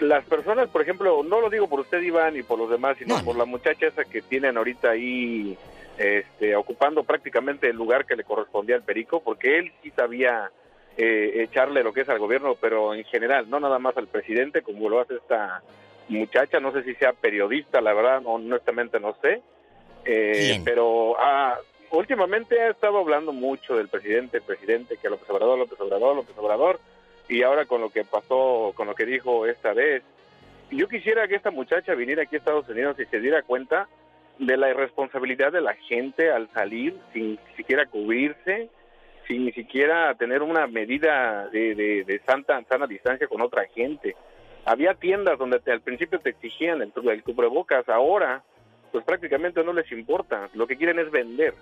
las 0.00 0.24
personas, 0.24 0.68
por 0.68 0.82
ejemplo, 0.82 1.22
no 1.22 1.40
lo 1.40 1.50
digo 1.50 1.68
por 1.68 1.80
usted, 1.80 2.02
Iván, 2.02 2.36
y 2.36 2.42
por 2.42 2.58
los 2.58 2.70
demás, 2.70 2.96
sino 2.98 3.22
por 3.24 3.36
la 3.36 3.44
muchacha 3.44 3.86
esa 3.86 4.04
que 4.04 4.22
tienen 4.22 4.56
ahorita 4.56 4.90
ahí, 4.90 5.56
este, 5.98 6.56
ocupando 6.56 7.04
prácticamente 7.04 7.68
el 7.68 7.76
lugar 7.76 8.04
que 8.04 8.16
le 8.16 8.24
correspondía 8.24 8.76
al 8.76 8.82
Perico, 8.82 9.20
porque 9.22 9.58
él 9.58 9.72
sí 9.82 9.90
sabía 9.90 10.50
eh, 10.96 11.44
echarle 11.48 11.82
lo 11.82 11.92
que 11.92 12.00
es 12.00 12.08
al 12.08 12.18
gobierno, 12.18 12.56
pero 12.60 12.94
en 12.94 13.04
general, 13.04 13.48
no 13.48 13.60
nada 13.60 13.78
más 13.78 13.96
al 13.96 14.08
presidente, 14.08 14.62
como 14.62 14.88
lo 14.88 15.00
hace 15.00 15.14
esta 15.14 15.62
muchacha, 16.08 16.60
no 16.60 16.72
sé 16.72 16.82
si 16.82 16.94
sea 16.94 17.12
periodista, 17.12 17.80
la 17.80 17.94
verdad, 17.94 18.22
honestamente 18.24 19.00
no 19.00 19.16
sé, 19.22 19.42
Eh, 20.04 20.60
pero 20.64 21.16
ah, 21.18 21.58
últimamente 21.90 22.60
ha 22.60 22.70
estado 22.70 22.98
hablando 22.98 23.32
mucho 23.32 23.76
del 23.76 23.88
presidente, 23.88 24.38
el 24.38 24.42
presidente, 24.42 24.96
que 25.00 25.08
López 25.08 25.28
Obrador, 25.30 25.58
López 25.58 25.80
Obrador, 25.80 26.16
López 26.16 26.36
Obrador, 26.38 26.80
y 27.28 27.42
ahora 27.42 27.64
con 27.64 27.80
lo 27.80 27.90
que 27.90 28.04
pasó, 28.04 28.72
con 28.74 28.86
lo 28.86 28.94
que 28.94 29.06
dijo 29.06 29.46
esta 29.46 29.72
vez, 29.72 30.02
yo 30.70 30.88
quisiera 30.88 31.26
que 31.28 31.36
esta 31.36 31.50
muchacha 31.50 31.94
viniera 31.94 32.22
aquí 32.22 32.36
a 32.36 32.38
Estados 32.38 32.68
Unidos 32.68 32.96
y 32.98 33.04
se 33.06 33.20
diera 33.20 33.42
cuenta 33.42 33.88
de 34.38 34.56
la 34.56 34.68
irresponsabilidad 34.70 35.52
de 35.52 35.60
la 35.60 35.74
gente 35.74 36.30
al 36.30 36.50
salir 36.52 36.96
sin 37.12 37.38
siquiera 37.56 37.86
cubrirse, 37.86 38.68
sin 39.28 39.44
ni 39.46 39.52
siquiera 39.52 40.12
tener 40.16 40.42
una 40.42 40.66
medida 40.66 41.46
de, 41.48 41.74
de, 41.74 42.04
de 42.04 42.18
santa, 42.26 42.60
sana 42.68 42.86
distancia 42.86 43.26
con 43.28 43.40
otra 43.40 43.64
gente. 43.74 44.16
Había 44.66 44.94
tiendas 44.94 45.38
donde 45.38 45.60
te- 45.60 45.70
al 45.72 45.80
principio 45.82 46.18
te 46.18 46.30
exigían 46.30 46.82
el, 46.82 46.92
el 47.08 47.22
cubrebocas, 47.22 47.88
ahora 47.88 48.42
pues 48.94 49.04
prácticamente 49.04 49.64
no 49.64 49.72
les 49.72 49.90
importa, 49.90 50.48
lo 50.54 50.68
que 50.68 50.76
quieren 50.76 51.00
es 51.00 51.10
vender. 51.10 51.52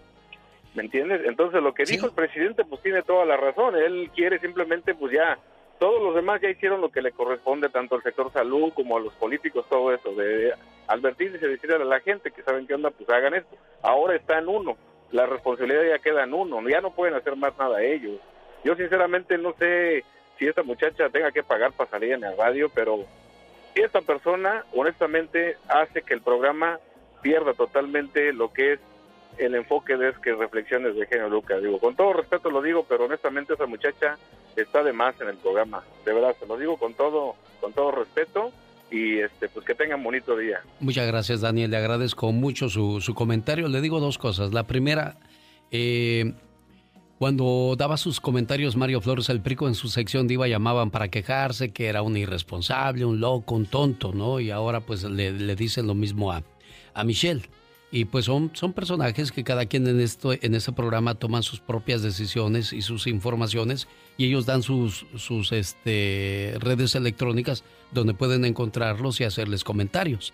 ¿Me 0.75 0.83
entiendes? 0.83 1.23
Entonces 1.25 1.63
lo 1.63 1.73
que 1.73 1.85
dijo 1.85 2.05
el 2.05 2.13
presidente 2.13 2.63
pues 2.63 2.83
tiene 2.83 3.01
toda 3.01 3.25
la 3.25 3.39
razón, 3.39 3.75
él 3.75 4.11
quiere 4.15 4.39
simplemente 4.39 4.95
pues 4.95 5.15
ya 5.15 5.39
todos 5.79 6.03
los 6.03 6.15
demás 6.15 6.43
ya 6.43 6.51
hicieron 6.51 6.83
lo 6.83 6.91
que 6.91 7.01
le 7.01 7.11
corresponde 7.11 7.71
tanto 7.71 7.95
al 7.95 8.03
sector 8.03 8.31
salud 8.35 8.75
como 8.75 8.99
a 8.99 9.01
los 9.01 9.15
políticos, 9.15 9.65
todo 9.71 9.95
eso, 9.95 10.15
de 10.15 10.53
advertirles 10.89 11.43
y 11.43 11.47
decirle 11.47 11.77
a 11.77 11.79
la 11.79 12.01
gente 12.01 12.33
que 12.33 12.43
saben 12.43 12.67
qué 12.67 12.75
onda, 12.75 12.91
pues 12.91 13.09
hagan 13.09 13.33
esto. 13.33 13.57
Ahora 13.81 14.15
está 14.15 14.39
en 14.39 14.49
uno, 14.49 14.77
la 15.11 15.25
responsabilidad 15.25 15.85
ya 15.89 16.01
queda 16.01 16.25
en 16.25 16.35
uno, 16.35 16.61
ya 16.69 16.83
no 16.83 16.91
pueden 16.91 17.15
hacer 17.15 17.35
más 17.35 17.57
nada 17.57 17.83
ellos. 17.83 18.21
Yo 18.63 18.77
sinceramente 18.77 19.39
no 19.39 19.55
sé 19.55 20.05
si 20.39 20.47
esta 20.47 20.63
muchacha 20.63 21.09
tenga 21.09 21.33
que 21.33 21.43
pagar 21.43 21.73
para 21.73 21.89
salir 21.89 22.13
en 22.13 22.25
el 22.25 22.37
radio, 22.37 22.71
pero 22.75 23.07
esta 23.75 24.03
persona 24.03 24.67
honestamente 24.75 25.57
hace 25.67 26.03
que 26.03 26.13
el 26.13 26.21
programa 26.21 26.79
pierda 27.23 27.55
totalmente 27.55 28.33
lo 28.33 28.53
que 28.53 28.75
es 28.75 28.81
el 29.39 29.55
enfoque 29.55 29.97
de 29.97 30.11
es 30.11 30.19
que 30.19 30.35
reflexiones 30.35 30.95
de 30.95 31.07
genio 31.07 31.29
Lucas. 31.29 31.63
Digo, 31.63 31.79
con 31.79 31.97
todo 31.97 32.13
respeto 32.13 32.51
lo 32.51 32.61
digo, 32.61 32.85
pero 32.89 33.07
honestamente 33.07 33.55
esa 33.55 33.67
muchacha 33.67 34.19
está 34.57 34.83
de 34.83 34.93
más 34.93 35.19
en 35.21 35.29
el 35.29 35.37
programa. 35.37 35.83
De 36.05 36.13
verdad, 36.13 36.37
se 36.39 36.47
lo 36.47 36.57
digo 36.57 36.77
con 36.77 36.95
todo 36.95 37.35
con 37.61 37.73
todo 37.73 37.93
respeto 37.93 38.51
y 38.91 39.19
este 39.21 39.49
pues 39.49 39.65
que 39.65 39.75
tengan 39.75 40.03
bonito 40.03 40.37
día. 40.37 40.61
Muchas 40.81 41.07
gracias, 41.07 41.41
Daniel. 41.41 41.71
Le 41.71 41.79
agradezco 41.79 42.33
mucho 42.33 42.69
su, 42.69 43.01
su 43.01 43.15
comentario. 43.15 43.69
Le 43.69 43.81
digo 43.81 44.01
dos 44.01 44.19
cosas. 44.19 44.53
La 44.53 44.67
primera, 44.67 45.17
eh, 45.71 46.35
cuando 47.19 47.75
daba 47.79 47.97
sus 47.97 48.21
comentarios 48.21 48.77
Mario 48.77 49.01
Flores 49.01 49.31
el 49.31 49.41
Prico 49.41 49.69
en 49.69 49.75
su 49.75 49.89
sección 49.89 50.27
Diva 50.27 50.49
llamaban 50.49 50.91
para 50.91 51.09
quejarse 51.09 51.73
que 51.73 51.87
era 51.87 52.03
un 52.03 52.17
irresponsable, 52.17 53.05
un 53.05 53.21
loco, 53.21 53.55
un 53.55 53.67
tonto, 53.67 54.13
¿no? 54.13 54.41
Y 54.41 54.51
ahora 54.51 54.81
pues 54.81 55.05
le, 55.05 55.33
le 55.33 55.57
dicen 55.57 55.87
lo 55.87 55.95
mismo 55.95 56.33
a, 56.33 56.43
a 56.95 57.05
Michelle. 57.05 57.43
Y 57.95 58.07
pues 58.07 58.25
son, 58.25 58.51
son 58.55 58.73
personajes 58.73 59.33
que 59.33 59.45
cada 59.45 59.67
quien 59.67 59.87
en, 59.87 60.01
esto, 60.01 60.33
en 60.33 60.55
este 60.55 60.73
programa 60.73 61.15
toman 61.15 61.43
sus 61.43 61.61
propias 61.61 62.01
decisiones 62.01 62.73
y 62.73 62.81
sus 62.81 63.07
informaciones 63.07 63.87
y 64.17 64.27
ellos 64.27 64.47
dan 64.47 64.63
sus, 64.63 65.05
sus 65.17 65.53
este, 65.53 66.55
redes 66.59 66.95
electrónicas 66.95 67.65
donde 67.93 68.15
pueden 68.15 68.47
encontrarlos 68.47 69.21
y 69.21 69.25
hacerles 69.25 69.63
comentarios. 69.63 70.33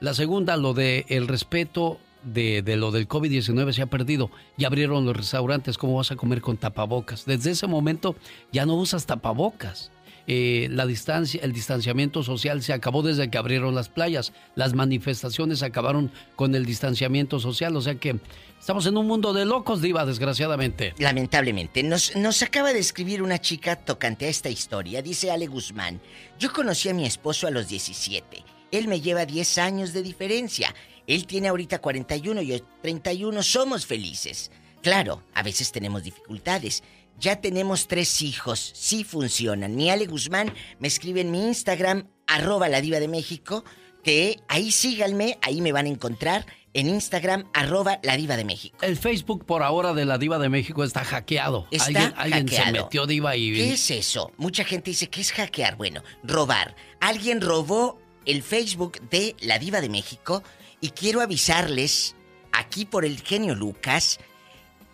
La 0.00 0.12
segunda, 0.12 0.58
lo 0.58 0.74
de 0.74 1.06
el 1.08 1.28
respeto 1.28 1.98
de, 2.22 2.60
de 2.60 2.76
lo 2.76 2.90
del 2.90 3.08
COVID-19 3.08 3.72
se 3.72 3.82
ha 3.82 3.86
perdido. 3.86 4.30
Ya 4.58 4.66
abrieron 4.66 5.06
los 5.06 5.16
restaurantes, 5.16 5.78
¿cómo 5.78 5.96
vas 5.96 6.12
a 6.12 6.16
comer 6.16 6.42
con 6.42 6.58
tapabocas? 6.58 7.24
Desde 7.24 7.52
ese 7.52 7.66
momento 7.66 8.16
ya 8.52 8.66
no 8.66 8.74
usas 8.74 9.06
tapabocas. 9.06 9.90
Eh, 10.30 10.68
la 10.70 10.84
distancia, 10.84 11.40
el 11.42 11.54
distanciamiento 11.54 12.22
social 12.22 12.62
se 12.62 12.74
acabó 12.74 13.02
desde 13.02 13.30
que 13.30 13.38
abrieron 13.38 13.74
las 13.74 13.88
playas. 13.88 14.34
Las 14.54 14.74
manifestaciones 14.74 15.62
acabaron 15.62 16.12
con 16.36 16.54
el 16.54 16.66
distanciamiento 16.66 17.40
social. 17.40 17.74
O 17.76 17.80
sea 17.80 17.94
que 17.94 18.20
estamos 18.60 18.84
en 18.84 18.98
un 18.98 19.06
mundo 19.06 19.32
de 19.32 19.46
locos, 19.46 19.80
Diva, 19.80 20.04
desgraciadamente. 20.04 20.94
Lamentablemente, 20.98 21.82
nos, 21.82 22.14
nos 22.14 22.42
acaba 22.42 22.74
de 22.74 22.78
escribir 22.78 23.22
una 23.22 23.40
chica 23.40 23.76
tocante 23.76 24.26
a 24.26 24.28
esta 24.28 24.50
historia. 24.50 25.00
Dice 25.00 25.30
Ale 25.30 25.46
Guzmán, 25.46 25.98
yo 26.38 26.52
conocí 26.52 26.90
a 26.90 26.94
mi 26.94 27.06
esposo 27.06 27.46
a 27.46 27.50
los 27.50 27.68
17. 27.68 28.44
Él 28.70 28.86
me 28.86 29.00
lleva 29.00 29.24
10 29.24 29.56
años 29.56 29.94
de 29.94 30.02
diferencia. 30.02 30.74
Él 31.06 31.26
tiene 31.26 31.48
ahorita 31.48 31.78
41 31.78 32.42
y 32.42 32.46
yo 32.48 32.56
31. 32.82 33.42
Somos 33.42 33.86
felices. 33.86 34.50
Claro, 34.82 35.22
a 35.32 35.42
veces 35.42 35.72
tenemos 35.72 36.02
dificultades. 36.02 36.82
Ya 37.18 37.40
tenemos 37.40 37.88
tres 37.88 38.22
hijos, 38.22 38.72
sí 38.74 39.02
funcionan. 39.02 39.74
Mi 39.74 39.90
Ale 39.90 40.06
Guzmán 40.06 40.52
me 40.78 40.86
escribe 40.86 41.20
en 41.20 41.32
mi 41.32 41.46
Instagram, 41.46 42.08
arroba 42.26 42.68
la 42.68 42.80
diva 42.80 43.00
de 43.00 43.08
México, 43.08 43.64
que 44.04 44.38
ahí 44.46 44.70
síganme, 44.70 45.36
ahí 45.42 45.60
me 45.60 45.72
van 45.72 45.86
a 45.86 45.88
encontrar, 45.88 46.46
en 46.74 46.88
Instagram, 46.88 47.50
arroba 47.54 47.98
la 48.04 48.16
diva 48.16 48.36
de 48.36 48.44
México. 48.44 48.76
El 48.82 48.96
Facebook 48.96 49.44
por 49.46 49.64
ahora 49.64 49.94
de 49.94 50.04
la 50.04 50.18
Diva 50.18 50.38
de 50.38 50.48
México 50.48 50.84
está 50.84 51.02
hackeado. 51.02 51.66
Está 51.72 51.86
alguien, 51.86 52.14
alguien 52.16 52.48
se 52.48 52.72
metió 52.72 53.06
Diva 53.06 53.34
y... 53.36 53.54
¿Qué 53.54 53.72
es 53.72 53.90
eso? 53.90 54.30
Mucha 54.36 54.64
gente 54.64 54.90
dice, 54.90 55.08
¿qué 55.08 55.20
es 55.20 55.32
hackear? 55.32 55.76
Bueno, 55.76 56.02
robar. 56.22 56.76
Alguien 57.00 57.40
robó 57.40 57.98
el 58.26 58.42
Facebook 58.42 59.00
de 59.08 59.34
la 59.40 59.58
diva 59.58 59.80
de 59.80 59.88
México 59.88 60.44
y 60.80 60.90
quiero 60.90 61.20
avisarles, 61.20 62.14
aquí 62.52 62.84
por 62.84 63.04
el 63.04 63.20
genio 63.22 63.56
Lucas, 63.56 64.20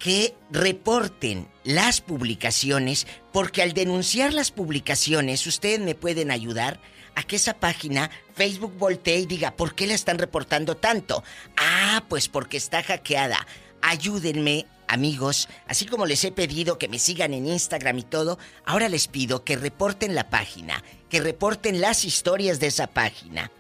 que 0.05 0.37
reporten 0.51 1.49
las 1.65 2.03
publicaciones, 2.03 3.07
porque 3.33 3.63
al 3.63 3.73
denunciar 3.73 4.35
las 4.35 4.51
publicaciones, 4.51 5.47
ustedes 5.47 5.81
me 5.81 5.95
pueden 5.95 6.31
ayudar 6.31 6.79
a 7.15 7.23
que 7.23 7.37
esa 7.37 7.55
página 7.55 8.11
Facebook 8.35 8.75
voltee 8.77 9.21
y 9.21 9.27
diga, 9.27 9.57
¿por 9.57 9.75
qué 9.75 9.87
la 9.87 9.95
están 9.95 10.19
reportando 10.19 10.77
tanto? 10.77 11.25
Ah, 11.57 12.05
pues 12.07 12.29
porque 12.29 12.59
está 12.59 12.83
hackeada. 12.83 13.47
Ayúdenme, 13.81 14.67
amigos, 14.89 15.49
así 15.67 15.87
como 15.87 16.05
les 16.05 16.23
he 16.25 16.33
pedido 16.33 16.77
que 16.77 16.89
me 16.89 16.99
sigan 16.99 17.33
en 17.33 17.47
Instagram 17.47 18.01
y 18.01 18.03
todo, 18.03 18.39
ahora 18.67 18.91
les 18.91 19.09
pido 19.09 19.43
que 19.43 19.57
reporten 19.57 20.15
la 20.15 20.29
página, 20.29 20.85
que 21.09 21.23
reporten 21.23 21.81
las 21.81 22.05
historias 22.05 22.61
de 22.61 22.67
esa 22.67 22.89
página. 22.89 23.51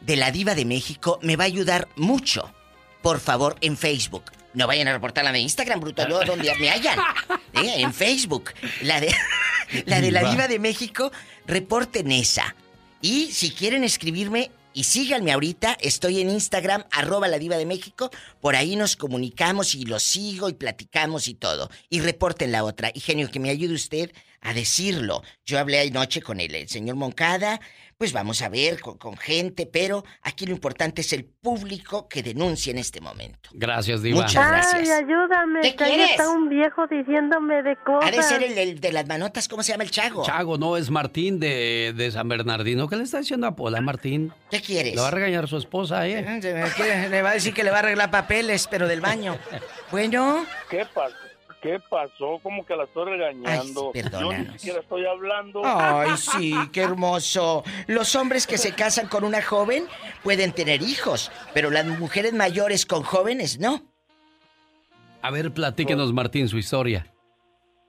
De 0.00 0.16
la 0.16 0.30
diva 0.30 0.54
de 0.54 0.64
México 0.64 1.18
me 1.20 1.36
va 1.36 1.44
a 1.44 1.48
ayudar 1.48 1.86
mucho. 1.96 2.50
Por 3.02 3.20
favor, 3.20 3.56
en 3.60 3.76
Facebook. 3.76 4.37
No 4.54 4.66
vayan 4.66 4.88
a 4.88 4.92
reportarla 4.92 5.32
de 5.32 5.40
Instagram, 5.40 5.80
bruto, 5.80 6.08
yo 6.08 6.20
donde 6.24 6.54
me 6.58 6.70
hayan. 6.70 6.98
¿Eh? 7.54 7.74
En 7.78 7.92
Facebook. 7.92 8.52
La 8.82 9.00
de, 9.00 9.14
la 9.86 10.00
de 10.00 10.10
la 10.10 10.30
Diva. 10.30 10.48
De 10.48 10.58
México, 10.58 11.12
reporten 11.46 12.10
esa. 12.12 12.54
Y 13.00 13.30
si 13.32 13.50
quieren 13.50 13.84
escribirme, 13.84 14.50
y 14.78 14.84
síganme 14.84 15.32
ahorita, 15.32 15.76
estoy 15.80 16.20
en 16.20 16.30
Instagram, 16.30 16.84
arroba 16.92 17.26
la 17.26 17.38
diva 17.38 17.56
de 17.56 17.66
México, 17.66 18.10
por 18.40 18.54
ahí 18.54 18.76
nos 18.76 18.94
comunicamos 18.94 19.74
y 19.74 19.84
los 19.84 20.04
sigo 20.04 20.48
y 20.48 20.52
platicamos 20.52 21.26
y 21.26 21.34
todo. 21.34 21.68
Y 21.88 22.00
reporten 22.00 22.52
la 22.52 22.62
otra. 22.62 22.92
Y 22.94 23.00
genio, 23.00 23.30
que 23.30 23.40
me 23.40 23.50
ayude 23.50 23.74
usted 23.74 24.12
a 24.40 24.54
decirlo. 24.54 25.22
Yo 25.44 25.58
hablé 25.58 25.80
anoche 25.80 26.22
con 26.22 26.38
el, 26.38 26.54
el 26.54 26.68
señor 26.68 26.94
Moncada, 26.94 27.60
pues 27.98 28.12
vamos 28.12 28.42
a 28.42 28.48
ver 28.48 28.80
con, 28.80 28.96
con 28.96 29.16
gente, 29.16 29.66
pero 29.66 30.04
aquí 30.22 30.46
lo 30.46 30.52
importante 30.52 31.00
es 31.00 31.12
el 31.12 31.24
público 31.24 32.08
que 32.08 32.22
denuncia 32.22 32.70
en 32.70 32.78
este 32.78 33.00
momento. 33.00 33.50
Gracias, 33.52 34.02
Diva. 34.02 34.22
Muchas 34.22 34.48
gracias. 34.48 34.74
Ay, 34.74 35.04
ayúdame, 35.04 35.60
¿Qué 35.62 35.74
quieres? 35.74 36.10
está 36.12 36.28
un 36.28 36.48
viejo 36.48 36.86
diciéndome 36.86 37.62
de 37.64 37.74
cosas. 37.84 38.08
Ha 38.08 38.16
de 38.16 38.22
ser 38.22 38.42
el, 38.44 38.56
el 38.56 38.80
de 38.80 38.92
las 38.92 39.08
manotas, 39.08 39.48
¿cómo 39.48 39.64
se 39.64 39.72
llama 39.72 39.82
el 39.82 39.90
chago? 39.90 40.24
Chago, 40.24 40.56
no, 40.56 40.76
es 40.76 40.90
Martín 40.90 41.40
de, 41.40 41.92
de 41.96 42.10
San 42.12 42.28
Bernardino. 42.28 42.88
¿Qué 42.88 42.94
le 42.94 43.02
está 43.02 43.18
diciendo 43.18 43.48
a 43.48 43.56
Pola, 43.56 43.80
Martín? 43.80 44.32
¿Qué 44.48 44.60
quieres? 44.60 44.94
Le 44.94 45.00
va 45.00 45.08
a 45.08 45.10
regañar 45.10 45.48
su 45.48 45.56
esposa, 45.56 46.06
¿eh? 46.06 46.40
Le 46.40 47.22
va 47.22 47.30
a 47.30 47.34
decir 47.34 47.52
que 47.52 47.64
le 47.64 47.70
va 47.70 47.78
a 47.78 47.80
arreglar 47.80 48.12
papeles, 48.12 48.68
pero 48.70 48.86
del 48.86 49.00
baño. 49.00 49.36
Bueno. 49.90 50.44
¿Qué 50.68 50.84
pasó? 50.94 51.16
¿Qué 51.60 51.80
pasó? 51.90 52.38
¿Cómo 52.42 52.64
que 52.64 52.76
la 52.76 52.84
estoy 52.84 53.10
regañando? 53.10 53.90
Ay, 53.94 54.02
Yo 54.12 54.32
ni 54.32 54.46
siquiera 54.58 54.80
estoy 54.80 55.04
hablando. 55.06 55.62
Ay, 55.64 56.10
sí, 56.16 56.54
qué 56.72 56.82
hermoso. 56.82 57.64
Los 57.86 58.14
hombres 58.14 58.46
que 58.46 58.58
se 58.58 58.74
casan 58.74 59.08
con 59.08 59.24
una 59.24 59.42
joven 59.42 59.86
pueden 60.22 60.52
tener 60.52 60.82
hijos, 60.82 61.32
pero 61.54 61.70
las 61.70 61.86
mujeres 61.86 62.32
mayores 62.32 62.86
con 62.86 63.02
jóvenes 63.02 63.58
no. 63.58 63.82
A 65.20 65.30
ver, 65.30 65.52
platíquenos, 65.52 66.12
Martín, 66.12 66.48
su 66.48 66.58
historia. 66.58 67.06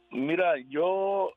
Mira, 0.10 0.56
yo 0.70 1.34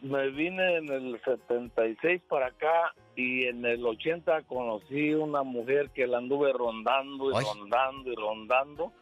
me 0.00 0.30
vine 0.30 0.76
en 0.76 0.88
el 0.88 1.20
76 1.24 2.22
para 2.28 2.46
acá 2.46 2.94
y 3.16 3.44
en 3.44 3.64
el 3.66 3.84
80 3.84 4.42
conocí 4.42 5.12
una 5.12 5.42
mujer 5.42 5.90
que 5.90 6.06
la 6.06 6.18
anduve 6.18 6.52
rondando 6.52 7.30
y 7.30 7.44
rondando 7.44 8.12
y 8.12 8.14
rondando. 8.14 8.92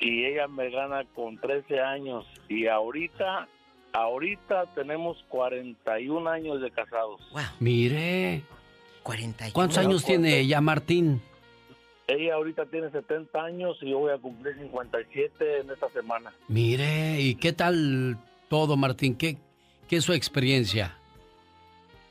Y 0.00 0.24
ella 0.24 0.48
me 0.48 0.70
gana 0.70 1.04
con 1.14 1.38
13 1.38 1.80
años. 1.80 2.26
Y 2.48 2.66
ahorita, 2.66 3.48
ahorita 3.92 4.66
tenemos 4.74 5.24
41 5.28 6.28
años 6.30 6.60
de 6.60 6.70
casados. 6.70 7.20
Mire. 7.60 8.42
41. 9.02 9.52
¿Cuántos 9.54 9.78
años 9.78 10.04
tiene 10.04 10.46
ya 10.46 10.60
Martín? 10.60 11.22
Ella 12.06 12.34
ahorita 12.34 12.64
tiene 12.66 12.90
70 12.90 13.38
años 13.38 13.76
y 13.82 13.90
yo 13.90 13.98
voy 13.98 14.12
a 14.12 14.18
cumplir 14.18 14.56
57 14.58 15.60
en 15.60 15.70
esta 15.70 15.90
semana. 15.90 16.32
Mire, 16.48 17.20
¿y 17.20 17.34
qué 17.34 17.52
tal 17.52 18.18
todo, 18.48 18.76
Martín? 18.76 19.14
¿Qué, 19.14 19.36
qué 19.88 19.96
es 19.96 20.04
su 20.04 20.14
experiencia? 20.14 20.96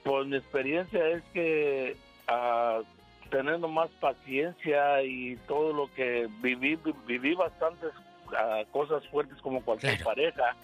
Pues 0.04 0.28
mi 0.28 0.38
experiencia 0.38 1.08
es 1.10 1.24
que 1.34 1.98
ah, 2.28 2.82
teniendo 3.30 3.68
más 3.68 3.90
paciencia 4.00 5.02
y 5.04 5.36
todo 5.48 5.74
lo 5.74 5.94
que 5.94 6.28
viví, 6.42 6.78
viví 7.06 7.34
bastantes 7.36 7.92
ah, 8.38 8.64
cosas 8.72 9.06
fuertes 9.08 9.38
como 9.42 9.62
cualquier 9.64 10.04
pareja, 10.04 10.56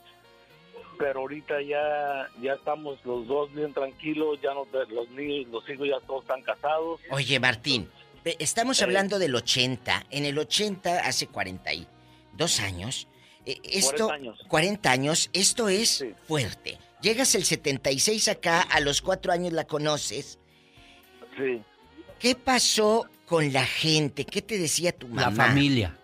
pero 0.97 1.22
ahorita 1.22 1.61
ya 1.61 2.28
ya 2.41 2.53
estamos 2.53 3.03
los 3.05 3.28
dos 3.28 3.53
bien 3.53 3.74
tranquilos, 3.74 4.39
ya 4.41 4.53
no 4.53 4.66
los 4.89 5.09
niños, 5.11 5.51
los 5.51 5.70
hijos 5.70 5.88
ya 5.88 5.99
todos 6.05 6.24
están 6.24 6.41
casados. 6.43 7.01
Oye, 7.11 7.39
Martín, 7.39 7.89
estamos 8.24 8.82
hablando 8.82 9.20
del 9.20 9.36
80. 9.36 10.05
En 10.09 10.26
el 10.26 10.38
80, 10.38 10.99
hace 10.99 11.28
42 11.28 12.59
años. 12.61 13.07
eh, 13.45 13.59
Esto, 13.64 14.07
40 14.07 14.14
años. 14.14 14.39
40 14.47 14.91
años, 14.91 15.30
esto 15.34 15.68
es 15.70 16.05
fuerte. 16.28 16.78
Llegas 17.01 17.36
el 17.36 17.43
76 17.43 18.30
acá, 18.30 18.61
a 18.61 18.80
los 18.80 19.01
4 19.01 19.34
años 19.34 19.51
la 19.51 19.66
conoces. 19.66 20.39
Sí. 21.38 21.61
¿Qué 22.20 22.36
pasó 22.36 23.05
con 23.26 23.51
la 23.51 23.66
gente? 23.66 24.26
¿Qué 24.26 24.41
te 24.41 24.57
decía 24.57 24.91
tu 24.91 25.07
mamá? 25.07 25.22
La 25.24 25.32
familia. 25.32 25.97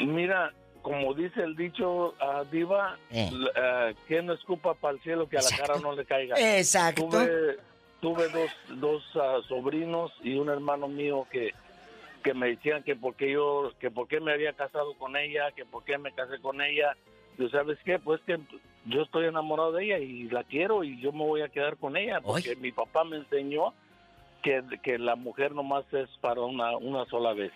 Mira, 0.00 0.52
como 0.82 1.14
dice 1.14 1.42
el 1.42 1.56
dicho, 1.56 2.14
ah, 2.20 2.44
Diva, 2.50 2.98
Eh. 3.10 3.30
ah, 3.56 3.92
que 4.08 4.22
no 4.22 4.32
escupa 4.34 4.74
para 4.74 4.94
el 4.94 5.02
cielo 5.02 5.28
que 5.28 5.38
a 5.38 5.42
la 5.42 5.56
cara 5.56 5.78
no 5.80 5.94
le 5.94 6.04
caiga. 6.04 6.34
Exacto. 6.58 7.08
Tuve, 7.08 7.56
tuve 8.00 8.28
dos, 8.28 8.50
dos 8.80 9.02
ah, 9.14 9.38
sobrinos 9.48 10.12
y 10.22 10.34
un 10.34 10.48
hermano 10.50 10.88
mío 10.88 11.26
que, 11.30 11.54
que 12.22 12.34
me 12.34 12.48
decían 12.48 12.82
que 12.82 12.96
por 12.96 13.14
qué 13.14 13.32
yo, 13.32 13.72
que 13.78 13.90
por 13.90 14.08
qué 14.08 14.20
me 14.20 14.32
había 14.32 14.52
casado 14.52 14.94
con 14.94 15.16
ella, 15.16 15.52
que 15.52 15.64
por 15.64 15.84
qué 15.84 15.96
me 15.96 16.12
casé 16.12 16.38
con 16.40 16.60
ella. 16.60 16.96
Yo, 17.38 17.48
¿sabes 17.48 17.78
qué? 17.84 17.98
Pues 17.98 18.20
que 18.26 18.38
yo 18.86 19.02
estoy 19.02 19.26
enamorado 19.26 19.72
de 19.72 19.84
ella 19.84 19.98
y 19.98 20.24
la 20.24 20.44
quiero 20.44 20.84
y 20.84 21.00
yo 21.00 21.12
me 21.12 21.24
voy 21.24 21.40
a 21.42 21.48
quedar 21.48 21.76
con 21.76 21.96
ella 21.96 22.20
porque 22.20 22.54
mi 22.56 22.70
papá 22.72 23.04
me 23.04 23.16
enseñó 23.16 23.72
que, 24.44 24.62
que 24.82 24.98
la 24.98 25.16
mujer 25.16 25.52
nomás 25.52 25.84
es 25.92 26.08
para 26.20 26.40
una, 26.42 26.76
una 26.76 27.04
sola 27.06 27.32
vez. 27.32 27.50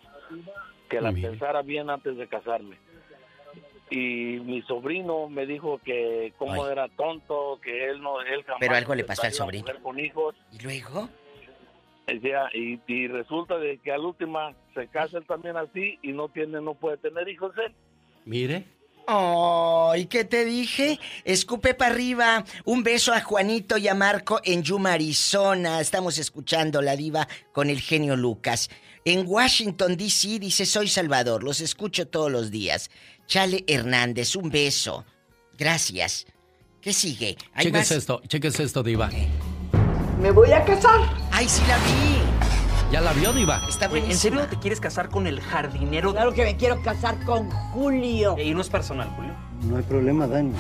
Que 0.89 1.01
la 1.01 1.13
bien. 1.13 1.31
pensara 1.31 1.63
bien 1.63 1.89
antes 1.91 2.17
de 2.17 2.27
casarme. 2.27 2.77
y 3.91 4.41
mi 4.41 4.61
sobrino 4.63 5.29
me 5.29 5.47
dijo 5.47 5.81
que 5.85 6.33
como 6.39 6.65
Ay. 6.65 6.73
era 6.73 6.89
tonto, 6.89 7.59
que 7.63 7.87
él 7.91 8.03
no, 8.03 8.21
él 8.23 8.43
jamás 8.45 8.61
Pero 8.61 8.75
algo 8.75 8.95
le 8.95 9.05
pasó 9.05 9.23
al 9.27 9.33
sobrino. 9.33 9.67
con 9.83 10.01
hijos. 10.01 10.35
¿Y 10.53 10.63
luego? 10.63 11.09
Decía, 12.07 12.49
y, 12.55 12.81
y 12.87 13.07
resulta 13.07 13.59
de 13.59 13.79
que 13.79 13.93
al 13.93 14.01
última 14.05 14.55
se 14.75 14.89
casa 14.89 15.19
él 15.19 15.27
también 15.27 15.57
así 15.59 15.99
y 16.03 16.13
no 16.13 16.29
tiene, 16.31 16.61
no 16.63 16.75
puede 16.75 16.97
tener 16.97 17.29
hijos 17.29 17.53
él. 17.59 17.75
Mire. 18.25 18.65
Ay, 19.11 20.05
¿qué 20.05 20.25
te 20.25 20.45
dije? 20.45 21.01
Escupe 21.25 21.73
para 21.73 21.95
arriba. 21.95 22.45
Un 22.67 22.83
beso 22.83 23.15
a 23.15 23.23
Juanito 23.23 23.79
y 23.79 23.89
a 23.89 23.95
Marco 23.95 24.39
en 24.45 24.63
Yuma, 24.63 24.93
Arizona. 24.93 25.81
Estamos 25.81 26.19
escuchando 26.19 26.83
la 26.83 26.95
diva 26.95 27.27
con 27.53 27.71
el 27.71 27.81
genio 27.81 28.17
Lucas. 28.17 28.69
En 29.07 29.25
Washington, 29.27 29.97
D.C. 29.97 30.39
dice, 30.39 30.67
soy 30.67 30.89
Salvador, 30.89 31.43
los 31.43 31.63
escucho 31.63 32.07
todos 32.07 32.31
los 32.31 32.51
días. 32.51 32.91
Chale 33.27 33.65
Hernández, 33.67 34.37
un 34.37 34.51
beso. 34.51 35.07
Gracias. 35.57 36.27
¿Qué 36.83 36.93
sigue? 36.93 37.39
¿Hay 37.55 37.65
Cheques 37.65 37.73
más? 37.73 37.91
esto, 37.93 38.21
cheques 38.29 38.61
esto, 38.61 38.83
Diva. 38.83 39.09
Me 40.21 40.31
voy 40.33 40.53
a 40.53 40.63
casar. 40.67 41.01
Ay, 41.33 41.49
sí 41.49 41.63
la 41.67 41.79
vi. 41.79 42.28
¿Ya 42.93 43.01
la 43.03 43.13
vio, 43.13 43.33
Diva? 43.35 43.63
Está 43.69 43.87
Oye, 43.87 43.99
¿En 43.99 44.05
buenísima. 44.05 44.21
serio 44.37 44.47
te 44.49 44.57
quieres 44.59 44.81
casar 44.81 45.11
con 45.11 45.27
el 45.27 45.41
jardinero? 45.41 46.13
Claro 46.13 46.33
que 46.33 46.45
me 46.45 46.57
quiero 46.57 46.81
casar 46.83 47.23
con 47.25 47.51
Julio. 47.51 48.37
Y 48.39 48.55
no 48.55 48.63
es 48.63 48.69
personal, 48.71 49.09
Julio. 49.15 49.35
No 49.65 49.77
hay 49.77 49.83
problema, 49.83 50.27
Dani. 50.27 50.53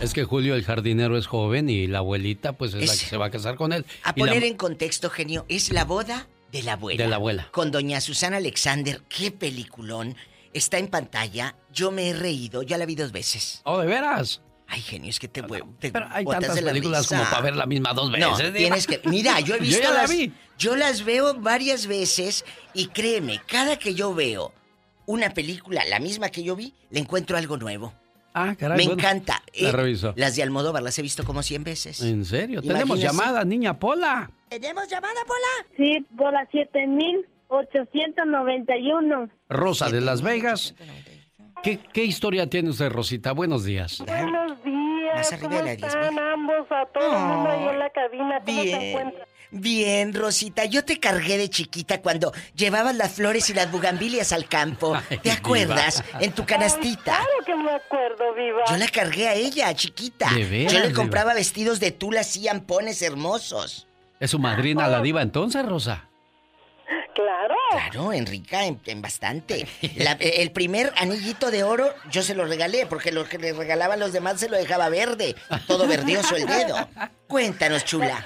Es 0.00 0.12
que 0.12 0.22
Julio 0.24 0.54
el 0.54 0.62
jardinero 0.62 1.16
es 1.18 1.26
joven 1.26 1.68
y 1.68 1.86
la 1.88 1.98
abuelita 1.98 2.52
pues 2.52 2.74
es, 2.74 2.86
la 2.86 2.92
que 2.92 2.98
se 3.06 3.16
va 3.16 3.26
a 3.26 3.30
casar 3.30 3.56
con 3.56 3.72
él. 3.72 3.84
A 4.04 4.12
Y 4.14 4.20
la- 4.20 4.26
poner 4.26 4.44
en 4.44 4.56
contexto, 4.56 5.10
genio, 5.10 5.44
es 5.48 5.72
la 5.72 5.84
boda 5.84 6.28
de 6.52 6.62
la 6.62 6.74
abuela. 6.74 7.02
De 7.02 7.08
la 7.10 7.16
abuela. 7.16 7.48
Con 7.50 7.72
doña 7.72 8.00
Susana 8.00 8.36
Alexander. 8.36 9.02
Qué 9.08 9.32
peliculón. 9.32 10.14
Está 10.52 10.78
en 10.78 10.86
pantalla. 10.88 11.56
Yo 11.72 11.90
me 11.90 12.08
he 12.10 12.14
reído. 12.14 12.62
Ya 12.62 12.78
la 12.78 12.86
vi 12.86 12.94
dos 12.94 13.10
veces. 13.10 13.62
Oh, 13.64 13.78
¿de 13.80 13.86
veras? 13.86 14.42
Ay, 14.68 14.80
genio, 14.80 15.10
es 15.10 15.20
que 15.20 15.28
te, 15.28 15.42
hue- 15.44 15.64
te 15.78 15.92
Pero 15.92 16.06
hay 16.10 16.24
tantas 16.24 16.60
películas 16.60 17.06
como 17.06 17.22
para 17.24 17.40
ver 17.40 17.54
la 17.56 17.66
misma 17.66 17.92
dos 17.92 18.10
No, 18.10 18.16
veces. 18.32 18.52
Diva. 18.52 18.56
tienes 18.56 18.86
que... 18.86 19.00
Mira, 19.04 19.38
yo 19.40 19.54
he 19.54 19.58
visto 19.60 19.80
ya 19.82 19.90
la 19.90 20.02
las... 20.02 20.10
vi. 20.10 20.32
Yo 20.58 20.74
las 20.74 21.04
veo 21.04 21.34
varias 21.34 21.86
veces 21.86 22.44
y 22.74 22.86
créeme, 22.88 23.40
cada 23.46 23.76
que 23.78 23.94
yo 23.94 24.12
veo 24.14 24.52
una 25.06 25.30
película, 25.30 25.84
la 25.88 26.00
misma 26.00 26.30
que 26.30 26.42
yo 26.42 26.56
vi, 26.56 26.72
le 26.90 26.98
encuentro 27.00 27.36
algo 27.36 27.56
nuevo. 27.58 27.92
Ah, 28.34 28.54
caray. 28.58 28.76
me 28.76 28.84
bueno, 28.86 28.98
encanta. 29.00 29.40
La 29.54 29.68
Eh, 29.68 29.72
reviso. 29.72 30.12
Las 30.16 30.34
de 30.36 30.42
Almodóvar 30.42 30.82
las 30.82 30.98
he 30.98 31.02
visto 31.02 31.24
como 31.24 31.42
100 31.42 31.64
veces. 31.64 32.02
¿En 32.02 32.24
serio? 32.24 32.60
Tenemos 32.60 32.98
llamada, 33.00 33.44
niña 33.44 33.78
Pola. 33.78 34.30
¿Tenemos 34.48 34.88
llamada, 34.88 35.14
Pola? 35.26 35.66
Sí, 35.76 36.04
por 36.16 36.32
la 36.32 36.44
7891. 36.50 39.28
Rosa 39.48 39.88
de 39.90 40.00
Las 40.00 40.22
Vegas. 40.22 40.74
¿Qué, 41.66 41.80
qué 41.92 42.04
historia 42.04 42.48
tiene 42.48 42.70
usted, 42.70 42.88
Rosita? 42.90 43.32
Buenos 43.32 43.64
días. 43.64 43.98
Buenos 44.06 44.62
días. 44.62 45.16
Más 45.16 45.32
arriba 45.32 45.48
¿Cómo 45.48 45.56
de 45.58 45.64
la 45.64 45.76
10,000. 45.76 46.00
están 46.00 46.18
ambos? 46.20 46.66
A 46.70 46.86
todo 46.86 47.12
el 47.12 47.22
mundo 47.24 47.50
ahí 47.50 47.68
en 47.70 47.78
la 47.80 47.90
cabina. 47.90 48.40
¿Cómo 48.46 48.58
se 48.58 48.64
Bien. 48.64 48.82
encuentran? 48.82 49.26
Bien, 49.50 50.14
Rosita, 50.14 50.64
yo 50.66 50.84
te 50.84 51.00
cargué 51.00 51.38
de 51.38 51.50
chiquita 51.50 52.00
cuando 52.02 52.32
llevabas 52.54 52.94
las 52.94 53.14
flores 53.14 53.50
y 53.50 53.54
las 53.54 53.72
bugambilias 53.72 54.32
al 54.32 54.46
campo. 54.46 54.96
¿Te 55.24 55.32
acuerdas? 55.32 56.04
En 56.20 56.30
tu 56.30 56.46
canastita. 56.46 57.16
Claro 57.16 57.44
que 57.44 57.54
me 57.56 57.70
acuerdo, 57.72 58.32
Viva. 58.34 58.62
Yo 58.70 58.76
la 58.76 58.86
cargué 58.86 59.26
a 59.26 59.34
ella, 59.34 59.74
chiquita. 59.74 60.30
¿De 60.32 60.44
veras, 60.44 60.72
Yo 60.72 60.78
le 60.78 60.92
compraba 60.92 61.34
vestidos 61.34 61.80
de 61.80 61.90
tula 61.90 62.20
así, 62.20 62.46
ampones 62.46 63.02
hermosos. 63.02 63.88
¿Es 64.20 64.30
su 64.30 64.38
madrina 64.38 64.86
la 64.86 65.02
diva 65.02 65.20
entonces, 65.20 65.66
Rosa? 65.66 66.08
Claro. 67.70 68.12
Enrica, 68.12 68.64
en, 68.64 68.80
en 68.86 69.02
bastante. 69.02 69.66
La- 69.96 70.12
el 70.20 70.50
primer 70.52 70.92
anillito 70.96 71.50
de 71.50 71.62
oro 71.64 71.86
yo 72.10 72.22
se 72.22 72.34
lo 72.34 72.44
regalé, 72.44 72.86
porque 72.86 73.12
lo 73.12 73.24
que 73.24 73.38
le 73.38 73.52
regalaban 73.52 73.98
los 74.00 74.12
demás 74.12 74.38
se 74.40 74.48
lo 74.48 74.56
dejaba 74.56 74.88
verde. 74.88 75.34
Todo 75.66 75.86
verdioso 75.86 76.36
el 76.36 76.46
dedo. 76.46 76.76
Cuéntanos, 77.28 77.84
chula. 77.84 78.24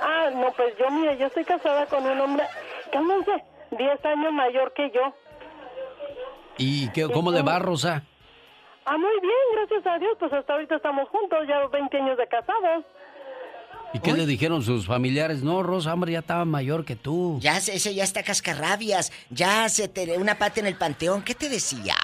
Ah, 0.00 0.30
no, 0.32 0.50
pues 0.52 0.74
yo, 0.78 0.90
mire, 0.90 1.18
yo 1.18 1.26
estoy 1.26 1.44
casada 1.44 1.84
con 1.86 2.04
un 2.06 2.18
hombre, 2.20 2.46
cálmense, 2.90 3.30
10 3.72 4.04
años 4.06 4.32
mayor 4.32 4.72
que 4.72 4.90
yo. 4.94 5.14
¿Y 6.56 6.88
qué, 6.90 7.02
cómo 7.08 7.30
le 7.30 7.42
va, 7.42 7.58
Rosa? 7.58 8.02
Ah, 8.86 8.96
muy 8.96 9.20
bien, 9.20 9.32
gracias 9.54 9.86
a 9.86 9.98
Dios, 9.98 10.16
pues 10.18 10.32
hasta 10.32 10.54
ahorita 10.54 10.76
estamos 10.76 11.08
juntos, 11.10 11.40
ya 11.46 11.66
20 11.66 11.96
años 11.98 12.16
de 12.18 12.26
casados. 12.28 12.84
¿Y 13.92 13.98
qué 14.00 14.12
le 14.12 14.24
dijeron 14.26 14.62
sus 14.62 14.86
familiares? 14.86 15.42
No, 15.42 15.62
Rosa, 15.62 15.92
hombre, 15.92 16.12
ya 16.12 16.20
estaba 16.20 16.44
mayor 16.44 16.84
que 16.84 16.94
tú. 16.96 17.38
Ya 17.40 17.60
se- 17.60 17.74
ese 17.74 17.94
ya 17.94 18.04
está 18.04 18.22
cascarrabias. 18.22 19.12
Ya 19.30 19.68
se 19.68 19.88
te 19.88 20.16
una 20.16 20.38
pata 20.38 20.60
en 20.60 20.66
el 20.66 20.76
panteón. 20.76 21.22
¿Qué 21.22 21.34
te 21.34 21.48
decían? 21.48 21.96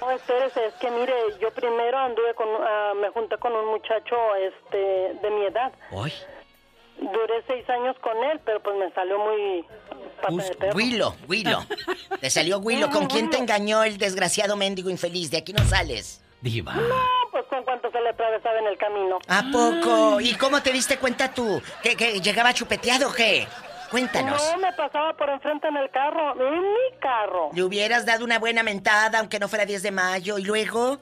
No, 0.00 0.10
espérese, 0.10 0.66
es 0.66 0.74
que 0.80 0.90
mire, 0.90 1.12
yo 1.40 1.50
primero 1.54 1.96
anduve 1.98 2.34
con, 2.34 2.48
ah, 2.60 2.92
me 3.00 3.08
junté 3.10 3.38
con 3.38 3.52
un 3.52 3.70
muchacho, 3.70 4.16
este, 4.34 4.78
de 5.22 5.30
mi 5.30 5.46
edad. 5.46 5.72
Hoy. 5.92 6.12
Duré 7.00 7.42
seis 7.46 7.68
años 7.70 7.96
con 8.00 8.16
él, 8.24 8.40
pero 8.44 8.62
pues 8.62 8.76
me 8.78 8.90
salió 8.92 9.18
muy. 9.18 9.64
Willo, 10.74 11.14
Willo. 11.28 11.60
Te 12.20 12.30
salió 12.30 12.58
Willo. 12.60 12.90
¿Con 12.90 13.06
quién 13.06 13.30
te 13.30 13.38
engañó 13.38 13.82
el 13.82 13.98
desgraciado 13.98 14.56
mendigo 14.56 14.90
infeliz? 14.90 15.30
De 15.30 15.38
aquí 15.38 15.52
no 15.52 15.64
sales. 15.64 16.22
Diva. 16.40 16.74
No, 16.74 16.82
pues 17.30 17.44
con 17.46 17.62
cuánto 17.64 17.90
se 17.90 17.91
le 18.02 18.10
atravesaba 18.10 18.58
en 18.58 18.66
el 18.66 18.76
camino. 18.78 19.18
¿A 19.28 19.42
poco? 19.50 20.20
¿Y 20.20 20.34
cómo 20.34 20.62
te 20.62 20.72
diste 20.72 20.98
cuenta 20.98 21.32
tú? 21.32 21.62
¿Que, 21.82 21.96
que 21.96 22.20
llegaba 22.20 22.52
chupeteado 22.52 23.08
o 23.08 23.12
qué? 23.12 23.46
Cuéntanos. 23.90 24.42
No, 24.52 24.58
me 24.58 24.72
pasaba 24.72 25.14
por 25.14 25.28
enfrente 25.28 25.68
en 25.68 25.76
el 25.76 25.90
carro, 25.90 26.32
en 26.40 26.60
mi 26.62 26.98
carro. 26.98 27.50
Le 27.52 27.62
hubieras 27.62 28.06
dado 28.06 28.24
una 28.24 28.38
buena 28.38 28.62
mentada, 28.62 29.18
aunque 29.18 29.38
no 29.38 29.48
fuera 29.48 29.66
10 29.66 29.82
de 29.82 29.90
mayo, 29.90 30.38
y 30.38 30.44
luego. 30.44 30.98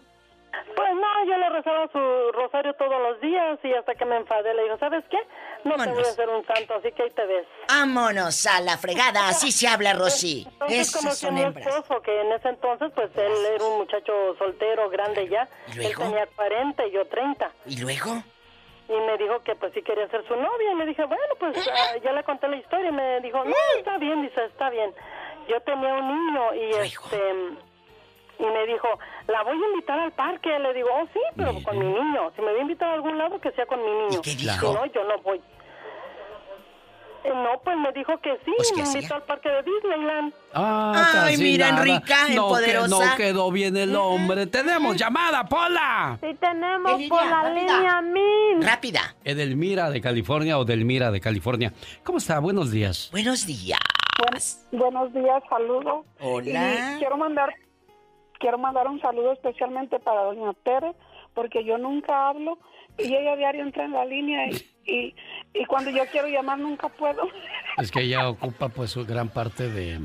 Pues 0.74 0.94
no, 0.94 1.24
yo 1.26 1.36
le 1.38 1.48
rezaba 1.50 1.88
su 1.92 2.32
rosario 2.32 2.72
todos 2.74 3.00
los 3.00 3.20
días 3.20 3.58
y 3.62 3.72
hasta 3.74 3.94
que 3.94 4.04
me 4.04 4.16
enfadé 4.16 4.52
le 4.54 4.64
digo, 4.64 4.78
¿sabes 4.78 5.04
qué? 5.10 5.18
No 5.64 5.76
te 5.76 5.90
voy 5.90 5.98
a 5.98 6.08
hacer 6.08 6.28
un 6.28 6.44
santo, 6.46 6.74
así 6.74 6.90
que 6.92 7.02
ahí 7.04 7.10
te 7.10 7.24
ves. 7.26 7.46
Vámonos 7.68 8.46
a 8.46 8.60
la 8.60 8.76
fregada, 8.78 9.28
así 9.28 9.52
se 9.52 9.68
habla, 9.68 9.92
Rosy. 9.92 10.46
Conocí 10.58 10.76
a 11.06 11.10
son 11.12 11.34
mi 11.34 11.42
hembras. 11.42 11.66
esposo, 11.66 12.00
que 12.02 12.20
en 12.20 12.32
ese 12.32 12.48
entonces, 12.48 12.90
pues 12.94 13.10
él 13.16 13.32
era 13.54 13.64
un 13.64 13.78
muchacho 13.78 14.34
soltero, 14.38 14.88
grande 14.90 15.28
ya. 15.28 15.48
¿Y 15.68 15.72
Él 15.72 15.76
luego? 15.84 16.02
tenía 16.04 16.26
40 16.34 16.86
y 16.86 16.90
yo 16.92 17.06
30. 17.06 17.50
¿Y 17.66 17.76
luego? 17.80 18.22
Y 18.88 18.92
me 19.06 19.16
dijo 19.18 19.40
que 19.44 19.54
pues 19.54 19.72
sí 19.72 19.82
quería 19.82 20.08
ser 20.08 20.26
su 20.26 20.34
novia. 20.34 20.72
Y 20.72 20.76
le 20.76 20.86
dije, 20.86 21.04
bueno, 21.04 21.34
pues 21.38 21.68
ah, 21.72 21.96
ya 22.02 22.12
le 22.12 22.24
conté 22.24 22.48
la 22.48 22.56
historia. 22.56 22.88
Y 22.88 22.92
me 22.92 23.20
dijo, 23.20 23.44
no, 23.44 23.54
está 23.78 23.98
bien, 23.98 24.22
dice, 24.22 24.44
está 24.46 24.68
bien. 24.70 24.92
Yo 25.48 25.60
tenía 25.62 25.94
un 25.94 26.08
niño 26.08 26.54
y 26.54 26.70
este... 26.76 27.69
Y 28.40 28.46
me 28.46 28.66
dijo, 28.66 28.88
la 29.28 29.42
voy 29.42 29.52
a 29.62 29.68
invitar 29.70 29.98
al 30.00 30.12
parque. 30.12 30.48
Le 30.58 30.72
digo, 30.74 30.88
oh, 30.92 31.06
sí, 31.12 31.20
pero 31.36 31.52
con 31.62 31.78
mi 31.78 31.84
niño. 31.86 32.32
Si 32.34 32.40
me 32.42 32.50
voy 32.50 32.58
a 32.58 32.62
invitar 32.62 32.88
a 32.88 32.94
algún 32.94 33.18
lado, 33.18 33.38
que 33.40 33.50
sea 33.52 33.66
con 33.66 33.78
mi 33.84 33.90
niño. 33.90 34.20
qué 34.22 34.30
Si 34.30 34.36
dijo? 34.46 34.72
no, 34.72 34.86
yo 34.86 35.04
no 35.04 35.18
voy. 35.22 35.40
Eh, 37.22 37.28
no, 37.34 37.60
pues 37.62 37.76
me 37.76 37.92
dijo 37.92 38.18
que 38.22 38.32
sí. 38.46 38.52
Pues, 38.56 38.70
¿qué 38.70 38.76
me 38.76 38.82
hacía? 38.84 38.96
invitó 39.00 39.14
al 39.16 39.22
parque 39.24 39.50
de 39.50 39.62
Disneyland. 39.62 40.32
Ah, 40.54 41.24
Ay, 41.26 41.36
mira, 41.36 41.70
nada. 41.70 41.82
Enrica, 41.82 42.26
en 42.28 42.34
no, 42.34 42.44
que- 42.44 42.48
Poderosa. 42.54 42.88
no 43.10 43.16
quedó 43.16 43.50
bien 43.52 43.76
el 43.76 43.94
hombre. 43.94 44.46
Tenemos 44.46 44.96
llamada, 44.96 45.44
Pola. 45.44 46.16
Sí, 46.22 46.34
tenemos 46.40 47.02
por 47.10 47.26
la 47.26 47.50
línea 47.50 48.00
mil. 48.00 48.62
Rápida. 48.66 49.14
Edelmira 49.22 49.90
de 49.90 50.00
California 50.00 50.58
o 50.58 50.64
Delmira 50.64 51.10
de 51.10 51.20
California. 51.20 51.74
¿Cómo 52.04 52.16
está? 52.16 52.38
Buenos 52.38 52.70
días. 52.70 53.10
Buenos 53.12 53.44
días. 53.46 53.78
buenos 54.72 55.12
días, 55.12 55.42
saludos. 55.50 56.06
Hola. 56.20 56.94
Y 56.94 56.98
quiero 57.00 57.18
mandar, 57.18 57.54
quiero 58.40 58.58
mandar 58.58 58.88
un 58.88 59.00
saludo 59.00 59.32
especialmente 59.32 60.00
para 60.00 60.22
doña 60.22 60.52
Tere, 60.64 60.92
porque 61.34 61.64
yo 61.64 61.78
nunca 61.78 62.28
hablo 62.28 62.58
y 62.98 63.14
ella 63.14 63.36
diario 63.36 63.62
entra 63.62 63.84
en 63.84 63.92
la 63.92 64.04
línea 64.04 64.48
y, 64.48 64.56
y, 64.84 65.14
y 65.54 65.64
cuando 65.66 65.90
yo 65.90 66.04
quiero 66.10 66.26
llamar 66.26 66.58
nunca 66.58 66.88
puedo. 66.88 67.28
Es 67.78 67.90
que 67.92 68.00
ella 68.00 68.28
ocupa 68.28 68.68
pues 68.68 68.90
su 68.90 69.06
gran 69.06 69.28
parte 69.28 69.68
de, 69.68 70.00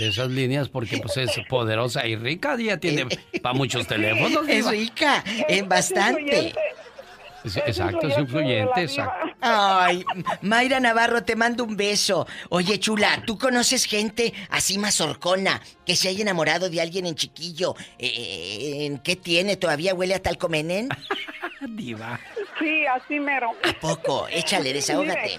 de 0.00 0.08
esas 0.08 0.28
líneas 0.28 0.68
porque 0.68 0.98
pues 0.98 1.16
es 1.18 1.38
poderosa 1.48 2.06
y 2.06 2.16
rica. 2.16 2.56
Ella 2.58 2.78
tiene 2.78 3.06
para 3.42 3.54
muchos 3.54 3.86
teléfonos. 3.86 4.48
Es 4.48 4.68
rica, 4.68 5.22
en 5.48 5.68
bastante. 5.68 6.52
Es- 7.56 7.56
exacto, 7.66 8.08
es 8.08 8.18
influyente. 8.18 8.82
exacto. 8.82 9.26
Ay, 9.40 10.04
Mayra 10.42 10.80
Navarro, 10.80 11.22
te 11.24 11.36
mando 11.36 11.64
un 11.64 11.76
beso. 11.76 12.26
Oye, 12.50 12.78
chula, 12.80 13.22
¿tú 13.26 13.38
conoces 13.38 13.84
gente 13.84 14.32
así 14.50 14.78
mazorcona 14.78 15.60
que 15.86 15.94
se 15.96 16.08
haya 16.08 16.22
enamorado 16.22 16.68
de 16.70 16.80
alguien 16.80 17.06
en 17.06 17.14
chiquillo? 17.14 17.74
Eh, 17.98 18.86
¿En 18.86 18.98
qué 18.98 19.16
tiene? 19.16 19.56
¿Todavía 19.56 19.94
huele 19.94 20.14
a 20.14 20.22
talcomenen? 20.22 20.88
Diva. 21.68 22.18
Sí, 22.58 22.84
así 22.86 23.20
mero. 23.20 23.50
¿A 23.62 23.72
poco? 23.80 24.26
Échale, 24.30 24.72
desahógate. 24.72 25.38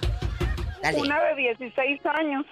Dale. 0.82 0.98
Una 1.00 1.22
de 1.22 1.36
16 1.36 2.00
años 2.06 2.46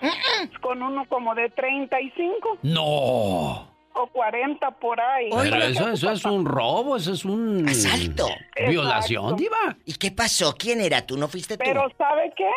con 0.62 0.82
uno 0.84 1.06
como 1.08 1.34
de 1.34 1.50
35 1.52 2.58
No. 2.64 3.77
O 3.98 4.08
40 4.08 4.72
por 4.80 5.00
ahí. 5.00 5.30
Pero 5.32 5.56
eso, 5.58 5.90
eso 5.90 6.12
es 6.12 6.26
un 6.26 6.46
robo, 6.46 6.96
eso 6.98 7.14
es 7.14 7.26
un... 7.26 7.68
Asalto. 7.68 8.28
Violación, 8.68 9.36
diva. 9.36 9.78
¿Y 9.86 9.94
qué 9.96 10.12
pasó? 10.12 10.56
¿Quién 10.58 10.82
era 10.82 11.06
tú? 11.06 11.18
¿No 11.18 11.28
fuiste 11.28 11.58
tú? 11.58 11.64
Pero 11.66 11.90
¿sabe 11.98 12.32
qué? 12.36 12.50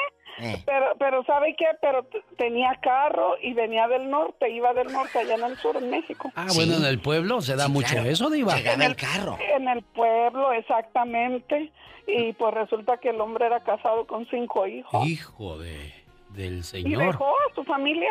Eh. 0.43 0.63
Pero, 0.65 0.87
pero 0.99 1.25
¿sabe 1.25 1.55
qué? 1.59 1.67
Pero 1.83 2.07
tenía 2.39 2.79
carro 2.81 3.35
y 3.43 3.53
venía 3.53 3.87
del 3.89 4.09
norte, 4.09 4.49
iba 4.51 4.73
del 4.73 4.91
norte 4.91 5.19
allá 5.19 5.35
en 5.35 5.45
el 5.45 5.57
sur, 5.59 5.77
en 5.77 5.91
México. 5.91 6.31
Ah, 6.35 6.47
bueno, 6.55 6.77
en 6.77 6.85
el 6.85 6.99
pueblo 7.01 7.43
se 7.43 7.57
da 7.57 7.69
mucho 7.69 7.99
eso, 7.99 8.31
Diva. 8.31 8.59
En 8.59 8.81
el, 8.81 8.97
en 9.55 9.69
el 9.69 9.83
pueblo, 9.83 10.53
exactamente. 10.53 11.71
Y 12.07 12.33
pues 12.33 12.55
resulta 12.55 12.97
que 12.99 13.11
el 13.11 13.21
hombre 13.21 13.47
era 13.47 13.61
casado 13.61 14.07
con 14.07 14.27
cinco 14.31 14.67
hijos. 14.67 15.07
Hijo 15.07 15.59
de, 15.59 15.93
del 16.31 16.59
Y 16.61 16.63
señor. 16.63 17.07
dejó 17.07 17.27
a 17.27 17.55
su 17.55 17.63
familia, 17.65 18.11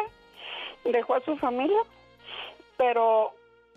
dejó 0.86 1.15
a 1.15 1.21
su 1.21 1.36
familia, 1.38 1.80
pero 2.80 3.36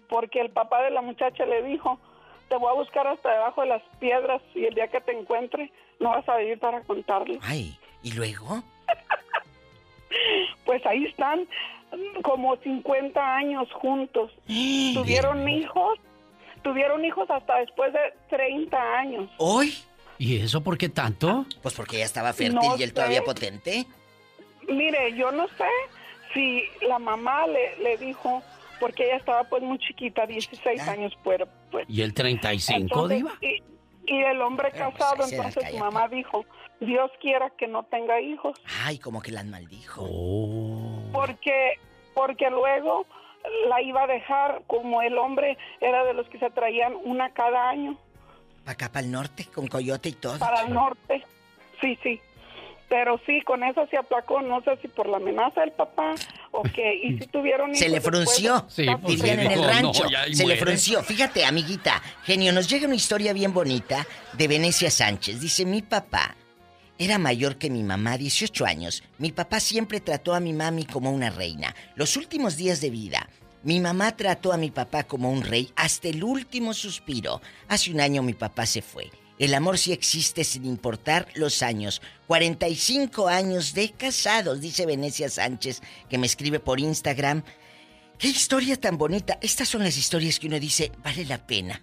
porque 0.09 0.41
el 0.41 0.51
papá 0.51 0.81
de 0.83 0.91
la 0.93 1.03
muchacha 1.03 1.45
le 1.45 1.63
dijo, 1.65 1.99
te 2.49 2.55
voy 2.57 2.71
a 2.71 2.75
buscar 2.79 3.05
hasta 3.09 3.33
debajo 3.33 3.63
de 3.63 3.67
las 3.67 3.83
piedras 3.99 4.41
y 4.55 4.65
el 4.65 4.75
día 4.75 4.87
que 4.87 5.01
te 5.01 5.11
encuentre 5.13 5.73
no 5.99 6.11
vas 6.11 6.29
a 6.29 6.37
vivir 6.37 6.59
para 6.61 6.81
contarlo. 6.83 7.35
Ay, 7.43 7.77
¿y 8.03 8.13
luego? 8.13 8.63
Pues 10.65 10.85
ahí 10.87 11.07
están 11.07 11.47
como 12.23 12.57
50 12.57 13.35
años 13.37 13.67
juntos. 13.73 14.31
Tuvieron 14.47 15.49
hijos, 15.49 15.99
tuvieron 16.63 17.05
hijos 17.05 17.29
hasta 17.31 17.57
después 17.59 17.93
de 17.93 17.99
30 18.29 18.99
años. 18.99 19.31
¿Hoy? 19.39 19.75
¿Y 20.19 20.37
eso 20.39 20.63
por 20.63 20.77
qué 20.79 20.89
tanto? 20.91 21.47
Pues 21.63 21.75
porque 21.75 21.97
ella 21.97 22.05
estaba 22.05 22.33
fértil 22.33 22.55
No 22.57 22.77
y 22.77 22.83
él 22.83 22.91
sé. 22.91 22.95
todavía 22.95 23.25
potente. 23.25 23.87
Mire, 24.69 25.15
yo 25.17 25.33
no 25.33 25.49
sé 25.49 25.67
si 26.35 26.63
la 26.87 26.99
mamá 26.99 27.47
le, 27.47 27.77
le 27.79 27.97
dijo, 27.97 28.43
porque 28.83 29.05
ella 29.05 29.17
estaba 29.17 29.45
pues 29.45 29.63
muy 29.63 29.79
chiquita, 29.79 30.27
16 30.27 30.89
años, 30.89 31.17
pero 31.23 31.47
pues... 31.71 31.89
¿Y 31.89 32.03
el 32.03 32.13
35, 32.13 32.81
entonces, 32.81 33.19
Diva? 33.19 33.33
y, 33.41 33.63
y 34.07 34.23
el 34.25 34.41
hombre 34.43 34.73
casado, 34.73 35.19
pues, 35.19 35.33
las 35.33 35.47
entonces 35.47 35.71
su 35.71 35.79
mamá 35.79 36.09
dijo, 36.09 36.45
Dios 36.81 37.11
quiera 37.21 37.51
que 37.51 37.69
no 37.69 37.85
tenga 37.85 38.21
hijos, 38.21 38.61
Ay, 38.85 38.99
como 38.99 39.23
que 39.23 39.31
las 39.31 39.47
maldijo. 39.47 40.05
Oh. 40.05 41.01
porque 41.13 41.79
porque 42.13 42.51
luego 42.51 43.07
la 43.69 43.81
iba 43.81 44.03
a 44.03 44.07
dejar, 44.07 44.63
como 44.67 45.01
el 45.01 45.17
hombre 45.17 45.57
era 45.81 46.05
de 46.05 46.13
los 46.15 46.29
que 46.29 46.39
se 46.39 46.51
traían 46.51 46.95
una 47.05 47.31
cada 47.31 47.71
año 47.71 47.97
Para 48.65 48.73
acá, 48.73 48.89
para 48.91 49.07
el 49.07 49.13
norte, 49.13 49.47
con 49.55 49.69
coyote 49.69 50.09
y 50.09 50.13
todo. 50.13 50.39
para 50.39 50.63
el 50.63 50.75
norte. 50.75 51.25
Sí, 51.81 51.99
sí. 52.03 52.21
Pero 52.89 53.19
sí, 53.25 53.41
con 53.43 53.65
eso 53.65 53.87
se 53.87 53.97
aplacó, 53.97 54.43
no 54.43 54.61
sé 54.63 54.77
si 54.83 54.89
por 54.89 55.09
la 55.09 55.17
amenaza 55.17 55.63
del 55.63 55.73
papá 55.73 56.15
o 56.53 56.63
qué. 56.63 56.95
Y 57.03 57.19
si 57.19 57.27
tuvieron 57.27 57.75
Se 57.75 57.87
hijos 57.87 57.93
le 57.93 58.01
frunció, 58.01 58.67
después, 58.77 58.89
está 58.89 59.09
dirían 59.09 59.41
en 59.41 59.51
el 59.51 59.65
rancho. 59.65 60.05
no, 60.05 60.35
se 60.35 60.47
le 60.47 60.57
frunció. 60.57 61.03
Fíjate, 61.03 61.45
amiguita, 61.45 62.01
genio, 62.25 62.53
nos 62.53 62.69
llega 62.69 62.87
una 62.87 62.95
historia 62.95 63.33
bien 63.33 63.53
bonita 63.53 64.07
de 64.35 64.49
Venecia 64.49 64.91
Sánchez. 64.91 65.41
Dice, 65.41 65.65
mi 65.65 65.83
papá 65.83 66.37
era 66.99 67.19
mayor 67.19 67.57
que 67.57 67.71
mi 67.71 67.83
mamá, 67.83 68.17
18 68.17 68.65
años. 68.65 69.03
Mi 69.19 69.33
papá 69.33 69.59
siempre 69.59 70.01
trató 70.01 70.35
a 70.35 70.41
mi 70.41 70.53
mami 70.53 70.85
como 70.85 71.11
una 71.11 71.31
reina. 71.31 71.75
Los 71.97 72.17
últimos 72.17 72.57
días 72.57 72.81
de 72.81 72.91
vida, 72.91 73.29
mi 73.65 73.81
mamá 73.81 74.17
trató 74.17 74.53
a 74.53 74.57
mi 74.57 74.71
papá 74.71 75.05
como 75.05 75.31
un 75.31 75.43
rey 75.43 75.71
hasta 75.75 76.09
el 76.09 76.23
último 76.23 76.75
suspiro. 76.75 77.41
Hace 77.69 77.91
un 77.91 78.01
año 78.01 78.23
mi 78.23 78.35
papá 78.35 78.67
se 78.67 78.83
fue. 78.83 79.11
El 79.43 79.55
amor 79.55 79.77
sí 79.77 79.93
existe 79.93 80.45
sin 80.45 80.65
importar 80.65 81.27
los 81.35 81.65
años. 81.65 82.01
45 82.29 83.27
años 83.27 83.75
de 83.75 83.91
casados, 83.91 84.61
dice 84.61 84.87
Venecia 84.87 85.29
Sánchez, 85.29 85.83
que 86.09 86.17
me 86.17 86.29
escribe 86.29 86.61
por 86.61 86.79
Instagram. 86.79 87.43
¡Qué 88.19 88.29
historia 88.29 88.77
tan 88.81 88.99
bonita! 88.99 89.41
Estas 89.43 89.69
son 89.69 89.83
las 89.83 89.97
historias 89.97 90.39
que 90.39 90.47
uno 90.47 90.61
dice, 90.61 90.93
vale 91.03 91.25
la 91.25 91.45
pena. 91.45 91.83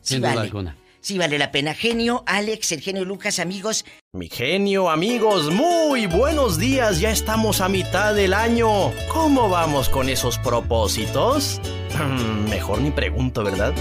Sí 0.00 0.14
Sin 0.14 0.20
duda 0.20 0.30
vale. 0.30 0.40
alguna. 0.46 0.78
Sí 1.02 1.18
vale 1.18 1.38
la 1.38 1.52
pena. 1.52 1.74
Genio, 1.74 2.24
Alex, 2.26 2.72
el 2.72 2.80
genio 2.80 3.04
Lucas, 3.04 3.38
amigos. 3.38 3.84
Mi 4.14 4.30
genio, 4.30 4.88
amigos, 4.88 5.50
muy 5.50 6.06
buenos 6.06 6.56
días. 6.56 7.00
Ya 7.00 7.10
estamos 7.10 7.60
a 7.60 7.68
mitad 7.68 8.14
del 8.14 8.32
año. 8.32 8.94
¿Cómo 9.12 9.50
vamos 9.50 9.90
con 9.90 10.08
esos 10.08 10.38
propósitos? 10.38 11.60
Mejor 12.48 12.80
ni 12.80 12.90
pregunto, 12.92 13.44
¿verdad? 13.44 13.74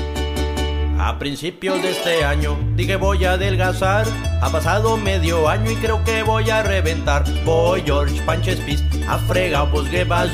A 0.99 1.17
principios 1.19 1.81
de 1.81 1.91
este 1.91 2.23
año 2.23 2.57
dije 2.75 2.95
voy 2.95 3.25
a 3.25 3.33
adelgazar. 3.33 4.05
Ha 4.41 4.49
pasado 4.49 4.95
medio 4.97 5.49
año 5.49 5.71
y 5.71 5.75
creo 5.75 6.03
que 6.03 6.23
voy 6.23 6.49
a 6.49 6.63
reventar. 6.63 7.23
Voy 7.45 7.81
George 7.81 8.21
Panches 8.25 8.59
Pis 8.61 8.83
a 9.07 9.17
fregar, 9.17 9.69
pues 9.71 9.89
qué 9.89 10.05
pasó. 10.05 10.33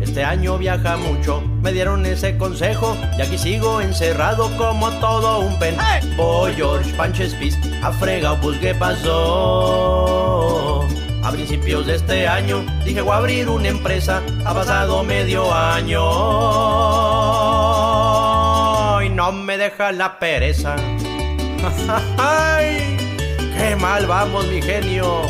Este 0.00 0.24
año 0.24 0.58
viaja 0.58 0.96
mucho, 0.96 1.42
me 1.62 1.72
dieron 1.72 2.04
ese 2.04 2.36
consejo 2.36 2.96
y 3.16 3.22
aquí 3.22 3.38
sigo 3.38 3.80
encerrado 3.80 4.50
como 4.56 4.90
todo 4.98 5.38
un 5.40 5.56
pen. 5.58 5.76
Voy 6.16 6.54
George 6.54 6.92
Panches 6.94 7.34
Pis 7.34 7.56
a 7.82 7.92
fregar, 7.92 8.40
pues 8.40 8.58
qué 8.58 8.74
pasó. 8.74 9.88
A 11.22 11.30
principios 11.32 11.86
de 11.86 11.96
este 11.96 12.26
año 12.28 12.64
dije 12.84 13.00
voy 13.02 13.12
a 13.12 13.16
abrir 13.16 13.48
una 13.48 13.68
empresa, 13.68 14.22
ha 14.44 14.54
pasado 14.54 15.02
medio 15.02 15.52
año 15.52 16.00
y 19.02 19.08
no 19.10 19.32
me 19.32 19.58
deja 19.58 19.92
la 19.92 20.18
pereza. 20.18 20.76
¡Ay! 22.18 22.96
¡Qué 23.56 23.76
mal 23.76 24.06
vamos, 24.06 24.46
mi 24.46 24.62
genio! 24.62 25.22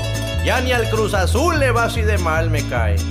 Ya 0.45 0.61
ni 0.61 0.73
al 0.73 0.89
Cruz 0.91 1.15
Azul 1.15 1.59
le 1.59 1.73
va 1.73 1.85
así 1.85 2.03
de 2.03 2.19
mal, 2.19 2.51
me 2.51 2.63
cae. 2.69 2.97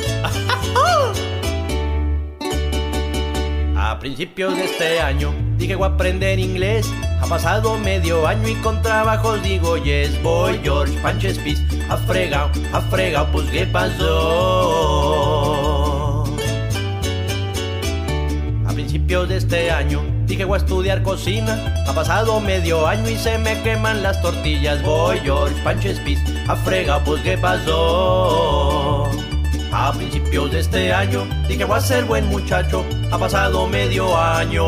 A 3.80 4.00
principios 4.00 4.56
de 4.56 4.66
este 4.66 5.00
año 5.00 5.34
dije 5.58 5.76
voy 5.76 5.88
a 5.88 5.94
aprender 5.94 6.40
inglés. 6.40 6.88
Ha 7.20 7.26
pasado 7.28 7.78
medio 7.80 8.28
año 8.28 8.48
y 8.48 8.56
con 8.56 8.82
trabajos 8.82 9.42
digo 9.44 9.78
yes. 9.78 10.22
Voy 10.22 10.60
George 10.64 10.94
Panches 11.02 11.40
Pis 11.40 11.62
a 11.90 11.98
fregao, 11.98 12.50
a 12.72 12.82
fregao, 12.82 13.28
pues 13.32 13.50
qué 13.50 13.66
pasó. 13.66 14.64
A 18.66 18.74
principios 18.74 19.28
de 19.30 19.38
este 19.38 19.72
año 19.72 20.02
dije 20.26 20.46
voy 20.46 20.60
a 20.60 20.62
estudiar 20.62 21.02
cocina. 21.04 21.74
Ha 21.88 21.94
pasado 21.94 22.40
medio 22.40 22.86
año 22.88 23.10
y 23.10 23.18
se 23.18 23.38
me 23.40 23.62
queman 23.64 24.04
las 24.04 24.22
tortillas. 24.22 24.84
Voy 24.84 25.20
George 25.20 25.56
Panches 25.64 26.00
Pis 26.02 26.20
a 26.48 26.56
fregao, 26.56 27.04
pues 27.04 27.22
qué 27.24 27.38
pasó. 27.38 29.10
A 29.72 29.92
principios 29.92 30.52
de 30.52 30.60
este 30.60 30.94
año 30.94 31.28
dije 31.48 31.66
voy 31.66 31.78
a 31.78 31.82
ser 31.82 32.06
buen 32.06 32.28
muchacho. 32.28 32.86
Ha 33.12 33.18
pasado 33.18 33.68
medio 33.68 34.16
año 34.18 34.64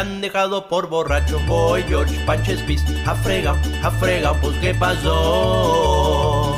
han 0.00 0.20
dejado 0.22 0.66
por 0.66 0.88
borracho. 0.88 1.38
Voy 1.46 1.82
George 1.82 2.18
Panches 2.24 2.62
Pis 2.62 2.82
a 3.06 3.14
frega, 3.14 3.52
a 3.82 3.90
frega, 3.90 4.32
pues 4.40 4.56
qué 4.58 4.74
pasó. 4.74 6.54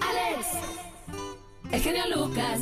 Alex, 0.00 0.46
el 1.70 1.80
genio 1.80 2.02
Lucas. 2.14 2.60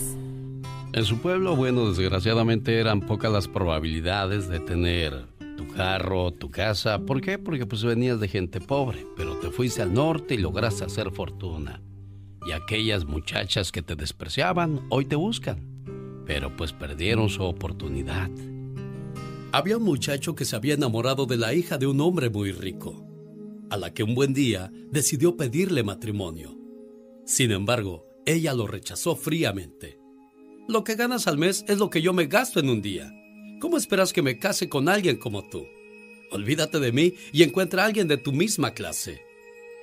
En 0.92 1.04
su 1.04 1.18
pueblo, 1.18 1.56
bueno, 1.56 1.88
desgraciadamente 1.88 2.78
eran 2.78 3.00
pocas 3.00 3.32
las 3.32 3.48
probabilidades 3.48 4.48
de 4.48 4.60
tener 4.60 5.26
tu 5.56 5.66
carro, 5.68 6.32
tu 6.32 6.50
casa. 6.50 6.98
¿Por 6.98 7.22
qué? 7.22 7.38
Porque 7.38 7.64
pues 7.64 7.82
venías 7.82 8.20
de 8.20 8.28
gente 8.28 8.60
pobre, 8.60 9.06
pero 9.16 9.36
te 9.36 9.50
fuiste 9.50 9.80
al 9.80 9.94
norte 9.94 10.34
y 10.34 10.38
lograste 10.38 10.84
hacer 10.84 11.10
fortuna. 11.12 11.80
Y 12.44 12.52
aquellas 12.52 13.04
muchachas 13.04 13.70
que 13.70 13.82
te 13.82 13.94
despreciaban 13.94 14.86
hoy 14.90 15.04
te 15.04 15.16
buscan, 15.16 16.24
pero 16.26 16.56
pues 16.56 16.72
perdieron 16.72 17.28
su 17.28 17.42
oportunidad. 17.42 18.30
Había 19.52 19.76
un 19.76 19.84
muchacho 19.84 20.34
que 20.34 20.44
se 20.44 20.56
había 20.56 20.74
enamorado 20.74 21.26
de 21.26 21.36
la 21.36 21.54
hija 21.54 21.78
de 21.78 21.86
un 21.86 22.00
hombre 22.00 22.30
muy 22.30 22.52
rico, 22.52 23.06
a 23.70 23.76
la 23.76 23.92
que 23.92 24.02
un 24.02 24.14
buen 24.14 24.32
día 24.32 24.72
decidió 24.90 25.36
pedirle 25.36 25.82
matrimonio. 25.82 26.58
Sin 27.26 27.52
embargo, 27.52 28.06
ella 28.26 28.54
lo 28.54 28.66
rechazó 28.66 29.14
fríamente. 29.14 29.98
Lo 30.68 30.84
que 30.84 30.94
ganas 30.94 31.26
al 31.26 31.38
mes 31.38 31.64
es 31.68 31.78
lo 31.78 31.90
que 31.90 32.02
yo 32.02 32.12
me 32.12 32.26
gasto 32.26 32.60
en 32.60 32.70
un 32.70 32.82
día. 32.82 33.12
¿Cómo 33.60 33.76
esperas 33.76 34.12
que 34.12 34.22
me 34.22 34.38
case 34.38 34.68
con 34.68 34.88
alguien 34.88 35.16
como 35.16 35.48
tú? 35.48 35.66
Olvídate 36.30 36.80
de 36.80 36.92
mí 36.92 37.14
y 37.32 37.42
encuentra 37.42 37.82
a 37.82 37.86
alguien 37.86 38.08
de 38.08 38.16
tu 38.16 38.32
misma 38.32 38.72
clase. 38.72 39.20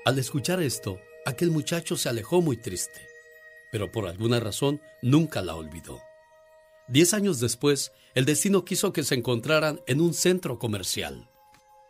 Al 0.05 0.18
escuchar 0.18 0.62
esto, 0.62 0.99
aquel 1.30 1.51
muchacho 1.51 1.95
se 1.95 2.09
alejó 2.09 2.41
muy 2.41 2.57
triste, 2.57 3.07
pero 3.71 3.91
por 3.91 4.07
alguna 4.07 4.39
razón 4.39 4.82
nunca 5.01 5.41
la 5.41 5.55
olvidó. 5.55 6.01
Diez 6.88 7.13
años 7.13 7.39
después, 7.39 7.91
el 8.15 8.25
destino 8.25 8.65
quiso 8.65 8.91
que 8.93 9.03
se 9.03 9.15
encontraran 9.15 9.82
en 9.88 10.01
un 10.01 10.13
centro 10.13 10.57
comercial. 10.57 11.30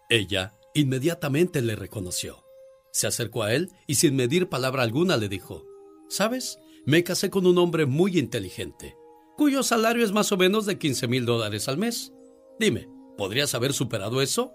Ella 0.09 0.55
inmediatamente 0.73 1.61
le 1.61 1.75
reconoció. 1.75 2.43
Se 2.91 3.07
acercó 3.07 3.43
a 3.43 3.53
él 3.53 3.71
y 3.87 3.95
sin 3.95 4.15
medir 4.15 4.49
palabra 4.49 4.83
alguna 4.83 5.17
le 5.17 5.29
dijo, 5.29 5.65
¿Sabes? 6.09 6.59
Me 6.85 7.03
casé 7.03 7.29
con 7.29 7.45
un 7.45 7.57
hombre 7.59 7.85
muy 7.85 8.17
inteligente, 8.17 8.95
cuyo 9.37 9.63
salario 9.63 10.03
es 10.03 10.11
más 10.11 10.31
o 10.31 10.37
menos 10.37 10.65
de 10.65 10.77
15 10.77 11.07
mil 11.07 11.25
dólares 11.25 11.67
al 11.69 11.77
mes. 11.77 12.11
Dime, 12.59 12.89
¿podrías 13.17 13.53
haber 13.53 13.73
superado 13.73 14.21
eso? 14.21 14.53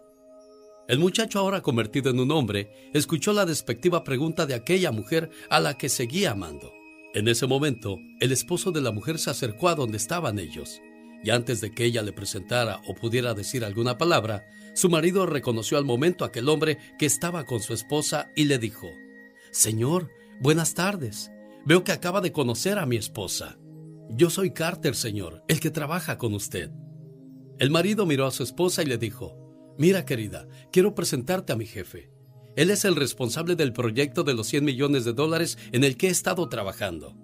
El 0.86 0.98
muchacho, 0.98 1.38
ahora 1.38 1.62
convertido 1.62 2.10
en 2.10 2.20
un 2.20 2.30
hombre, 2.30 2.90
escuchó 2.92 3.32
la 3.32 3.46
despectiva 3.46 4.04
pregunta 4.04 4.44
de 4.44 4.54
aquella 4.54 4.92
mujer 4.92 5.30
a 5.48 5.58
la 5.58 5.78
que 5.78 5.88
seguía 5.88 6.32
amando. 6.32 6.72
En 7.14 7.26
ese 7.28 7.46
momento, 7.46 7.98
el 8.20 8.32
esposo 8.32 8.70
de 8.70 8.82
la 8.82 8.90
mujer 8.90 9.18
se 9.18 9.30
acercó 9.30 9.68
a 9.68 9.74
donde 9.74 9.96
estaban 9.96 10.38
ellos, 10.38 10.82
y 11.22 11.30
antes 11.30 11.62
de 11.62 11.70
que 11.70 11.84
ella 11.86 12.02
le 12.02 12.12
presentara 12.12 12.82
o 12.86 12.94
pudiera 12.94 13.32
decir 13.32 13.64
alguna 13.64 13.96
palabra, 13.96 14.44
su 14.74 14.90
marido 14.90 15.24
reconoció 15.24 15.78
al 15.78 15.86
momento 15.86 16.24
aquel 16.24 16.50
hombre 16.50 16.78
que 16.98 17.06
estaba 17.06 17.44
con 17.44 17.60
su 17.60 17.72
esposa 17.72 18.28
y 18.36 18.44
le 18.44 18.58
dijo, 18.58 18.90
Señor, 19.52 20.10
buenas 20.40 20.74
tardes. 20.74 21.30
Veo 21.64 21.82
que 21.82 21.92
acaba 21.92 22.20
de 22.20 22.32
conocer 22.32 22.78
a 22.78 22.84
mi 22.84 22.96
esposa. 22.96 23.56
Yo 24.10 24.28
soy 24.28 24.50
Carter, 24.50 24.94
señor, 24.94 25.44
el 25.48 25.60
que 25.60 25.70
trabaja 25.70 26.18
con 26.18 26.34
usted. 26.34 26.70
El 27.58 27.70
marido 27.70 28.04
miró 28.04 28.26
a 28.26 28.32
su 28.32 28.42
esposa 28.42 28.82
y 28.82 28.86
le 28.86 28.98
dijo, 28.98 29.43
Mira, 29.78 30.04
querida, 30.04 30.46
quiero 30.72 30.94
presentarte 30.94 31.52
a 31.52 31.56
mi 31.56 31.66
jefe. 31.66 32.10
Él 32.56 32.70
es 32.70 32.84
el 32.84 32.94
responsable 32.94 33.56
del 33.56 33.72
proyecto 33.72 34.22
de 34.22 34.34
los 34.34 34.46
100 34.46 34.64
millones 34.64 35.04
de 35.04 35.12
dólares 35.12 35.58
en 35.72 35.82
el 35.82 35.96
que 35.96 36.08
he 36.08 36.10
estado 36.10 36.48
trabajando. 36.48 37.16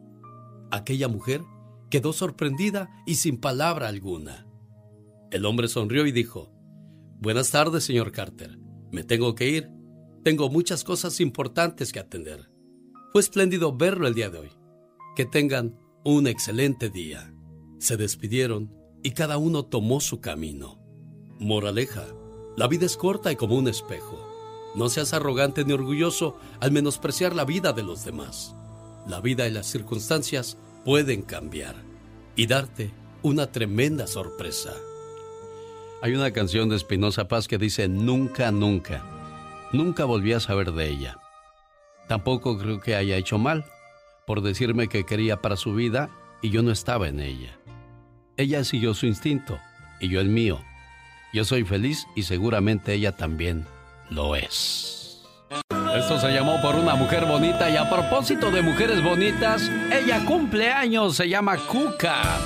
Aquella 0.72 1.08
mujer 1.08 1.42
quedó 1.88 2.12
sorprendida 2.12 2.90
y 3.06 3.16
sin 3.16 3.38
palabra 3.38 3.88
alguna. 3.88 4.46
El 5.30 5.46
hombre 5.46 5.68
sonrió 5.68 6.06
y 6.06 6.12
dijo, 6.12 6.52
Buenas 7.20 7.50
tardes, 7.50 7.84
señor 7.84 8.12
Carter. 8.12 8.58
Me 8.90 9.04
tengo 9.04 9.34
que 9.34 9.48
ir. 9.48 9.70
Tengo 10.24 10.48
muchas 10.50 10.84
cosas 10.84 11.20
importantes 11.20 11.92
que 11.92 12.00
atender. 12.00 12.50
Fue 13.12 13.20
espléndido 13.20 13.76
verlo 13.76 14.06
el 14.06 14.14
día 14.14 14.30
de 14.30 14.38
hoy. 14.38 14.50
Que 15.14 15.26
tengan 15.26 15.76
un 16.04 16.26
excelente 16.26 16.90
día. 16.90 17.32
Se 17.78 17.96
despidieron 17.96 18.74
y 19.02 19.12
cada 19.12 19.38
uno 19.38 19.64
tomó 19.64 20.00
su 20.00 20.20
camino. 20.20 20.80
Moraleja, 21.38 22.06
la 22.56 22.66
vida 22.66 22.86
es 22.86 22.96
corta 22.96 23.32
y 23.32 23.36
como 23.36 23.56
un 23.56 23.68
espejo. 23.68 24.18
No 24.74 24.88
seas 24.88 25.12
arrogante 25.14 25.64
ni 25.64 25.72
orgulloso 25.72 26.36
al 26.60 26.72
menospreciar 26.72 27.34
la 27.34 27.44
vida 27.44 27.72
de 27.72 27.82
los 27.82 28.04
demás. 28.04 28.54
La 29.06 29.20
vida 29.20 29.48
y 29.48 29.50
las 29.50 29.66
circunstancias 29.66 30.56
pueden 30.84 31.22
cambiar 31.22 31.76
y 32.36 32.46
darte 32.46 32.92
una 33.22 33.50
tremenda 33.50 34.06
sorpresa. 34.06 34.72
Hay 36.02 36.14
una 36.14 36.30
canción 36.32 36.68
de 36.68 36.76
Espinosa 36.76 37.28
Paz 37.28 37.48
que 37.48 37.58
dice 37.58 37.88
Nunca, 37.88 38.50
nunca. 38.52 39.04
Nunca 39.72 40.04
volví 40.04 40.32
a 40.32 40.40
saber 40.40 40.72
de 40.72 40.88
ella. 40.88 41.18
Tampoco 42.08 42.58
creo 42.58 42.80
que 42.80 42.96
haya 42.96 43.16
hecho 43.16 43.38
mal 43.38 43.64
por 44.26 44.42
decirme 44.42 44.88
que 44.88 45.04
quería 45.04 45.40
para 45.42 45.56
su 45.56 45.74
vida 45.74 46.10
y 46.40 46.50
yo 46.50 46.62
no 46.62 46.70
estaba 46.70 47.08
en 47.08 47.20
ella. 47.20 47.58
Ella 48.36 48.64
siguió 48.64 48.94
su 48.94 49.06
instinto 49.06 49.58
y 50.00 50.08
yo 50.08 50.20
el 50.20 50.28
mío. 50.28 50.60
Yo 51.32 51.44
soy 51.44 51.64
feliz 51.64 52.08
y 52.16 52.24
seguramente 52.24 52.92
ella 52.92 53.16
también 53.16 53.64
lo 54.10 54.34
es. 54.34 55.22
Esto 55.96 56.18
se 56.20 56.32
llamó 56.32 56.60
por 56.60 56.74
una 56.74 56.94
mujer 56.94 57.24
bonita 57.24 57.70
y 57.70 57.76
a 57.76 57.88
propósito 57.88 58.50
de 58.50 58.62
mujeres 58.62 59.02
bonitas, 59.02 59.70
ella 59.92 60.24
cumple 60.24 60.70
años, 60.70 61.16
se 61.16 61.28
llama 61.28 61.56
Cuca. 61.56 62.38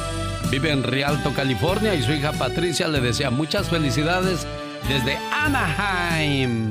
Vive 0.51 0.71
en 0.71 0.83
Rialto, 0.83 1.33
California 1.33 1.95
y 1.95 2.03
su 2.03 2.13
hija 2.13 2.33
Patricia 2.33 2.89
le 2.89 3.01
desea 3.01 3.31
muchas 3.31 3.71
felicidades 3.71 4.47
desde 4.87 5.19
Anaheim. 5.33 6.71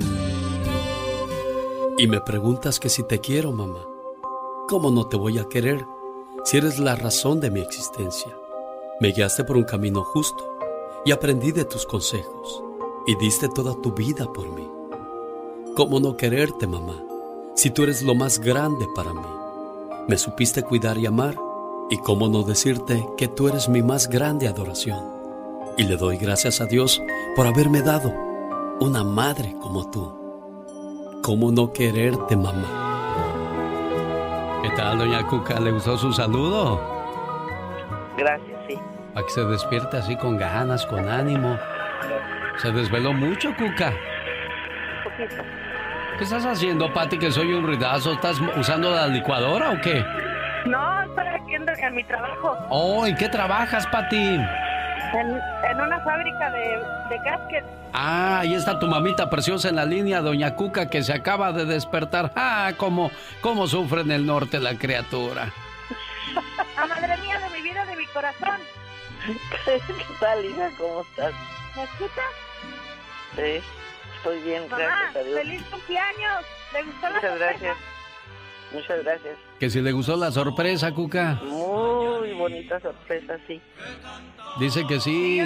Y 1.97 2.07
me 2.07 2.21
preguntas 2.21 2.79
que 2.79 2.89
si 2.89 3.03
te 3.07 3.19
quiero, 3.19 3.51
mamá. 3.51 3.79
¿Cómo 4.67 4.91
no 4.91 5.07
te 5.07 5.17
voy 5.17 5.39
a 5.39 5.49
querer 5.49 5.83
si 6.43 6.57
eres 6.57 6.79
la 6.79 6.95
razón 6.95 7.39
de 7.39 7.51
mi 7.51 7.59
existencia? 7.59 8.31
Me 8.99 9.11
guiaste 9.11 9.43
por 9.43 9.57
un 9.57 9.63
camino 9.63 10.03
justo 10.03 10.52
y 11.05 11.11
aprendí 11.11 11.51
de 11.51 11.65
tus 11.65 11.85
consejos 11.85 12.63
y 13.05 13.15
diste 13.15 13.49
toda 13.49 13.73
tu 13.81 13.91
vida 13.91 14.31
por 14.31 14.49
mí. 14.49 14.67
¿Cómo 15.75 15.99
no 15.99 16.15
quererte, 16.15 16.67
mamá, 16.67 17.03
si 17.55 17.69
tú 17.69 17.83
eres 17.83 18.03
lo 18.03 18.15
más 18.15 18.39
grande 18.39 18.87
para 18.95 19.13
mí? 19.13 19.27
Me 20.07 20.17
supiste 20.17 20.63
cuidar 20.63 20.97
y 20.97 21.05
amar, 21.05 21.37
y 21.89 21.97
cómo 21.97 22.27
no 22.27 22.43
decirte 22.43 23.07
que 23.17 23.27
tú 23.27 23.47
eres 23.47 23.69
mi 23.69 23.81
más 23.81 24.09
grande 24.09 24.47
adoración. 24.47 25.03
Y 25.77 25.83
le 25.83 25.97
doy 25.97 26.17
gracias 26.17 26.61
a 26.61 26.65
Dios 26.65 27.01
por 27.35 27.47
haberme 27.47 27.81
dado 27.81 28.13
una 28.79 29.03
madre 29.03 29.55
como 29.61 29.89
tú. 29.89 30.13
¿Cómo 31.23 31.51
no 31.51 31.71
quererte, 31.71 32.35
mamá? 32.35 32.83
¿Qué 34.61 34.69
tal, 34.71 34.97
doña 34.97 35.25
Cuca? 35.27 35.59
¿Le 35.59 35.71
gustó 35.71 35.97
su 35.97 36.13
saludo? 36.13 36.79
Gracias, 38.17 38.59
sí. 38.67 38.77
Para 39.13 39.25
que 39.25 39.31
se 39.31 39.45
despierte 39.45 39.97
así 39.97 40.15
con 40.15 40.37
ganas, 40.37 40.85
con 40.85 41.07
ánimo. 41.07 41.59
Se 42.57 42.71
desveló 42.71 43.13
mucho, 43.13 43.53
Cuca. 43.55 43.89
Un 43.89 45.03
poquito. 45.03 45.43
¿Qué 46.17 46.23
estás 46.23 46.45
haciendo, 46.45 46.93
Pati, 46.93 47.17
que 47.17 47.31
soy 47.31 47.53
un 47.53 47.65
ruidazo? 47.65 48.13
¿Estás 48.13 48.39
usando 48.55 48.91
la 48.91 49.07
licuadora 49.07 49.71
o 49.71 49.81
qué? 49.81 50.03
No, 50.65 51.01
estoy 51.03 51.27
aquí 51.27 51.55
en, 51.55 51.67
en 51.67 51.95
mi 51.95 52.03
trabajo. 52.03 52.57
Oh, 52.69 53.05
¿en 53.05 53.15
qué 53.15 53.29
trabajas, 53.29 53.85
Pati? 53.87 54.17
En, 54.17 54.41
en 55.13 55.81
una 55.81 55.99
fábrica 56.01 56.51
de, 56.51 56.79
de 57.09 57.23
casquets. 57.23 57.67
Ah, 57.93 58.39
ahí 58.39 58.55
está 58.55 58.79
tu 58.79 58.87
mamita 58.87 59.29
preciosa 59.29 59.69
en 59.69 59.75
la 59.75 59.85
línea, 59.85 60.21
doña 60.21 60.55
Cuca, 60.55 60.89
que 60.89 61.03
se 61.03 61.13
acaba 61.13 61.51
de 61.51 61.65
despertar. 61.65 62.31
Ah, 62.35 62.71
cómo, 62.77 63.11
cómo 63.41 63.67
sufre 63.67 64.01
en 64.01 64.11
el 64.11 64.25
norte 64.25 64.59
la 64.59 64.75
criatura. 64.75 65.49
¡Ah, 66.77 66.87
madre 66.87 67.17
mía, 67.17 67.39
de 67.39 67.49
mi 67.55 67.61
vida, 67.61 67.85
de 67.85 67.95
mi 67.95 68.05
corazón! 68.07 68.57
¿Qué 69.25 69.81
tal, 70.19 70.45
hija? 70.45 70.69
¿Cómo 70.77 71.01
estás? 71.01 71.33
¿Me 71.75 71.83
escuchas? 71.83 72.31
Sí, 73.35 73.63
estoy 74.17 74.41
bien, 74.43 74.63
Mamá, 74.69 74.77
gracias 74.77 75.15
a 75.15 75.19
Dios. 75.27 75.39
feliz 75.39 75.63
cumpleaños. 75.71 76.45
¿Le 76.73 76.83
gustó 76.83 77.01
la 77.01 77.09
Muchas 77.09 77.21
sorpresa? 77.21 77.45
gracias. 77.51 77.77
Muchas 78.73 79.03
gracias. 79.03 79.37
Que 79.59 79.69
si 79.69 79.81
le 79.81 79.91
gustó 79.91 80.17
la 80.17 80.31
sorpresa, 80.31 80.91
Cuca. 80.93 81.39
Muy 81.43 82.33
bonita 82.33 82.79
sorpresa, 82.79 83.37
sí. 83.47 83.61
Dice 84.59 84.85
que 84.87 84.99
sí, 84.99 85.41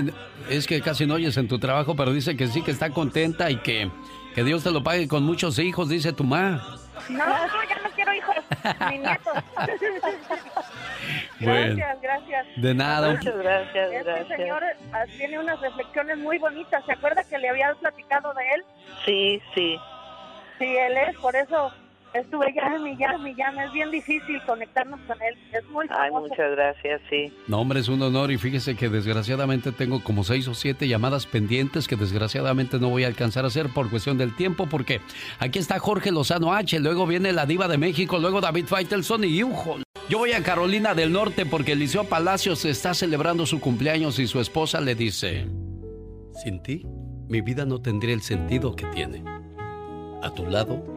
es 0.49 0.65
que 0.65 0.81
casi 0.81 1.05
no 1.05 1.15
oyes 1.15 1.37
en 1.37 1.47
tu 1.47 1.59
trabajo, 1.59 1.95
pero 1.95 2.11
dice 2.13 2.35
que 2.35 2.47
sí, 2.47 2.61
que 2.61 2.71
está 2.71 2.89
contenta 2.89 3.49
y 3.51 3.57
que, 3.57 3.89
que 4.33 4.43
Dios 4.43 4.63
te 4.63 4.71
lo 4.71 4.83
pague 4.83 5.07
con 5.07 5.23
muchos 5.23 5.59
hijos, 5.59 5.89
dice 5.89 6.13
tu 6.13 6.23
ma. 6.23 6.77
No, 7.09 7.25
no, 7.25 7.63
ya 7.69 7.77
no 7.83 7.89
quiero 7.95 8.13
hijos, 8.13 8.35
ni 8.89 8.97
nietos. 8.99 9.33
Bueno. 11.39 11.75
Gracias, 11.75 12.01
gracias. 12.01 12.47
De 12.57 12.73
nada. 12.73 13.11
Muchas 13.11 13.37
gracias, 13.37 13.91
Este 13.91 14.03
gracias. 14.03 14.37
señor 14.37 14.63
ah, 14.93 15.05
tiene 15.17 15.39
unas 15.39 15.59
reflexiones 15.61 16.17
muy 16.17 16.37
bonitas. 16.37 16.83
¿Se 16.85 16.93
acuerda 16.93 17.23
que 17.23 17.37
le 17.37 17.49
había 17.49 17.73
platicado 17.75 18.33
de 18.33 18.43
él? 18.55 18.65
Sí, 19.05 19.41
sí. 19.55 19.79
Sí, 20.59 20.75
él 20.75 20.97
es, 20.97 21.15
por 21.17 21.35
eso 21.35 21.71
estuve 22.13 22.53
llame 22.53 22.95
llame 22.97 23.35
llame. 23.35 23.65
Es 23.65 23.71
bien 23.73 23.91
difícil 23.91 24.41
conectarnos 24.45 24.99
con 25.01 25.17
él. 25.21 25.35
Es 25.53 25.67
muy 25.69 25.85
Ay, 25.89 26.09
famoso. 26.11 26.29
muchas 26.29 26.51
gracias, 26.51 27.01
sí. 27.09 27.31
No, 27.47 27.59
hombre, 27.61 27.79
es 27.79 27.87
un 27.89 28.01
honor 28.01 28.31
y 28.31 28.37
fíjese 28.37 28.75
que 28.75 28.89
desgraciadamente 28.89 29.71
tengo 29.71 30.03
como 30.03 30.23
seis 30.23 30.47
o 30.47 30.53
siete 30.53 30.87
llamadas 30.87 31.25
pendientes 31.25 31.87
que 31.87 31.95
desgraciadamente 31.95 32.79
no 32.79 32.89
voy 32.89 33.03
a 33.03 33.07
alcanzar 33.07 33.43
a 33.43 33.47
hacer 33.47 33.69
por 33.73 33.89
cuestión 33.89 34.17
del 34.17 34.35
tiempo 34.35 34.67
porque 34.67 35.01
aquí 35.39 35.59
está 35.59 35.79
Jorge 35.79 36.11
Lozano 36.11 36.53
H, 36.53 36.79
luego 36.79 37.05
viene 37.05 37.31
la 37.33 37.45
diva 37.45 37.67
de 37.67 37.77
México, 37.77 38.17
luego 38.19 38.41
David 38.41 38.65
Faitelson 38.65 39.23
y 39.23 39.43
Ujo. 39.43 39.77
Yo 40.09 40.19
voy 40.19 40.31
a 40.31 40.41
Carolina 40.43 40.93
del 40.93 41.11
Norte 41.11 41.45
porque 41.45 41.73
Eliseo 41.73 42.05
Palacios 42.05 42.63
está 42.65 42.93
celebrando 42.93 43.45
su 43.45 43.59
cumpleaños 43.59 44.19
y 44.19 44.27
su 44.27 44.39
esposa 44.39 44.79
le 44.79 44.95
dice, 44.95 45.47
sin 46.43 46.61
ti 46.63 46.85
mi 47.27 47.41
vida 47.41 47.65
no 47.65 47.81
tendría 47.81 48.13
el 48.13 48.21
sentido 48.21 48.75
que 48.75 48.85
tiene. 48.87 49.21
A 50.23 50.31
tu 50.33 50.45
lado 50.45 50.96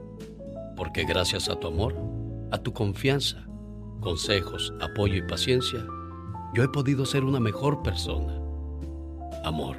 porque 0.75 1.03
gracias 1.03 1.49
a 1.49 1.55
tu 1.55 1.67
amor, 1.67 1.95
a 2.51 2.57
tu 2.57 2.73
confianza, 2.73 3.45
consejos, 4.01 4.73
apoyo 4.81 5.15
y 5.15 5.21
paciencia, 5.21 5.85
yo 6.53 6.63
he 6.63 6.67
podido 6.67 7.05
ser 7.05 7.23
una 7.23 7.39
mejor 7.39 7.81
persona. 7.83 8.33
Amor, 9.43 9.77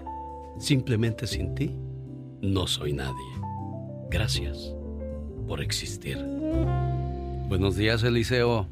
simplemente 0.59 1.27
sin 1.27 1.55
ti, 1.55 1.77
no 2.41 2.67
soy 2.67 2.93
nadie. 2.93 3.13
Gracias 4.11 4.75
por 5.47 5.61
existir. 5.61 6.19
Buenos 7.49 7.77
días, 7.77 8.03
Eliseo. 8.03 8.69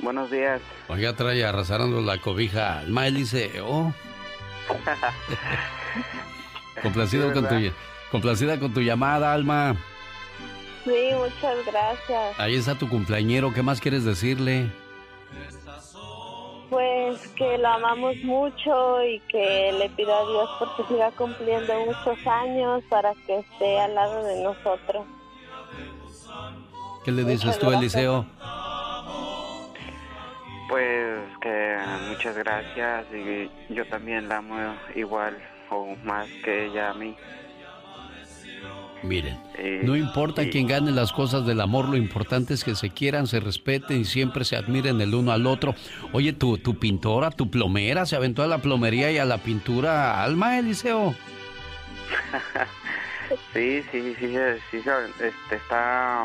Buenos 0.00 0.30
días. 0.30 0.60
Oiga, 0.88 1.14
trae 1.14 1.44
arrasando 1.44 2.00
la 2.00 2.20
cobija 2.20 2.78
alma, 2.78 3.06
Eliseo. 3.06 3.92
Complacido 6.82 7.32
con 7.32 7.48
tu, 7.48 7.54
complacida 8.10 8.58
con 8.58 8.72
tu 8.72 8.80
llamada, 8.80 9.32
Alma. 9.32 9.76
Sí, 10.88 11.14
muchas 11.14 11.66
gracias. 11.66 12.40
Ahí 12.40 12.54
está 12.54 12.74
tu 12.74 12.88
cumpleañero. 12.88 13.52
¿Qué 13.52 13.62
más 13.62 13.80
quieres 13.80 14.04
decirle? 14.04 14.70
Pues 16.70 17.28
que 17.28 17.58
lo 17.58 17.68
amamos 17.68 18.16
mucho 18.24 19.02
y 19.02 19.20
que 19.28 19.72
le 19.78 19.88
pido 19.90 20.14
a 20.14 20.30
Dios 20.30 20.50
porque 20.58 20.82
siga 20.88 21.10
cumpliendo 21.12 21.72
muchos 21.86 22.26
años 22.26 22.82
para 22.88 23.14
que 23.26 23.38
esté 23.38 23.80
al 23.80 23.94
lado 23.94 24.22
de 24.24 24.42
nosotros. 24.42 25.06
¿Qué 27.04 27.12
le 27.12 27.24
dices 27.24 27.58
tú, 27.58 27.70
Eliseo? 27.70 28.26
Pues 30.68 31.20
que 31.40 31.78
muchas 32.08 32.36
gracias 32.36 33.06
y 33.14 33.50
yo 33.74 33.86
también 33.88 34.28
la 34.28 34.38
amo 34.38 34.74
igual 34.94 35.38
o 35.70 35.96
más 36.04 36.28
que 36.44 36.66
ella 36.66 36.90
a 36.90 36.94
mí. 36.94 37.14
Miren, 39.02 39.38
Eh, 39.56 39.82
no 39.84 39.94
importa 39.96 40.42
sí. 40.42 40.50
quién 40.50 40.66
gane 40.66 40.90
las 40.90 41.12
cosas 41.12 41.46
del 41.46 41.60
amor, 41.60 41.88
lo 41.88 41.96
importante 41.96 42.52
es 42.54 42.64
que 42.64 42.74
se 42.74 42.90
quieran, 42.90 43.26
se 43.28 43.38
respeten 43.40 44.00
y 44.00 44.04
siempre 44.04 44.44
se 44.44 44.56
admiren 44.56 45.00
el 45.00 45.14
uno 45.14 45.30
al 45.32 45.46
otro. 45.46 45.74
Oye, 46.12 46.32
tu, 46.32 46.58
tu 46.58 46.78
pintora, 46.78 47.30
tu 47.30 47.48
plomera, 47.50 48.06
se 48.06 48.16
aventó 48.16 48.42
a 48.42 48.46
la 48.48 48.58
plomería 48.58 49.10
y 49.12 49.18
a 49.18 49.24
la 49.24 49.38
pintura, 49.38 50.22
Alma, 50.24 50.58
Eliseo. 50.58 51.14
Sí, 53.52 53.82
sí, 53.92 54.14
sí, 54.18 54.26
sí, 54.70 54.80
sí, 54.82 54.90
este, 55.20 55.56
está 55.56 56.24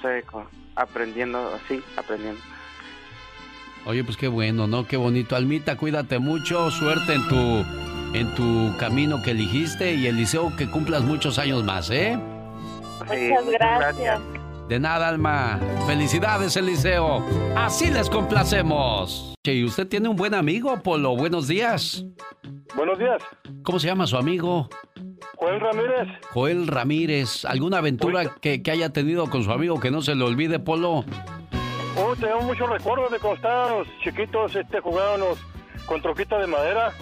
sé, 0.00 0.22
co- 0.24 0.48
aprendiendo, 0.74 1.58
sí, 1.68 1.82
aprendiendo. 1.94 2.40
Oye, 3.84 4.02
pues 4.02 4.16
qué 4.16 4.26
bueno, 4.28 4.66
¿no? 4.66 4.86
Qué 4.86 4.96
bonito. 4.96 5.36
Almita, 5.36 5.76
cuídate 5.76 6.18
mucho, 6.18 6.70
suerte 6.70 7.12
en 7.12 7.28
tu, 7.28 7.64
en 8.12 8.34
tu 8.34 8.76
camino 8.78 9.22
que 9.22 9.32
eligiste 9.32 9.94
y 9.94 10.06
Eliseo, 10.06 10.54
que 10.56 10.68
cumplas 10.68 11.02
muchos 11.02 11.38
años 11.38 11.64
más, 11.64 11.90
¿eh? 11.90 12.18
Muchas 13.00 13.46
gracias. 13.50 14.20
De 14.68 14.80
nada, 14.80 15.08
Alma. 15.08 15.60
Felicidades, 15.86 16.56
Eliseo. 16.56 17.24
Así 17.54 17.90
les 17.90 18.10
complacemos. 18.10 19.34
Che, 19.44 19.54
¿Y 19.54 19.64
usted 19.64 19.86
tiene 19.86 20.08
un 20.08 20.16
buen 20.16 20.34
amigo, 20.34 20.82
Polo? 20.82 21.14
Buenos 21.14 21.46
días. 21.46 22.04
Buenos 22.74 22.98
días. 22.98 23.22
¿Cómo 23.62 23.78
se 23.78 23.86
llama 23.86 24.06
su 24.06 24.16
amigo? 24.16 24.68
Joel 25.36 25.60
Ramírez. 25.60 26.08
Joel 26.32 26.66
Ramírez. 26.66 27.44
¿Alguna 27.44 27.78
aventura 27.78 28.34
que, 28.40 28.62
que 28.62 28.70
haya 28.72 28.90
tenido 28.92 29.30
con 29.30 29.44
su 29.44 29.52
amigo 29.52 29.78
que 29.78 29.90
no 29.90 30.02
se 30.02 30.14
le 30.16 30.24
olvide, 30.24 30.58
Polo? 30.58 31.04
Oh, 31.98 32.14
tenemos 32.16 32.44
muchos 32.44 32.68
recuerdos 32.68 33.10
de 33.10 33.18
cuando 33.18 33.36
estábamos 33.36 33.88
chiquitos, 34.02 34.54
este, 34.54 34.80
jugábamos 34.80 35.38
con 35.86 36.02
troquitas 36.02 36.40
de 36.40 36.46
madera, 36.46 36.92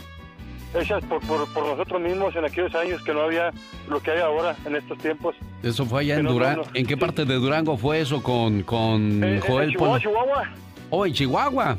hechas 0.75 1.03
por, 1.05 1.21
por, 1.27 1.53
por 1.53 1.67
nosotros 1.67 2.01
mismos 2.01 2.35
en 2.37 2.45
aquellos 2.45 2.75
años 2.75 3.03
que 3.03 3.13
no 3.15 3.23
había 3.23 3.51
lo 3.89 4.01
que 4.01 4.11
hay 4.13 4.21
ahora 4.21 4.57
en 4.67 4.77
estos 4.77 4.99
tiempos. 4.99 5.35
Eso 5.63 5.85
fue 5.87 6.01
allá 6.03 6.17
en 6.17 6.25
no, 6.25 6.33
Durango. 6.33 6.63
no, 6.63 6.69
no. 6.69 6.71
¿En 6.75 6.87
qué 6.87 6.97
parte 6.97 7.25
de 7.25 7.35
Durango 7.35 7.77
fue 7.77 8.01
eso 8.01 8.23
con, 8.23 8.63
con 8.63 9.23
Eh, 9.25 9.35
en 9.37 9.41
Joel 9.41 9.71
Chihuahua, 9.71 9.89
Polo? 9.99 10.01
Chihuahua, 10.01 10.51
Oh, 10.91 11.07
en 11.07 11.13
Chihuahua. 11.13 11.77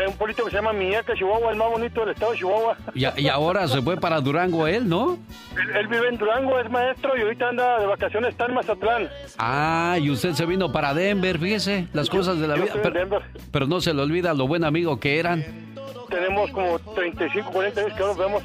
en 0.00 0.08
un 0.08 0.14
pueblito 0.14 0.44
que 0.44 0.50
se 0.50 0.56
llama 0.56 0.72
Miñaca, 0.72 1.14
Chihuahua, 1.14 1.50
el 1.52 1.56
más 1.56 1.68
bonito 1.70 2.00
del 2.00 2.10
estado 2.10 2.32
de 2.32 2.38
Chihuahua. 2.38 2.76
Y, 2.94 3.22
y 3.22 3.28
ahora 3.28 3.66
se 3.68 3.80
fue 3.82 3.96
para 3.96 4.20
Durango 4.20 4.66
él, 4.66 4.88
¿no? 4.88 5.18
Él, 5.56 5.76
él 5.76 5.86
vive 5.88 6.08
en 6.08 6.16
Durango, 6.18 6.58
es 6.60 6.70
maestro 6.70 7.16
y 7.16 7.22
ahorita 7.22 7.48
anda 7.48 7.78
de 7.80 7.86
vacaciones, 7.86 8.30
está 8.30 8.46
en 8.46 8.54
Mazatlán. 8.54 9.08
Ah, 9.38 9.96
y 10.00 10.10
usted 10.10 10.32
se 10.34 10.44
vino 10.46 10.70
para 10.72 10.94
Denver, 10.94 11.38
fíjese, 11.38 11.88
las 11.92 12.08
cosas 12.10 12.38
de 12.38 12.46
la 12.48 12.56
yo 12.56 12.62
vida. 12.64 12.74
en 12.74 12.82
Pero, 12.82 13.20
pero 13.50 13.66
no 13.66 13.80
se 13.80 13.92
le 13.94 14.02
olvida 14.02 14.32
lo 14.34 14.46
buen 14.46 14.64
amigo 14.64 15.00
que 15.00 15.18
eran. 15.18 15.44
Tenemos 16.10 16.50
como 16.50 16.78
35, 16.78 17.50
40 17.50 17.80
años 17.80 17.92
que 17.94 18.00
no 18.00 18.06
nos 18.08 18.18
vemos. 18.18 18.42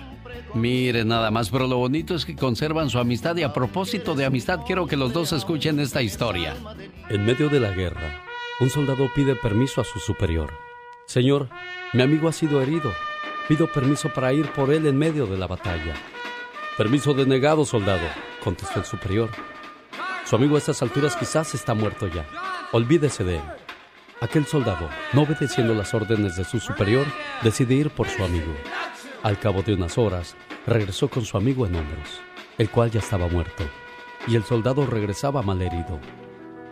Mire, 0.54 1.04
nada 1.04 1.32
más, 1.32 1.50
pero 1.50 1.68
lo 1.68 1.78
bonito 1.78 2.16
es 2.16 2.26
que 2.26 2.36
conservan 2.36 2.90
su 2.90 3.00
amistad 3.00 3.36
y 3.38 3.44
a 3.44 3.54
propósito 3.54 4.16
de 4.16 4.26
amistad 4.26 4.62
quiero 4.66 4.88
que 4.88 4.96
los 4.96 5.14
dos 5.14 5.34
escuchen 5.34 5.80
esta 5.80 6.02
historia. 6.02 6.56
En 7.10 7.26
medio 7.26 7.50
de 7.50 7.60
la 7.60 7.72
guerra, 7.72 8.24
un 8.60 8.70
soldado 8.70 9.10
pide 9.14 9.36
permiso 9.36 9.82
a 9.82 9.84
su 9.84 10.00
superior. 10.00 10.52
Señor, 11.06 11.50
mi 11.94 12.02
amigo 12.02 12.28
ha 12.28 12.34
sido 12.34 12.62
herido. 12.62 12.92
Pido 13.48 13.72
permiso 13.72 14.10
para 14.10 14.34
ir 14.34 14.50
por 14.52 14.72
él 14.72 14.88
en 14.88 14.98
medio 14.98 15.28
de 15.28 15.38
la 15.38 15.48
batalla. 15.48 15.94
Permiso 16.78 17.14
denegado, 17.14 17.64
soldado, 17.64 18.08
contestó 18.44 18.80
el 18.80 18.86
superior. 18.86 19.30
Su 20.26 20.36
amigo 20.36 20.56
a 20.56 20.58
estas 20.58 20.82
alturas 20.82 21.16
quizás 21.16 21.54
está 21.54 21.74
muerto 21.74 22.08
ya. 22.08 22.26
Olvídese 22.72 23.24
de 23.24 23.36
él. 23.36 23.65
Aquel 24.22 24.46
soldado, 24.46 24.88
no 25.12 25.24
obedeciendo 25.24 25.74
las 25.74 25.94
órdenes 25.94 26.38
de 26.38 26.46
su 26.46 26.60
superior, 26.60 27.06
decide 27.44 27.76
ir 27.76 27.90
por 27.90 28.08
su 28.08 28.24
amigo. 28.24 28.54
Al 29.24 29.38
cabo 29.38 29.62
de 29.62 29.74
unas 29.74 29.98
horas, 29.98 30.38
regresó 30.66 31.10
con 31.10 31.26
su 31.26 31.36
amigo 31.36 31.66
en 31.66 31.76
hombros, 31.76 32.22
el 32.58 32.70
cual 32.70 32.92
ya 32.92 33.02
estaba 33.02 33.28
muerto, 33.28 33.64
y 34.26 34.36
el 34.36 34.44
soldado 34.46 34.86
regresaba 34.86 35.42
malherido. 35.42 36.00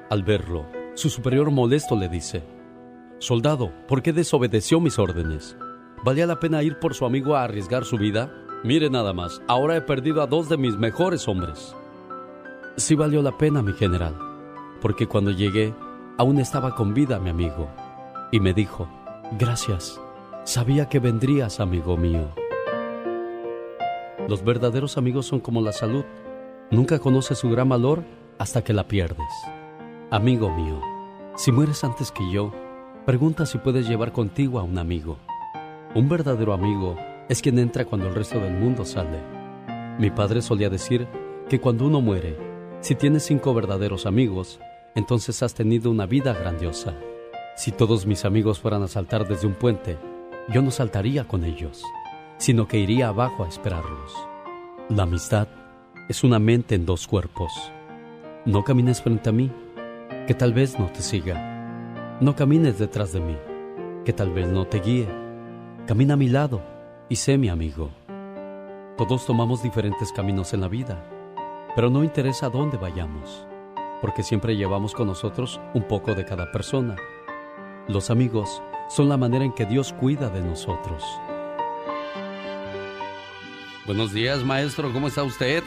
Al 0.09 0.23
verlo, 0.23 0.65
su 0.93 1.09
superior 1.09 1.51
molesto 1.51 1.97
le 1.97 2.07
dice, 2.07 2.43
Soldado, 3.19 3.73
¿por 3.87 4.01
qué 4.01 4.13
desobedeció 4.13 4.79
mis 4.79 4.97
órdenes? 4.97 5.57
¿Valía 6.03 6.25
la 6.25 6.39
pena 6.39 6.63
ir 6.63 6.79
por 6.79 6.93
su 6.93 7.05
amigo 7.05 7.35
a 7.35 7.43
arriesgar 7.43 7.83
su 7.83 7.97
vida? 7.97 8.33
Mire 8.63 8.89
nada 8.89 9.11
más, 9.11 9.41
ahora 9.49 9.75
he 9.75 9.81
perdido 9.81 10.21
a 10.21 10.27
dos 10.27 10.47
de 10.47 10.57
mis 10.57 10.77
mejores 10.77 11.27
hombres. 11.27 11.75
Sí 12.77 12.95
valió 12.95 13.21
la 13.21 13.37
pena, 13.37 13.61
mi 13.61 13.73
general, 13.73 14.17
porque 14.81 15.07
cuando 15.07 15.31
llegué, 15.31 15.73
aún 16.17 16.39
estaba 16.39 16.75
con 16.75 16.93
vida 16.93 17.19
mi 17.19 17.29
amigo, 17.29 17.67
y 18.31 18.39
me 18.39 18.53
dijo, 18.53 18.87
gracias, 19.37 19.99
sabía 20.43 20.87
que 20.89 20.99
vendrías, 20.99 21.59
amigo 21.59 21.97
mío. 21.97 22.29
Los 24.27 24.43
verdaderos 24.43 24.97
amigos 24.97 25.25
son 25.25 25.39
como 25.39 25.61
la 25.61 25.71
salud, 25.71 26.05
nunca 26.71 26.99
conoces 26.99 27.39
su 27.39 27.49
gran 27.49 27.69
valor 27.69 28.03
hasta 28.37 28.63
que 28.63 28.73
la 28.73 28.87
pierdes. 28.87 29.27
Amigo 30.11 30.49
mío, 30.49 30.81
si 31.35 31.51
mueres 31.51 31.83
antes 31.83 32.11
que 32.11 32.29
yo, 32.31 32.51
pregunta 33.05 33.45
si 33.45 33.57
puedes 33.57 33.87
llevar 33.87 34.11
contigo 34.11 34.59
a 34.59 34.63
un 34.63 34.77
amigo. 34.77 35.17
Un 35.95 36.07
verdadero 36.09 36.53
amigo 36.53 36.95
es 37.27 37.41
quien 37.41 37.59
entra 37.59 37.85
cuando 37.85 38.07
el 38.07 38.15
resto 38.15 38.39
del 38.39 38.53
mundo 38.53 38.85
sale. 38.85 39.19
Mi 39.99 40.09
padre 40.09 40.41
solía 40.41 40.69
decir 40.69 41.07
que 41.49 41.59
cuando 41.59 41.85
uno 41.85 42.01
muere, 42.01 42.37
si 42.81 42.95
tienes 42.95 43.23
cinco 43.23 43.53
verdaderos 43.53 44.05
amigos, 44.05 44.59
entonces 44.95 45.41
has 45.43 45.53
tenido 45.53 45.89
una 45.91 46.05
vida 46.05 46.33
grandiosa. 46.33 46.93
Si 47.55 47.71
todos 47.71 48.05
mis 48.05 48.25
amigos 48.25 48.59
fueran 48.59 48.83
a 48.83 48.87
saltar 48.87 49.27
desde 49.27 49.47
un 49.47 49.53
puente, 49.53 49.97
yo 50.49 50.61
no 50.61 50.71
saltaría 50.71 51.27
con 51.27 51.43
ellos, 51.43 51.83
sino 52.37 52.67
que 52.67 52.79
iría 52.79 53.07
abajo 53.09 53.43
a 53.43 53.47
esperarlos. 53.47 54.13
La 54.89 55.03
amistad 55.03 55.47
es 56.09 56.23
una 56.23 56.39
mente 56.39 56.75
en 56.75 56.85
dos 56.85 57.07
cuerpos. 57.07 57.51
No 58.45 58.63
camines 58.63 59.01
frente 59.01 59.29
a 59.29 59.33
mí, 59.33 59.51
que 60.27 60.33
tal 60.33 60.53
vez 60.53 60.77
no 60.77 60.87
te 60.87 61.01
siga. 61.01 62.17
No 62.19 62.35
camines 62.35 62.77
detrás 62.79 63.13
de 63.13 63.21
mí, 63.21 63.37
que 64.03 64.13
tal 64.13 64.31
vez 64.31 64.47
no 64.47 64.65
te 64.67 64.79
guíe. 64.79 65.07
Camina 65.87 66.15
a 66.15 66.17
mi 66.17 66.27
lado 66.27 66.61
y 67.09 67.15
sé 67.15 67.37
mi 67.37 67.49
amigo. 67.49 67.89
Todos 68.97 69.25
tomamos 69.25 69.63
diferentes 69.63 70.11
caminos 70.11 70.53
en 70.53 70.61
la 70.61 70.67
vida, 70.67 71.03
pero 71.75 71.89
no 71.89 72.03
interesa 72.03 72.49
dónde 72.49 72.77
vayamos, 72.77 73.47
porque 74.03 74.21
siempre 74.21 74.57
llevamos 74.57 74.93
con 74.93 75.07
nosotros 75.07 75.61
un 75.73 75.87
poco 75.87 76.13
de 76.13 76.25
cada 76.25 76.51
persona. 76.51 76.97
Los 77.87 78.09
amigos 78.09 78.61
son 78.89 79.07
la 79.07 79.15
manera 79.15 79.45
en 79.45 79.53
que 79.53 79.65
Dios 79.65 79.93
cuida 79.93 80.27
de 80.27 80.41
nosotros. 80.41 81.01
Buenos 83.85 84.11
días, 84.11 84.43
maestro, 84.43 84.91
¿cómo 84.91 85.07
está 85.07 85.23
usted? 85.23 85.63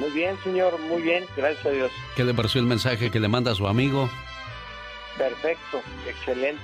Muy 0.00 0.10
bien, 0.10 0.36
señor, 0.42 0.76
muy 0.80 1.00
bien, 1.00 1.24
gracias 1.36 1.64
a 1.64 1.70
Dios. 1.70 1.92
¿Qué 2.16 2.24
le 2.24 2.34
pareció 2.34 2.60
el 2.60 2.66
mensaje 2.66 3.08
que 3.08 3.20
le 3.20 3.28
manda 3.28 3.52
a 3.52 3.54
su 3.54 3.68
amigo? 3.68 4.10
Perfecto, 5.16 5.80
excelente. 6.08 6.60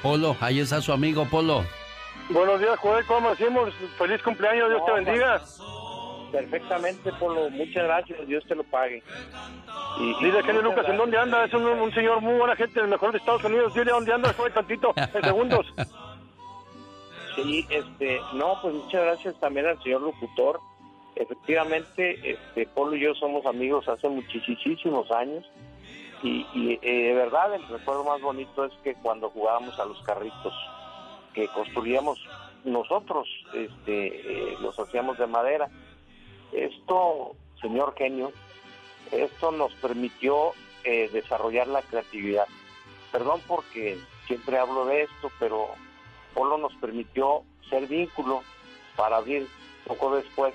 Polo, 0.00 0.36
ahí 0.40 0.60
está 0.60 0.80
su 0.80 0.92
amigo 0.92 1.24
Polo. 1.24 1.64
Buenos 2.30 2.60
días, 2.60 2.78
Joel, 2.78 3.04
¿cómo 3.06 3.30
decimos? 3.30 3.74
Feliz 3.98 4.22
cumpleaños, 4.22 4.68
Dios 4.68 4.82
te 4.86 4.92
bendiga. 4.92 5.42
Perfectamente, 6.32 7.10
Polo, 7.18 7.48
muchas 7.50 7.84
gracias, 7.84 8.26
Dios 8.26 8.44
te 8.46 8.54
lo 8.54 8.64
pague. 8.64 9.02
Y, 9.98 10.24
Dile, 10.24 10.42
Kenny 10.42 10.58
muchas 10.58 10.62
Lucas, 10.62 10.88
¿en 10.88 10.96
dónde 10.96 11.18
anda? 11.18 11.44
Es 11.44 11.54
un, 11.54 11.64
un 11.64 11.92
señor 11.94 12.20
muy 12.20 12.34
buena 12.34 12.54
gente, 12.54 12.80
el 12.80 12.88
mejor 12.88 13.12
de 13.12 13.18
Estados 13.18 13.44
Unidos. 13.44 13.72
Dile 13.74 13.90
dónde 13.90 14.12
anda, 14.12 14.32
joven, 14.34 14.52
tantito, 14.52 14.92
en 14.96 15.22
segundos. 15.22 15.66
Sí, 17.34 17.64
este, 17.70 18.20
no, 18.32 18.60
pues 18.60 18.74
muchas 18.74 19.00
gracias 19.00 19.38
también 19.38 19.66
al 19.66 19.80
señor 19.84 20.00
locutor. 20.02 20.58
Efectivamente, 21.14 22.32
este, 22.32 22.66
Polo 22.66 22.96
y 22.96 23.00
yo 23.00 23.14
somos 23.14 23.46
amigos 23.46 23.88
hace 23.88 24.08
muchísimos 24.08 25.08
años 25.12 25.48
y, 26.22 26.44
y, 26.52 26.78
eh, 26.82 27.08
de 27.08 27.14
verdad 27.14 27.54
el 27.54 27.66
recuerdo 27.68 28.02
más 28.04 28.20
bonito 28.20 28.64
es 28.64 28.72
que 28.82 28.94
cuando 28.94 29.30
jugábamos 29.30 29.78
a 29.78 29.84
los 29.84 30.02
carritos 30.02 30.52
que 31.32 31.46
construíamos 31.48 32.18
nosotros, 32.64 33.28
este, 33.54 34.06
eh, 34.08 34.56
los 34.60 34.78
hacíamos 34.78 35.18
de 35.18 35.26
madera. 35.26 35.68
Esto, 36.52 37.36
señor 37.60 37.94
genio, 37.96 38.32
esto 39.12 39.50
nos 39.52 39.72
permitió 39.74 40.52
eh, 40.84 41.08
desarrollar 41.12 41.66
la 41.68 41.82
creatividad. 41.82 42.46
Perdón 43.12 43.40
porque 43.46 43.98
siempre 44.26 44.58
hablo 44.58 44.84
de 44.86 45.02
esto, 45.02 45.30
pero 45.38 45.68
Polo 46.34 46.58
nos 46.58 46.74
permitió 46.76 47.42
ser 47.68 47.86
vínculo 47.86 48.42
para 48.96 49.16
abrir 49.16 49.46
poco 49.86 50.14
después 50.14 50.54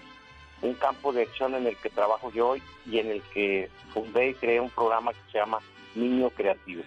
un 0.61 0.73
campo 0.75 1.11
de 1.11 1.23
acción 1.23 1.55
en 1.55 1.67
el 1.67 1.75
que 1.77 1.89
trabajo 1.89 2.31
yo 2.31 2.49
hoy 2.49 2.63
y 2.85 2.99
en 2.99 3.09
el 3.09 3.21
que 3.33 3.69
fundé 3.93 4.29
y 4.29 4.33
creé 4.35 4.59
un 4.59 4.69
programa 4.69 5.11
que 5.11 5.31
se 5.31 5.39
llama 5.39 5.59
Niño 5.95 6.29
Creativo. 6.29 6.83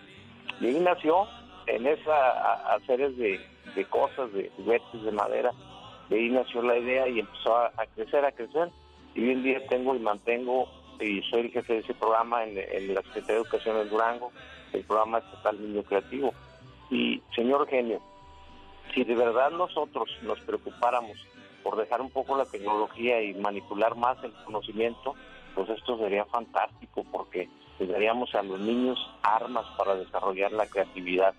Y 0.61 0.67
ahí 0.67 0.81
nació 0.81 1.27
en 1.67 1.87
esa 1.87 2.75
haceres 2.75 3.17
de, 3.17 3.41
cosas, 3.91 4.33
de 4.33 4.51
juguetes 4.57 5.03
de 5.03 5.13
madera, 5.13 5.53
de 6.09 6.17
ahí 6.17 6.31
nació 6.31 6.63
la 6.63 6.79
idea 6.79 7.09
y 7.09 7.21
empezó 7.21 7.57
a 7.57 7.87
crecer, 7.95 8.25
a 8.25 8.33
crecer. 8.33 8.71
Y 9.17 9.23
hoy 9.23 9.31
en 9.31 9.43
día 9.43 9.67
tengo 9.67 9.95
y 9.97 9.99
mantengo, 9.99 10.69
y 11.01 11.23
soy 11.23 11.41
el 11.41 11.51
jefe 11.51 11.73
de 11.73 11.79
ese 11.81 11.95
programa 11.95 12.45
en, 12.45 12.59
en 12.59 12.95
la 12.95 13.01
Secretaría 13.01 13.37
de 13.37 13.41
Educación 13.41 13.77
en 13.79 13.89
Durango, 13.89 14.31
el 14.75 14.85
programa 14.85 15.19
estatal 15.19 15.61
Niño 15.61 15.83
Creativo. 15.85 16.35
Y, 16.91 17.23
señor 17.35 17.67
genio, 17.67 18.03
si 18.95 19.05
de 19.05 19.15
verdad 19.15 19.51
nosotros 19.51 20.11
nos 20.23 20.39
preocupáramos 20.41 21.17
por 21.63 21.77
dejar 21.77 22.03
un 22.03 22.11
poco 22.11 22.37
la 22.37 22.45
tecnología 22.45 23.23
y 23.23 23.35
manipular 23.35 23.97
más 23.97 24.23
el 24.23 24.33
conocimiento, 24.45 25.15
pues 25.55 25.71
esto 25.71 25.99
sería 25.99 26.27
fantástico 26.27 27.05
porque 27.11 27.49
le 27.79 27.87
daríamos 27.87 28.35
a 28.35 28.43
los 28.43 28.61
niños 28.61 28.99
armas 29.23 29.67
para 29.79 29.97
desarrollar 29.97 30.53
la 30.53 30.67
creatividad. 30.67 31.35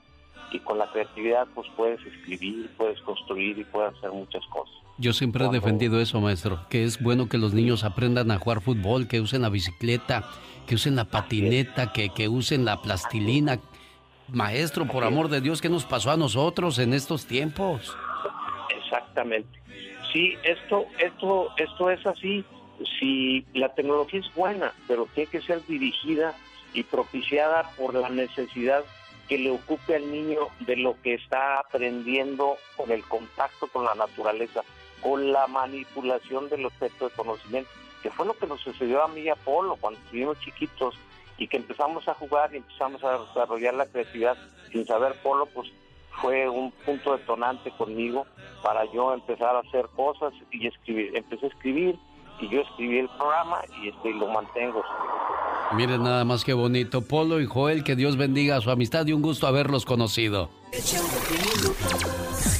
Y 0.51 0.59
con 0.59 0.77
la 0.77 0.89
creatividad 0.91 1.47
pues 1.53 1.67
puedes 1.75 1.99
escribir, 2.05 2.69
puedes 2.77 2.99
construir 3.01 3.57
y 3.57 3.63
puedes 3.65 3.95
hacer 3.97 4.11
muchas 4.11 4.45
cosas. 4.47 4.73
Yo 4.97 5.13
siempre 5.13 5.45
he 5.45 5.49
defendido 5.49 5.99
eso, 5.99 6.19
maestro, 6.19 6.61
que 6.69 6.83
es 6.83 7.01
bueno 7.01 7.29
que 7.29 7.37
los 7.37 7.53
niños 7.53 7.83
aprendan 7.83 8.31
a 8.31 8.39
jugar 8.39 8.61
fútbol, 8.61 9.07
que 9.07 9.21
usen 9.21 9.43
la 9.43 9.49
bicicleta, 9.49 10.23
que 10.65 10.75
usen 10.75 10.95
la 10.95 11.05
patineta, 11.05 11.91
que, 11.93 12.09
que 12.09 12.27
usen 12.27 12.65
la 12.65 12.81
plastilina. 12.81 13.59
Maestro, 14.29 14.87
por 14.87 15.03
amor 15.03 15.29
de 15.29 15.39
Dios, 15.39 15.61
¿qué 15.61 15.69
nos 15.69 15.85
pasó 15.85 16.11
a 16.11 16.17
nosotros 16.17 16.79
en 16.79 16.93
estos 16.93 17.27
tiempos? 17.27 17.95
Exactamente. 18.75 19.61
Sí, 20.11 20.35
esto, 20.43 20.85
esto, 20.97 21.49
esto 21.57 21.89
es 21.91 22.05
así. 22.05 22.43
Si 22.99 23.45
la 23.53 23.73
tecnología 23.75 24.19
es 24.19 24.33
buena, 24.33 24.73
pero 24.87 25.07
tiene 25.13 25.29
que 25.29 25.41
ser 25.41 25.65
dirigida 25.67 26.33
y 26.73 26.83
propiciada 26.83 27.69
por 27.77 27.93
la 27.93 28.09
necesidad 28.09 28.83
que 29.27 29.37
le 29.37 29.51
ocupe 29.51 29.95
al 29.95 30.11
niño 30.11 30.47
de 30.61 30.77
lo 30.77 30.99
que 31.01 31.15
está 31.15 31.59
aprendiendo 31.59 32.57
con 32.75 32.91
el 32.91 33.03
contacto 33.03 33.67
con 33.67 33.85
la 33.85 33.95
naturaleza, 33.95 34.63
con 35.01 35.31
la 35.31 35.47
manipulación 35.47 36.49
del 36.49 36.65
objeto 36.65 37.09
de 37.09 37.15
conocimiento, 37.15 37.69
que 38.01 38.11
fue 38.11 38.25
lo 38.25 38.37
que 38.37 38.47
nos 38.47 38.61
sucedió 38.61 39.03
a 39.03 39.07
mí 39.07 39.21
y 39.21 39.29
a 39.29 39.35
Polo 39.35 39.75
cuando 39.75 39.99
estuvimos 39.99 40.39
chiquitos 40.39 40.95
y 41.37 41.47
que 41.47 41.57
empezamos 41.57 42.07
a 42.07 42.13
jugar 42.13 42.53
y 42.53 42.57
empezamos 42.57 43.03
a 43.03 43.19
desarrollar 43.19 43.73
la 43.73 43.85
creatividad 43.85 44.37
sin 44.71 44.85
saber 44.85 45.13
Polo, 45.21 45.45
pues 45.47 45.71
fue 46.21 46.49
un 46.49 46.71
punto 46.71 47.15
detonante 47.15 47.71
conmigo 47.71 48.25
para 48.63 48.85
yo 48.91 49.13
empezar 49.13 49.55
a 49.55 49.59
hacer 49.59 49.87
cosas 49.95 50.33
y 50.51 50.67
escribir. 50.67 51.15
Empecé 51.15 51.45
a 51.45 51.49
escribir 51.49 51.99
y 52.39 52.49
yo 52.49 52.61
escribí 52.61 52.99
el 52.99 53.09
programa 53.09 53.61
y 53.81 53.89
este, 53.89 54.13
lo 54.13 54.27
mantengo. 54.27 54.83
Miren 55.73 56.03
nada 56.03 56.23
más 56.23 56.43
que 56.43 56.53
bonito. 56.53 57.01
Polo 57.01 57.41
y 57.41 57.45
Joel, 57.45 57.83
que 57.83 57.95
Dios 57.95 58.17
bendiga 58.17 58.61
su 58.61 58.71
amistad 58.71 59.05
y 59.05 59.13
un 59.13 59.21
gusto 59.21 59.47
haberlos 59.47 59.85
conocido. 59.85 60.49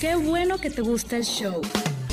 Qué 0.02 0.16
bueno 0.16 0.58
que 0.58 0.70
te 0.70 0.82
gusta 0.82 1.18
el 1.18 1.24
show. 1.24 1.62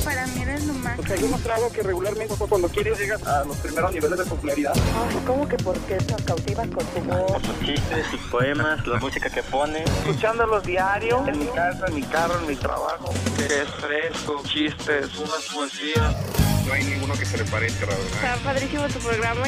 Para 0.04 0.26
mí 0.26 0.42
eres 0.42 0.66
lo 0.66 0.74
más. 0.74 0.98
Demostrado 0.98 1.72
que 1.72 1.82
regularmente 1.82 2.34
cuando 2.48 2.68
quieres 2.68 2.98
llegas 2.98 3.26
a 3.26 3.44
los 3.44 3.56
primeros 3.56 3.92
niveles 3.92 4.18
de 4.18 4.26
popularidad. 4.26 4.72
Ay, 4.76 5.18
¿cómo 5.26 5.48
que 5.48 5.56
por 5.56 5.78
qué 5.80 5.96
nos 5.96 6.22
cautivas 6.22 6.68
con 6.68 6.86
tu 6.86 7.00
voz? 7.10 7.32
Por 7.32 7.42
sus 7.42 7.60
chistes, 7.60 8.06
sus 8.10 8.20
poemas, 8.30 8.86
la 8.86 8.98
música 8.98 9.30
que 9.30 9.42
pone. 9.44 9.82
Escuchándolos 9.82 10.62
diario, 10.64 11.26
en 11.26 11.38
mi 11.38 11.46
casa, 11.46 11.86
en 11.88 11.94
mi 11.94 12.02
carro, 12.02 12.38
en 12.38 12.46
mi 12.48 12.56
trabajo. 12.56 13.12
Que 13.36 13.44
es 13.44 13.68
fresco, 13.80 14.42
chistes, 14.44 15.18
unas 15.18 15.50
poesías. 15.54 16.53
No 16.66 16.72
hay 16.72 16.84
ninguno 16.84 17.14
que 17.14 17.26
se 17.26 17.36
le 17.36 17.44
parezca, 17.44 17.86
la 17.86 17.92
verdad. 17.92 18.14
Está 18.14 18.36
padrísimo 18.44 18.82
tu 18.88 18.98
programa. 19.00 19.42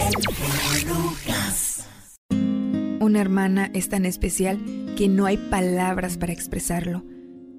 Una 3.00 3.20
hermana 3.20 3.70
es 3.72 3.88
tan 3.88 4.04
especial 4.04 4.58
que 4.96 5.08
no 5.08 5.24
hay 5.24 5.36
palabras 5.38 6.18
para 6.18 6.32
expresarlo. 6.32 7.04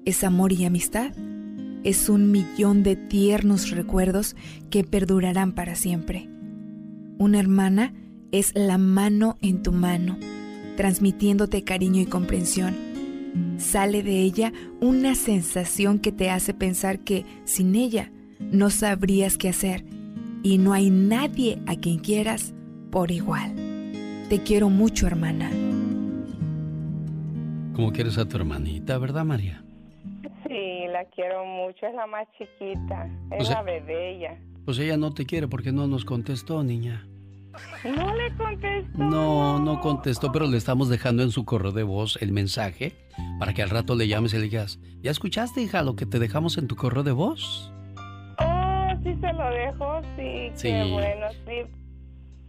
Es 0.04 0.22
amor 0.22 0.52
y 0.52 0.64
amistad. 0.64 1.12
Es 1.82 2.08
un 2.08 2.30
millón 2.30 2.82
de 2.82 2.96
tiernos 2.96 3.70
recuerdos 3.70 4.36
que 4.70 4.84
perdurarán 4.84 5.52
para 5.52 5.74
siempre. 5.74 6.28
Una 7.18 7.40
hermana 7.40 7.94
es 8.30 8.52
la 8.54 8.78
mano 8.78 9.38
en 9.40 9.62
tu 9.62 9.72
mano, 9.72 10.18
transmitiéndote 10.76 11.64
cariño 11.64 12.00
y 12.00 12.06
comprensión. 12.06 12.76
Sale 13.58 14.02
de 14.02 14.22
ella 14.22 14.52
una 14.80 15.14
sensación 15.14 15.98
que 15.98 16.12
te 16.12 16.30
hace 16.30 16.54
pensar 16.54 17.00
que 17.00 17.24
sin 17.44 17.74
ella 17.74 18.12
no 18.40 18.70
sabrías 18.70 19.36
qué 19.36 19.48
hacer 19.48 19.84
y 20.42 20.58
no 20.58 20.72
hay 20.72 20.90
nadie 20.90 21.58
a 21.66 21.76
quien 21.76 21.98
quieras 21.98 22.54
por 22.90 23.10
igual. 23.10 23.54
Te 24.28 24.42
quiero 24.42 24.68
mucho, 24.70 25.06
hermana. 25.06 25.50
Como 27.74 27.92
quieres 27.92 28.18
a 28.18 28.26
tu 28.28 28.36
hermanita, 28.36 28.98
¿verdad, 28.98 29.24
María? 29.24 29.62
Sí, 30.46 30.86
la 30.92 31.04
quiero 31.14 31.44
mucho, 31.44 31.86
es 31.86 31.94
la 31.94 32.06
más 32.06 32.26
chiquita, 32.36 33.08
es 33.32 33.42
O 33.42 33.44
sea- 33.44 33.56
la 33.56 33.62
bebé 33.62 34.16
ella. 34.16 34.38
Pues 34.64 34.78
ella 34.80 34.96
no 34.96 35.12
te 35.14 35.24
quiere 35.24 35.48
porque 35.48 35.72
no 35.72 35.86
nos 35.86 36.04
contestó, 36.04 36.62
niña. 36.62 37.06
No 37.84 38.14
le 38.14 38.34
contesto. 38.36 38.98
No, 38.98 39.58
no 39.58 39.80
contestó, 39.80 40.30
pero 40.30 40.46
le 40.46 40.56
estamos 40.58 40.88
dejando 40.88 41.22
en 41.22 41.30
su 41.30 41.44
correo 41.44 41.72
de 41.72 41.82
voz 41.82 42.18
el 42.20 42.32
mensaje 42.32 42.92
para 43.38 43.54
que 43.54 43.62
al 43.62 43.70
rato 43.70 43.94
le 43.96 44.06
llames 44.08 44.32
y 44.34 44.36
le 44.36 44.42
digas, 44.44 44.78
¿ya 45.00 45.10
escuchaste, 45.10 45.62
hija, 45.62 45.82
lo 45.82 45.96
que 45.96 46.06
te 46.06 46.18
dejamos 46.18 46.58
en 46.58 46.68
tu 46.68 46.76
correo 46.76 47.02
de 47.02 47.12
voz? 47.12 47.72
Sí 49.14 49.18
se 49.20 49.32
lo 49.32 49.50
dejo, 49.50 50.00
sí, 50.16 50.50
Sí. 50.54 50.68
qué 50.68 50.84
bueno, 50.92 51.26
sí. 51.46 51.70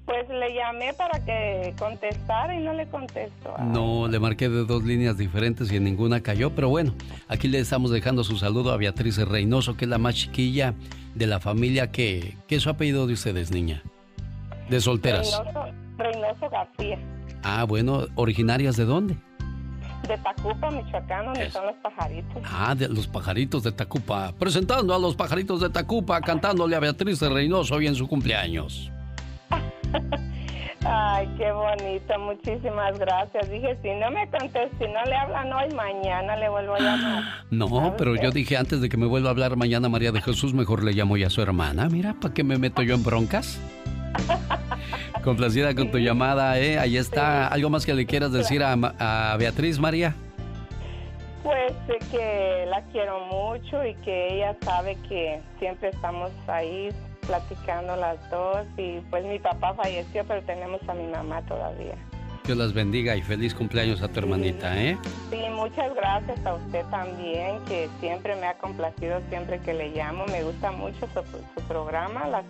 Pues 0.06 0.27
le 0.27 0.53
llamé 0.56 0.91
para 0.95 1.23
que 1.23 1.73
contestara 1.77 2.56
y 2.60 2.64
no 2.64 2.73
le 2.73 2.88
contesto. 2.88 3.53
No, 3.64 4.07
le 4.07 4.19
marqué 4.19 4.49
de 4.49 4.65
dos 4.65 4.84
líneas 4.84 5.18
diferentes 5.18 5.72
y 5.72 5.76
en 5.77 5.84
ninguna 5.84 6.22
cayó, 6.22 6.49
pero 6.56 6.68
bueno, 6.68 6.95
aquí 7.27 7.48
le 7.48 7.60
estamos 7.60 7.91
dejando 7.91 8.23
su 8.23 8.36
saludo 8.38 8.72
a 8.72 8.77
Beatriz 8.77 9.18
Reynoso, 9.19 9.77
que 9.77 9.86
es 9.86 9.90
la 9.90 9.99
más 9.99 10.15
chiquilla 10.15 10.73
de 11.14 11.27
la 11.27 11.40
familia 11.40 11.91
que... 11.91 12.36
¿Qué 12.48 12.56
es 12.56 12.64
su 12.64 12.69
apellido 12.72 13.06
de 13.06 13.14
ustedes, 13.14 13.52
niña? 13.52 13.84
De 14.69 14.81
solteras. 14.81 15.40
Reynoso, 15.45 15.72
Reynoso 15.98 16.49
García, 16.49 16.98
Ah, 17.44 17.64
bueno, 17.65 18.06
¿originarias 18.15 18.76
de 18.77 18.86
dónde? 18.86 19.15
De 20.08 20.18
Tacupa, 20.18 20.72
Michoacán, 20.72 21.26
donde 21.26 21.52
son 21.52 21.66
los 21.66 21.76
pajaritos. 21.78 22.44
Ah, 22.46 22.76
de 22.76 22.90
los 22.90 23.08
pajaritos 23.08 23.64
de 23.64 23.72
Tacupa. 23.72 24.34
Presentando 24.38 24.94
a 24.94 25.00
los 25.00 25.16
pajaritos 25.16 25.62
de 25.62 25.70
Tacupa, 25.70 26.22
cantándole 26.22 26.76
a 26.76 26.80
Beatriz 26.80 27.22
Reynoso 27.22 27.76
hoy 27.76 27.88
en 27.88 27.96
su 27.96 28.08
cumpleaños. 28.08 28.92
Ay, 30.86 31.28
qué 31.38 31.52
bonito, 31.52 32.20
muchísimas 32.20 32.98
gracias. 32.98 33.50
Dije, 33.50 33.78
si 33.82 33.90
no 33.96 34.10
me 34.12 34.30
contesta, 34.30 34.78
si 34.80 34.86
no 34.86 35.04
le 35.04 35.16
hablan 35.16 35.52
hoy, 35.52 35.74
mañana 35.76 36.38
le 36.38 36.48
vuelvo 36.50 36.76
a 36.76 36.80
llamar. 36.80 37.24
No, 37.52 37.96
pero 37.98 38.16
yo 38.16 38.32
dije 38.32 38.56
antes 38.56 38.80
de 38.80 38.88
que 38.88 38.96
me 38.96 39.06
vuelva 39.06 39.28
a 39.30 39.32
hablar 39.32 39.58
mañana 39.58 39.90
María 39.90 40.14
de 40.14 40.22
Jesús, 40.22 40.54
mejor 40.54 40.84
le 40.84 40.94
llamo 40.94 41.18
ya 41.18 41.28
a 41.28 41.30
su 41.30 41.42
hermana. 41.42 41.90
Mira, 41.90 42.16
¿para 42.20 42.34
qué 42.34 42.46
me 42.46 42.58
meto 42.58 42.82
yo 42.82 42.96
en 42.96 43.04
broncas? 43.04 43.60
Complacida 45.24 45.76
con 45.76 45.91
tu 45.91 45.98
llamada, 45.98 46.58
¿eh? 46.60 46.80
Ahí 46.80 46.98
está. 46.98 47.48
¿Algo 47.48 47.70
más 47.70 47.86
que 47.86 47.94
le 47.94 48.06
quieras 48.06 48.32
decir 48.32 48.64
a, 48.64 48.74
a 48.74 49.38
Beatriz, 49.38 49.80
María? 49.80 50.16
Pues 51.44 51.74
eh, 51.88 52.00
que 52.12 52.66
la 52.70 52.82
quiero 52.91 53.20
mucho 53.26 53.86
y 53.86 53.96
que 53.96 54.36
ella 54.36 54.56
sabe 54.62 54.98
que 55.08 55.41
siempre 55.58 55.90
estamos 55.90 56.32
ahí 56.48 56.90
platicando 57.26 57.96
las 57.96 58.18
dos 58.30 58.66
y 58.78 59.00
pues 59.10 59.24
mi 59.24 59.40
papá 59.40 59.74
falleció 59.76 60.24
pero 60.28 60.41
tenemos 60.44 60.82
a 60.88 60.94
mi 60.94 61.08
mamá 61.08 61.41
todavía. 61.44 61.96
Dios 62.46 62.58
las 62.58 62.74
bendiga 62.74 63.16
y 63.16 63.22
feliz 63.22 63.54
cumpleaños 63.54 64.02
a 64.02 64.08
tu 64.08 64.20
hermanita, 64.20 64.76
¿eh? 64.82 64.98
Sí, 65.30 65.40
muchas 65.54 65.94
gracias 65.94 66.44
a 66.46 66.56
usted 66.56 66.84
también 66.90 67.60
que 67.68 67.88
siempre 68.00 68.36
me 68.38 68.48
ha 68.48 68.56
complacido 68.56 69.22
siempre 69.30 69.60
que 69.60 69.74
le 69.74 69.90
llamo. 69.90 70.26
Me 70.26 70.44
gusta 70.44 70.72
mucho 70.72 71.08
su, 71.14 71.22
su 71.22 71.68
programa, 71.68 72.28
las, 72.28 72.46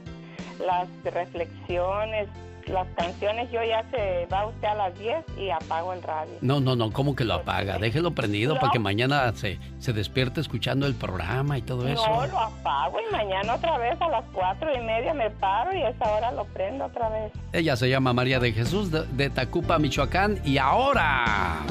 las 0.66 0.88
reflexiones, 1.04 2.30
las 2.70 2.88
canciones. 2.96 3.52
Yo 3.52 3.60
ya 3.64 3.84
se 3.91 4.28
va 4.32 4.48
usted 4.48 4.68
a 4.68 4.76
las 4.76 4.98
10 4.98 5.26
y 5.38 5.50
apago 5.50 5.94
el 5.94 6.02
radio. 6.02 6.34
No, 6.41 6.60
no, 6.60 6.76
no, 6.76 6.91
¿cómo 6.91 7.16
que 7.16 7.24
lo 7.24 7.36
apaga? 7.36 7.78
Déjelo 7.78 8.12
prendido 8.12 8.60
para 8.60 8.72
que 8.72 8.80
mañana 8.80 9.32
se, 9.36 9.60
se 9.80 9.94
despierte 9.94 10.41
escuchando 10.41 10.86
el 10.88 10.96
programa 10.96 11.58
y 11.58 11.62
todo 11.62 11.88
eso. 11.88 12.06
No, 12.08 12.28
lo 12.28 12.40
apago 12.40 12.98
y 13.00 13.12
mañana 13.12 13.56
otra 13.56 13.78
vez 13.78 14.00
a 14.02 14.08
las 14.10 14.26
cuatro 14.32 14.70
y 14.74 14.80
media 14.80 15.14
me 15.14 15.30
paro 15.30 15.76
y 15.76 15.82
a 15.82 15.90
esa 15.90 16.12
hora 16.12 16.32
lo 16.32 16.46
prendo 16.46 16.86
otra 16.86 17.10
vez. 17.10 17.32
Ella 17.54 17.76
se 17.76 17.90
llama 17.90 18.14
María 18.14 18.40
de 18.40 18.52
Jesús 18.52 18.91
de, 18.91 19.06
de 19.06 19.30
Tacupa, 19.30 19.80
Michoacán. 19.80 20.40
Y 20.44 20.58
ahora... 20.58 21.66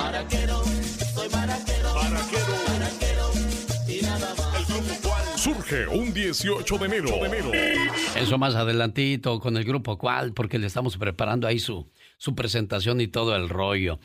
Un 5.91 6.13
18 6.13 6.79
de 6.79 6.87
enero. 6.87 7.09
Eso 8.17 8.39
más 8.39 8.55
adelantito 8.55 9.41
con 9.41 9.57
el 9.57 9.65
grupo 9.65 9.99
Cual, 9.99 10.33
porque 10.33 10.59
le 10.59 10.67
estamos 10.67 10.97
preparando 10.97 11.47
ahí 11.47 11.59
su, 11.59 11.91
su 12.17 12.35
presentación 12.35 13.01
y 13.01 13.09
todo 13.09 13.37
el 13.37 13.49
rollo. 13.49 13.99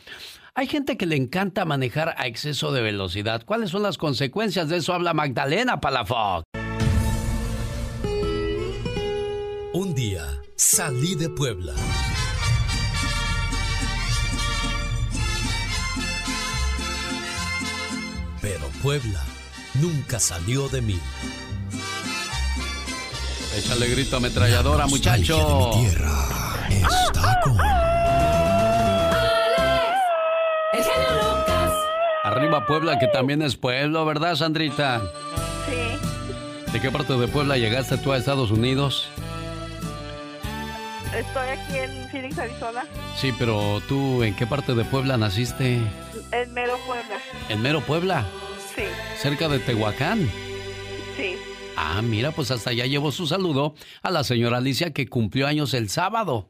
Hay 0.56 0.68
gente 0.68 0.98
que 0.98 1.06
le 1.06 1.15
encanta 1.15 1.65
manejar 1.65 2.15
a 2.18 2.27
exceso 2.27 2.72
de 2.72 2.81
velocidad. 2.81 3.44
¿Cuáles 3.45 3.72
son 3.72 3.84
las 3.84 3.98
consecuencias 3.98 4.69
de 4.69 4.77
eso? 4.77 4.94
Habla 4.94 5.14
Magdalena 5.14 5.80
Palafox. 5.80 6.44
Un 9.73 9.95
día 9.95 10.23
salí 10.56 11.15
de 11.15 11.30
Puebla. 11.30 11.73
Puebla 18.84 19.23
nunca 19.76 20.19
salió 20.19 20.68
de 20.68 20.81
mí. 20.81 20.99
Échale 23.58 23.88
grito 23.88 24.18
ametralladora, 24.18 24.88
muchacho. 24.88 25.72
mi 25.76 25.82
tierra 25.82 26.12
está 26.70 27.40
con... 27.44 27.58
El 30.74 30.84
genio 30.84 31.14
Lucas. 31.14 31.72
Arriba 32.24 32.66
Puebla, 32.66 32.98
que 33.00 33.08
también 33.08 33.42
es 33.44 33.56
pueblo, 33.56 34.06
¿verdad, 34.06 34.36
Sandrita? 34.36 35.02
Sí, 35.68 36.72
¿De 36.72 36.82
qué 36.82 36.90
parte 36.90 37.14
de 37.14 37.28
Puebla 37.28 37.58
llegaste 37.58 37.98
tú 37.98 38.12
a 38.12 38.18
Estados 38.18 38.50
Unidos? 38.52 39.08
estoy 41.16 41.48
aquí 41.50 41.78
en 41.78 42.10
Phoenix, 42.10 42.40
Arizona, 42.40 42.86
Sí, 43.16 43.32
pero 43.38 43.82
tú, 43.88 44.24
¿en 44.24 44.36
qué 44.36 44.48
parte 44.48 44.74
de 44.74 44.84
Puebla 44.84 45.16
naciste? 45.16 45.80
en 46.32 46.54
Mero 46.56 46.76
Puebla. 46.88 47.18
En 47.50 47.62
Mero 47.62 47.82
Puebla, 47.82 48.26
Sí, 48.76 48.82
cerca 49.22 49.48
de 49.48 49.60
Tehuacán. 49.60 50.28
sí. 51.16 51.36
Ah, 51.76 52.02
mira, 52.02 52.32
pues 52.32 52.52
hasta 52.52 52.70
allá 52.70 52.86
llevo 52.86 53.12
su 53.12 53.28
saludo 53.28 53.76
a 54.02 54.12
la 54.12 54.24
señora 54.24 54.58
Alicia 54.58 54.94
que 54.94 55.08
cumplió 55.08 55.48
años 55.48 55.74
el 55.74 55.90
sábado. 55.90 56.48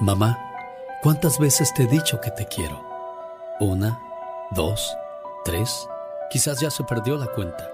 Mamá, 0.00 0.38
¿cuántas 1.02 1.38
veces 1.38 1.72
te 1.74 1.84
he 1.84 1.86
dicho 1.86 2.20
que 2.20 2.30
te 2.30 2.46
quiero? 2.46 2.84
Una, 3.60 3.98
dos, 4.50 4.96
tres, 5.44 5.88
quizás 6.30 6.60
ya 6.60 6.70
se 6.70 6.84
perdió 6.84 7.16
la 7.16 7.26
cuenta. 7.26 7.70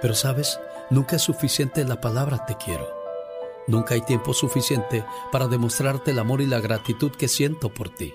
Pero 0.00 0.14
sabes, 0.14 0.60
nunca 0.90 1.16
es 1.16 1.22
suficiente 1.22 1.84
la 1.84 2.00
palabra 2.00 2.46
te 2.46 2.56
quiero. 2.56 2.88
Nunca 3.66 3.94
hay 3.94 4.00
tiempo 4.02 4.32
suficiente 4.32 5.04
para 5.32 5.48
demostrarte 5.48 6.12
el 6.12 6.18
amor 6.18 6.40
y 6.40 6.46
la 6.46 6.60
gratitud 6.60 7.10
que 7.12 7.28
siento 7.28 7.68
por 7.74 7.90
ti. 7.90 8.14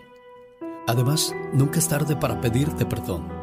Además, 0.87 1.35
nunca 1.53 1.79
es 1.79 1.87
tarde 1.87 2.15
para 2.15 2.41
pedirte 2.41 2.85
perdón. 2.85 3.42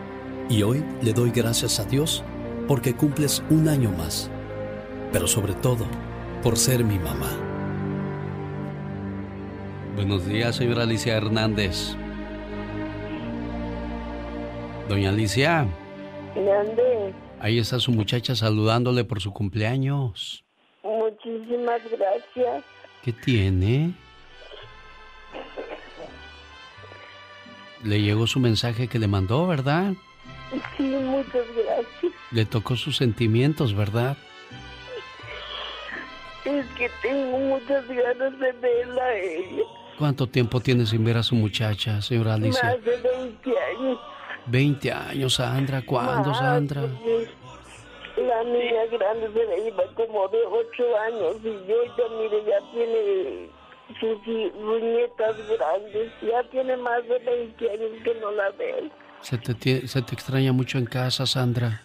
Y 0.51 0.63
hoy 0.63 0.83
le 1.01 1.13
doy 1.13 1.31
gracias 1.31 1.79
a 1.79 1.85
Dios 1.85 2.25
porque 2.67 2.93
cumples 2.93 3.41
un 3.49 3.69
año 3.69 3.89
más, 3.89 4.29
pero 5.13 5.25
sobre 5.25 5.53
todo 5.53 5.85
por 6.43 6.57
ser 6.57 6.83
mi 6.83 6.99
mamá. 6.99 7.31
Buenos 9.95 10.27
días, 10.27 10.57
señora 10.57 10.83
Alicia 10.83 11.15
Hernández. 11.15 11.95
Doña 14.89 15.11
Alicia, 15.11 15.65
Grande, 16.35 17.13
ahí 17.39 17.57
está 17.57 17.79
su 17.79 17.93
muchacha 17.93 18.35
saludándole 18.35 19.05
por 19.05 19.21
su 19.21 19.31
cumpleaños. 19.31 20.43
muchísimas 20.83 21.79
gracias. 21.89 22.65
¿Qué 23.01 23.13
tiene? 23.13 23.93
Le 27.85 28.01
llegó 28.01 28.27
su 28.27 28.41
mensaje 28.41 28.89
que 28.89 28.99
le 28.99 29.07
mandó, 29.07 29.47
¿verdad? 29.47 29.93
Sí, 30.77 30.83
muchas 30.83 31.45
gracias. 31.55 32.13
Le 32.31 32.45
tocó 32.45 32.75
sus 32.75 32.97
sentimientos, 32.97 33.75
¿verdad? 33.75 34.17
Es 36.43 36.65
que 36.77 36.89
tengo 37.01 37.37
muchas 37.37 37.87
ganas 37.87 38.39
de 38.39 38.51
verla 38.53 39.03
a 39.03 39.15
ella. 39.15 39.63
¿Cuánto 39.97 40.27
tiempo 40.27 40.59
tiene 40.59 40.85
sin 40.85 41.05
ver 41.05 41.17
a 41.17 41.23
su 41.23 41.35
muchacha, 41.35 42.01
señora 42.01 42.33
Alicia? 42.33 42.63
Más 42.63 42.83
de 42.83 42.97
20 42.97 43.59
años. 43.59 43.99
20 44.47 44.91
años, 44.91 45.33
Sandra. 45.35 45.83
¿Cuándo, 45.85 46.33
Sandra? 46.33 46.81
La 46.81 48.43
niña 48.43 48.85
grande 48.91 49.29
se 49.33 49.45
le 49.45 49.67
iba 49.67 49.83
como 49.95 50.27
de 50.29 50.39
8 50.45 50.97
años 51.05 51.35
y 51.43 51.67
yo 51.67 51.83
ya, 51.97 52.03
mire, 52.17 52.43
ya 52.45 52.59
tiene 52.71 53.49
sus 53.99 54.27
nietas 54.81 55.35
grandes. 55.47 56.11
Ya 56.21 56.43
tiene 56.49 56.77
más 56.77 57.07
de 57.07 57.19
20 57.19 57.69
años 57.69 57.91
que 58.03 58.15
no 58.15 58.31
la 58.31 58.49
veo. 58.51 58.89
Se 59.21 59.37
te, 59.37 59.87
se 59.87 60.01
te 60.01 60.13
extraña 60.13 60.51
mucho 60.51 60.77
en 60.77 60.85
casa, 60.85 61.25
Sandra. 61.25 61.81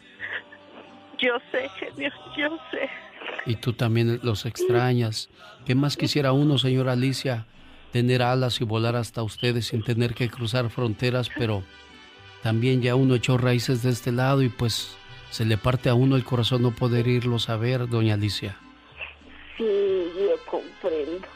Yo 1.18 1.34
sé, 1.50 1.68
genio, 1.78 2.10
yo 2.36 2.58
sé. 2.70 2.88
Y 3.46 3.56
tú 3.56 3.72
también 3.72 4.20
los 4.22 4.44
extrañas. 4.46 5.30
¿Qué 5.64 5.74
más 5.74 5.96
quisiera 5.96 6.32
uno, 6.32 6.58
señora 6.58 6.92
Alicia? 6.92 7.46
Tener 7.92 8.22
alas 8.22 8.60
y 8.60 8.64
volar 8.64 8.96
hasta 8.96 9.22
ustedes 9.22 9.66
sin 9.66 9.82
tener 9.82 10.14
que 10.14 10.28
cruzar 10.28 10.68
fronteras, 10.70 11.30
pero 11.36 11.62
también 12.42 12.82
ya 12.82 12.94
uno 12.94 13.14
echó 13.14 13.38
raíces 13.38 13.82
de 13.82 13.90
este 13.90 14.12
lado 14.12 14.42
y 14.42 14.48
pues 14.48 14.96
se 15.30 15.44
le 15.44 15.56
parte 15.56 15.88
a 15.88 15.94
uno 15.94 16.16
el 16.16 16.24
corazón 16.24 16.62
no 16.62 16.70
poder 16.72 17.06
irlos 17.06 17.48
a 17.48 17.56
ver, 17.56 17.88
doña 17.88 18.14
Alicia. 18.14 18.56
Sí, 19.56 19.64
yo 20.18 20.36
comprendo. 20.50 21.26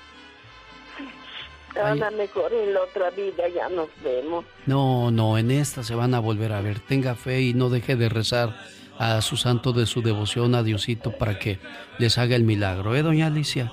A 1.76 1.94
lo 1.94 2.10
mejor 2.12 2.52
en 2.52 2.74
la 2.74 2.82
otra 2.82 3.10
vida 3.10 3.48
ya 3.48 3.68
nos 3.68 3.88
vemos. 4.02 4.44
No, 4.66 5.10
no, 5.10 5.38
en 5.38 5.50
esta 5.50 5.82
se 5.82 5.94
van 5.94 6.14
a 6.14 6.18
volver 6.18 6.52
a 6.52 6.60
ver. 6.60 6.80
Tenga 6.80 7.14
fe 7.14 7.42
y 7.42 7.54
no 7.54 7.68
deje 7.70 7.96
de 7.96 8.08
rezar 8.08 8.56
a 8.98 9.20
su 9.22 9.36
santo 9.36 9.72
de 9.72 9.86
su 9.86 10.02
devoción, 10.02 10.54
a 10.54 10.62
Diosito, 10.62 11.12
para 11.12 11.38
que 11.38 11.58
les 11.98 12.18
haga 12.18 12.36
el 12.36 12.44
milagro, 12.44 12.94
¿eh, 12.94 13.02
doña 13.02 13.26
Alicia? 13.26 13.72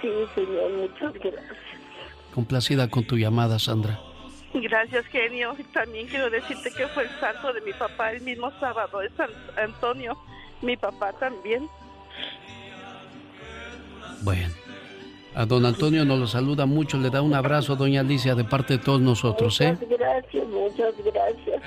Sí, 0.00 0.10
señor, 0.34 0.72
muchas 0.72 1.12
gracias. 1.14 1.58
Complacida 2.34 2.88
con 2.88 3.04
tu 3.04 3.16
llamada, 3.16 3.58
Sandra. 3.58 4.00
Gracias, 4.52 5.06
genio. 5.06 5.56
También 5.72 6.06
quiero 6.08 6.30
decirte 6.30 6.70
que 6.72 6.86
fue 6.88 7.04
el 7.04 7.10
santo 7.20 7.52
de 7.52 7.60
mi 7.60 7.72
papá 7.72 8.12
el 8.12 8.22
mismo 8.22 8.50
sábado, 8.58 9.02
es 9.02 9.12
San 9.16 9.30
Antonio. 9.56 10.16
Mi 10.62 10.76
papá 10.76 11.12
también. 11.12 11.68
Bueno, 14.22 14.48
a 15.34 15.46
don 15.46 15.66
Antonio 15.66 16.04
nos 16.04 16.18
lo 16.18 16.26
saluda 16.26 16.66
mucho, 16.66 16.98
le 16.98 17.10
da 17.10 17.22
un 17.22 17.34
abrazo, 17.34 17.76
doña 17.76 18.00
Alicia, 18.00 18.34
de 18.34 18.44
parte 18.44 18.78
de 18.78 18.84
todos 18.84 19.00
nosotros, 19.00 19.60
¿eh? 19.60 19.72
Muchas 19.72 19.98
gracias, 19.98 20.46
muchas 20.48 20.94
gracias. 21.04 21.62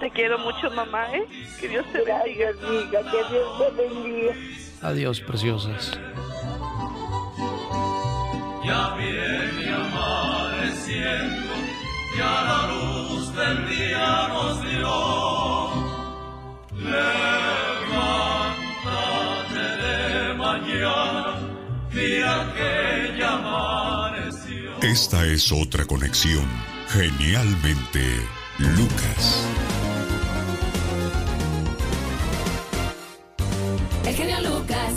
Te 0.00 0.10
quiero 0.10 0.38
mucho, 0.38 0.70
mamá, 0.70 1.14
¿eh? 1.14 1.24
Que 1.60 1.68
Dios 1.68 1.84
te 1.92 1.98
bendiga. 1.98 2.50
Hija, 2.50 3.00
que 3.10 3.22
Dios 3.32 3.58
te 3.58 3.70
bendiga. 3.82 4.34
Adiós, 4.82 5.20
preciosas. 5.20 5.98
Ya 8.64 8.94
viene 8.94 9.72
amaneciendo, 9.72 11.54
ya 12.16 12.32
la 12.48 12.60
luz 12.72 13.34
del 13.34 13.68
día 13.68 14.28
nos 14.28 14.62
dio. 14.62 15.70
Levántate 16.90 18.04
de 19.82 20.34
mañana, 20.34 21.32
mira 21.92 22.52
que 22.54 23.18
ya 23.18 23.34
amaneció. 23.34 24.78
Esta 24.82 25.26
es 25.26 25.50
otra 25.52 25.84
conexión. 25.86 26.46
Genialmente, 26.88 28.00
Lucas. 28.58 29.44
El 34.04 34.14
genio 34.14 34.40
Lucas. 34.40 34.92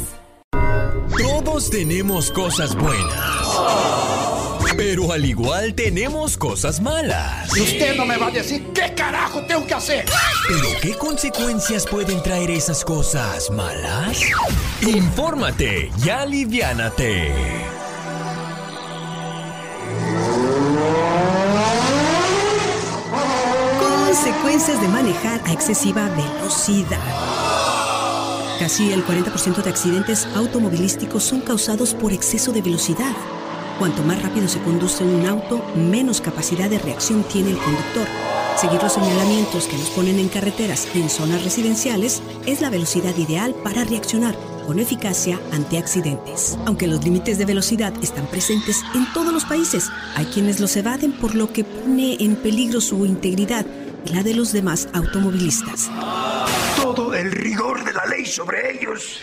Todos 1.17 1.69
tenemos 1.69 2.31
cosas 2.31 2.75
buenas. 2.75 4.02
Pero 4.77 5.11
al 5.11 5.25
igual 5.25 5.73
tenemos 5.75 6.37
cosas 6.37 6.81
malas. 6.81 7.55
Y 7.55 7.61
usted 7.61 7.95
no 7.95 8.05
me 8.05 8.17
va 8.17 8.27
a 8.27 8.31
decir 8.31 8.67
qué 8.73 8.93
carajo 8.95 9.45
tengo 9.45 9.65
que 9.67 9.73
hacer. 9.73 10.05
¿Pero 10.47 10.69
qué 10.81 10.93
consecuencias 10.97 11.85
pueden 11.85 12.21
traer 12.23 12.49
esas 12.51 12.83
cosas 12.83 13.49
malas? 13.51 14.19
Infórmate 14.81 15.91
y 16.03 16.09
aliviánate. 16.09 17.31
Consecuencias 23.79 24.81
de 24.81 24.87
manejar 24.87 25.41
a 25.45 25.53
excesiva 25.53 26.09
velocidad. 26.09 26.99
Casi 28.59 28.93
el 28.93 29.05
40% 29.05 29.61
de 29.61 29.69
accidentes 29.69 30.27
automovilísticos 30.35 31.23
son 31.23 31.41
causados 31.41 31.93
por 31.93 32.13
exceso 32.13 32.51
de 32.51 32.61
velocidad. 32.61 33.13
Cuanto 33.79 34.03
más 34.03 34.21
rápido 34.21 34.47
se 34.47 34.61
conduce 34.61 35.03
un 35.03 35.25
auto, 35.25 35.63
menos 35.75 36.21
capacidad 36.21 36.69
de 36.69 36.79
reacción 36.79 37.23
tiene 37.23 37.51
el 37.51 37.57
conductor. 37.57 38.07
Seguir 38.55 38.81
los 38.81 38.93
señalamientos 38.93 39.67
que 39.67 39.77
nos 39.77 39.89
ponen 39.89 40.19
en 40.19 40.29
carreteras 40.29 40.87
y 40.93 41.01
en 41.01 41.09
zonas 41.09 41.43
residenciales 41.43 42.21
es 42.45 42.61
la 42.61 42.69
velocidad 42.69 43.15
ideal 43.17 43.55
para 43.63 43.83
reaccionar 43.83 44.35
con 44.67 44.79
eficacia 44.79 45.39
ante 45.51 45.77
accidentes. 45.77 46.57
Aunque 46.65 46.87
los 46.87 47.03
límites 47.03 47.37
de 47.37 47.45
velocidad 47.45 47.93
están 48.01 48.27
presentes 48.27 48.81
en 48.93 49.11
todos 49.11 49.33
los 49.33 49.43
países, 49.45 49.89
hay 50.15 50.25
quienes 50.25 50.59
los 50.59 50.75
evaden 50.77 51.11
por 51.13 51.33
lo 51.33 51.51
que 51.51 51.63
pone 51.63 52.17
en 52.19 52.35
peligro 52.35 52.79
su 52.79 53.05
integridad 53.05 53.65
y 54.05 54.09
la 54.13 54.21
de 54.21 54.35
los 54.35 54.53
demás 54.53 54.87
automovilistas. 54.93 55.89
Todo 56.77 57.13
el 57.15 57.31
rigor 57.31 57.83
de 57.83 57.93
la 57.93 58.05
ley 58.05 58.25
sobre 58.25 58.77
ellos. 58.77 59.19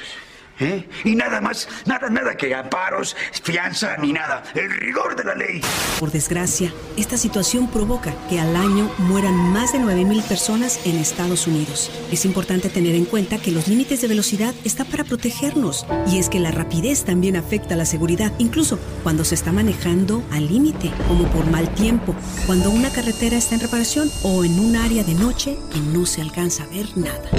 ¿Eh? 0.60 0.86
Y 1.04 1.14
nada 1.14 1.40
más, 1.40 1.68
nada, 1.86 2.10
nada 2.10 2.36
que 2.36 2.54
amparos, 2.54 3.16
fianza 3.42 3.96
ni 3.96 4.12
nada. 4.12 4.42
El 4.54 4.70
rigor 4.70 5.16
de 5.16 5.24
la 5.24 5.34
ley. 5.34 5.62
Por 5.98 6.12
desgracia, 6.12 6.72
esta 6.98 7.16
situación 7.16 7.68
provoca 7.68 8.14
que 8.28 8.38
al 8.38 8.54
año 8.54 8.90
mueran 8.98 9.34
más 9.34 9.72
de 9.72 9.78
9.000 9.78 10.22
personas 10.24 10.80
en 10.84 10.96
Estados 10.96 11.46
Unidos. 11.46 11.90
Es 12.12 12.26
importante 12.26 12.68
tener 12.68 12.94
en 12.94 13.06
cuenta 13.06 13.38
que 13.38 13.52
los 13.52 13.68
límites 13.68 14.02
de 14.02 14.08
velocidad 14.08 14.54
están 14.64 14.86
para 14.86 15.04
protegernos. 15.04 15.86
Y 16.06 16.18
es 16.18 16.28
que 16.28 16.40
la 16.40 16.50
rapidez 16.50 17.04
también 17.04 17.36
afecta 17.36 17.74
la 17.74 17.86
seguridad, 17.86 18.32
incluso 18.38 18.78
cuando 19.02 19.24
se 19.24 19.34
está 19.34 19.52
manejando 19.52 20.22
al 20.30 20.46
límite, 20.46 20.90
como 21.08 21.24
por 21.28 21.50
mal 21.50 21.72
tiempo, 21.74 22.14
cuando 22.46 22.70
una 22.70 22.90
carretera 22.90 23.36
está 23.36 23.54
en 23.54 23.62
reparación 23.62 24.10
o 24.22 24.44
en 24.44 24.58
un 24.58 24.76
área 24.76 25.04
de 25.04 25.14
noche 25.14 25.56
y 25.74 25.80
no 25.80 26.04
se 26.04 26.20
alcanza 26.20 26.64
a 26.64 26.66
ver 26.66 26.86
nada. 26.96 27.30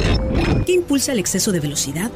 ¿Qué 0.65 0.73
impulsa 0.73 1.11
el 1.11 1.19
exceso 1.19 1.51
de 1.51 1.59
velocidad? 1.59 2.11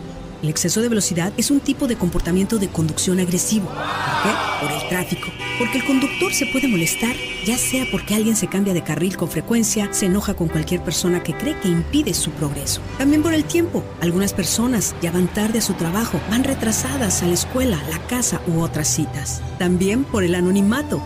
El 0.46 0.50
exceso 0.50 0.80
de 0.84 0.90
velocidad 0.90 1.34
es 1.38 1.50
un 1.50 1.60
tipo 1.60 1.88
de 1.88 1.96
comportamiento 1.96 2.60
de 2.60 2.68
conducción 2.68 3.20
agresivo. 3.20 3.66
¿Por 3.66 3.76
qué? 3.78 4.62
Por 4.62 4.72
el 4.72 4.90
tráfico. 4.90 5.32
Porque 5.58 5.80
el 5.80 5.86
conductor 5.86 6.32
se 6.36 6.46
puede 6.46 6.68
molestar, 6.68 7.16
ya 7.48 7.58
sea 7.58 7.88
porque 7.90 8.14
alguien 8.14 8.36
se 8.36 8.46
cambia 8.46 8.76
de 8.76 8.84
carril 8.84 9.18
con 9.18 9.28
frecuencia, 9.28 9.92
se 9.92 10.06
enoja 10.06 10.36
con 10.36 10.48
cualquier 10.48 10.84
persona 10.84 11.24
que 11.24 11.36
cree 11.36 11.60
que 11.62 11.70
impide 11.70 12.14
su 12.14 12.30
progreso. 12.30 12.80
También 13.00 13.24
por 13.24 13.34
el 13.34 13.44
tiempo. 13.46 13.84
Algunas 14.02 14.34
personas 14.34 14.94
ya 15.02 15.12
van 15.12 15.34
tarde 15.34 15.58
a 15.58 15.64
su 15.64 15.74
trabajo, 15.74 16.22
van 16.30 16.44
retrasadas 16.44 17.24
a 17.24 17.26
la 17.26 17.34
escuela, 17.34 17.82
la 17.90 17.98
casa 18.06 18.40
u 18.46 18.62
otras 18.62 18.88
citas. 18.88 19.42
También 19.58 20.04
por 20.04 20.24
el 20.24 20.36
anonimato, 20.36 21.02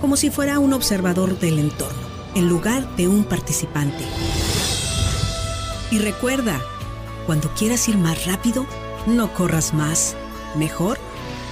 como 0.00 0.16
si 0.16 0.30
fuera 0.30 0.60
un 0.60 0.72
observador 0.72 1.40
del 1.40 1.58
entorno, 1.58 2.06
en 2.36 2.48
lugar 2.48 2.94
de 2.94 3.08
un 3.08 3.24
participante. 3.24 4.04
Y 5.90 5.98
recuerda, 5.98 6.60
cuando 7.26 7.52
quieras 7.54 7.88
ir 7.88 7.98
más 7.98 8.24
rápido, 8.26 8.66
no 9.06 9.32
corras 9.32 9.74
más. 9.74 10.14
Mejor, 10.56 10.98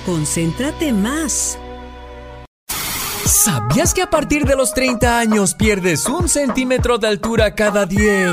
concéntrate 0.07 0.93
más. 0.93 1.59
¿Sabías 3.25 3.95
que 3.95 4.03
a 4.03 4.11
partir 4.11 4.45
de 4.45 4.57
los 4.57 4.75
30 4.75 5.19
años 5.19 5.55
pierdes 5.55 6.07
un 6.07 6.29
centímetro 6.29 6.99
de 6.99 7.09
altura 7.09 7.55
cada 7.55 7.87
10 7.87 8.29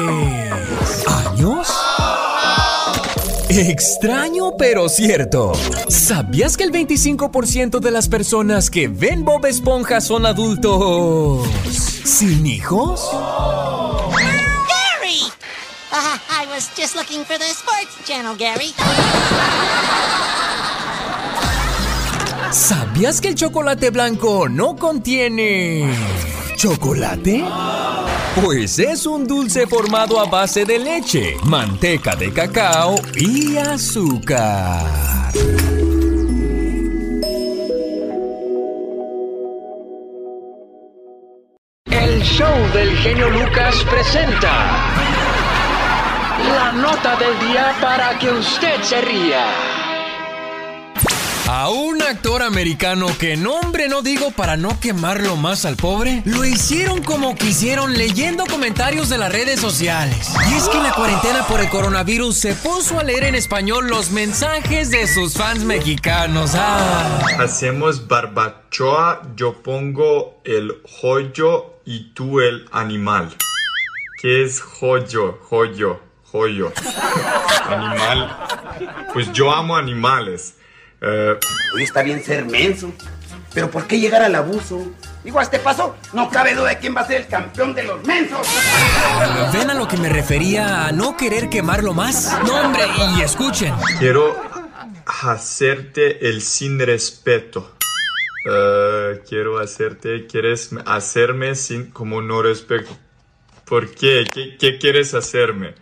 años? 1.08 1.68
Extraño 3.50 4.52
pero 4.58 4.88
cierto. 4.90 5.54
¿Sabías 5.88 6.56
que 6.56 6.64
el 6.64 6.72
25% 6.72 7.80
de 7.80 7.92
las 7.92 8.08
personas 8.08 8.70
que 8.70 8.88
ven 8.88 9.26
Bob 9.26 9.46
Esponja 9.48 10.02
son 10.02 10.28
adultos 10.28 11.48
sin 12.04 12.46
hijos? 12.46 13.10
Was 16.60 16.76
just 16.76 16.94
looking 16.94 17.24
for 17.24 17.38
the 17.38 17.46
sports 17.54 17.96
channel, 18.06 18.36
Gary. 18.36 18.74
¿Sabías 22.52 23.22
que 23.22 23.30
el 23.30 23.36
chocolate 23.36 23.92
blanco 23.92 24.50
no 24.50 24.76
contiene 24.76 25.90
chocolate? 26.58 27.46
Pues 28.44 28.78
es 28.78 29.06
un 29.06 29.26
dulce 29.26 29.68
formado 29.68 30.20
a 30.20 30.26
base 30.26 30.66
de 30.66 30.80
leche, 30.80 31.38
manteca 31.46 32.18
de 32.18 32.34
cacao 32.34 32.96
y 33.16 33.56
azúcar. 33.56 34.84
El 41.86 42.22
show 42.22 42.54
del 42.74 42.98
genio 42.98 43.30
Lucas 43.30 43.76
presenta 43.90 45.00
la 46.48 46.72
nota 46.72 47.16
del 47.18 47.40
día 47.48 47.76
para 47.82 48.18
que 48.18 48.32
usted 48.32 48.82
se 48.84 49.02
ría. 49.02 49.46
A 51.52 51.70
un 51.70 52.00
actor 52.00 52.44
americano 52.44 53.08
que 53.18 53.36
nombre 53.36 53.90
no 53.90 54.04
digo 54.04 54.30
para 54.30 54.56
no 54.56 54.80
quemarlo 54.80 55.36
más 55.36 55.66
al 55.66 55.78
pobre, 55.78 56.22
lo 56.26 56.46
hicieron 56.46 57.02
como 57.02 57.34
quisieron 57.34 57.98
leyendo 57.98 58.46
comentarios 58.46 59.10
de 59.10 59.18
las 59.18 59.32
redes 59.32 59.60
sociales. 59.60 60.32
Y 60.48 60.54
es 60.54 60.70
que 60.70 60.78
en 60.78 60.84
la 60.84 60.94
cuarentena 60.94 61.48
por 61.48 61.60
el 61.60 61.68
coronavirus 61.70 62.38
se 62.38 62.54
puso 62.54 63.00
a 63.00 63.04
leer 63.04 63.24
en 63.24 63.34
español 63.34 63.88
los 63.88 64.12
mensajes 64.12 64.92
de 64.92 65.08
sus 65.08 65.34
fans 65.34 65.64
mexicanos. 65.64 66.52
Ah. 66.54 67.20
Hacemos 67.40 68.08
barbachoa, 68.08 69.24
yo 69.36 69.64
pongo 69.64 70.40
el 70.44 70.84
joyo 71.02 71.80
y 71.84 72.12
tú 72.14 72.42
el 72.42 72.68
animal. 72.72 73.36
¿Qué 74.22 74.44
es 74.44 74.62
joyo? 74.62 75.40
Joyo, 75.50 76.00
joyo. 76.32 76.72
Animal. 77.68 78.38
Pues 79.14 79.32
yo 79.34 79.52
amo 79.52 79.76
animales. 79.76 80.56
Eh, 81.02 81.36
Hoy 81.76 81.84
está 81.84 82.02
bien 82.04 82.24
ser 82.24 82.46
menso. 82.46 82.92
Pero 83.54 83.72
¿por 83.72 83.88
qué 83.88 84.00
llegar 84.00 84.22
al 84.22 84.36
abuso? 84.36 84.92
Digo, 85.24 85.40
a 85.40 85.44
este 85.44 85.60
paso 85.60 85.96
no 86.14 86.30
cabe 86.30 86.54
duda 86.54 86.70
de 86.70 86.78
quién 86.78 86.96
va 86.96 87.02
a 87.02 87.08
ser 87.08 87.22
el 87.22 87.28
campeón 87.28 87.74
de 87.74 87.84
los 87.84 88.04
mensos. 88.06 88.48
¿Ven 89.54 89.70
a 89.70 89.74
lo 89.74 89.88
que 89.88 89.98
me 89.98 90.08
refería 90.10 90.86
a 90.88 90.92
no 90.92 91.18
querer 91.18 91.50
quemarlo 91.50 91.94
más? 91.94 92.38
No, 92.46 92.62
hombre, 92.62 92.84
y 93.18 93.22
escuchen. 93.22 93.74
quiero 93.98 94.40
hacerte 95.24 96.30
el 96.30 96.42
sin 96.42 96.80
respeto. 96.80 97.76
Eh, 98.50 99.22
quiero 99.28 99.60
hacerte, 99.60 100.28
quieres 100.28 100.70
hacerme 100.86 101.56
sin 101.56 101.90
como 101.92 102.22
no 102.22 102.42
respeto. 102.42 102.96
¿Por 103.66 103.94
qué? 103.94 104.26
¿Qué, 104.32 104.58
qué 104.58 104.78
quieres 104.78 105.14
hacerme? 105.14 105.74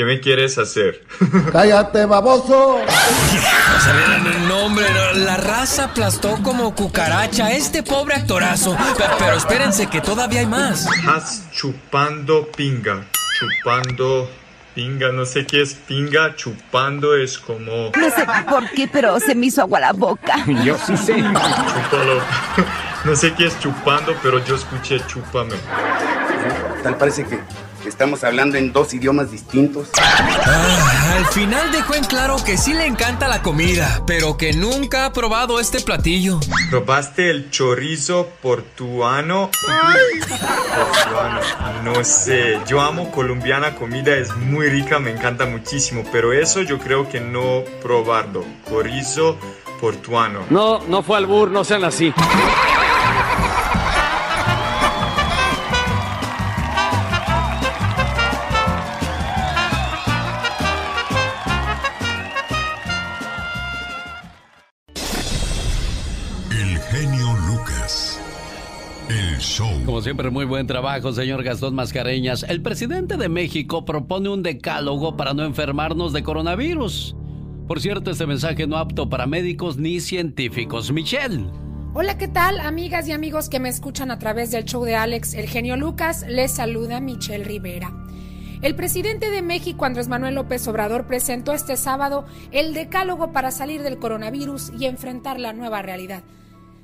¿Qué 0.00 0.06
me 0.06 0.18
quieres 0.18 0.56
hacer? 0.56 1.04
¡Cállate, 1.52 2.06
baboso! 2.06 2.76
O 2.76 2.86
sea, 2.86 4.18
no, 4.24 4.48
no, 4.48 4.64
hombre, 4.64 4.86
no, 4.94 5.18
la 5.26 5.36
raza 5.36 5.84
aplastó 5.84 6.38
como 6.42 6.74
cucaracha 6.74 7.44
a 7.48 7.52
este 7.52 7.82
pobre 7.82 8.14
actorazo. 8.14 8.74
Pe- 8.96 9.04
Pero 9.18 9.36
espérense 9.36 9.88
que 9.88 10.00
todavía 10.00 10.40
hay 10.40 10.46
más. 10.46 10.86
Estás 10.86 11.42
chupando 11.52 12.50
pinga. 12.56 13.04
Chupando 13.38 14.30
pinga. 14.74 15.12
No 15.12 15.26
sé 15.26 15.44
qué 15.44 15.60
es 15.60 15.74
pinga. 15.74 16.34
Chupando 16.34 17.14
es 17.14 17.36
como... 17.38 17.90
No 17.94 18.10
sé 18.10 18.24
por 18.48 18.70
qué, 18.70 18.88
pero 18.90 19.20
se 19.20 19.34
me 19.34 19.44
hizo 19.48 19.60
agua 19.60 19.80
la 19.80 19.92
boca. 19.92 20.36
Yo 20.64 20.78
sí 20.78 20.96
sé. 20.96 21.16
Chúpalo. 21.16 22.22
No 23.04 23.16
sé 23.16 23.32
qué 23.34 23.46
es 23.46 23.58
chupando, 23.60 24.14
pero 24.22 24.44
yo 24.44 24.56
escuché 24.56 25.00
chúpame. 25.06 25.54
Tal 26.82 26.96
parece 26.98 27.24
que 27.24 27.40
estamos 27.90 28.24
hablando 28.24 28.56
en 28.56 28.72
dos 28.72 28.94
idiomas 28.94 29.30
distintos. 29.30 29.88
Ah, 30.00 31.16
al 31.16 31.26
final 31.26 31.70
dejó 31.72 31.94
en 31.94 32.04
claro 32.04 32.36
que 32.44 32.56
sí 32.56 32.72
le 32.72 32.86
encanta 32.86 33.28
la 33.28 33.42
comida, 33.42 34.02
pero 34.06 34.36
que 34.36 34.52
nunca 34.52 35.04
ha 35.04 35.12
probado 35.12 35.60
este 35.60 35.80
platillo. 35.80 36.40
¿Probaste 36.70 37.30
el 37.30 37.50
chorizo 37.50 38.28
portuano? 38.40 39.50
Portuano, 40.72 41.40
no 41.84 42.04
sé. 42.04 42.58
Yo 42.66 42.80
amo 42.80 43.10
colombiana 43.10 43.74
comida, 43.74 44.14
es 44.16 44.34
muy 44.36 44.68
rica, 44.68 44.98
me 44.98 45.10
encanta 45.10 45.46
muchísimo, 45.46 46.04
pero 46.12 46.32
eso 46.32 46.62
yo 46.62 46.78
creo 46.78 47.08
que 47.08 47.20
no 47.20 47.64
probarlo. 47.82 48.44
Chorizo 48.68 49.36
portuano. 49.80 50.44
No, 50.50 50.78
no 50.86 51.02
fue 51.02 51.16
albur, 51.16 51.50
no 51.50 51.64
sean 51.64 51.84
así. 51.84 52.12
Como 69.86 70.02
siempre, 70.02 70.30
muy 70.30 70.44
buen 70.44 70.66
trabajo, 70.66 71.12
señor 71.12 71.42
Gastón 71.42 71.74
Mascareñas. 71.74 72.44
El 72.48 72.62
presidente 72.62 73.16
de 73.16 73.28
México 73.28 73.84
propone 73.84 74.28
un 74.28 74.42
decálogo 74.42 75.16
para 75.16 75.32
no 75.32 75.44
enfermarnos 75.44 76.12
de 76.12 76.22
coronavirus. 76.22 77.16
Por 77.66 77.80
cierto, 77.80 78.10
este 78.10 78.26
mensaje 78.26 78.66
no 78.66 78.76
apto 78.76 79.08
para 79.08 79.26
médicos 79.26 79.78
ni 79.78 80.00
científicos. 80.00 80.92
Michelle. 80.92 81.46
Hola, 81.94 82.18
¿qué 82.18 82.28
tal, 82.28 82.60
amigas 82.60 83.08
y 83.08 83.12
amigos 83.12 83.48
que 83.48 83.58
me 83.58 83.68
escuchan 83.68 84.10
a 84.10 84.18
través 84.18 84.50
del 84.50 84.64
show 84.64 84.84
de 84.84 84.94
Alex, 84.94 85.34
el 85.34 85.48
genio 85.48 85.76
Lucas? 85.76 86.24
Les 86.28 86.52
saluda 86.52 87.00
Michelle 87.00 87.44
Rivera. 87.44 87.90
El 88.62 88.76
presidente 88.76 89.30
de 89.30 89.40
México, 89.40 89.86
Andrés 89.86 90.08
Manuel 90.08 90.34
López 90.34 90.68
Obrador, 90.68 91.06
presentó 91.06 91.52
este 91.52 91.76
sábado 91.76 92.26
el 92.52 92.74
decálogo 92.74 93.32
para 93.32 93.50
salir 93.50 93.82
del 93.82 93.98
coronavirus 93.98 94.70
y 94.78 94.84
enfrentar 94.84 95.40
la 95.40 95.54
nueva 95.54 95.80
realidad. 95.80 96.22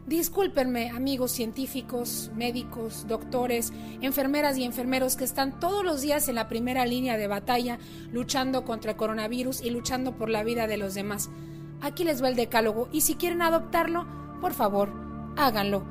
Discúlpenme, 0.07 0.91
amigos 0.91 1.33
científicos, 1.33 2.31
médicos, 2.37 3.09
doctores, 3.09 3.73
enfermeras 4.01 4.57
y 4.57 4.63
enfermeros 4.63 5.17
que 5.17 5.25
están 5.25 5.59
todos 5.59 5.85
los 5.85 6.01
días 6.01 6.29
en 6.29 6.37
la 6.37 6.47
primera 6.47 6.87
línea 6.87 7.17
de 7.17 7.27
batalla 7.27 7.81
luchando 8.13 8.65
contra 8.65 8.93
el 8.93 8.97
coronavirus 8.97 9.63
y 9.63 9.71
luchando 9.71 10.17
por 10.17 10.31
la 10.31 10.45
vida 10.45 10.69
de 10.69 10.77
los 10.77 10.95
demás. 10.95 11.29
Aquí 11.81 12.05
les 12.05 12.23
va 12.23 12.29
el 12.29 12.37
decálogo 12.37 12.89
y 12.93 13.01
si 13.01 13.17
quieren 13.17 13.43
adoptarlo, 13.43 14.07
por 14.41 14.55
favor, 14.55 14.93
háganlo. 15.37 15.85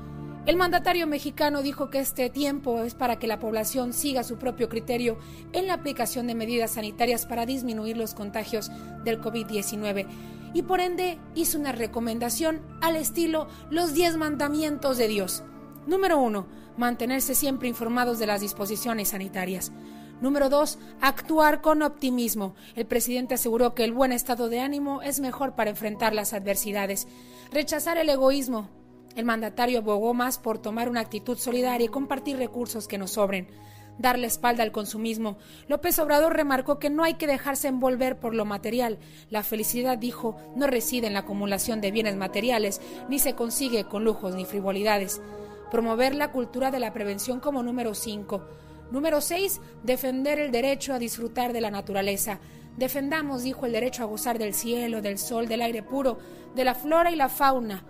El 0.46 0.56
mandatario 0.56 1.08
mexicano 1.08 1.62
dijo 1.62 1.90
que 1.90 2.00
este 2.00 2.30
tiempo 2.30 2.84
es 2.84 2.94
para 2.94 3.20
que 3.20 3.28
la 3.28 3.40
población 3.40 3.92
siga 3.92 4.24
su 4.24 4.38
propio 4.38 4.70
criterio 4.70 5.18
en 5.52 5.68
la 5.68 5.74
aplicación 5.74 6.28
de 6.28 6.36
medidas 6.36 6.76
sanitarias 6.76 7.26
para 7.26 7.46
disminuir 7.46 7.98
los 7.98 8.14
contagios 8.14 8.72
del 9.04 9.20
COVID-19 9.20 10.06
y 10.56 10.64
por 10.64 10.80
ende 10.80 11.20
hizo 11.36 11.60
una 11.60 11.74
recomendación 11.74 12.62
al 12.82 12.96
estilo 12.96 13.48
los 13.70 13.94
10 13.94 14.16
mandamientos 14.16 14.98
de 14.98 15.10
Dios. 15.10 15.44
Número 15.86 16.18
1. 16.18 16.48
Mantenerse 16.78 17.36
siempre 17.36 17.68
informados 17.68 18.20
de 18.20 18.26
las 18.26 18.40
disposiciones 18.40 19.10
sanitarias. 19.10 19.74
Número 20.22 20.50
2. 20.50 20.80
Actuar 21.02 21.62
con 21.62 21.82
optimismo. 21.82 22.56
El 22.74 22.86
presidente 22.86 23.36
aseguró 23.36 23.76
que 23.76 23.84
el 23.84 23.92
buen 23.92 24.14
estado 24.14 24.48
de 24.48 24.62
ánimo 24.62 25.02
es 25.02 25.20
mejor 25.20 25.56
para 25.56 25.72
enfrentar 25.72 26.14
las 26.14 26.32
adversidades. 26.32 27.06
Rechazar 27.52 27.98
el 27.98 28.08
egoísmo. 28.08 28.70
El 29.18 29.26
mandatario 29.26 29.80
abogó 29.80 30.14
más 30.14 30.40
por 30.40 30.58
tomar 30.58 30.88
una 30.88 31.02
actitud 31.02 31.38
solidaria 31.38 31.86
y 31.86 31.90
compartir 31.90 32.38
recursos 32.38 32.88
que 32.88 32.98
nos 32.98 33.12
sobren. 33.12 33.50
Darle 33.98 34.28
espalda 34.28 34.64
al 34.64 34.72
consumismo. 34.72 35.38
López 35.68 35.98
Obrador 36.00 36.36
remarcó 36.36 36.80
que 36.80 36.90
no 36.90 37.04
hay 37.04 37.14
que 37.14 37.28
dejarse 37.28 37.70
envolver 37.70 38.20
por 38.20 38.36
lo 38.36 38.44
material. 38.44 39.00
La 39.30 39.42
felicidad, 39.42 39.98
dijo, 39.98 40.36
no 40.56 40.68
reside 40.68 41.08
en 41.08 41.14
la 41.14 41.20
acumulación 41.20 41.80
de 41.80 41.92
bienes 41.92 42.18
materiales, 42.18 42.82
ni 43.10 43.20
se 43.20 43.36
consigue 43.36 43.86
con 43.86 44.04
lujos 44.04 44.36
ni 44.36 44.44
frivolidades. 44.46 45.22
Promover 45.72 46.14
la 46.14 46.32
cultura 46.32 46.72
de 46.72 46.80
la 46.80 46.94
prevención 46.94 47.40
como 47.40 47.64
número 47.64 47.96
5. 47.96 48.46
Número 48.92 49.22
6. 49.22 49.62
Defender 49.84 50.40
el 50.40 50.52
derecho 50.52 50.94
a 50.94 51.00
disfrutar 51.00 51.54
de 51.54 51.62
la 51.62 51.72
naturaleza. 51.72 52.40
Defendamos, 52.78 53.44
dijo, 53.44 53.66
el 53.66 53.72
derecho 53.72 54.04
a 54.04 54.08
gozar 54.08 54.38
del 54.38 54.54
cielo, 54.54 55.02
del 55.02 55.18
sol, 55.18 55.48
del 55.48 55.62
aire 55.62 55.82
puro, 55.82 56.18
de 56.54 56.66
la 56.66 56.76
flora 56.76 57.12
y 57.12 57.16
la 57.16 57.30
fauna. 57.30 57.86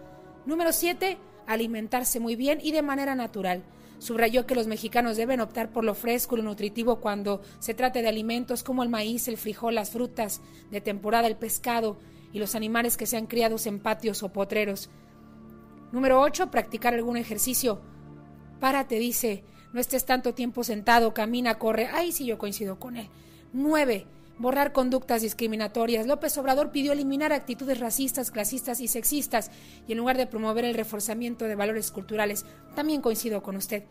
Número 0.45 0.71
7. 0.71 1.17
Alimentarse 1.47 2.19
muy 2.19 2.35
bien 2.35 2.59
y 2.61 2.71
de 2.71 2.81
manera 2.83 3.15
natural. 3.15 3.63
Subrayó 3.99 4.45
que 4.45 4.55
los 4.55 4.67
mexicanos 4.67 5.17
deben 5.17 5.39
optar 5.41 5.71
por 5.71 5.83
lo 5.83 5.95
fresco 5.95 6.35
y 6.35 6.39
lo 6.39 6.43
nutritivo 6.43 6.99
cuando 6.99 7.41
se 7.59 7.73
trate 7.73 8.01
de 8.01 8.09
alimentos 8.09 8.63
como 8.63 8.83
el 8.83 8.89
maíz, 8.89 9.27
el 9.27 9.37
frijol, 9.37 9.75
las 9.75 9.91
frutas, 9.91 10.41
de 10.71 10.81
temporada 10.81 11.27
el 11.27 11.37
pescado 11.37 11.97
y 12.31 12.39
los 12.39 12.55
animales 12.55 12.97
que 12.97 13.05
sean 13.05 13.27
criados 13.27 13.65
en 13.65 13.79
patios 13.79 14.23
o 14.23 14.33
potreros. 14.33 14.89
Número 15.91 16.19
8. 16.21 16.51
Practicar 16.51 16.93
algún 16.93 17.17
ejercicio. 17.17 17.81
Párate, 18.59 18.99
dice. 18.99 19.43
No 19.71 19.81
estés 19.81 20.05
tanto 20.05 20.33
tiempo 20.33 20.63
sentado, 20.63 21.13
camina, 21.13 21.59
corre. 21.59 21.87
Ay, 21.91 22.11
sí, 22.11 22.25
yo 22.25 22.37
coincido 22.37 22.79
con 22.79 22.95
él. 22.95 23.09
9 23.53 24.07
borrar 24.37 24.73
conductas 24.73 25.21
discriminatorias. 25.21 26.07
López 26.07 26.37
Obrador 26.37 26.71
pidió 26.71 26.91
eliminar 26.91 27.33
actitudes 27.33 27.79
racistas, 27.79 28.31
clasistas 28.31 28.81
y 28.81 28.87
sexistas 28.87 29.51
y 29.87 29.93
en 29.93 29.97
lugar 29.97 30.17
de 30.17 30.27
promover 30.27 30.65
el 30.65 30.73
reforzamiento 30.73 31.45
de 31.45 31.55
valores 31.55 31.91
culturales, 31.91 32.45
también 32.75 33.01
coincido 33.01 33.41
con 33.41 33.55
usted. 33.55 33.83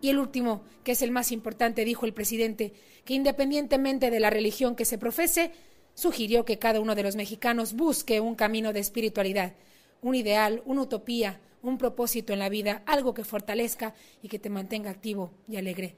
Y 0.00 0.10
el 0.10 0.18
último, 0.18 0.62
que 0.84 0.92
es 0.92 1.02
el 1.02 1.10
más 1.10 1.32
importante, 1.32 1.84
dijo 1.84 2.06
el 2.06 2.14
presidente, 2.14 2.72
que 3.04 3.14
independientemente 3.14 4.10
de 4.10 4.20
la 4.20 4.30
religión 4.30 4.76
que 4.76 4.84
se 4.84 4.98
profese, 4.98 5.50
sugirió 5.94 6.44
que 6.44 6.58
cada 6.58 6.80
uno 6.80 6.94
de 6.94 7.02
los 7.02 7.16
mexicanos 7.16 7.74
busque 7.74 8.20
un 8.20 8.36
camino 8.36 8.72
de 8.72 8.80
espiritualidad, 8.80 9.54
un 10.00 10.14
ideal, 10.14 10.62
una 10.64 10.82
utopía, 10.82 11.40
un 11.62 11.78
propósito 11.78 12.32
en 12.32 12.38
la 12.38 12.48
vida, 12.48 12.82
algo 12.86 13.14
que 13.14 13.24
fortalezca 13.24 13.94
y 14.22 14.28
que 14.28 14.38
te 14.38 14.50
mantenga 14.50 14.90
activo 14.90 15.32
y 15.48 15.56
alegre. 15.56 15.96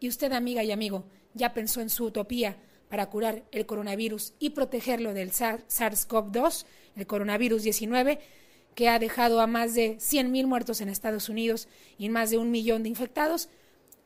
Y 0.00 0.08
usted, 0.08 0.32
amiga 0.32 0.64
y 0.64 0.72
amigo, 0.72 1.04
ya 1.34 1.54
pensó 1.54 1.80
en 1.80 1.90
su 1.90 2.06
utopía, 2.06 2.56
para 2.88 3.06
curar 3.06 3.44
el 3.52 3.66
coronavirus 3.66 4.34
y 4.38 4.50
protegerlo 4.50 5.14
del 5.14 5.32
SARS-CoV-2, 5.32 6.66
el 6.96 7.06
coronavirus 7.06 7.62
19, 7.62 8.18
que 8.74 8.88
ha 8.88 8.98
dejado 8.98 9.40
a 9.40 9.46
más 9.46 9.74
de 9.74 9.96
100.000 9.96 10.46
muertos 10.46 10.80
en 10.80 10.88
Estados 10.88 11.28
Unidos 11.28 11.68
y 11.98 12.08
más 12.08 12.30
de 12.30 12.38
un 12.38 12.50
millón 12.50 12.82
de 12.82 12.88
infectados, 12.90 13.48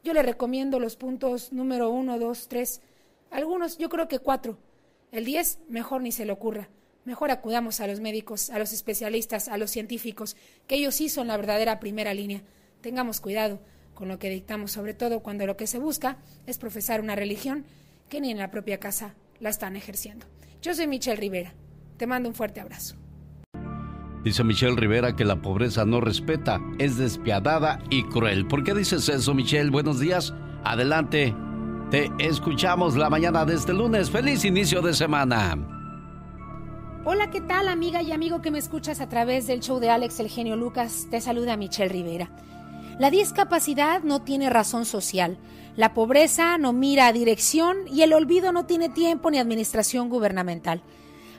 yo 0.03 0.15
le 0.15 0.23
recomiendo 0.23 0.81
los 0.81 0.97
puntos 0.97 1.53
número 1.53 1.91
1, 1.91 2.19
2, 2.19 2.49
3, 2.49 2.81
algunos, 3.31 3.79
yo 3.79 3.89
creo 3.89 4.09
que 4.09 4.19
cuatro. 4.19 4.59
El 5.13 5.25
10, 5.25 5.59
mejor 5.69 6.03
ni 6.03 6.13
se 6.13 6.25
le 6.25 6.33
ocurra. 6.33 6.69
Mejor 7.05 7.31
acudamos 7.31 7.81
a 7.81 7.87
los 7.87 8.01
médicos, 8.01 8.51
a 8.51 8.59
los 8.59 8.73
especialistas, 8.73 9.49
a 9.49 9.57
los 9.57 9.71
científicos, 9.71 10.37
que 10.67 10.77
ellos 10.77 10.95
sí 10.95 11.09
son 11.09 11.29
la 11.29 11.37
verdadera 11.37 11.81
primera 11.81 12.15
línea. 12.15 12.43
Tengamos 12.81 13.21
cuidado 13.21 13.61
con 13.95 14.09
lo 14.09 14.19
que 14.19 14.31
dictamos, 14.31 14.73
sobre 14.73 14.95
todo 14.95 15.21
cuando 15.21 15.47
lo 15.47 15.57
que 15.57 15.67
se 15.67 15.79
busca 15.79 16.19
es 16.47 16.59
profesar 16.59 17.01
una 17.01 17.17
religión 17.17 17.65
que 18.11 18.21
ni 18.21 18.31
en 18.31 18.39
la 18.39 18.51
propia 18.51 18.79
casa 18.79 19.15
la 19.39 19.49
están 19.49 19.77
ejerciendo. 19.77 20.27
Yo 20.61 20.75
soy 20.75 20.87
Michelle 20.87 21.17
Rivera. 21.17 21.55
Te 21.97 22.07
mando 22.07 22.29
un 22.29 22.35
fuerte 22.35 22.61
abrazo. 22.61 22.97
Dice 24.25 24.45
Michelle 24.45 24.77
Rivera 24.77 25.17
que 25.17 25.25
la 25.25 25.41
pobreza 25.41 25.87
no 25.87 26.03
respeta, 26.03 26.61
es 26.79 26.99
despiadada 26.99 27.79
y 27.89 28.03
cruel. 28.05 28.47
¿Por 28.47 28.65
qué 28.65 28.75
dices 28.75 29.09
eso, 29.09 29.33
Michelle? 29.33 29.71
Buenos 29.71 29.99
días. 29.99 30.35
Adelante. 30.65 31.35
Te 31.91 32.11
escuchamos 32.19 32.97
la 32.97 33.09
mañana 33.09 33.47
de 33.47 33.55
este 33.55 33.73
lunes. 33.73 34.11
Feliz 34.11 34.45
inicio 34.45 34.83
de 34.83 34.93
semana. 34.93 35.57
Hola, 37.05 37.31
¿qué 37.31 37.41
tal 37.41 37.69
amiga 37.69 38.03
y 38.03 38.13
amigo 38.13 38.43
que 38.43 38.51
me 38.51 38.59
escuchas 38.59 39.01
a 39.01 39.09
través 39.09 39.47
del 39.47 39.61
show 39.61 39.81
de 39.81 39.89
Alex 39.89 40.21
El 40.21 40.29
Genio 40.29 40.57
Lucas? 40.57 41.07
Te 41.11 41.21
saluda 41.21 41.57
Michelle 41.57 41.89
Rivera. 41.89 42.31
La 42.99 43.11
discapacidad 43.11 44.03
no 44.03 44.21
tiene 44.21 44.51
razón 44.51 44.85
social. 44.85 45.39
La 45.77 45.95
pobreza 45.95 46.59
no 46.59 46.73
mira 46.73 47.07
a 47.07 47.13
dirección 47.13 47.87
y 47.89 48.03
el 48.03 48.13
olvido 48.13 48.53
no 48.53 48.67
tiene 48.67 48.89
tiempo 48.89 49.31
ni 49.31 49.39
administración 49.39 50.09
gubernamental. 50.09 50.83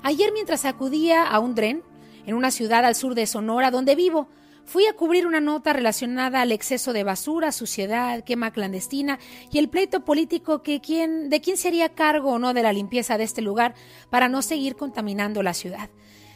Ayer 0.04 0.32
mientras 0.34 0.66
acudía 0.66 1.28
a 1.28 1.40
un 1.40 1.54
tren 1.54 1.84
en 2.26 2.36
una 2.36 2.52
ciudad 2.52 2.86
al 2.86 2.96
sur 2.96 3.14
de 3.14 3.28
Sonora 3.28 3.72
donde 3.72 3.96
vivo, 3.96 4.30
fui 4.66 4.86
a 4.88 4.94
cubrir 4.94 5.28
una 5.28 5.42
nota 5.42 5.74
relacionada 5.74 6.42
al 6.42 6.52
exceso 6.52 6.94
de 6.94 7.04
basura, 7.04 7.52
suciedad, 7.52 8.24
quema 8.24 8.52
clandestina 8.52 9.20
y 9.52 9.58
el 9.58 9.70
pleito 9.70 10.06
político 10.06 10.62
que 10.62 10.80
de 10.80 11.42
quién 11.42 11.58
sería 11.58 11.90
cargo 11.90 12.32
o 12.32 12.40
no 12.40 12.54
de 12.54 12.64
la 12.64 12.74
limpieza 12.74 13.18
de 13.18 13.26
este 13.26 13.42
lugar 13.42 13.76
para 14.10 14.30
no 14.30 14.42
seguir 14.42 14.76
contaminando 14.76 15.44
la 15.44 15.54
ciudad. 15.54 15.90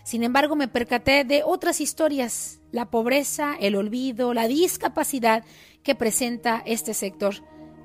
Sin 0.03 0.23
embargo, 0.23 0.55
me 0.55 0.67
percaté 0.67 1.23
de 1.23 1.43
otras 1.43 1.81
historias, 1.81 2.59
la 2.71 2.91
pobreza, 2.91 3.55
el 3.59 3.75
olvido, 3.75 4.33
la 4.33 4.47
discapacidad 4.47 5.43
que 5.81 5.95
presenta 5.95 6.61
este 6.65 6.93
sector 6.93 7.35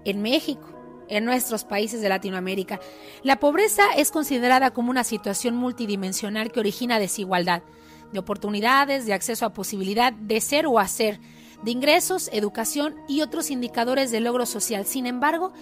en 0.04 0.22
México, 0.22 0.68
en 1.08 1.24
nuestros 1.24 1.64
países 1.64 2.00
de 2.00 2.08
Latinoamérica. 2.08 2.80
La 3.22 3.40
pobreza 3.40 3.92
es 3.96 4.10
considerada 4.10 4.70
como 4.70 4.90
una 4.90 5.04
situación 5.04 5.56
multidimensional 5.56 6.52
que 6.52 6.60
origina 6.60 6.98
desigualdad 6.98 7.62
de 8.12 8.18
oportunidades, 8.18 9.06
de 9.06 9.12
acceso 9.12 9.46
a 9.46 9.52
posibilidad 9.52 10.12
de 10.12 10.40
ser 10.40 10.66
o 10.66 10.78
hacer, 10.78 11.20
de 11.62 11.70
ingresos, 11.70 12.30
educación 12.32 12.96
y 13.06 13.20
otros 13.20 13.50
indicadores 13.50 14.10
de 14.10 14.20
logro 14.20 14.46
social. 14.46 14.86
Sin 14.86 15.06
embargo, 15.06 15.52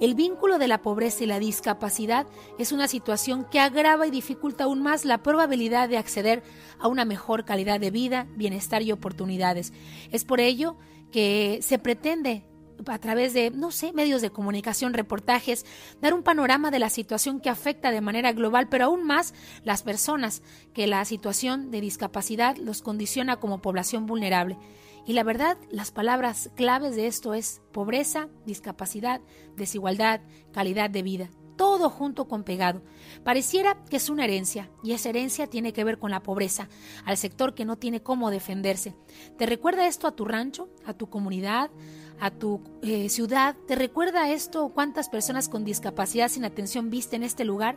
el 0.00 0.14
vínculo 0.14 0.58
de 0.58 0.68
la 0.68 0.82
pobreza 0.82 1.24
y 1.24 1.26
la 1.26 1.40
discapacidad 1.40 2.26
es 2.58 2.70
una 2.70 2.86
situación 2.86 3.44
que 3.50 3.60
agrava 3.60 4.06
y 4.06 4.10
dificulta 4.10 4.64
aún 4.64 4.82
más 4.82 5.04
la 5.04 5.22
probabilidad 5.22 5.88
de 5.88 5.98
acceder 5.98 6.42
a 6.78 6.86
una 6.86 7.04
mejor 7.04 7.44
calidad 7.44 7.80
de 7.80 7.90
vida, 7.90 8.26
bienestar 8.36 8.82
y 8.82 8.92
oportunidades. 8.92 9.72
Es 10.12 10.24
por 10.24 10.40
ello 10.40 10.76
que 11.10 11.58
se 11.62 11.78
pretende 11.78 12.44
a 12.86 12.98
través 12.98 13.34
de, 13.34 13.50
no 13.50 13.70
sé, 13.70 13.92
medios 13.92 14.22
de 14.22 14.30
comunicación, 14.30 14.94
reportajes, 14.94 15.64
dar 16.00 16.14
un 16.14 16.22
panorama 16.22 16.70
de 16.70 16.78
la 16.78 16.90
situación 16.90 17.40
que 17.40 17.50
afecta 17.50 17.90
de 17.90 18.00
manera 18.00 18.32
global, 18.32 18.68
pero 18.68 18.86
aún 18.86 19.04
más 19.04 19.34
las 19.64 19.82
personas 19.82 20.42
que 20.72 20.86
la 20.86 21.04
situación 21.04 21.70
de 21.70 21.80
discapacidad 21.80 22.56
los 22.56 22.82
condiciona 22.82 23.36
como 23.36 23.60
población 23.60 24.06
vulnerable. 24.06 24.58
Y 25.06 25.14
la 25.14 25.22
verdad, 25.22 25.56
las 25.70 25.90
palabras 25.90 26.50
claves 26.54 26.94
de 26.94 27.06
esto 27.06 27.32
es 27.32 27.62
pobreza, 27.72 28.28
discapacidad, 28.44 29.20
desigualdad, 29.56 30.20
calidad 30.52 30.90
de 30.90 31.02
vida 31.02 31.30
todo 31.58 31.90
junto 31.90 32.26
con 32.26 32.44
pegado. 32.44 32.80
Pareciera 33.24 33.76
que 33.90 33.96
es 33.96 34.08
una 34.08 34.24
herencia, 34.24 34.70
y 34.82 34.92
esa 34.92 35.10
herencia 35.10 35.46
tiene 35.48 35.74
que 35.74 35.84
ver 35.84 35.98
con 35.98 36.10
la 36.10 36.22
pobreza, 36.22 36.68
al 37.04 37.18
sector 37.18 37.54
que 37.54 37.66
no 37.66 37.76
tiene 37.76 38.00
cómo 38.00 38.30
defenderse. 38.30 38.94
¿Te 39.36 39.44
recuerda 39.44 39.86
esto 39.86 40.06
a 40.06 40.12
tu 40.12 40.24
rancho, 40.24 40.70
a 40.86 40.94
tu 40.94 41.10
comunidad, 41.10 41.70
a 42.20 42.30
tu 42.30 42.60
eh, 42.82 43.08
ciudad? 43.08 43.56
¿Te 43.66 43.74
recuerda 43.74 44.30
esto 44.30 44.70
cuántas 44.74 45.08
personas 45.08 45.48
con 45.48 45.64
discapacidad 45.64 46.28
sin 46.28 46.44
atención 46.44 46.90
viste 46.90 47.16
en 47.16 47.22
este 47.22 47.44
lugar? 47.44 47.76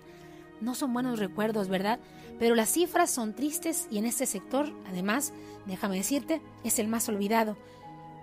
No 0.59 0.75
son 0.75 0.93
buenos 0.93 1.19
recuerdos, 1.19 1.69
¿verdad? 1.69 1.99
Pero 2.39 2.55
las 2.55 2.69
cifras 2.69 3.11
son 3.11 3.35
tristes 3.35 3.87
y 3.91 3.97
en 3.97 4.05
este 4.05 4.25
sector, 4.25 4.71
además, 4.87 5.33
déjame 5.65 5.97
decirte, 5.97 6.41
es 6.63 6.79
el 6.79 6.87
más 6.87 7.07
olvidado, 7.09 7.57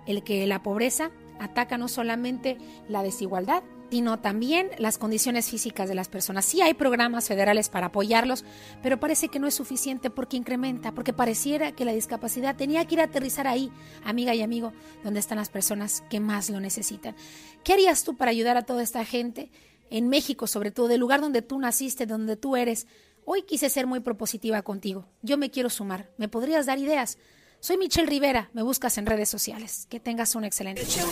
el 0.07 0.23
que 0.23 0.47
la 0.47 0.63
pobreza 0.63 1.11
ataca 1.39 1.79
no 1.79 1.89
solamente 1.89 2.59
la 2.89 3.03
desigualdad, 3.03 3.63
sino 3.91 4.19
también 4.19 4.71
las 4.79 4.99
condiciones 4.99 5.49
físicas 5.51 5.89
de 5.89 5.95
las 5.95 6.09
personas. 6.09 6.45
Sí 6.45 6.61
hay 6.61 6.75
programas 6.75 7.29
federales 7.29 7.69
para 7.69 7.87
apoyarlos, 7.87 8.45
pero 8.83 9.01
parece 9.01 9.29
que 9.29 9.39
no 9.39 9.47
es 9.47 9.55
suficiente 9.55 10.11
porque 10.11 10.37
incrementa, 10.37 10.93
porque 10.93 11.13
pareciera 11.13 11.73
que 11.73 11.85
la 11.85 11.93
discapacidad 11.93 12.57
tenía 12.57 12.85
que 12.85 12.97
ir 12.97 13.01
a 13.01 13.05
aterrizar 13.05 13.47
ahí, 13.47 13.71
amiga 14.05 14.35
y 14.35 14.43
amigo, 14.43 14.73
donde 15.05 15.21
están 15.21 15.39
las 15.39 15.49
personas 15.49 16.03
que 16.11 16.21
más 16.21 16.51
lo 16.51 16.61
necesitan. 16.61 17.15
¿Qué 17.65 17.73
harías 17.73 18.05
tú 18.05 18.17
para 18.17 18.31
ayudar 18.31 18.57
a 18.57 18.63
toda 18.63 18.83
esta 18.83 19.05
gente? 19.05 19.51
En 19.91 20.09
México, 20.09 20.47
sobre 20.47 20.71
todo, 20.71 20.89
del 20.89 21.01
lugar 21.01 21.21
donde 21.21 21.41
tú 21.41 21.59
naciste, 21.59 22.05
donde 22.05 22.37
tú 22.37 22.57
eres. 22.57 22.87
Hoy 23.25 23.43
quise 23.43 23.71
ser 23.71 23.87
muy 23.87 24.01
propositiva 24.01 24.61
contigo. 24.63 25.07
Yo 25.23 25.39
me 25.39 25.51
quiero 25.51 25.71
sumar. 25.71 26.11
¿Me 26.19 26.29
podrías 26.29 26.67
dar 26.67 26.79
ideas? 26.79 27.19
Soy 27.61 27.77
Michelle 27.77 28.07
Rivera, 28.07 28.51
me 28.53 28.63
buscas 28.63 28.99
en 28.99 29.07
redes 29.07 29.29
sociales. 29.29 29.89
Que 29.91 29.99
tengas 29.99 30.37
un 30.37 30.45
excelente 30.45 30.85
show. 30.87 31.09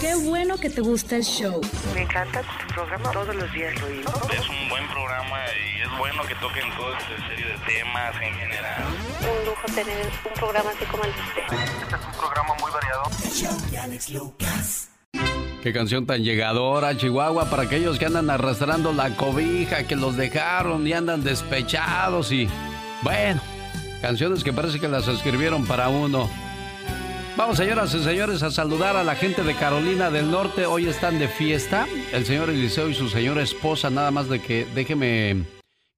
Qué 0.00 0.14
bueno 0.14 0.56
que 0.56 0.70
te 0.70 0.80
gusta 0.80 1.16
el 1.16 1.24
show. 1.24 1.60
Me 1.94 2.02
encanta 2.02 2.40
tu 2.40 2.74
programa, 2.74 3.10
todos 3.12 3.34
los 3.36 3.52
días 3.52 3.78
lo 3.80 3.86
oigo. 3.86 4.10
Es 4.32 4.48
un 4.48 4.68
buen 4.70 4.88
programa 4.88 5.36
y 5.76 5.82
es 5.82 5.98
bueno 5.98 6.22
que 6.24 6.34
toquen 6.36 6.74
toda 6.74 6.98
esta 6.98 7.28
serie 7.28 7.46
de 7.46 7.58
temas 7.66 8.14
en 8.22 8.34
general. 8.34 8.84
Un 9.20 9.46
lujo 9.46 9.66
tener 9.74 10.06
un 10.06 10.32
programa 10.32 10.70
así 10.70 10.84
como 10.86 11.04
el 11.04 11.12
de 11.12 11.20
usted. 11.20 11.42
Este 11.82 11.96
es 11.96 12.04
un 12.06 12.12
programa 12.12 12.54
muy 12.58 12.70
variado. 12.72 13.02
Qué 15.62 15.72
canción 15.74 16.06
tan 16.06 16.24
llegadora, 16.24 16.96
Chihuahua, 16.96 17.50
para 17.50 17.64
aquellos 17.64 17.98
que 17.98 18.06
andan 18.06 18.30
arrastrando 18.30 18.94
la 18.94 19.14
cobija, 19.14 19.86
que 19.86 19.96
los 19.96 20.16
dejaron 20.16 20.86
y 20.86 20.94
andan 20.94 21.22
despechados 21.22 22.32
y... 22.32 22.48
Bueno, 23.02 23.40
Canciones 24.00 24.42
que 24.42 24.52
parece 24.52 24.80
que 24.80 24.88
las 24.88 25.06
escribieron 25.08 25.66
para 25.66 25.88
uno. 25.88 26.28
Vamos, 27.36 27.58
señoras 27.58 27.94
y 27.94 28.02
señores, 28.02 28.42
a 28.42 28.50
saludar 28.50 28.96
a 28.96 29.04
la 29.04 29.14
gente 29.14 29.42
de 29.42 29.54
Carolina 29.54 30.10
del 30.10 30.30
Norte. 30.30 30.66
Hoy 30.66 30.86
están 30.86 31.18
de 31.18 31.28
fiesta. 31.28 31.86
El 32.12 32.24
señor 32.24 32.50
Eliseo 32.50 32.88
y 32.88 32.94
su 32.94 33.08
señora 33.08 33.42
esposa, 33.42 33.90
nada 33.90 34.10
más 34.10 34.28
de 34.28 34.40
que 34.40 34.66
déjeme 34.74 35.44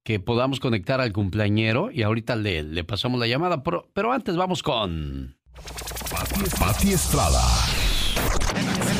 que 0.03 0.19
podamos 0.19 0.59
conectar 0.59 0.99
al 0.99 1.13
cumpleañero 1.13 1.89
y 1.91 2.03
ahorita 2.03 2.35
le, 2.35 2.63
le 2.63 2.83
pasamos 2.83 3.19
la 3.19 3.27
llamada. 3.27 3.63
Pero, 3.63 3.89
pero 3.93 4.11
antes 4.11 4.35
vamos 4.35 4.61
con... 4.63 5.37
Pati 6.59 6.91
Estrada. 6.91 7.41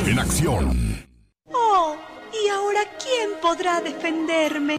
En 0.06 0.18
acción. 0.18 1.06
Oh, 1.52 1.96
¿y 2.32 2.48
ahora 2.48 2.80
quién 2.98 3.30
podrá 3.40 3.80
defenderme? 3.80 4.78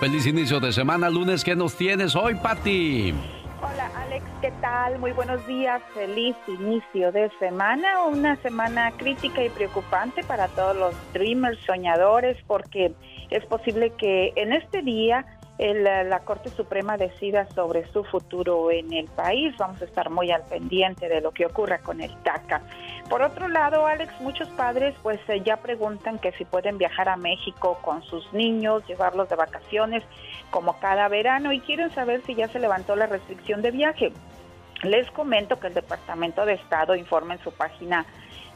Feliz 0.00 0.26
inicio 0.26 0.60
de 0.60 0.72
semana, 0.72 1.10
lunes. 1.10 1.42
¿Qué 1.42 1.56
nos 1.56 1.74
tienes 1.74 2.14
hoy, 2.14 2.36
Pati? 2.36 3.14
Hola 3.68 3.90
Alex, 3.96 4.24
¿qué 4.40 4.52
tal? 4.60 5.00
Muy 5.00 5.10
buenos 5.10 5.44
días, 5.46 5.82
feliz 5.92 6.36
inicio 6.46 7.10
de 7.10 7.30
semana, 7.40 8.04
una 8.04 8.36
semana 8.36 8.92
crítica 8.92 9.42
y 9.42 9.50
preocupante 9.50 10.22
para 10.22 10.46
todos 10.46 10.76
los 10.76 10.94
dreamers, 11.12 11.58
soñadores, 11.66 12.36
porque 12.46 12.94
es 13.30 13.44
posible 13.46 13.90
que 13.98 14.32
en 14.36 14.52
este 14.52 14.82
día 14.82 15.26
la 15.58 16.20
Corte 16.20 16.50
Suprema 16.50 16.96
decida 16.96 17.46
sobre 17.54 17.86
su 17.90 18.04
futuro 18.04 18.70
en 18.70 18.92
el 18.92 19.06
país. 19.06 19.56
Vamos 19.56 19.80
a 19.80 19.86
estar 19.86 20.10
muy 20.10 20.30
al 20.30 20.42
pendiente 20.42 21.08
de 21.08 21.20
lo 21.20 21.32
que 21.32 21.46
ocurra 21.46 21.78
con 21.78 22.00
el 22.00 22.12
DACA. 22.22 22.62
Por 23.08 23.22
otro 23.22 23.48
lado, 23.48 23.86
Alex, 23.86 24.20
muchos 24.20 24.48
padres 24.50 24.94
pues 25.02 25.18
eh, 25.28 25.40
ya 25.44 25.56
preguntan 25.58 26.18
que 26.18 26.32
si 26.32 26.44
pueden 26.44 26.76
viajar 26.76 27.08
a 27.08 27.16
México 27.16 27.78
con 27.82 28.02
sus 28.02 28.30
niños, 28.32 28.86
llevarlos 28.86 29.28
de 29.28 29.36
vacaciones 29.36 30.02
como 30.50 30.78
cada 30.78 31.08
verano 31.08 31.52
y 31.52 31.60
quieren 31.60 31.90
saber 31.94 32.22
si 32.26 32.34
ya 32.34 32.48
se 32.48 32.58
levantó 32.58 32.96
la 32.96 33.06
restricción 33.06 33.62
de 33.62 33.70
viaje. 33.70 34.12
Les 34.82 35.10
comento 35.12 35.58
que 35.58 35.68
el 35.68 35.74
Departamento 35.74 36.44
de 36.44 36.54
Estado 36.54 36.94
informa 36.94 37.34
en 37.34 37.40
su 37.40 37.50
página 37.52 38.04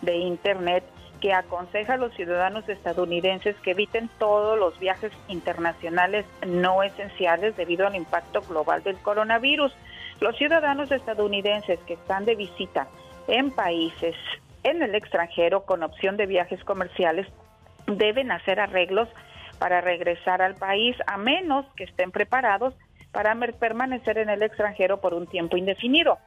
de 0.03 0.17
internet 0.17 0.85
que 1.21 1.33
aconseja 1.33 1.95
a 1.95 1.97
los 1.99 2.15
ciudadanos 2.15 2.69
estadounidenses 2.69 3.57
que 3.57 3.73
eviten 3.73 4.09
todos 4.19 4.59
los 4.59 4.79
viajes 4.79 5.13
internacionales 5.29 6.25
no 6.47 6.83
esenciales 6.83 7.57
debido 7.57 7.87
al 7.87 7.95
impacto 7.95 8.41
global 8.43 8.83
del 8.83 8.97
coronavirus. 8.99 9.75
Los 10.21 10.37
ciudadanos 10.37 10.91
estadounidenses 10.91 11.79
que 11.87 11.95
están 11.95 12.25
de 12.25 12.35
visita 12.35 12.89
en 13.29 13.51
países 13.51 14.17
en 14.63 14.83
el 14.83 14.95
extranjero 14.95 15.63
con 15.65 15.83
opción 15.83 16.17
de 16.17 16.27
viajes 16.27 16.63
comerciales 16.65 17.27
deben 17.87 18.31
hacer 18.31 18.61
arreglos 18.61 19.09
para 19.59 19.81
regresar 19.81 20.43
al 20.43 20.55
país 20.55 20.97
a 21.07 21.17
menos 21.17 21.67
que 21.77 21.85
estén 21.85 22.11
preparados 22.11 22.75
para 23.13 23.35
permanecer 23.35 24.19
en 24.19 24.31
el 24.31 24.43
extranjero 24.43 25.01
por 25.01 25.15
un 25.15 25.27
tiempo 25.27 25.57
indefinido. 25.57 26.19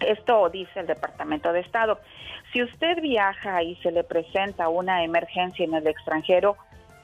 Esto 0.00 0.48
dice 0.50 0.80
el 0.80 0.86
Departamento 0.86 1.52
de 1.52 1.60
Estado. 1.60 2.00
Si 2.52 2.62
usted 2.62 3.00
viaja 3.00 3.62
y 3.62 3.76
se 3.76 3.92
le 3.92 4.02
presenta 4.02 4.68
una 4.68 5.04
emergencia 5.04 5.64
en 5.64 5.74
el 5.74 5.86
extranjero, 5.86 6.56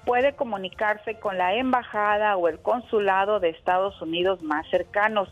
puede 0.04 0.34
comunicarse 0.34 1.18
con 1.18 1.36
la 1.36 1.54
embajada 1.54 2.36
o 2.36 2.48
el 2.48 2.58
consulado 2.60 3.40
de 3.40 3.50
Estados 3.50 4.00
Unidos 4.00 4.42
más 4.42 4.66
cercanos. 4.70 5.28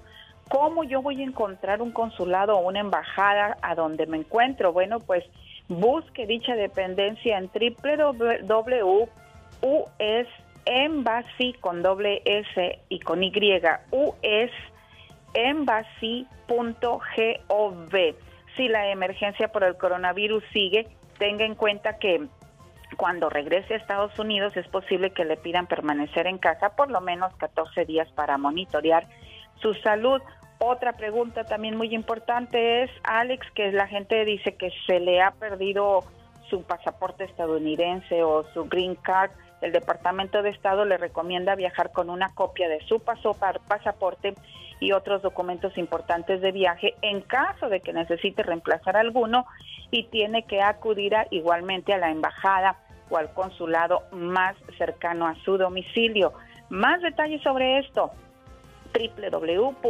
¿Cómo 0.49 0.85
yo 0.85 1.01
voy 1.01 1.23
a 1.23 1.24
encontrar 1.24 1.81
un 1.81 1.91
consulado 1.93 2.57
o 2.59 2.69
una 2.69 2.81
embajada 2.81 3.57
a 3.62 3.74
donde 3.74 4.07
me 4.07 4.19
encuentro? 4.19 4.73
Bueno, 4.73 5.01
pues 5.01 5.24
busque 5.69 6.27
dicha 6.27 6.55
dependencia 6.55 7.39
en 7.39 7.49
www.usembassy 7.49 9.12
con 11.61 11.82
doble 11.82 12.20
S 12.24 12.78
y 12.89 13.01
con 13.01 13.23
Y, 13.23 13.32
usembassy.gov. 15.35 17.94
Si 18.56 18.69
la 18.69 18.90
emergencia 18.90 19.48
por 19.48 19.65
el 19.65 19.77
coronavirus 19.77 20.44
sigue, 20.52 20.86
tenga 21.19 21.44
en 21.44 21.55
cuenta 21.55 21.98
que 21.98 22.27
cuando 22.97 23.28
regrese 23.28 23.74
a 23.74 23.78
Estados 23.78 24.16
Unidos 24.19 24.56
es 24.56 24.66
posible 24.69 25.11
que 25.11 25.24
le 25.24 25.36
pidan 25.36 25.66
permanecer 25.66 26.28
en 26.28 26.39
casa 26.39 26.77
por 26.77 26.90
lo 26.90 27.01
menos 27.01 27.35
14 27.36 27.85
días 27.85 28.09
para 28.12 28.39
monitorear 28.39 29.09
su 29.61 29.74
salud. 29.74 30.23
Otra 30.59 30.93
pregunta 30.93 31.44
también 31.44 31.77
muy 31.77 31.93
importante 31.94 32.85
es, 32.85 32.90
Alex, 33.02 33.44
que 33.55 33.73
la 33.73 33.89
gente 33.89 34.24
dice 34.24 34.55
que 34.55 34.70
se 34.86 35.01
le 35.01 35.20
ha 35.20 35.32
perdido 35.32 36.05
su 36.48 36.62
pasaporte 36.62 37.24
estadounidense 37.24 38.23
o 38.23 38.44
su 38.52 38.66
green 38.66 38.94
card. 38.94 39.32
El 39.65 39.73
Departamento 39.73 40.43
de 40.43 40.51
Estado 40.51 40.85
le 40.85 40.99
recomienda 40.99 41.55
viajar 41.55 41.91
con 41.91 42.11
una 42.11 42.35
copia 42.35 42.69
de 42.69 42.85
su 42.86 43.01
pasaporte 43.01 44.35
y 44.78 44.93
otros 44.93 45.23
documentos 45.23 45.78
importantes 45.78 46.43
de 46.43 46.53
viaje 46.53 46.95
en 47.01 47.23
caso 47.23 47.70
de 47.70 47.81
que 47.81 47.95
necesite 47.95 48.43
reemplazar 48.43 48.99
alguno 48.99 49.47
y 49.91 50.05
tiene 50.09 50.43
que 50.43 50.61
acudir 50.61 51.15
igualmente 51.31 51.95
a 51.95 51.99
la 51.99 52.11
embajada 52.11 52.77
o 53.09 53.16
al 53.16 53.32
consulado 53.32 54.03
más 54.12 54.55
cercano 54.77 55.27
a 55.27 55.35
su 55.47 55.57
domicilio. 55.57 56.35
Más 56.69 57.01
detalles 57.01 57.41
sobre 57.41 57.78
esto 57.78 58.11
www.usa.gov, 58.93 59.81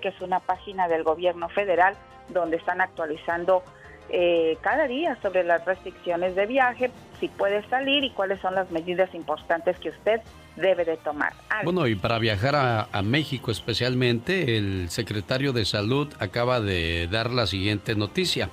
que 0.00 0.08
es 0.08 0.20
una 0.22 0.40
página 0.40 0.88
del 0.88 1.02
gobierno 1.02 1.50
federal 1.50 1.98
donde 2.30 2.56
están 2.56 2.80
actualizando 2.80 3.62
eh, 4.10 4.58
cada 4.60 4.86
día 4.86 5.16
sobre 5.22 5.44
las 5.44 5.64
restricciones 5.64 6.34
de 6.34 6.46
viaje, 6.46 6.90
si 7.20 7.28
puede 7.28 7.66
salir 7.68 8.04
y 8.04 8.10
cuáles 8.10 8.40
son 8.40 8.54
las 8.54 8.70
medidas 8.70 9.14
importantes 9.14 9.78
que 9.78 9.90
usted 9.90 10.20
debe 10.56 10.84
de 10.84 10.96
tomar. 10.98 11.32
Bueno, 11.64 11.86
y 11.86 11.94
para 11.94 12.18
viajar 12.18 12.54
a, 12.54 12.88
a, 12.92 13.02
México 13.02 13.50
especialmente, 13.50 14.56
el 14.56 14.88
secretario 14.90 15.52
de 15.52 15.64
Salud 15.64 16.12
acaba 16.20 16.60
de 16.60 17.08
dar 17.10 17.30
la 17.30 17.46
siguiente 17.46 17.94
noticia. 17.94 18.50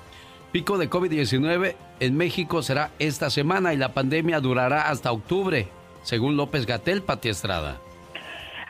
Pico 0.50 0.78
de 0.78 0.90
COVID-19 0.90 1.74
en 2.00 2.16
México 2.16 2.62
será 2.62 2.90
esta 2.98 3.30
semana 3.30 3.72
y 3.72 3.76
la 3.76 3.94
pandemia 3.94 4.40
durará 4.40 4.88
hasta 4.88 5.12
octubre, 5.12 5.68
según 6.02 6.36
López 6.36 6.66
Gatel, 6.66 7.02
Pati 7.02 7.28
Estrada. 7.28 7.78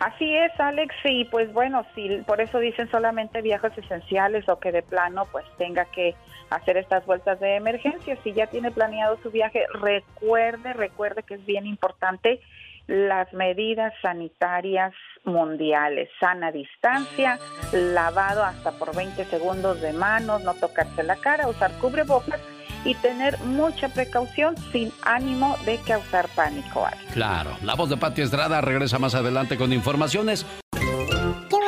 Así 0.02 0.36
es, 0.36 0.50
Alex, 0.58 0.92
y 1.04 1.24
pues 1.26 1.52
bueno, 1.52 1.86
si 1.94 2.08
por 2.26 2.40
eso 2.40 2.58
dicen 2.58 2.90
solamente 2.90 3.40
viajes 3.40 3.76
esenciales 3.78 4.48
o 4.48 4.58
que 4.58 4.72
de 4.72 4.82
plano 4.82 5.26
pues 5.30 5.44
tenga 5.58 5.84
que 5.84 6.16
hacer 6.54 6.76
estas 6.76 7.04
vueltas 7.06 7.40
de 7.40 7.56
emergencia. 7.56 8.16
Si 8.22 8.32
ya 8.32 8.46
tiene 8.46 8.70
planeado 8.70 9.18
su 9.22 9.30
viaje, 9.30 9.64
recuerde, 9.74 10.72
recuerde 10.72 11.22
que 11.22 11.34
es 11.34 11.46
bien 11.46 11.66
importante 11.66 12.40
las 12.86 13.32
medidas 13.32 13.92
sanitarias 14.02 14.92
mundiales, 15.24 16.08
sana 16.20 16.50
distancia, 16.50 17.38
lavado 17.72 18.42
hasta 18.42 18.72
por 18.72 18.94
20 18.94 19.24
segundos 19.26 19.80
de 19.80 19.92
manos, 19.92 20.42
no 20.42 20.54
tocarse 20.54 21.02
la 21.02 21.16
cara, 21.16 21.48
usar 21.48 21.70
cubrebocas 21.80 22.40
y 22.84 22.94
tener 22.96 23.38
mucha 23.40 23.88
precaución 23.88 24.56
sin 24.72 24.92
ánimo 25.02 25.56
de 25.64 25.78
causar 25.86 26.28
pánico. 26.34 26.84
Claro, 27.12 27.50
la 27.62 27.74
voz 27.74 27.88
de 27.88 27.96
Pati 27.96 28.22
Estrada 28.22 28.60
regresa 28.60 28.98
más 28.98 29.14
adelante 29.14 29.56
con 29.56 29.72
informaciones. 29.72 30.44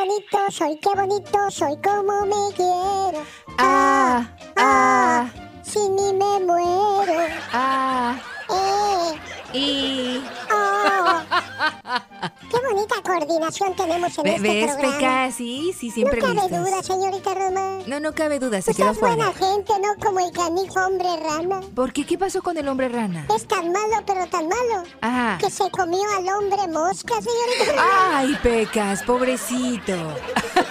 Qué 0.05 0.11
bonito 0.11 0.39
soy, 0.51 0.77
qué 0.77 0.91
bonito 0.95 1.51
soy, 1.51 1.79
como 1.83 2.27
me 2.27 2.55
quiero. 2.55 3.25
Ah, 3.57 4.29
ah, 4.55 5.31
sin 5.63 5.95
mí 5.95 6.13
me 6.13 6.45
muero. 6.45 7.15
Ah, 7.51 8.15
eh, 8.51 9.19
y... 9.55 10.23
ah. 10.51 11.23
Qué 12.51 12.59
bonita 12.69 12.95
coordinación 13.03 13.75
tenemos 13.77 14.17
en 14.19 14.25
Ve- 14.25 14.35
este 14.37 14.49
¿Ves, 14.49 14.73
programa. 14.73 14.97
Peca? 14.99 15.31
Sí, 15.33 15.73
sí, 15.79 15.91
siempre 15.91 16.21
no 16.21 16.27
cabe 16.29 16.41
listos. 16.49 16.59
duda, 16.71 16.83
señorita 16.83 17.35
Roma. 17.35 17.79
No, 17.87 18.01
no 18.01 18.13
cabe 18.15 18.39
duda, 18.39 18.61
se 18.63 18.71
Usted 18.71 18.83
quedó 18.83 18.93
es 18.93 19.01
buena 19.01 19.33
fuera. 19.33 19.53
gente, 19.55 19.73
no 19.81 19.95
como 20.05 20.21
el 20.21 20.33
canijo 20.33 20.81
hombre 20.87 21.09
rana. 21.23 21.61
¿Por 21.75 21.93
qué? 21.93 22.05
¿Qué 22.07 22.19
pasó 22.19 22.43
con 22.43 22.57
el 22.57 22.69
hombre 22.69 22.89
rana? 22.89 23.27
Es 23.35 23.47
tan 23.47 23.71
malo, 23.73 24.03
pero 24.07 24.27
tan 24.27 24.49
malo, 24.49 24.85
Ajá. 25.01 25.39
que 25.39 25.51
se 25.51 25.71
comió 25.71 26.03
al 26.17 26.29
hombre 26.29 26.69
mosca, 26.69 27.15
señorita 27.21 27.73
Roma. 27.83 28.19
Ay, 28.19 28.39
Pecas, 28.43 29.03
pobrecito. 29.03 29.93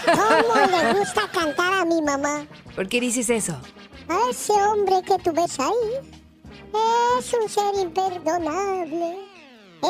¿Cómo 0.06 0.66
le 0.68 0.94
gusta 1.00 1.22
cantar 1.32 1.74
a 1.74 1.86
mi 1.86 2.02
mamá? 2.02 2.46
¿Por 2.76 2.88
qué 2.88 3.00
dices 3.00 3.30
eso? 3.30 3.54
A 4.10 4.30
ese 4.30 4.54
hombre 4.54 5.02
que 5.06 5.18
tú 5.20 5.32
ves 5.32 5.60
ahí 5.60 6.22
es 7.20 7.34
un 7.34 7.50
ser 7.50 7.76
imperdonable. 7.82 9.20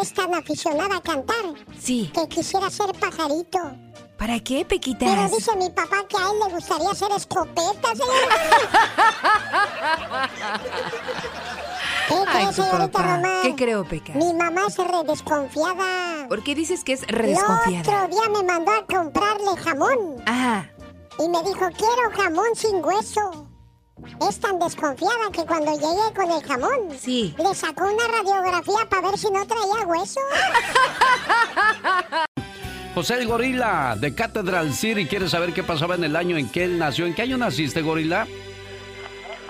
Es 0.02 0.14
tan 0.14 0.34
aficionada 0.34 0.98
a 0.98 1.02
cantar 1.02 1.36
Sí. 1.80 2.12
que 2.14 2.28
quisiera 2.28 2.70
ser 2.70 2.92
pajarito. 3.00 3.60
¿Para 4.18 4.40
qué, 4.40 4.58
Pero 4.66 4.68
Pequitas? 4.70 5.32
dice 5.32 5.56
mi 5.58 5.70
papá 5.70 5.98
que 6.08 6.16
a 6.18 6.32
él 6.32 6.40
le 6.48 6.54
gustaría 6.56 6.94
ser 6.96 7.12
escopeta, 7.12 7.90
señorita. 7.96 8.36
¿Qué 12.08 12.14
Ay, 12.16 12.46
cree, 12.46 12.54
señorita. 12.54 13.02
Román? 13.02 13.42
¿Qué 13.44 13.56
creo, 13.56 13.84
Pecas? 13.86 14.16
Mi 14.16 14.34
mamá 14.34 14.62
es 14.68 14.78
re 14.78 15.04
desconfiada. 15.06 16.28
¿Por 16.28 16.44
qué 16.44 16.56
dices 16.56 16.84
que 16.84 16.94
es 16.94 17.04
El 17.04 17.10
redesconfiada? 17.10 18.06
otro 18.06 18.16
día 18.16 18.30
me 18.30 18.44
mandó 18.44 18.72
a 18.72 18.86
comprarle 18.86 19.56
jamón. 19.58 20.24
Ajá. 20.26 20.70
Y 21.20 21.28
me 21.30 21.44
dijo, 21.44 21.68
quiero 21.78 22.12
jamón 22.18 22.56
sin 22.56 22.84
hueso. 22.84 23.48
Es 24.28 24.40
tan 24.40 24.60
desconfiada 24.60 25.30
que 25.32 25.46
cuando 25.46 25.72
llegué 25.74 26.14
con 26.16 26.32
el 26.32 26.44
jamón, 26.44 26.92
Sí. 26.98 27.34
le 27.38 27.54
sacó 27.54 27.84
una 27.86 28.08
radiografía 28.08 28.86
para 28.90 29.10
ver 29.10 29.18
si 29.18 29.30
no 29.32 29.46
traía 29.46 29.86
hueso. 29.86 30.20
José 32.96 33.20
el 33.22 33.28
Gorila 33.28 33.96
de 34.00 34.14
Cathedral 34.14 34.72
City 34.74 35.08
quiere 35.08 35.28
saber 35.28 35.54
qué 35.54 35.64
pasaba 35.64 35.96
en 35.96 36.04
el 36.04 36.16
año 36.16 36.38
en 36.38 36.50
que 36.50 36.64
él 36.64 36.78
nació. 36.78 37.06
¿En 37.06 37.16
qué 37.16 37.24
año 37.24 37.38
naciste, 37.38 37.82
Gorila? 37.82 38.28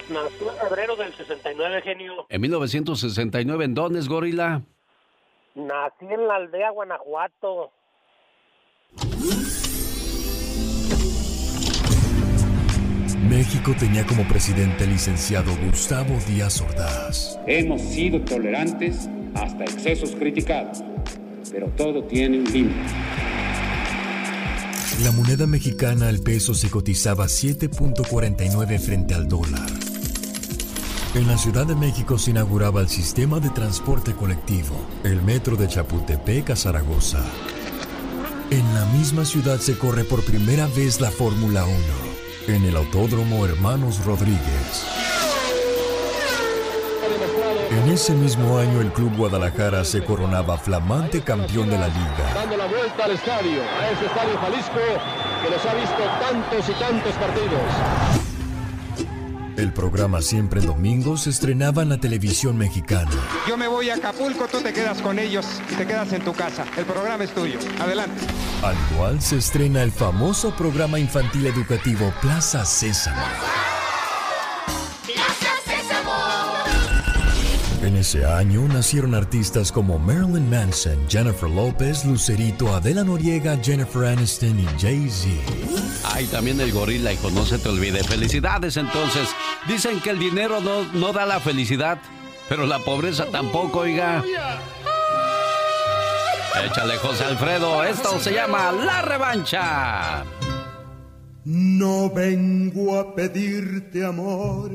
Nació 0.10 0.52
en 0.52 0.58
febrero 0.60 0.96
del 0.96 1.14
69, 1.16 1.82
genio. 1.82 2.26
En 2.30 2.42
1969. 2.42 3.66
¿En 3.66 3.74
dónde 3.74 4.00
es 4.00 4.08
Gorila? 4.08 4.62
Nací 5.56 6.06
en 6.10 6.28
la 6.28 6.36
aldea 6.36 6.70
Guanajuato. 6.72 7.72
México 13.44 13.76
tenía 13.78 14.06
como 14.06 14.26
presidente 14.26 14.86
al 14.86 14.92
licenciado 14.92 15.54
Gustavo 15.66 16.18
Díaz 16.30 16.62
Ordaz. 16.62 17.38
Hemos 17.46 17.82
sido 17.82 18.22
tolerantes 18.22 19.10
hasta 19.36 19.66
excesos 19.66 20.12
criticados, 20.12 20.82
pero 21.52 21.68
todo 21.76 22.06
tiene 22.06 22.40
un 22.40 22.46
límite. 22.46 22.80
La 25.04 25.12
moneda 25.12 25.46
mexicana 25.46 26.08
al 26.08 26.20
peso 26.20 26.54
se 26.54 26.70
cotizaba 26.70 27.26
7.49 27.26 28.80
frente 28.80 29.14
al 29.14 29.28
dólar. 29.28 29.70
En 31.14 31.28
la 31.28 31.38
Ciudad 31.38 31.66
de 31.66 31.76
México 31.76 32.18
se 32.18 32.32
inauguraba 32.32 32.80
el 32.80 32.88
sistema 32.88 33.42
de 33.42 33.50
transporte 33.50 34.14
colectivo, 34.14 34.74
el 35.04 35.22
metro 35.22 35.58
de 35.58 35.68
Chapultepec 35.68 36.52
a 36.52 36.56
Zaragoza. 36.56 37.26
En 38.52 38.74
la 38.74 38.86
misma 38.98 39.26
ciudad 39.26 39.60
se 39.60 39.78
corre 39.78 40.06
por 40.06 40.24
primera 40.24 40.66
vez 40.68 41.02
la 41.02 41.12
Fórmula 41.12 41.66
1, 41.66 42.13
en 42.48 42.66
el 42.66 42.76
Autódromo 42.76 43.46
Hermanos 43.46 44.04
Rodríguez. 44.06 44.86
En 47.72 47.92
ese 47.92 48.14
mismo 48.14 48.58
año 48.58 48.82
el 48.82 48.92
Club 48.92 49.16
Guadalajara 49.16 49.84
se 49.86 50.04
coronaba 50.04 50.58
flamante 50.58 51.22
campeón 51.22 51.70
de 51.70 51.78
la 51.78 51.88
liga. 51.88 52.34
dando 52.36 52.58
la 52.58 52.66
vuelta 52.66 53.06
al 53.06 53.12
estadio, 53.12 53.62
a 53.62 53.92
ese 53.92 54.06
estadio 54.06 54.38
Jalisco 54.40 54.80
que 55.44 55.50
los 55.50 55.66
ha 55.66 55.74
visto 55.74 56.04
tantos 56.20 56.70
y 56.70 56.74
tantos 56.74 57.14
partidos. 57.16 58.33
El 59.56 59.72
programa 59.72 60.22
Siempre 60.22 60.62
en 60.62 60.68
Domingo 60.68 61.16
se 61.16 61.30
estrenaba 61.30 61.84
en 61.84 61.90
la 61.90 62.00
televisión 62.00 62.58
mexicana. 62.58 63.12
Yo 63.48 63.56
me 63.56 63.68
voy 63.68 63.90
a 63.92 63.96
Acapulco, 63.96 64.48
tú 64.48 64.62
te 64.62 64.74
quedas 64.74 65.00
con 65.02 65.20
ellos 65.20 65.46
y 65.72 65.76
te 65.76 65.86
quedas 65.86 66.12
en 66.14 66.24
tu 66.24 66.34
casa. 66.34 66.66
El 66.76 66.86
programa 66.86 67.24
es 67.24 67.34
tuyo. 67.34 67.60
Adelante. 67.80 68.26
Al 68.64 68.76
igual 68.94 69.22
se 69.22 69.38
estrena 69.38 69.84
el 69.84 69.92
famoso 69.92 70.56
programa 70.56 70.98
infantil 70.98 71.46
educativo 71.46 72.12
Plaza 72.22 72.66
Sésamo. 72.66 73.22
En 77.84 77.98
ese 77.98 78.26
año 78.26 78.62
nacieron 78.70 79.14
artistas 79.14 79.70
como 79.70 80.00
Marilyn 80.00 80.50
Manson, 80.50 80.98
Jennifer 81.10 81.50
López, 81.50 82.06
Lucerito, 82.06 82.74
Adela 82.74 83.04
Noriega, 83.04 83.58
Jennifer 83.62 84.06
Aniston 84.06 84.58
y 84.58 84.66
Jay-Z. 84.80 85.30
Ay, 86.06 86.26
también 86.28 86.62
el 86.62 86.72
gorila, 86.72 87.12
hijo, 87.12 87.30
no 87.32 87.46
se 87.46 87.58
te 87.58 87.68
olvide. 87.68 88.02
Felicidades 88.06 88.78
entonces. 88.78 89.28
Dicen 89.68 90.00
que 90.00 90.12
el 90.12 90.20
dinero 90.20 90.62
no, 90.62 90.86
no 90.94 91.12
da 91.12 91.26
la 91.26 91.42
felicidad, 91.42 92.00
pero 92.48 92.66
la 92.66 92.80
pobreza 92.80 93.26
tampoco, 93.26 93.80
oiga. 93.80 94.24
Échale, 96.66 96.96
José 96.98 97.26
Alfredo. 97.26 97.84
Esto 97.84 98.18
se 98.18 98.34
llama 98.34 98.72
La 98.72 99.02
Revancha. 99.02 100.24
No 101.44 102.10
vengo 102.10 102.98
a 102.98 103.14
pedirte 103.14 104.06
amor. 104.06 104.72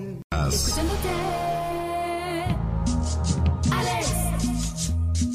Escuchándote. 0.53 1.09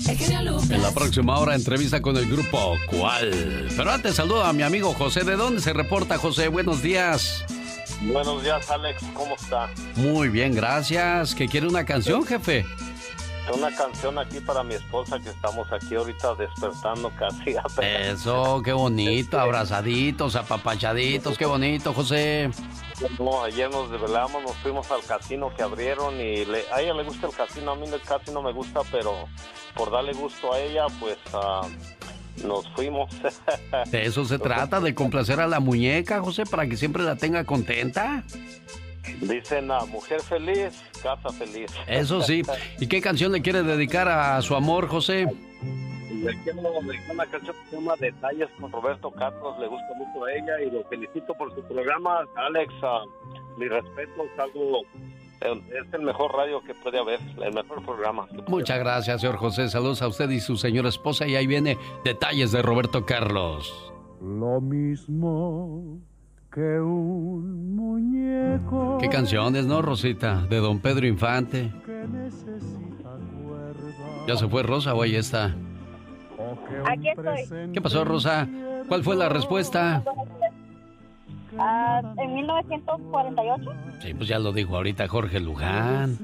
En 0.05 0.81
la 0.81 0.91
próxima 0.91 1.37
hora, 1.39 1.55
entrevista 1.55 2.01
con 2.01 2.17
el 2.17 2.27
grupo 2.27 2.75
¿Cuál? 2.87 3.69
Pero 3.75 3.89
antes 3.91 4.15
saludo 4.15 4.43
a 4.43 4.51
mi 4.51 4.61
amigo 4.63 4.93
José. 4.93 5.23
¿De 5.23 5.37
dónde 5.37 5.61
se 5.61 5.71
reporta, 5.71 6.17
José? 6.17 6.49
Buenos 6.49 6.81
días. 6.81 7.45
Buenos 8.01 8.43
días, 8.43 8.69
Alex. 8.69 9.01
¿Cómo 9.13 9.35
está? 9.35 9.69
Muy 9.95 10.27
bien, 10.27 10.53
gracias. 10.53 11.33
¿Que 11.33 11.47
quiere 11.47 11.67
una 11.67 11.85
canción, 11.85 12.25
jefe? 12.25 12.65
Una 13.51 13.75
canción 13.75 14.17
aquí 14.17 14.39
para 14.39 14.63
mi 14.63 14.73
esposa 14.75 15.19
que 15.19 15.29
estamos 15.29 15.71
aquí 15.71 15.95
ahorita 15.95 16.35
despertando 16.35 17.11
casi. 17.17 17.55
apenas. 17.63 18.19
Eso, 18.21 18.61
qué 18.63 18.71
bonito, 18.73 19.39
abrazaditos, 19.39 20.35
apapachaditos, 20.35 21.37
qué 21.37 21.45
bonito, 21.45 21.93
José. 21.93 22.49
No, 23.19 23.43
ayer 23.43 23.69
nos 23.69 23.91
desvelamos, 23.91 24.41
nos 24.43 24.55
fuimos 24.57 24.89
al 24.91 25.03
casino 25.03 25.53
que 25.55 25.61
abrieron 25.63 26.15
y 26.21 26.45
le- 26.45 26.65
a 26.71 26.81
ella 26.81 26.93
le 26.93 27.03
gusta 27.03 27.27
el 27.27 27.33
casino, 27.33 27.71
a 27.71 27.75
mí 27.75 27.85
el 27.87 27.99
casi 28.01 28.31
no 28.31 28.41
me 28.41 28.53
gusta, 28.53 28.81
pero 28.91 29.27
por 29.75 29.91
darle 29.91 30.13
gusto 30.13 30.53
a 30.53 30.59
ella, 30.59 30.85
pues 30.99 31.17
ah, 31.33 31.67
nos 32.45 32.67
fuimos. 32.69 33.09
De 33.91 34.05
eso 34.05 34.23
se 34.23 34.39
trata, 34.39 34.79
de 34.79 34.95
complacer 34.95 35.41
a 35.41 35.47
la 35.47 35.59
muñeca, 35.59 36.21
José, 36.21 36.45
para 36.45 36.65
que 36.67 36.77
siempre 36.77 37.03
la 37.03 37.17
tenga 37.17 37.43
contenta. 37.43 38.23
Dicen, 39.21 39.69
ah, 39.71 39.85
mujer 39.85 40.21
feliz, 40.21 40.81
casa 41.01 41.29
feliz. 41.29 41.71
Eso 41.87 42.21
sí. 42.21 42.41
¿Y 42.79 42.87
qué 42.87 43.01
canción 43.01 43.31
le 43.31 43.41
quiere 43.41 43.63
dedicar 43.63 44.07
a 44.07 44.41
su 44.41 44.55
amor, 44.55 44.87
José? 44.87 45.27
Le 46.09 46.31
quiero 46.43 46.61
dedicar 46.81 47.11
una 47.11 47.25
canción 47.25 47.55
que 47.55 47.69
se 47.69 47.75
llama 47.75 47.93
Detalles 47.99 48.49
con 48.59 48.71
Roberto 48.71 49.11
Carlos, 49.11 49.59
le 49.59 49.67
gusta 49.67 49.87
mucho 49.97 50.25
a 50.25 50.31
ella 50.31 50.61
y 50.61 50.71
lo 50.71 50.83
felicito 50.85 51.33
por 51.33 51.53
su 51.53 51.61
programa. 51.63 52.25
Alex, 52.35 52.73
ah, 52.81 53.03
mi 53.57 53.67
respeto, 53.67 54.23
es 54.23 54.39
algo, 54.39 54.81
es 55.41 55.93
el 55.93 56.01
mejor 56.01 56.33
radio 56.33 56.61
que 56.63 56.73
puede 56.75 56.99
haber, 56.99 57.19
el 57.41 57.53
mejor 57.53 57.83
programa. 57.83 58.27
Muchas 58.47 58.79
gracias, 58.79 59.19
señor 59.19 59.35
José. 59.35 59.67
Saludos 59.67 60.01
a 60.01 60.07
usted 60.07 60.29
y 60.29 60.39
su 60.39 60.55
señora 60.55 60.89
esposa. 60.89 61.27
Y 61.27 61.35
ahí 61.35 61.47
viene 61.47 61.77
detalles 62.05 62.51
de 62.53 62.61
Roberto 62.61 63.05
Carlos. 63.05 63.91
Lo 64.21 64.61
mismo 64.61 65.99
que 66.53 66.79
un 66.79 67.75
muñeco. 67.75 68.97
¿Qué 68.99 69.09
canciones, 69.09 69.65
no, 69.65 69.81
Rosita? 69.81 70.45
De 70.49 70.57
don 70.57 70.79
Pedro 70.79 71.07
Infante. 71.07 71.71
¿Ya 74.27 74.37
se 74.37 74.47
fue 74.47 74.63
Rosa 74.63 74.93
o 74.93 75.01
ahí 75.01 75.15
está? 75.15 75.55
Aquí 76.85 77.09
estoy. 77.09 77.71
¿Qué 77.73 77.81
pasó, 77.81 78.05
Rosa? 78.05 78.47
¿Cuál 78.87 79.03
fue 79.03 79.15
la 79.15 79.29
respuesta? 79.29 80.03
Ah, 81.57 82.01
en 82.17 82.33
1948. 82.35 83.71
Sí, 84.01 84.13
pues 84.13 84.29
ya 84.29 84.39
lo 84.39 84.51
dijo 84.51 84.75
ahorita 84.75 85.07
Jorge 85.07 85.39
Luján. 85.39 86.17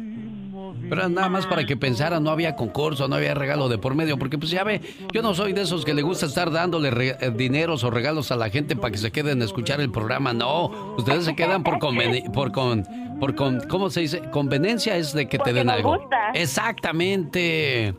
Pero 0.90 1.10
nada 1.10 1.30
más 1.30 1.46
para 1.46 1.66
que 1.66 1.76
pensara, 1.78 2.20
no 2.20 2.30
había 2.30 2.56
concurso, 2.56 3.08
no 3.08 3.16
había 3.16 3.34
regalo 3.34 3.70
de 3.70 3.78
por 3.78 3.96
medio, 3.96 4.18
porque 4.18 4.38
pues 4.38 4.52
ya 4.52 4.64
ve, 4.64 4.82
yo 5.14 5.22
no 5.22 5.34
soy 5.34 5.54
de 5.54 5.62
esos 5.62 5.86
que 5.86 5.94
le 5.94 6.02
gusta 6.02 6.26
estar 6.26 6.52
dándole 6.52 6.92
re- 6.92 7.18
eh, 7.20 7.32
dineros 7.36 7.84
o 7.84 7.92
regalos 7.92 8.32
a 8.32 8.36
la 8.36 8.50
gente 8.50 8.76
para 8.76 8.92
que 8.92 8.98
se 8.98 9.12
queden 9.12 9.42
a 9.42 9.46
escuchar 9.46 9.82
el 9.82 9.92
programa, 9.92 10.34
no, 10.34 10.94
ustedes 10.98 11.26
se 11.26 11.36
quedan 11.36 11.64
por 11.64 11.76
conveni- 11.80 12.32
por 12.32 12.52
con, 12.52 12.86
por 13.20 13.36
con, 13.36 13.60
¿cómo 13.68 13.90
se 13.90 14.02
dice? 14.02 14.22
Conveniencia 14.32 14.96
es 14.98 15.14
de 15.14 15.28
que 15.28 15.38
te 15.40 15.54
den 15.54 15.70
algo. 15.70 15.98
gusta. 15.98 16.32
Exactamente. 16.34 17.94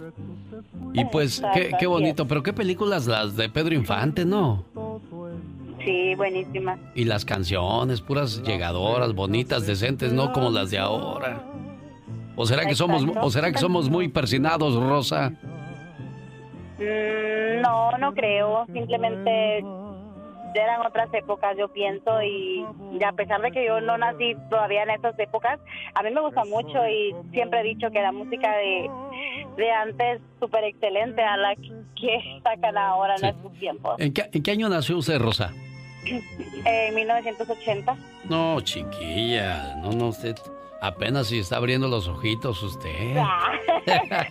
Y 0.92 1.04
pues, 1.06 1.42
qué, 1.54 1.70
qué 1.78 1.86
bonito, 1.86 2.26
pero 2.26 2.42
qué 2.42 2.52
películas 2.52 3.06
las 3.06 3.36
de 3.36 3.48
Pedro 3.48 3.74
Infante, 3.74 4.24
¿no? 4.24 4.64
Sí, 5.84 6.14
buenísima. 6.14 6.76
Y 6.94 7.04
las 7.04 7.24
canciones, 7.24 8.00
puras 8.02 8.42
llegadoras, 8.42 9.14
bonitas, 9.14 9.66
decentes, 9.66 10.12
no 10.12 10.32
como 10.32 10.50
las 10.50 10.70
de 10.70 10.78
ahora. 10.78 11.42
¿O 12.40 12.46
será 12.46 12.64
que 12.64 12.74
somos, 12.74 13.04
o 13.04 13.30
será 13.30 13.52
que 13.52 13.58
somos 13.58 13.90
muy 13.90 14.08
persinados, 14.08 14.74
Rosa? 14.74 15.28
Mm, 16.78 17.60
No, 17.60 17.90
no 17.98 18.14
creo. 18.14 18.64
Simplemente 18.72 19.58
eran 20.54 20.80
otras 20.86 21.12
épocas, 21.12 21.54
yo 21.58 21.68
pienso, 21.68 22.22
y, 22.22 22.64
y 22.98 23.04
a 23.04 23.12
pesar 23.12 23.42
de 23.42 23.50
que 23.52 23.66
yo 23.66 23.82
no 23.82 23.98
nací 23.98 24.34
todavía 24.48 24.84
en 24.84 24.90
esas 24.90 25.16
épocas, 25.18 25.60
a 25.94 26.02
mí 26.02 26.10
me 26.10 26.20
gusta 26.22 26.44
mucho 26.46 26.78
y 26.88 27.14
siempre 27.30 27.60
he 27.60 27.64
dicho 27.64 27.90
que 27.90 28.00
la 28.00 28.10
música 28.10 28.50
de, 28.56 28.90
de 29.58 29.70
antes 29.70 30.22
súper 30.40 30.64
excelente 30.64 31.22
a 31.22 31.36
la 31.36 31.54
que 31.56 32.40
sacan 32.42 32.78
ahora 32.78 33.16
en 33.16 33.26
estos 33.26 33.52
tiempos. 33.58 33.94
¿En 33.98 34.14
qué, 34.14 34.30
¿En 34.32 34.42
qué 34.42 34.50
año 34.52 34.68
nació 34.70 34.96
usted, 34.96 35.18
Rosa? 35.20 35.52
En 36.64 36.94
1980. 36.94 37.96
No, 38.30 38.60
chiquilla, 38.62 39.76
no, 39.82 39.92
no, 39.92 40.06
usted 40.08 40.34
apenas 40.80 41.28
si 41.28 41.38
está 41.38 41.56
abriendo 41.56 41.88
los 41.88 42.08
ojitos 42.08 42.62
usted. 42.62 43.16
Ah, 43.16 43.52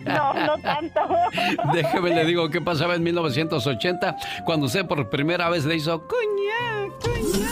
no, 0.00 0.34
no 0.46 0.58
tanto. 0.58 1.00
Déjeme 1.72 2.10
le 2.10 2.24
digo 2.24 2.48
qué 2.50 2.60
pasaba 2.60 2.94
en 2.94 3.02
1980 3.02 4.16
cuando 4.44 4.66
usted 4.66 4.86
por 4.86 5.08
primera 5.08 5.48
vez 5.48 5.64
le 5.64 5.76
hizo 5.76 6.06
cuña, 6.06 6.92
cuña. 7.00 7.48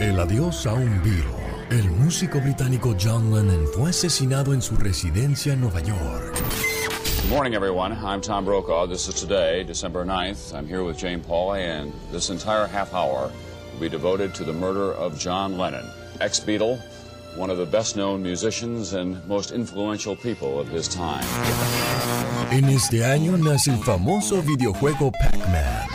El 0.00 0.18
adiós 0.18 0.66
a 0.66 0.74
un 0.74 1.02
viro. 1.02 1.42
El 1.70 1.88
músico 1.90 2.40
británico 2.40 2.94
John 3.00 3.32
Lennon 3.32 3.66
fue 3.74 3.90
asesinado 3.90 4.52
en 4.52 4.60
su 4.60 4.76
residencia 4.76 5.54
en 5.54 5.60
Nueva 5.60 5.80
York. 5.80 6.34
Good 7.22 7.30
morning, 7.30 7.54
everyone. 7.54 7.92
I'm 7.92 8.20
Tom 8.20 8.44
Brokaw. 8.44 8.88
This 8.88 9.08
is 9.08 9.14
today, 9.14 9.64
December 9.64 10.04
9th. 10.04 10.52
I'm 10.54 10.66
here 10.66 10.82
with 10.82 10.98
Jane 10.98 11.20
Pauley, 11.20 11.62
and 11.62 11.92
this 12.10 12.30
entire 12.30 12.66
half 12.66 12.92
hour 12.92 13.30
will 13.72 13.80
be 13.80 13.88
devoted 13.88 14.34
to 14.34 14.44
the 14.44 14.52
murder 14.52 14.92
of 14.92 15.18
John 15.18 15.56
Lennon, 15.56 15.86
ex 16.20 16.40
Beatle, 16.40 16.80
one 17.36 17.50
of 17.50 17.58
the 17.58 17.66
best 17.66 17.96
known 17.96 18.22
musicians 18.22 18.92
and 18.92 19.16
most 19.26 19.52
influential 19.52 20.14
people 20.16 20.60
of 20.60 20.68
his 20.68 20.88
time. 20.88 21.24
En 22.50 22.64
este 22.68 23.04
año 23.04 23.36
nace 23.38 23.70
el 23.70 23.78
famoso 23.78 24.42
videojuego 24.42 25.10
Pac-Man. 25.12 25.88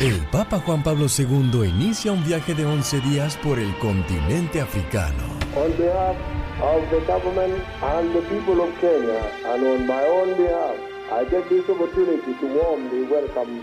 El 0.00 0.18
Papa 0.32 0.58
Juan 0.58 0.82
Pablo 0.82 1.06
II 1.06 1.68
inicia 1.68 2.10
un 2.12 2.24
viaje 2.24 2.54
de 2.54 2.64
11 2.64 3.00
días 3.02 3.36
por 3.36 3.58
el 3.60 3.72
continente 3.78 4.60
africano. 4.60 5.22
On 5.54 5.70
behalf 5.76 6.16
of 6.60 6.82
the 6.90 7.00
government 7.06 7.62
and 7.82 8.12
the 8.12 8.22
people 8.22 8.60
of 8.62 8.70
Kenya, 8.80 9.30
and 9.46 9.64
on 9.64 9.86
my 9.86 10.04
own 10.06 10.36
behalf, 10.36 10.76
I 11.12 11.24
take 11.30 11.48
this 11.48 11.68
opportunity 11.68 12.34
to 12.40 12.46
warmly 12.46 13.04
welcome 13.04 13.62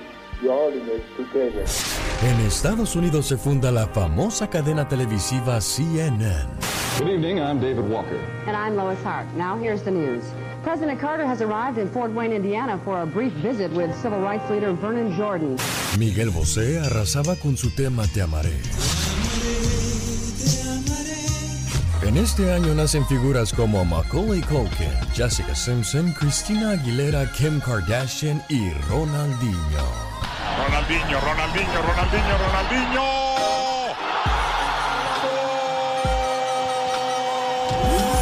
En 2.21 2.39
Estados 2.47 2.95
Unidos 2.95 3.25
se 3.25 3.35
funda 3.35 3.71
la 3.71 3.87
famosa 3.87 4.49
cadena 4.49 4.87
televisiva 4.87 5.59
CNN. 5.59 6.47
Good 6.97 7.09
evening, 7.09 7.39
I'm 7.39 7.59
David 7.59 7.89
Walker. 7.89 8.17
And 8.47 8.55
I'm 8.55 8.77
Lois 8.77 8.99
Hart. 9.03 9.27
Now 9.35 9.57
here's 9.57 9.83
the 9.83 9.91
news. 9.91 10.23
President 10.63 10.99
Carter 10.99 11.25
has 11.25 11.41
arrived 11.41 11.77
in 11.77 11.89
Fort 11.89 12.13
Wayne, 12.13 12.31
Indiana 12.31 12.79
for 12.85 13.01
a 13.01 13.05
brief 13.05 13.33
visit 13.41 13.69
with 13.73 13.93
civil 14.01 14.19
rights 14.21 14.49
leader 14.49 14.71
Vernon 14.73 15.13
Jordan. 15.17 15.57
Miguel 15.97 16.29
Bosé 16.29 16.79
arrasaba 16.79 17.35
con 17.35 17.57
su 17.57 17.69
tema 17.71 18.07
Te 18.07 18.21
amaré. 18.21 18.53
En 22.01 22.15
este 22.15 22.53
año 22.53 22.73
nacen 22.73 23.05
figuras 23.07 23.51
como 23.51 23.83
Macaulay 23.83 24.41
Culkin, 24.41 24.91
Jessica 25.13 25.53
Simpson, 25.53 26.13
Christina 26.13 26.71
Aguilera, 26.71 27.29
Kim 27.33 27.59
Kardashian 27.59 28.41
y 28.47 28.71
Ronaldinho. 28.89 30.08
Ronaldinho, 30.69 31.19
Ronaldinho, 31.19 31.81
Ronaldinho, 31.81 32.37
Ronaldinho. 32.37 33.03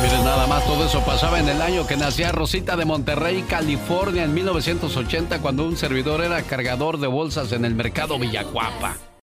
Miren, 0.01 0.23
nada 0.23 0.47
más 0.47 0.65
todo 0.65 0.85
eso 0.85 1.03
pasaba 1.03 1.39
en 1.39 1.49
el 1.49 1.61
año 1.61 1.85
que 1.85 1.97
nacía 1.97 2.31
Rosita 2.31 2.77
de 2.77 2.85
Monterrey, 2.85 3.43
California, 3.49 4.23
en 4.23 4.33
1980, 4.33 5.39
cuando 5.39 5.65
un 5.65 5.75
servidor 5.75 6.23
era 6.23 6.41
cargador 6.43 6.99
de 6.99 7.07
bolsas 7.07 7.51
en 7.51 7.65
el 7.65 7.75
mercado 7.75 8.17
Villacuapa. 8.17 8.95